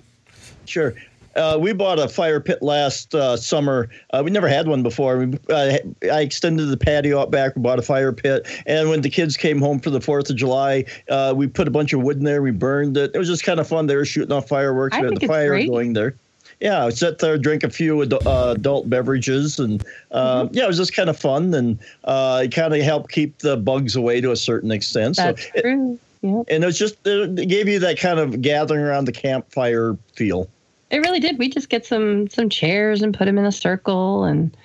Sure. 0.65 0.95
Uh, 1.35 1.57
we 1.59 1.73
bought 1.73 1.99
a 1.99 2.07
fire 2.07 2.39
pit 2.39 2.61
last 2.61 3.13
uh, 3.13 3.35
summer. 3.35 3.89
Uh, 4.11 4.21
we 4.23 4.31
never 4.31 4.47
had 4.47 4.67
one 4.67 4.83
before. 4.83 5.17
We, 5.17 5.37
uh, 5.49 5.77
I 6.11 6.21
extended 6.21 6.65
the 6.65 6.77
patio 6.77 7.19
out 7.19 7.31
back. 7.31 7.55
We 7.55 7.61
bought 7.61 7.79
a 7.79 7.83
fire 7.83 8.11
pit, 8.11 8.47
and 8.65 8.89
when 8.89 9.01
the 9.01 9.09
kids 9.09 9.35
came 9.37 9.59
home 9.59 9.79
for 9.79 9.89
the 9.89 10.01
Fourth 10.01 10.29
of 10.29 10.35
July, 10.35 10.85
uh, 11.09 11.33
we 11.35 11.47
put 11.47 11.67
a 11.67 11.71
bunch 11.71 11.93
of 11.93 12.01
wood 12.01 12.17
in 12.17 12.23
there. 12.23 12.41
We 12.41 12.51
burned 12.51 12.97
it. 12.97 13.11
It 13.13 13.17
was 13.17 13.27
just 13.27 13.43
kind 13.43 13.59
of 13.59 13.67
fun. 13.67 13.87
They 13.87 13.95
were 13.95 14.05
shooting 14.05 14.31
off 14.31 14.47
fireworks. 14.47 14.95
I 14.95 15.01
we 15.01 15.07
had 15.07 15.19
the 15.19 15.27
fire 15.27 15.49
great. 15.49 15.69
going 15.69 15.93
there. 15.93 16.15
Yeah, 16.61 16.85
I 16.85 16.89
sit 16.89 17.19
there, 17.19 17.37
drink 17.37 17.65
a 17.65 17.69
few 17.69 18.01
uh, 18.01 18.53
adult 18.55 18.89
beverages, 18.89 19.59
and 19.59 19.83
mm-hmm. 20.11 20.53
yeah, 20.53 20.63
it 20.63 20.67
was 20.67 20.77
just 20.77 20.95
kind 20.95 21.09
of 21.09 21.19
fun, 21.19 21.53
and 21.53 21.77
it 22.07 22.53
kind 22.53 22.73
of 22.73 22.81
helped 22.81 23.11
keep 23.11 23.39
the 23.39 23.57
bugs 23.57 23.95
away 23.97 24.21
to 24.21 24.31
a 24.31 24.37
certain 24.37 24.71
extent. 24.71 25.17
That's 25.17 25.43
so 25.43 25.61
true. 25.61 25.93
It, 25.93 25.99
Yep. 26.25 26.45
And 26.49 26.63
it 26.63 26.65
was 26.65 26.79
just 26.79 26.95
it 27.05 27.47
gave 27.47 27.67
you 27.67 27.77
that 27.79 27.99
kind 27.99 28.19
of 28.19 28.41
gathering 28.41 28.81
around 28.81 29.05
the 29.05 29.11
campfire 29.11 29.95
feel. 30.13 30.49
It 30.89 30.99
really 30.99 31.19
did. 31.19 31.39
We 31.39 31.49
just 31.49 31.69
get 31.69 31.85
some 31.85 32.29
some 32.29 32.49
chairs 32.49 33.01
and 33.01 33.13
put 33.13 33.25
them 33.25 33.37
in 33.37 33.45
a 33.45 33.51
circle, 33.51 34.23
and 34.23 34.55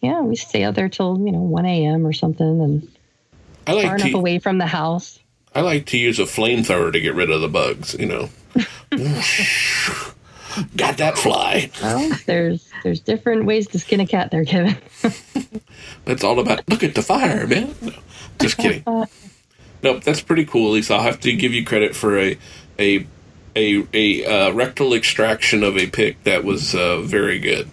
yeah, 0.00 0.20
we 0.20 0.36
stay 0.36 0.62
out 0.64 0.74
there 0.74 0.88
till 0.88 1.18
you 1.18 1.32
know 1.32 1.40
one 1.40 1.66
a.m. 1.66 2.06
or 2.06 2.12
something, 2.12 2.60
and 2.60 2.88
I 3.66 3.72
like 3.72 3.86
far 3.86 3.98
to, 3.98 4.04
enough 4.06 4.18
away 4.18 4.38
from 4.38 4.58
the 4.58 4.66
house. 4.66 5.18
I 5.54 5.60
like 5.60 5.86
to 5.86 5.98
use 5.98 6.18
a 6.18 6.24
flamethrower 6.24 6.92
to 6.92 7.00
get 7.00 7.14
rid 7.14 7.30
of 7.30 7.40
the 7.40 7.48
bugs. 7.48 7.94
You 7.94 8.06
know, 8.06 8.28
got 10.76 10.98
that 10.98 11.18
fly. 11.18 11.70
Well, 11.82 12.18
there's 12.26 12.70
there's 12.82 13.00
different 13.00 13.44
ways 13.44 13.66
to 13.68 13.78
skin 13.78 14.00
a 14.00 14.06
cat, 14.06 14.30
there, 14.30 14.44
Kevin. 14.44 14.76
That's 16.04 16.22
all 16.22 16.38
about 16.38 16.68
look 16.68 16.84
at 16.84 16.94
the 16.94 17.02
fire, 17.02 17.46
man. 17.46 17.74
No, 17.82 17.92
just 18.40 18.56
kidding. 18.58 18.84
Nope, 19.82 20.02
that's 20.02 20.22
pretty 20.22 20.46
cool, 20.46 20.70
Lisa. 20.70 20.94
I'll 20.94 21.02
have 21.02 21.20
to 21.20 21.36
give 21.36 21.52
you 21.52 21.62
credit 21.62 21.94
for 21.94 22.18
a 22.18 22.38
a 22.78 23.06
a, 23.56 23.86
a 23.92 24.24
uh, 24.24 24.52
rectal 24.52 24.94
extraction 24.94 25.62
of 25.62 25.76
a 25.76 25.86
pick 25.86 26.22
that 26.24 26.44
was 26.44 26.74
uh, 26.74 27.00
very 27.00 27.38
good. 27.38 27.68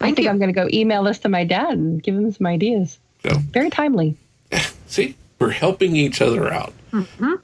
I 0.00 0.12
think 0.12 0.28
I'm 0.28 0.38
going 0.38 0.52
to 0.52 0.60
go 0.60 0.68
email 0.72 1.04
this 1.04 1.18
to 1.20 1.28
my 1.28 1.44
dad 1.44 1.70
and 1.70 2.02
give 2.02 2.14
him 2.14 2.30
some 2.30 2.46
ideas. 2.46 2.98
So, 3.22 3.38
very 3.38 3.70
timely. 3.70 4.16
See, 4.86 5.16
we're 5.38 5.50
helping 5.50 5.96
each 5.96 6.20
other 6.20 6.52
out. 6.52 6.72
Mm-hmm. 6.92 7.34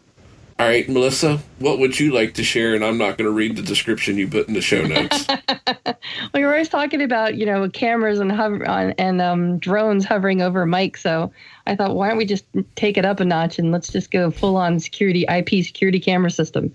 All 0.61 0.67
right, 0.67 0.87
Melissa, 0.91 1.41
what 1.59 1.79
would 1.79 1.99
you 1.99 2.13
like 2.13 2.35
to 2.35 2.45
share? 2.45 2.75
And 2.75 2.85
I'm 2.85 2.99
not 2.99 3.17
going 3.17 3.25
to 3.25 3.33
read 3.33 3.57
the 3.57 3.63
description 3.63 4.19
you 4.19 4.29
put 4.29 4.47
in 4.47 4.53
the 4.53 4.61
show 4.61 4.83
notes. 4.83 5.27
well, 5.87 5.97
you're 6.35 6.53
always 6.53 6.69
talking 6.69 7.01
about 7.01 7.37
you 7.37 7.47
know 7.47 7.67
cameras 7.71 8.19
and 8.19 8.31
hover 8.31 8.63
and 8.69 9.23
um, 9.23 9.59
drones 9.59 10.05
hovering 10.05 10.43
over 10.43 10.67
Mike, 10.67 10.99
so 10.99 11.33
I 11.67 11.77
thought, 11.77 11.95
why 11.95 12.09
don't 12.09 12.19
we 12.19 12.27
just 12.27 12.45
take 12.75 12.99
it 12.99 13.07
up 13.07 13.21
a 13.21 13.25
notch 13.25 13.59
and 13.59 13.73
let's 13.73 13.89
just 13.89 14.11
go 14.11 14.31
full 14.31 14.59
on 14.59 14.79
security 14.81 15.25
IP 15.31 15.65
security 15.65 15.99
camera 15.99 16.31
system. 16.31 16.75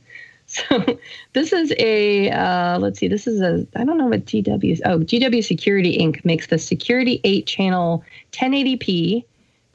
So 0.55 0.99
this 1.33 1.51
is 1.51 1.73
a 1.77 2.29
uh, 2.29 2.79
let's 2.79 2.99
see, 2.99 3.09
this 3.09 3.27
is 3.27 3.41
a 3.41 3.67
I 3.75 3.83
don't 3.83 3.97
know 3.97 4.07
what 4.07 4.25
GW. 4.25 4.79
Oh, 4.85 4.99
GW 4.99 5.43
Security 5.43 5.97
Inc. 5.97 6.23
makes 6.23 6.47
the 6.47 6.57
Security 6.57 7.19
8 7.23 7.45
channel 7.45 8.03
1080p 8.31 9.25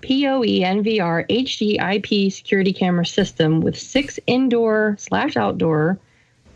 PoE 0.03 0.63
NVR 0.65 1.29
HD 1.29 1.77
IP 1.79 2.33
security 2.33 2.73
camera 2.73 3.05
system 3.05 3.61
with 3.61 3.79
six 3.79 4.19
indoor 4.27 4.97
slash 4.99 5.37
outdoor 5.37 5.99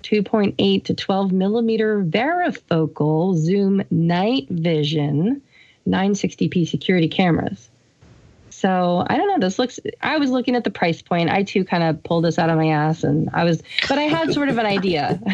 2.8 0.02 0.84
to 0.84 0.94
12 0.94 1.32
millimeter 1.32 2.02
varifocal 2.02 3.36
zoom 3.36 3.82
night 3.90 4.48
vision 4.48 5.42
960p 5.86 6.66
security 6.66 7.08
cameras. 7.08 7.68
So 8.64 9.04
I 9.10 9.18
don't 9.18 9.28
know. 9.28 9.46
This 9.46 9.58
looks. 9.58 9.78
I 10.00 10.16
was 10.16 10.30
looking 10.30 10.56
at 10.56 10.64
the 10.64 10.70
price 10.70 11.02
point. 11.02 11.28
I 11.28 11.42
too 11.42 11.66
kind 11.66 11.82
of 11.82 12.02
pulled 12.02 12.24
this 12.24 12.38
out 12.38 12.48
of 12.48 12.56
my 12.56 12.68
ass, 12.68 13.04
and 13.04 13.28
I 13.34 13.44
was, 13.44 13.62
but 13.90 13.98
I 13.98 14.04
had 14.04 14.32
sort 14.32 14.48
of 14.48 14.56
an 14.56 14.64
idea. 14.64 15.20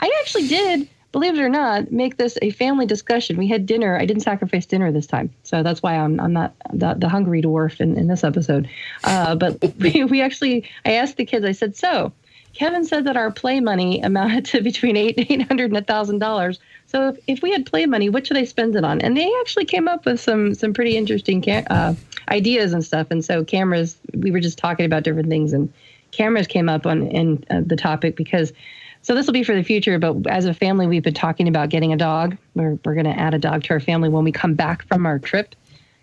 I 0.00 0.20
actually 0.22 0.48
did 0.48 0.88
believe 1.12 1.34
it 1.34 1.42
or 1.42 1.50
not, 1.50 1.92
make 1.92 2.16
this 2.16 2.38
a 2.40 2.50
family 2.50 2.86
discussion. 2.86 3.36
We 3.36 3.46
had 3.46 3.66
dinner. 3.66 3.98
I 3.98 4.06
didn't 4.06 4.22
sacrifice 4.22 4.64
dinner 4.64 4.90
this 4.90 5.06
time, 5.06 5.28
so 5.42 5.62
that's 5.62 5.82
why 5.82 5.96
I'm 5.96 6.18
I'm 6.18 6.32
not 6.32 6.54
the, 6.72 6.94
the 6.94 7.10
hungry 7.10 7.42
dwarf 7.42 7.78
in, 7.78 7.94
in 7.98 8.06
this 8.06 8.24
episode. 8.24 8.70
Uh, 9.04 9.34
but 9.34 9.62
we, 9.78 10.04
we 10.04 10.22
actually, 10.22 10.64
I 10.86 10.92
asked 10.92 11.18
the 11.18 11.26
kids. 11.26 11.44
I 11.44 11.52
said, 11.52 11.76
so 11.76 12.10
Kevin 12.54 12.86
said 12.86 13.04
that 13.04 13.18
our 13.18 13.30
play 13.30 13.60
money 13.60 14.00
amounted 14.00 14.46
to 14.46 14.60
between 14.70 14.96
eight 14.96 15.14
eight 15.18 15.42
hundred 15.42 15.70
and 15.70 15.76
a 15.76 15.82
thousand 15.82 16.20
dollars. 16.20 16.58
So 16.86 17.08
if, 17.08 17.18
if 17.26 17.42
we 17.42 17.52
had 17.52 17.66
play 17.66 17.84
money, 17.84 18.08
what 18.08 18.26
should 18.26 18.38
I 18.38 18.44
spend 18.44 18.74
it 18.76 18.84
on? 18.84 19.02
And 19.02 19.14
they 19.14 19.30
actually 19.40 19.66
came 19.66 19.88
up 19.88 20.06
with 20.06 20.20
some 20.20 20.54
some 20.54 20.72
pretty 20.72 20.96
interesting 20.96 21.44
uh, 21.48 21.94
ideas 22.28 22.72
and 22.72 22.84
stuff. 22.84 23.08
And 23.10 23.24
so 23.24 23.44
cameras, 23.44 23.98
we 24.14 24.30
were 24.30 24.40
just 24.40 24.58
talking 24.58 24.86
about 24.86 25.02
different 25.02 25.28
things, 25.28 25.52
and 25.52 25.72
cameras 26.10 26.46
came 26.46 26.68
up 26.68 26.86
on 26.86 27.06
in 27.08 27.44
uh, 27.50 27.62
the 27.64 27.76
topic 27.76 28.16
because. 28.16 28.52
So 29.00 29.14
this 29.14 29.26
will 29.26 29.32
be 29.32 29.44
for 29.44 29.54
the 29.54 29.62
future, 29.62 29.96
but 29.98 30.26
as 30.26 30.44
a 30.44 30.52
family, 30.52 30.86
we've 30.86 31.04
been 31.04 31.14
talking 31.14 31.46
about 31.46 31.70
getting 31.70 31.92
a 31.92 31.96
dog. 31.96 32.36
We're 32.54 32.78
we're 32.84 32.94
going 32.94 33.06
to 33.06 33.18
add 33.18 33.32
a 33.32 33.38
dog 33.38 33.62
to 33.62 33.74
our 33.74 33.80
family 33.80 34.08
when 34.08 34.24
we 34.24 34.32
come 34.32 34.54
back 34.54 34.86
from 34.88 35.06
our 35.06 35.20
trip. 35.20 35.54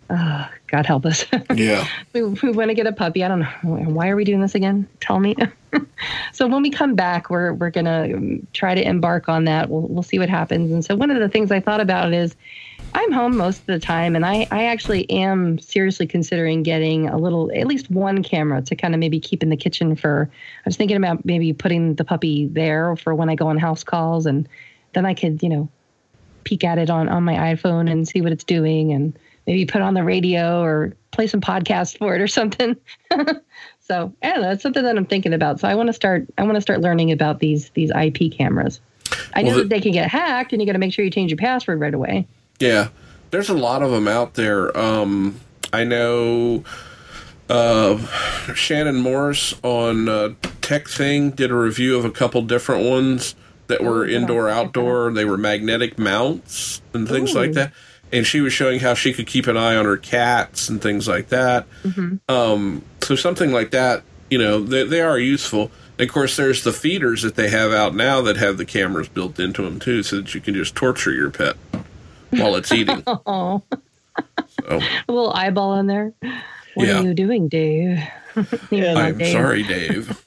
Uh, 0.09 0.47
God 0.67 0.85
help 0.85 1.05
us. 1.05 1.25
Yeah. 1.55 1.87
we, 2.13 2.23
we 2.23 2.51
want 2.51 2.69
to 2.69 2.73
get 2.73 2.85
a 2.85 2.91
puppy. 2.91 3.23
I 3.23 3.27
don't 3.27 3.39
know 3.39 3.49
why 3.63 4.09
are 4.09 4.15
we 4.15 4.23
doing 4.23 4.41
this 4.41 4.55
again. 4.55 4.87
Tell 4.99 5.19
me. 5.19 5.35
so 6.33 6.47
when 6.47 6.61
we 6.61 6.69
come 6.69 6.95
back, 6.95 7.29
we're 7.29 7.53
we're 7.53 7.69
gonna 7.69 8.39
try 8.53 8.75
to 8.75 8.81
embark 8.81 9.29
on 9.29 9.45
that. 9.45 9.69
We'll 9.69 9.87
we'll 9.87 10.03
see 10.03 10.19
what 10.19 10.29
happens. 10.29 10.71
And 10.71 10.83
so 10.83 10.95
one 10.95 11.11
of 11.11 11.19
the 11.19 11.29
things 11.29 11.51
I 11.51 11.59
thought 11.59 11.81
about 11.81 12.13
is, 12.13 12.35
I'm 12.95 13.11
home 13.11 13.35
most 13.35 13.59
of 13.59 13.65
the 13.65 13.79
time, 13.79 14.15
and 14.15 14.25
I 14.25 14.47
I 14.51 14.63
actually 14.63 15.09
am 15.11 15.59
seriously 15.59 16.07
considering 16.07 16.63
getting 16.63 17.09
a 17.09 17.17
little, 17.17 17.51
at 17.53 17.67
least 17.67 17.91
one 17.91 18.23
camera 18.23 18.61
to 18.61 18.75
kind 18.75 18.93
of 18.93 19.01
maybe 19.01 19.19
keep 19.19 19.43
in 19.43 19.49
the 19.49 19.57
kitchen 19.57 19.97
for. 19.97 20.29
I 20.31 20.61
was 20.65 20.77
thinking 20.77 20.95
about 20.95 21.25
maybe 21.25 21.51
putting 21.51 21.95
the 21.95 22.05
puppy 22.05 22.47
there 22.47 22.95
for 22.95 23.13
when 23.13 23.29
I 23.29 23.35
go 23.35 23.47
on 23.47 23.57
house 23.57 23.83
calls, 23.83 24.25
and 24.25 24.47
then 24.93 25.05
I 25.05 25.13
could 25.13 25.43
you 25.43 25.49
know 25.49 25.69
peek 26.45 26.63
at 26.63 26.77
it 26.77 26.89
on 26.89 27.09
on 27.09 27.23
my 27.23 27.53
iPhone 27.53 27.91
and 27.91 28.07
see 28.07 28.21
what 28.21 28.31
it's 28.31 28.45
doing 28.45 28.93
and 28.93 29.19
maybe 29.45 29.65
put 29.65 29.81
on 29.81 29.93
the 29.93 30.03
radio 30.03 30.61
or 30.61 30.93
play 31.11 31.27
some 31.27 31.41
podcast 31.41 31.97
for 31.97 32.15
it 32.15 32.21
or 32.21 32.27
something. 32.27 32.77
so 33.81 34.13
I 34.23 34.29
don't 34.29 34.41
know. 34.41 34.51
It's 34.51 34.63
something 34.63 34.83
that 34.83 34.97
I'm 34.97 35.05
thinking 35.05 35.33
about. 35.33 35.59
So 35.59 35.67
I 35.67 35.75
want 35.75 35.87
to 35.87 35.93
start. 35.93 36.27
I 36.37 36.43
want 36.43 36.55
to 36.55 36.61
start 36.61 36.79
learning 36.79 37.11
about 37.11 37.39
these 37.39 37.71
these 37.71 37.91
IP 37.91 38.31
cameras. 38.31 38.79
I 39.33 39.41
know 39.41 39.55
the- 39.55 39.63
that 39.63 39.69
they 39.69 39.81
can 39.81 39.91
get 39.91 40.09
hacked, 40.09 40.53
and 40.53 40.61
you 40.61 40.65
got 40.65 40.73
to 40.73 40.79
make 40.79 40.93
sure 40.93 41.03
you 41.03 41.11
change 41.11 41.29
your 41.31 41.37
password 41.37 41.81
right 41.81 41.93
away. 41.93 42.25
Yeah, 42.59 42.89
there's 43.31 43.49
a 43.49 43.53
lot 43.53 43.81
of 43.81 43.91
them 43.91 44.07
out 44.07 44.35
there. 44.35 44.75
Um, 44.77 45.39
I 45.73 45.83
know 45.83 46.63
uh, 47.49 47.97
Shannon 48.53 48.97
Morse 48.97 49.55
on 49.61 50.07
uh, 50.07 50.29
TekThing 50.61 51.35
did 51.35 51.51
a 51.51 51.55
review 51.55 51.97
of 51.97 52.05
a 52.05 52.11
couple 52.11 52.41
different 52.41 52.85
ones 52.89 53.35
that 53.67 53.83
were 53.83 54.07
indoor 54.07 54.49
outdoor. 54.49 55.11
They 55.11 55.25
were 55.25 55.37
magnetic 55.37 55.97
mounts 55.99 56.81
and 56.93 57.07
things 57.07 57.33
like 57.35 57.53
that. 57.53 57.73
And 58.11 58.25
she 58.25 58.39
was 58.39 58.53
showing 58.53 58.79
how 58.79 58.93
she 58.93 59.11
could 59.11 59.27
keep 59.27 59.47
an 59.47 59.57
eye 59.57 59.75
on 59.75 59.85
her 59.85 59.97
cats 59.97 60.69
and 60.69 60.81
things 60.81 61.07
like 61.07 61.29
that. 61.29 61.65
Um, 62.29 62.83
so 63.01 63.15
something 63.15 63.51
like 63.51 63.71
that, 63.71 64.03
you 64.29 64.37
know, 64.37 64.61
they, 64.61 64.85
they 64.85 65.01
are 65.01 65.19
useful. 65.19 65.71
And 65.97 66.07
of 66.07 66.13
course, 66.13 66.35
there's 66.37 66.63
the 66.63 66.71
feeders 66.71 67.23
that 67.23 67.35
they 67.35 67.49
have 67.49 67.71
out 67.71 67.95
now 67.95 68.21
that 68.21 68.37
have 68.37 68.57
the 68.57 68.65
cameras 68.65 69.09
built 69.09 69.39
into 69.39 69.63
them 69.63 69.79
too, 69.79 70.03
so 70.03 70.17
that 70.17 70.33
you 70.33 70.41
can 70.41 70.53
just 70.53 70.75
torture 70.75 71.11
your 71.11 71.31
pet 71.31 71.57
while 72.31 72.55
it's 72.55 72.71
eating. 72.71 73.03
Oh, 73.25 73.61
So, 74.61 74.79
a 75.07 75.11
little 75.11 75.31
eyeball 75.33 75.75
in 75.75 75.87
there. 75.87 76.13
What 76.75 76.87
Yeah. 76.87 76.99
are 76.99 77.03
you 77.03 77.13
doing, 77.13 77.47
Dave? 77.47 77.99
You 78.71 78.85
I'm 78.87 79.17
Dave. 79.17 79.31
sorry, 79.31 79.63
Dave. 79.63 80.21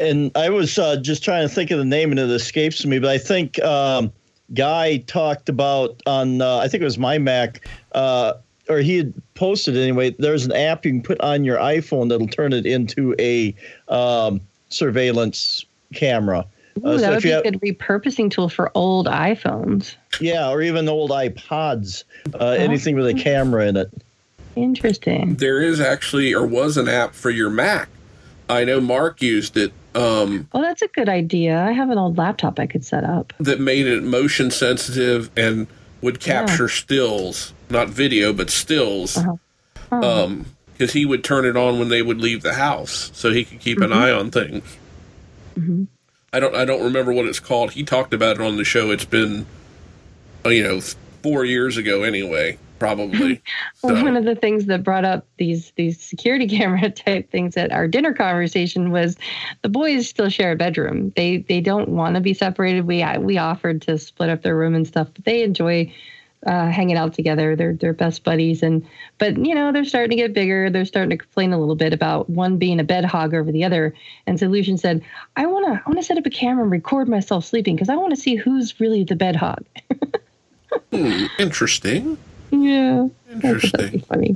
and 0.00 0.30
I 0.36 0.50
was 0.50 0.78
uh, 0.78 0.96
just 0.96 1.22
trying 1.24 1.48
to 1.48 1.52
think 1.54 1.70
of 1.70 1.78
the 1.78 1.84
name 1.84 2.10
and 2.10 2.18
it 2.20 2.30
escapes 2.30 2.84
me, 2.84 2.98
but 2.98 3.08
I 3.10 3.18
think 3.18 3.60
um, 3.62 4.12
Guy 4.54 4.98
talked 5.06 5.48
about 5.48 6.02
on 6.06 6.40
uh, 6.42 6.56
I 6.58 6.68
think 6.68 6.80
it 6.82 6.84
was 6.84 6.98
my 6.98 7.18
Mac, 7.18 7.66
uh, 7.92 8.34
or 8.68 8.78
he 8.78 8.96
had 8.96 9.12
posted 9.34 9.76
anyway. 9.76 10.10
There's 10.18 10.44
an 10.44 10.52
app 10.52 10.84
you 10.84 10.90
can 10.92 11.02
put 11.02 11.20
on 11.20 11.44
your 11.44 11.58
iPhone 11.58 12.08
that'll 12.08 12.26
turn 12.28 12.52
it 12.52 12.66
into 12.66 13.14
a 13.20 13.54
um, 13.88 14.40
surveillance 14.68 15.64
camera. 15.94 16.44
Ooh, 16.78 16.86
Uh, 16.86 16.98
so 16.98 17.02
that 17.02 17.10
would 17.14 17.22
be 17.22 17.28
you 17.30 17.38
a 17.38 17.42
good 17.42 17.60
repurposing 17.60 18.30
tool 18.30 18.48
for 18.48 18.70
old 18.74 19.06
iPhones. 19.06 19.94
Yeah, 20.20 20.50
or 20.50 20.62
even 20.62 20.88
old 20.88 21.10
iPods, 21.10 22.04
uh, 22.40 22.48
anything 22.50 22.96
with 22.96 23.06
a 23.06 23.14
camera 23.14 23.66
in 23.66 23.76
it. 23.76 23.90
Interesting. 24.56 25.34
There 25.36 25.60
is 25.60 25.80
actually, 25.80 26.34
or 26.34 26.46
was 26.46 26.76
an 26.76 26.88
app 26.88 27.14
for 27.14 27.30
your 27.30 27.50
Mac. 27.50 27.88
I 28.48 28.64
know 28.64 28.80
Mark 28.80 29.20
used 29.22 29.56
it. 29.56 29.72
Um, 29.94 30.48
Oh, 30.52 30.60
that's 30.62 30.82
a 30.82 30.88
good 30.88 31.08
idea. 31.08 31.60
I 31.62 31.72
have 31.72 31.90
an 31.90 31.98
old 31.98 32.16
laptop 32.18 32.58
I 32.60 32.66
could 32.66 32.84
set 32.84 33.04
up. 33.04 33.32
that 33.40 33.60
made 33.60 33.86
it 33.86 34.02
motion 34.02 34.50
sensitive 34.50 35.30
and 35.36 35.66
would 36.02 36.20
capture 36.20 36.68
stills, 36.68 37.52
not 37.70 37.88
video, 37.88 38.32
but 38.32 38.50
stills. 38.50 39.16
Uh-huh. 39.16 39.36
Um, 39.96 40.46
because 40.72 40.92
he 40.92 41.06
would 41.06 41.24
turn 41.24 41.46
it 41.46 41.56
on 41.56 41.78
when 41.78 41.88
they 41.88 42.02
would 42.02 42.18
leave 42.18 42.42
the 42.42 42.52
house, 42.54 43.10
so 43.14 43.32
he 43.32 43.44
could 43.44 43.60
keep 43.60 43.78
Mm-hmm. 43.78 43.92
an 43.92 43.98
eye 43.98 44.10
on 44.10 44.30
things. 44.30 44.76
I 46.36 46.40
don't, 46.40 46.54
I 46.54 46.66
don't 46.66 46.82
remember 46.84 47.14
what 47.14 47.24
it's 47.24 47.40
called. 47.40 47.70
He 47.70 47.82
talked 47.82 48.12
about 48.12 48.36
it 48.36 48.42
on 48.42 48.56
the 48.56 48.64
show. 48.64 48.90
It's 48.90 49.06
been, 49.06 49.46
uh, 50.44 50.50
you 50.50 50.62
know, 50.62 50.80
four 51.22 51.46
years 51.46 51.78
ago 51.78 52.02
anyway, 52.02 52.58
probably. 52.78 53.42
Well, 53.82 53.96
So- 53.96 54.04
one 54.04 54.18
of 54.18 54.24
the 54.24 54.34
things 54.34 54.66
that 54.66 54.82
brought 54.82 55.06
up 55.06 55.26
these 55.38 55.72
these 55.76 55.98
security 55.98 56.46
camera 56.58 56.90
type 56.90 57.30
things 57.30 57.56
at 57.56 57.72
our 57.72 57.88
dinner 57.88 58.12
conversation 58.12 58.90
was 58.90 59.16
the 59.62 59.70
boys 59.70 60.08
still 60.10 60.28
share 60.28 60.52
a 60.52 60.56
bedroom. 60.56 61.10
They 61.16 61.38
they 61.38 61.62
don't 61.62 61.88
want 61.88 62.16
to 62.16 62.20
be 62.20 62.34
separated. 62.34 62.86
We 62.86 63.02
we 63.18 63.38
offered 63.38 63.80
to 63.82 63.96
split 63.96 64.28
up 64.28 64.42
their 64.42 64.56
room 64.58 64.74
and 64.74 64.86
stuff, 64.86 65.08
but 65.14 65.24
they 65.24 65.42
enjoy 65.42 65.90
uh, 66.46 66.70
hanging 66.70 66.96
out 66.96 67.12
together. 67.14 67.54
They're 67.56 67.74
they're 67.74 67.92
best 67.92 68.24
buddies, 68.24 68.62
and 68.62 68.86
but 69.18 69.36
you 69.36 69.54
know 69.54 69.72
they're 69.72 69.84
starting 69.84 70.10
to 70.10 70.16
get 70.16 70.32
bigger. 70.32 70.70
They're 70.70 70.84
starting 70.84 71.10
to 71.10 71.16
complain 71.16 71.52
a 71.52 71.58
little 71.58 71.74
bit 71.74 71.92
about 71.92 72.30
one 72.30 72.56
being 72.56 72.80
a 72.80 72.84
bed 72.84 73.04
hog 73.04 73.34
over 73.34 73.50
the 73.52 73.64
other. 73.64 73.94
And 74.26 74.38
Solution 74.38 74.78
said, 74.78 75.02
"I 75.36 75.46
want 75.46 75.66
to 75.66 75.72
I 75.72 75.88
want 75.88 75.98
to 75.98 76.02
set 76.02 76.18
up 76.18 76.26
a 76.26 76.30
camera 76.30 76.62
and 76.62 76.72
record 76.72 77.08
myself 77.08 77.44
sleeping 77.44 77.74
because 77.76 77.88
I 77.88 77.96
want 77.96 78.10
to 78.14 78.20
see 78.20 78.36
who's 78.36 78.78
really 78.80 79.04
the 79.04 79.16
bed 79.16 79.36
hog." 79.36 79.64
Hmm, 80.92 81.24
interesting. 81.38 82.18
yeah, 82.50 83.06
I 83.30 83.40
thought 83.40 83.42
that'd 83.42 83.42
be 83.42 83.48
Interesting. 83.48 84.00
funny. 84.02 84.34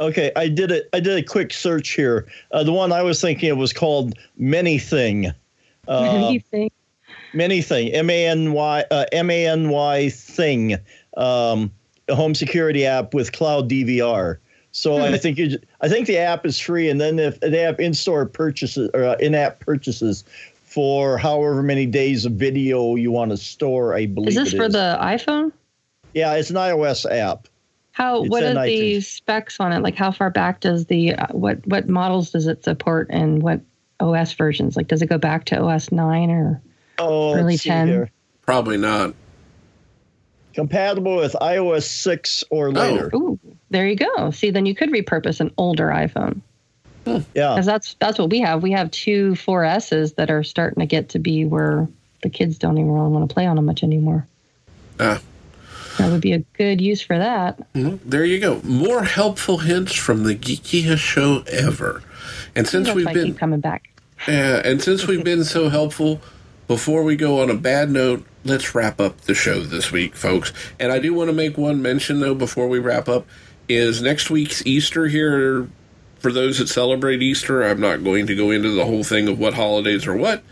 Okay, 0.00 0.32
I 0.34 0.48
did 0.48 0.72
it. 0.72 0.88
I 0.92 1.00
did 1.00 1.16
a 1.18 1.22
quick 1.22 1.52
search 1.52 1.90
here. 1.90 2.26
Uh, 2.50 2.64
the 2.64 2.72
one 2.72 2.92
I 2.92 3.02
was 3.02 3.20
thinking 3.20 3.50
of 3.50 3.58
was 3.58 3.72
called 3.72 4.14
Manything. 4.40 5.32
Uh, 5.86 6.28
you 6.32 6.40
think? 6.40 6.72
Manything. 7.34 7.90
M 7.94 8.10
A 8.10 8.26
N 8.26 8.52
Y 8.52 8.84
uh, 8.90 9.04
M 9.12 9.30
A 9.30 9.46
N 9.46 9.68
Y 9.68 10.08
thing. 10.08 10.76
Um, 11.16 11.70
a 12.08 12.14
home 12.14 12.34
security 12.34 12.84
app 12.84 13.14
with 13.14 13.32
cloud 13.32 13.68
DVR. 13.68 14.38
So 14.72 14.96
I 14.96 15.18
think 15.18 15.36
you, 15.38 15.58
I 15.82 15.88
think 15.88 16.06
the 16.06 16.16
app 16.16 16.46
is 16.46 16.58
free, 16.58 16.88
and 16.88 16.98
then 16.98 17.18
if 17.18 17.38
they 17.40 17.58
have 17.58 17.78
in-store 17.78 18.24
purchases 18.26 18.90
or 18.94 19.04
uh, 19.04 19.16
in-app 19.16 19.60
purchases 19.60 20.24
for 20.64 21.18
however 21.18 21.62
many 21.62 21.84
days 21.84 22.24
of 22.24 22.32
video 22.32 22.94
you 22.94 23.12
want 23.12 23.30
to 23.32 23.36
store, 23.36 23.94
I 23.94 24.06
believe. 24.06 24.30
Is 24.30 24.34
this 24.36 24.54
it 24.54 24.56
for 24.56 24.70
the 24.70 24.98
iPhone? 25.00 25.52
Yeah, 26.14 26.34
it's 26.34 26.48
an 26.48 26.56
iOS 26.56 27.04
app. 27.10 27.48
How 27.92 28.22
It's 28.22 28.30
what 28.30 28.42
are 28.42 28.54
the 28.54 28.60
iTunes. 28.60 29.04
specs 29.04 29.60
on 29.60 29.72
it? 29.72 29.80
Like 29.80 29.94
how 29.94 30.10
far 30.10 30.30
back 30.30 30.60
does 30.60 30.86
the 30.86 31.14
uh, 31.14 31.26
what 31.32 31.64
what 31.66 31.90
models 31.90 32.30
does 32.30 32.46
it 32.46 32.64
support 32.64 33.08
and 33.10 33.42
what 33.42 33.60
OS 34.00 34.32
versions? 34.32 34.74
Like 34.74 34.88
does 34.88 35.02
it 35.02 35.06
go 35.06 35.18
back 35.18 35.44
to 35.46 35.60
OS 35.60 35.92
9 35.92 36.30
or 36.30 36.62
Oh, 36.98 37.34
Early 37.34 37.58
10. 37.58 38.08
Probably 38.42 38.76
not. 38.76 39.14
Compatible 40.54 41.16
with 41.16 41.32
iOS 41.40 41.84
6 41.84 42.44
or 42.50 42.70
later. 42.72 43.10
Ooh, 43.14 43.38
there 43.70 43.86
you 43.86 43.96
go. 43.96 44.30
See, 44.30 44.50
then 44.50 44.66
you 44.66 44.74
could 44.74 44.90
repurpose 44.90 45.40
an 45.40 45.50
older 45.56 45.88
iPhone. 45.88 46.40
Yeah. 47.34 47.56
Cuz 47.56 47.66
that's 47.66 47.94
that's 47.98 48.18
what 48.18 48.30
we 48.30 48.40
have. 48.40 48.62
We 48.62 48.70
have 48.72 48.90
two 48.90 49.32
4Ss 49.32 50.14
that 50.16 50.30
are 50.30 50.42
starting 50.44 50.80
to 50.80 50.86
get 50.86 51.08
to 51.10 51.18
be 51.18 51.44
where 51.44 51.88
the 52.22 52.30
kids 52.30 52.58
don't 52.58 52.78
even 52.78 52.90
really 52.92 53.08
want 53.10 53.28
to 53.28 53.32
play 53.34 53.46
on 53.46 53.56
them 53.56 53.66
much 53.66 53.82
anymore. 53.82 54.26
Ah, 55.00 55.20
That 55.98 56.12
would 56.12 56.20
be 56.20 56.32
a 56.32 56.38
good 56.56 56.80
use 56.80 57.00
for 57.02 57.18
that. 57.18 57.58
well, 57.74 57.98
there 58.04 58.24
you 58.24 58.38
go. 58.38 58.60
More 58.62 59.02
helpful 59.02 59.58
hints 59.58 59.94
from 59.94 60.22
the 60.24 60.34
geekiest 60.36 60.98
show 60.98 61.42
ever. 61.48 62.02
And 62.54 62.68
since 62.68 62.92
we've 62.92 63.06
I 63.08 63.12
been 63.14 63.26
keep 63.28 63.38
coming 63.38 63.60
back. 63.60 63.88
Yeah, 64.28 64.60
and 64.64 64.80
since 64.80 65.08
we've 65.08 65.24
been 65.24 65.42
so 65.42 65.68
helpful, 65.70 66.20
before 66.68 67.02
we 67.02 67.16
go 67.16 67.40
on 67.42 67.50
a 67.50 67.54
bad 67.54 67.90
note, 67.90 68.24
let's 68.44 68.74
wrap 68.74 69.00
up 69.00 69.20
the 69.22 69.34
show 69.34 69.60
this 69.60 69.92
week, 69.92 70.16
folks. 70.16 70.52
And 70.78 70.92
I 70.92 70.98
do 70.98 71.14
want 71.14 71.28
to 71.28 71.34
make 71.34 71.56
one 71.56 71.82
mention 71.82 72.20
though 72.20 72.34
before 72.34 72.68
we 72.68 72.78
wrap 72.78 73.08
up 73.08 73.26
is 73.68 74.02
next 74.02 74.30
week's 74.30 74.64
Easter 74.66 75.06
here 75.06 75.68
for 76.18 76.32
those 76.32 76.58
that 76.58 76.68
celebrate 76.68 77.22
Easter. 77.22 77.62
I'm 77.62 77.80
not 77.80 78.04
going 78.04 78.26
to 78.26 78.34
go 78.34 78.50
into 78.50 78.70
the 78.70 78.84
whole 78.84 79.04
thing 79.04 79.28
of 79.28 79.38
what 79.38 79.54
holidays 79.54 80.06
are 80.06 80.16
what, 80.16 80.42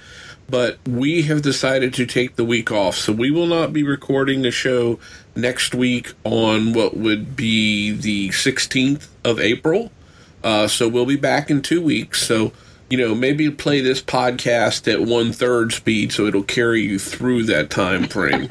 but 0.48 0.78
we 0.86 1.22
have 1.22 1.42
decided 1.42 1.94
to 1.94 2.06
take 2.06 2.36
the 2.36 2.44
week 2.44 2.70
off. 2.72 2.96
So 2.96 3.12
we 3.12 3.30
will 3.30 3.46
not 3.46 3.72
be 3.72 3.82
recording 3.82 4.44
a 4.46 4.50
show 4.50 4.98
next 5.36 5.74
week 5.74 6.12
on 6.24 6.72
what 6.72 6.96
would 6.96 7.36
be 7.36 7.92
the 7.92 8.30
16th 8.30 9.08
of 9.24 9.38
April. 9.38 9.92
Uh, 10.42 10.66
so 10.66 10.88
we'll 10.88 11.06
be 11.06 11.16
back 11.16 11.50
in 11.50 11.62
two 11.62 11.82
weeks. 11.82 12.22
So, 12.22 12.52
you 12.90 12.98
know, 12.98 13.14
maybe 13.14 13.50
play 13.50 13.80
this 13.80 14.02
podcast 14.02 14.92
at 14.92 15.00
one 15.00 15.32
third 15.32 15.72
speed 15.72 16.12
so 16.12 16.26
it'll 16.26 16.42
carry 16.42 16.82
you 16.82 16.98
through 16.98 17.44
that 17.44 17.70
time 17.70 18.08
frame. 18.08 18.48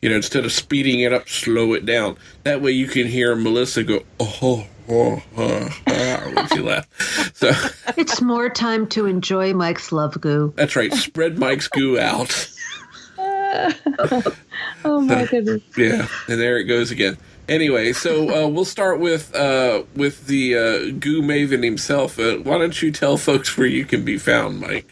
you 0.00 0.08
know, 0.08 0.16
instead 0.16 0.44
of 0.46 0.52
speeding 0.52 1.00
it 1.00 1.12
up, 1.12 1.28
slow 1.28 1.74
it 1.74 1.84
down. 1.84 2.16
That 2.44 2.62
way 2.62 2.72
you 2.72 2.86
can 2.88 3.06
hear 3.06 3.36
Melissa 3.36 3.84
go, 3.84 4.00
oh, 4.18 4.66
oh, 4.88 5.22
oh, 5.36 5.68
oh 5.86 6.32
when 6.34 6.48
she 6.48 6.60
laugh. 6.60 6.88
So 7.34 7.52
It's 7.98 8.22
more 8.22 8.48
time 8.48 8.86
to 8.88 9.04
enjoy 9.06 9.52
Mike's 9.52 9.92
love 9.92 10.18
goo. 10.20 10.52
that's 10.56 10.74
right. 10.74 10.92
Spread 10.94 11.38
Mike's 11.38 11.68
goo 11.68 11.98
out. 11.98 12.48
Oh 14.84 15.00
my 15.00 15.26
goodness. 15.26 15.62
Yeah, 15.76 16.06
and 16.28 16.40
there 16.40 16.56
it 16.58 16.64
goes 16.64 16.90
again. 16.90 17.18
Anyway, 17.50 17.92
so 17.92 18.44
uh, 18.44 18.48
we'll 18.48 18.64
start 18.64 19.00
with 19.00 19.34
uh, 19.34 19.82
with 19.96 20.28
the 20.28 20.54
uh, 20.54 20.78
goo 21.00 21.20
maven 21.20 21.64
himself. 21.64 22.16
Uh, 22.16 22.36
why 22.36 22.56
don't 22.56 22.80
you 22.80 22.92
tell 22.92 23.16
folks 23.16 23.58
where 23.58 23.66
you 23.66 23.84
can 23.84 24.04
be 24.04 24.16
found, 24.18 24.60
Mike? 24.60 24.86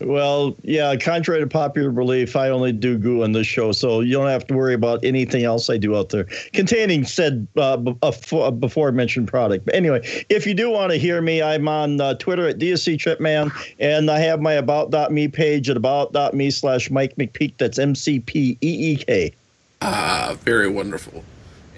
Well, 0.00 0.56
yeah, 0.62 0.96
contrary 0.96 1.40
to 1.40 1.46
popular 1.46 1.92
belief, 1.92 2.34
I 2.34 2.48
only 2.50 2.72
do 2.72 2.98
goo 2.98 3.22
on 3.22 3.30
this 3.30 3.46
show, 3.46 3.70
so 3.70 4.00
you 4.00 4.12
don't 4.12 4.26
have 4.26 4.44
to 4.48 4.54
worry 4.54 4.74
about 4.74 5.04
anything 5.04 5.44
else 5.44 5.70
I 5.70 5.76
do 5.76 5.96
out 5.96 6.08
there 6.08 6.24
containing 6.52 7.04
said 7.04 7.46
uh, 7.56 7.76
before 7.76 8.90
mentioned 8.90 9.28
product. 9.28 9.64
But 9.64 9.76
anyway, 9.76 10.00
if 10.28 10.46
you 10.46 10.54
do 10.54 10.70
want 10.70 10.90
to 10.90 10.98
hear 10.98 11.20
me, 11.20 11.42
I'm 11.42 11.68
on 11.68 12.00
uh, 12.00 12.14
Twitter 12.14 12.48
at 12.48 12.58
DSC 12.58 12.98
Tripman, 12.98 13.52
and 13.78 14.10
I 14.10 14.18
have 14.18 14.40
my 14.40 14.54
about.me 14.54 15.28
page 15.28 15.70
at 15.70 15.76
about.me 15.76 16.50
slash 16.50 16.90
Mike 16.90 17.14
McPeek. 17.16 17.54
That's 17.58 17.78
M 17.78 17.94
C 17.94 18.18
P 18.18 18.58
E 18.60 18.92
E 18.92 18.96
K. 18.96 19.32
Ah, 19.80 20.36
very 20.42 20.68
wonderful. 20.68 21.22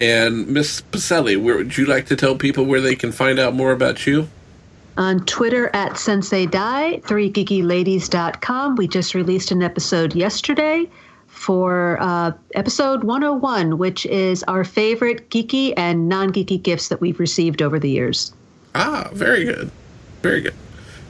And 0.01 0.47
Miss 0.47 0.81
Pacelli, 0.81 1.39
where 1.39 1.55
would 1.55 1.77
you 1.77 1.85
like 1.85 2.07
to 2.07 2.15
tell 2.15 2.35
people 2.35 2.65
where 2.65 2.81
they 2.81 2.95
can 2.95 3.11
find 3.11 3.37
out 3.37 3.53
more 3.53 3.71
about 3.71 4.07
you? 4.07 4.27
On 4.97 5.23
Twitter 5.25 5.69
at 5.73 5.97
Sensei 5.97 6.47
Die, 6.47 6.99
3geekyladies.com. 7.05 8.75
We 8.75 8.87
just 8.87 9.13
released 9.13 9.51
an 9.51 9.61
episode 9.61 10.15
yesterday 10.15 10.89
for 11.27 11.97
uh, 12.01 12.31
episode 12.55 13.03
101, 13.03 13.77
which 13.77 14.07
is 14.07 14.43
our 14.43 14.63
favorite 14.63 15.29
geeky 15.29 15.73
and 15.77 16.09
non 16.09 16.33
geeky 16.33 16.61
gifts 16.61 16.87
that 16.87 16.99
we've 16.99 17.19
received 17.19 17.61
over 17.61 17.77
the 17.77 17.89
years. 17.89 18.33
Ah, 18.73 19.07
very 19.13 19.45
good. 19.45 19.69
Very 20.23 20.41
good. 20.41 20.55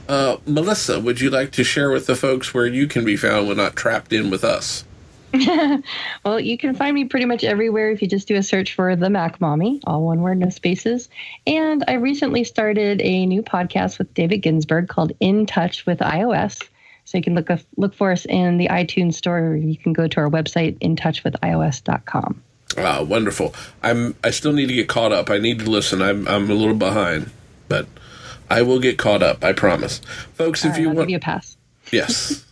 Uh, 0.06 0.36
Melissa, 0.46 1.00
would 1.00 1.18
you 1.20 1.30
like 1.30 1.50
to 1.52 1.64
share 1.64 1.90
with 1.90 2.06
the 2.06 2.14
folks 2.14 2.52
where 2.52 2.66
you 2.66 2.86
can 2.86 3.06
be 3.06 3.16
found 3.16 3.48
when 3.48 3.56
not 3.56 3.74
trapped 3.74 4.12
in 4.12 4.28
with 4.28 4.44
us? 4.44 4.84
Well, 6.24 6.38
you 6.38 6.56
can 6.56 6.74
find 6.74 6.94
me 6.94 7.04
pretty 7.04 7.26
much 7.26 7.42
everywhere 7.44 7.90
if 7.90 8.00
you 8.02 8.08
just 8.08 8.28
do 8.28 8.36
a 8.36 8.42
search 8.42 8.74
for 8.74 8.94
the 8.94 9.10
Mac 9.10 9.40
Mommy, 9.40 9.80
all 9.84 10.02
one 10.02 10.20
word, 10.20 10.38
no 10.38 10.50
spaces. 10.50 11.08
And 11.46 11.84
I 11.88 11.94
recently 11.94 12.44
started 12.44 13.00
a 13.02 13.26
new 13.26 13.42
podcast 13.42 13.98
with 13.98 14.12
David 14.14 14.38
Ginsburg 14.38 14.88
called 14.88 15.12
In 15.20 15.46
Touch 15.46 15.84
with 15.86 15.98
iOS. 15.98 16.62
So 17.04 17.18
you 17.18 17.24
can 17.24 17.34
look 17.34 17.48
look 17.76 17.94
for 17.94 18.12
us 18.12 18.24
in 18.26 18.58
the 18.58 18.68
iTunes 18.68 19.14
store. 19.14 19.38
Or 19.38 19.56
you 19.56 19.76
can 19.76 19.92
go 19.92 20.06
to 20.06 20.20
our 20.20 20.30
website, 20.30 20.78
intouchwithios.com. 20.78 22.42
Ah, 22.78 23.02
wonderful. 23.02 23.54
I'm. 23.82 24.14
I 24.22 24.30
still 24.30 24.52
need 24.52 24.68
to 24.68 24.74
get 24.74 24.88
caught 24.88 25.12
up. 25.12 25.28
I 25.28 25.38
need 25.38 25.58
to 25.60 25.70
listen. 25.70 26.00
I'm. 26.00 26.26
I'm 26.28 26.50
a 26.50 26.54
little 26.54 26.76
behind, 26.76 27.30
but 27.68 27.86
I 28.48 28.62
will 28.62 28.78
get 28.78 28.98
caught 28.98 29.22
up. 29.22 29.44
I 29.44 29.52
promise, 29.52 30.00
folks. 30.34 30.64
All 30.64 30.70
if 30.70 30.76
right, 30.76 30.82
you 30.82 30.88
I'll 30.90 30.94
want, 30.94 31.08
give 31.08 31.10
you 31.10 31.16
a 31.16 31.20
pass. 31.20 31.56
Yes. 31.90 32.46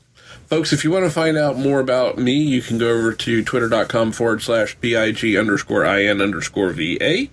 Folks, 0.50 0.72
if 0.72 0.82
you 0.82 0.90
want 0.90 1.04
to 1.04 1.10
find 1.12 1.38
out 1.38 1.56
more 1.56 1.78
about 1.78 2.18
me, 2.18 2.32
you 2.32 2.60
can 2.60 2.76
go 2.76 2.88
over 2.88 3.12
to 3.12 3.44
twitter.com 3.44 4.10
forward 4.10 4.42
slash 4.42 4.76
BIG 4.80 5.36
underscore 5.36 5.84
IN 5.84 6.20
underscore 6.20 6.72
VA. 6.72 7.28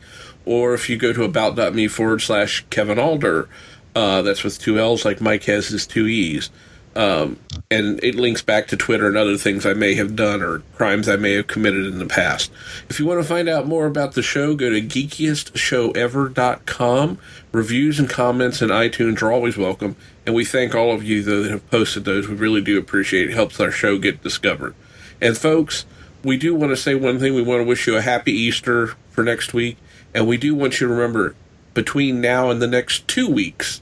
Or 0.46 0.76
if 0.76 0.88
you 0.88 0.98
go 0.98 1.12
to 1.14 1.24
about.me 1.24 1.88
forward 1.88 2.22
slash 2.22 2.64
Kevin 2.70 3.00
Allder, 3.00 3.48
uh, 3.96 4.22
that's 4.22 4.44
with 4.44 4.60
two 4.60 4.78
L's 4.78 5.04
like 5.04 5.20
Mike 5.20 5.46
has 5.46 5.70
his 5.70 5.88
two 5.88 6.06
E's. 6.06 6.52
Um, 6.96 7.40
and 7.72 8.00
it 8.04 8.14
links 8.14 8.44
back 8.44 8.68
to 8.68 8.78
Twitter 8.78 9.08
and 9.08 9.18
other 9.18 9.38
things 9.38 9.66
I 9.66 9.74
may 9.74 9.96
have 9.96 10.16
done 10.16 10.44
or 10.44 10.60
crimes 10.76 11.10
I 11.10 11.16
may 11.16 11.34
have 11.34 11.48
committed 11.48 11.88
in 11.88 11.98
the 11.98 12.06
past. 12.06 12.52
If 12.88 13.00
you 13.00 13.08
want 13.08 13.20
to 13.20 13.28
find 13.28 13.50
out 13.50 13.66
more 13.66 13.88
about 13.88 14.14
the 14.14 14.22
show, 14.22 14.56
go 14.56 14.70
to 14.70 14.80
geekiestshowever.com. 14.80 17.18
Reviews 17.52 18.00
and 18.00 18.10
comments 18.10 18.62
in 18.62 18.70
iTunes 18.70 19.24
are 19.24 19.32
always 19.32 19.58
welcome, 19.58 19.96
and 20.28 20.36
we 20.36 20.46
thank 20.46 20.76
all 20.76 20.92
of 20.92 21.04
you 21.04 21.24
though, 21.24 21.42
that 21.42 21.52
have 21.52 21.72
posted 21.72 22.04
those. 22.04 22.28
We 22.28 22.36
really 22.36 22.62
do 22.62 22.78
appreciate 22.78 23.30
it. 23.30 23.32
It 23.32 23.36
helps 23.36 23.60
our 23.60 23.72
show 23.72 23.98
get 23.98 24.22
discovered. 24.22 24.76
And 25.22 25.36
folks, 25.38 25.86
we 26.24 26.38
do 26.38 26.54
want 26.54 26.72
to 26.74 26.78
say 26.78 26.94
one 26.94 27.18
thing. 27.18 27.34
We 27.34 27.42
want 27.42 27.62
to 27.62 27.64
wish 27.64 27.88
you 27.88 27.96
a 27.96 28.02
happy 28.02 28.34
Easter 28.34 28.88
for 29.10 29.24
next 29.24 29.54
week, 29.54 29.78
and 30.14 30.28
we 30.28 30.38
do 30.38 30.54
want 30.54 30.80
you 30.80 30.88
to 30.88 30.94
remember 30.94 31.34
between 31.74 32.20
now 32.20 32.50
and 32.50 32.62
the 32.62 32.68
next 32.68 33.08
two 33.08 33.30
weeks, 33.30 33.82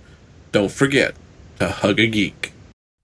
don't 0.51 0.71
forget 0.71 1.15
to 1.59 1.67
hug 1.69 1.99
a 1.99 2.07
geek. 2.07 2.53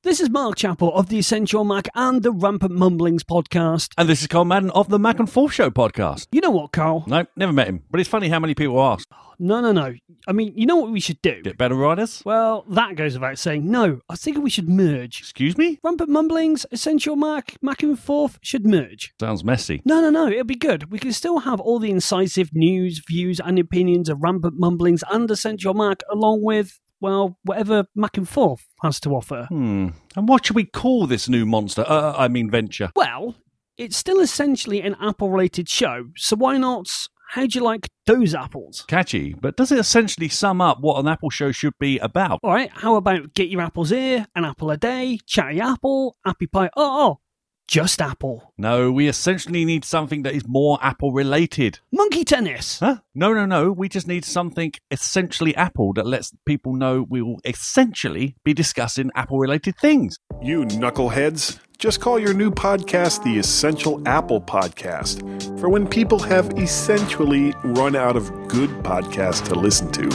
This 0.04 0.20
is 0.20 0.30
Mark 0.30 0.56
Chappell 0.56 0.94
of 0.94 1.10
the 1.10 1.20
Essential 1.20 1.64
Mac 1.64 1.88
and 1.96 2.24
the 2.24 2.32
Rampant 2.32 2.74
Mumblings 2.74 3.24
podcast. 3.24 3.90
And 3.98 4.10
this 4.10 4.22
is 4.22 4.28
Carl 4.28 4.46
Madden 4.46 4.72
of 4.72 4.90
the 4.90 5.00
Mac 5.00 5.20
and 5.20 5.30
Forth 5.30 5.54
Show 5.54 5.70
podcast. 5.70 6.28
You 6.32 6.42
know 6.42 6.50
what, 6.50 6.72
Carl? 6.72 7.04
No, 7.08 7.26
never 7.36 7.54
met 7.54 7.68
him, 7.68 7.84
but 7.90 8.00
it's 8.00 8.10
funny 8.10 8.28
how 8.28 8.40
many 8.40 8.54
people 8.54 8.82
ask. 8.82 9.08
No, 9.44 9.60
no, 9.60 9.72
no. 9.72 9.96
I 10.28 10.34
mean, 10.34 10.54
you 10.56 10.68
know 10.68 10.76
what 10.76 10.92
we 10.92 11.00
should 11.00 11.20
do? 11.24 11.42
Get 11.42 11.58
better 11.58 11.74
riders? 11.74 12.22
Well, 12.24 12.64
that 12.70 12.96
goes 12.96 13.16
without 13.16 13.40
saying. 13.40 13.70
No, 13.70 14.00
I 14.08 14.16
think 14.16 14.38
we 14.38 14.52
should 14.52 14.70
merge. 14.70 15.20
Excuse 15.20 15.58
me? 15.58 15.80
Rampant 15.84 16.12
Mumblings, 16.12 16.68
Essential 16.72 17.16
Mac, 17.16 17.58
Mac 17.60 17.82
and 17.82 17.98
Forth 17.98 18.38
should 18.44 18.68
merge. 18.68 19.16
Sounds 19.20 19.44
messy. 19.44 19.82
No, 19.84 20.00
no, 20.00 20.12
no. 20.12 20.28
It'll 20.28 20.44
be 20.44 20.54
good. 20.54 20.92
We 20.92 21.00
can 21.00 21.12
still 21.12 21.40
have 21.40 21.60
all 21.60 21.80
the 21.80 21.90
incisive 21.90 22.52
news, 22.54 23.02
views, 23.08 23.40
and 23.40 23.58
opinions 23.58 24.10
of 24.10 24.22
Rampant 24.22 24.60
Mumblings 24.60 25.04
and 25.12 25.30
Essential 25.32 25.74
Mac, 25.74 26.02
along 26.12 26.44
with, 26.44 26.80
well, 27.00 27.40
whatever 27.44 27.86
Mac 27.96 28.18
and 28.18 28.30
Forth 28.30 28.68
has 28.84 29.00
to 29.00 29.16
offer. 29.16 29.48
Hmm. 29.50 29.88
And 30.16 30.30
what 30.30 30.46
should 30.46 30.56
we 30.56 30.66
call 30.66 31.08
this 31.08 31.28
new 31.28 31.48
monster? 31.48 31.84
Uh, 31.88 32.14
I 32.16 32.28
mean, 32.28 32.52
venture. 32.52 32.92
Well, 32.96 33.38
it's 33.76 33.98
still 33.98 34.20
essentially 34.20 34.82
an 34.82 34.96
Apple 35.02 35.32
related 35.32 35.68
show, 35.68 36.10
so 36.16 36.36
why 36.36 36.58
not? 36.60 36.88
How'd 37.32 37.56
you 37.56 37.62
like 37.62 37.88
those 38.08 38.36
apples? 38.36 38.84
Catchy, 38.90 39.34
but 39.34 39.56
does 39.56 39.72
it 39.72 39.80
essentially 39.80 40.28
sum 40.28 40.60
up 40.60 40.82
what 40.82 41.00
an 41.00 41.08
Apple 41.08 41.30
show 41.30 41.54
should 41.54 41.72
be 41.80 41.98
about? 42.00 42.42
All 42.44 42.52
right, 42.52 42.70
how 42.74 42.98
about 42.98 43.34
Get 43.34 43.48
Your 43.48 43.62
Apples 43.62 43.92
Here, 43.92 44.28
An 44.36 44.44
Apple 44.44 44.70
a 44.70 44.76
Day, 44.76 45.18
Chatty 45.26 45.62
Apple, 45.62 46.18
Appy 46.26 46.48
Pie? 46.48 46.70
Oh, 46.76 47.00
oh, 47.02 47.20
just 47.68 48.02
Apple. 48.02 48.54
No, 48.58 48.92
we 48.92 49.08
essentially 49.08 49.64
need 49.66 49.86
something 49.86 50.24
that 50.24 50.34
is 50.34 50.48
more 50.48 50.78
Apple 50.82 51.14
related. 51.14 51.80
Monkey 51.92 52.24
Tennis. 52.24 52.80
Huh? 52.80 52.98
No, 53.16 53.34
no, 53.34 53.46
no. 53.46 53.72
We 53.72 53.88
just 53.88 54.08
need 54.08 54.26
something 54.26 54.74
essentially 54.92 55.56
Apple 55.56 55.94
that 55.94 56.06
lets 56.06 56.34
people 56.46 56.74
know 56.74 57.06
we 57.10 57.22
will 57.22 57.40
essentially 57.46 58.36
be 58.44 58.54
discussing 58.54 59.10
Apple 59.16 59.40
related 59.40 59.78
things. 59.78 60.18
You 60.42 60.66
knuckleheads, 60.66 61.60
just 61.78 62.02
call 62.02 62.20
your 62.20 62.34
new 62.34 62.52
podcast 62.52 63.24
the 63.24 63.40
Essential 63.40 64.02
Apple 64.08 64.42
Podcast 64.42 65.22
for 65.60 65.70
when 65.70 65.88
people 65.88 66.20
have 66.20 66.52
essentially 66.60 67.54
run 67.64 67.96
out 67.96 68.16
of 68.16 68.30
good 68.48 68.70
podcasts 68.84 69.46
to 69.48 69.56
listen 69.56 69.92
to. 69.94 70.10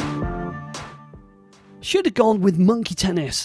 Should 1.81 2.07
have 2.07 2.15
gone 2.15 2.41
with 2.41 2.59
Monkey 2.59 2.95
Tennis. 2.95 3.45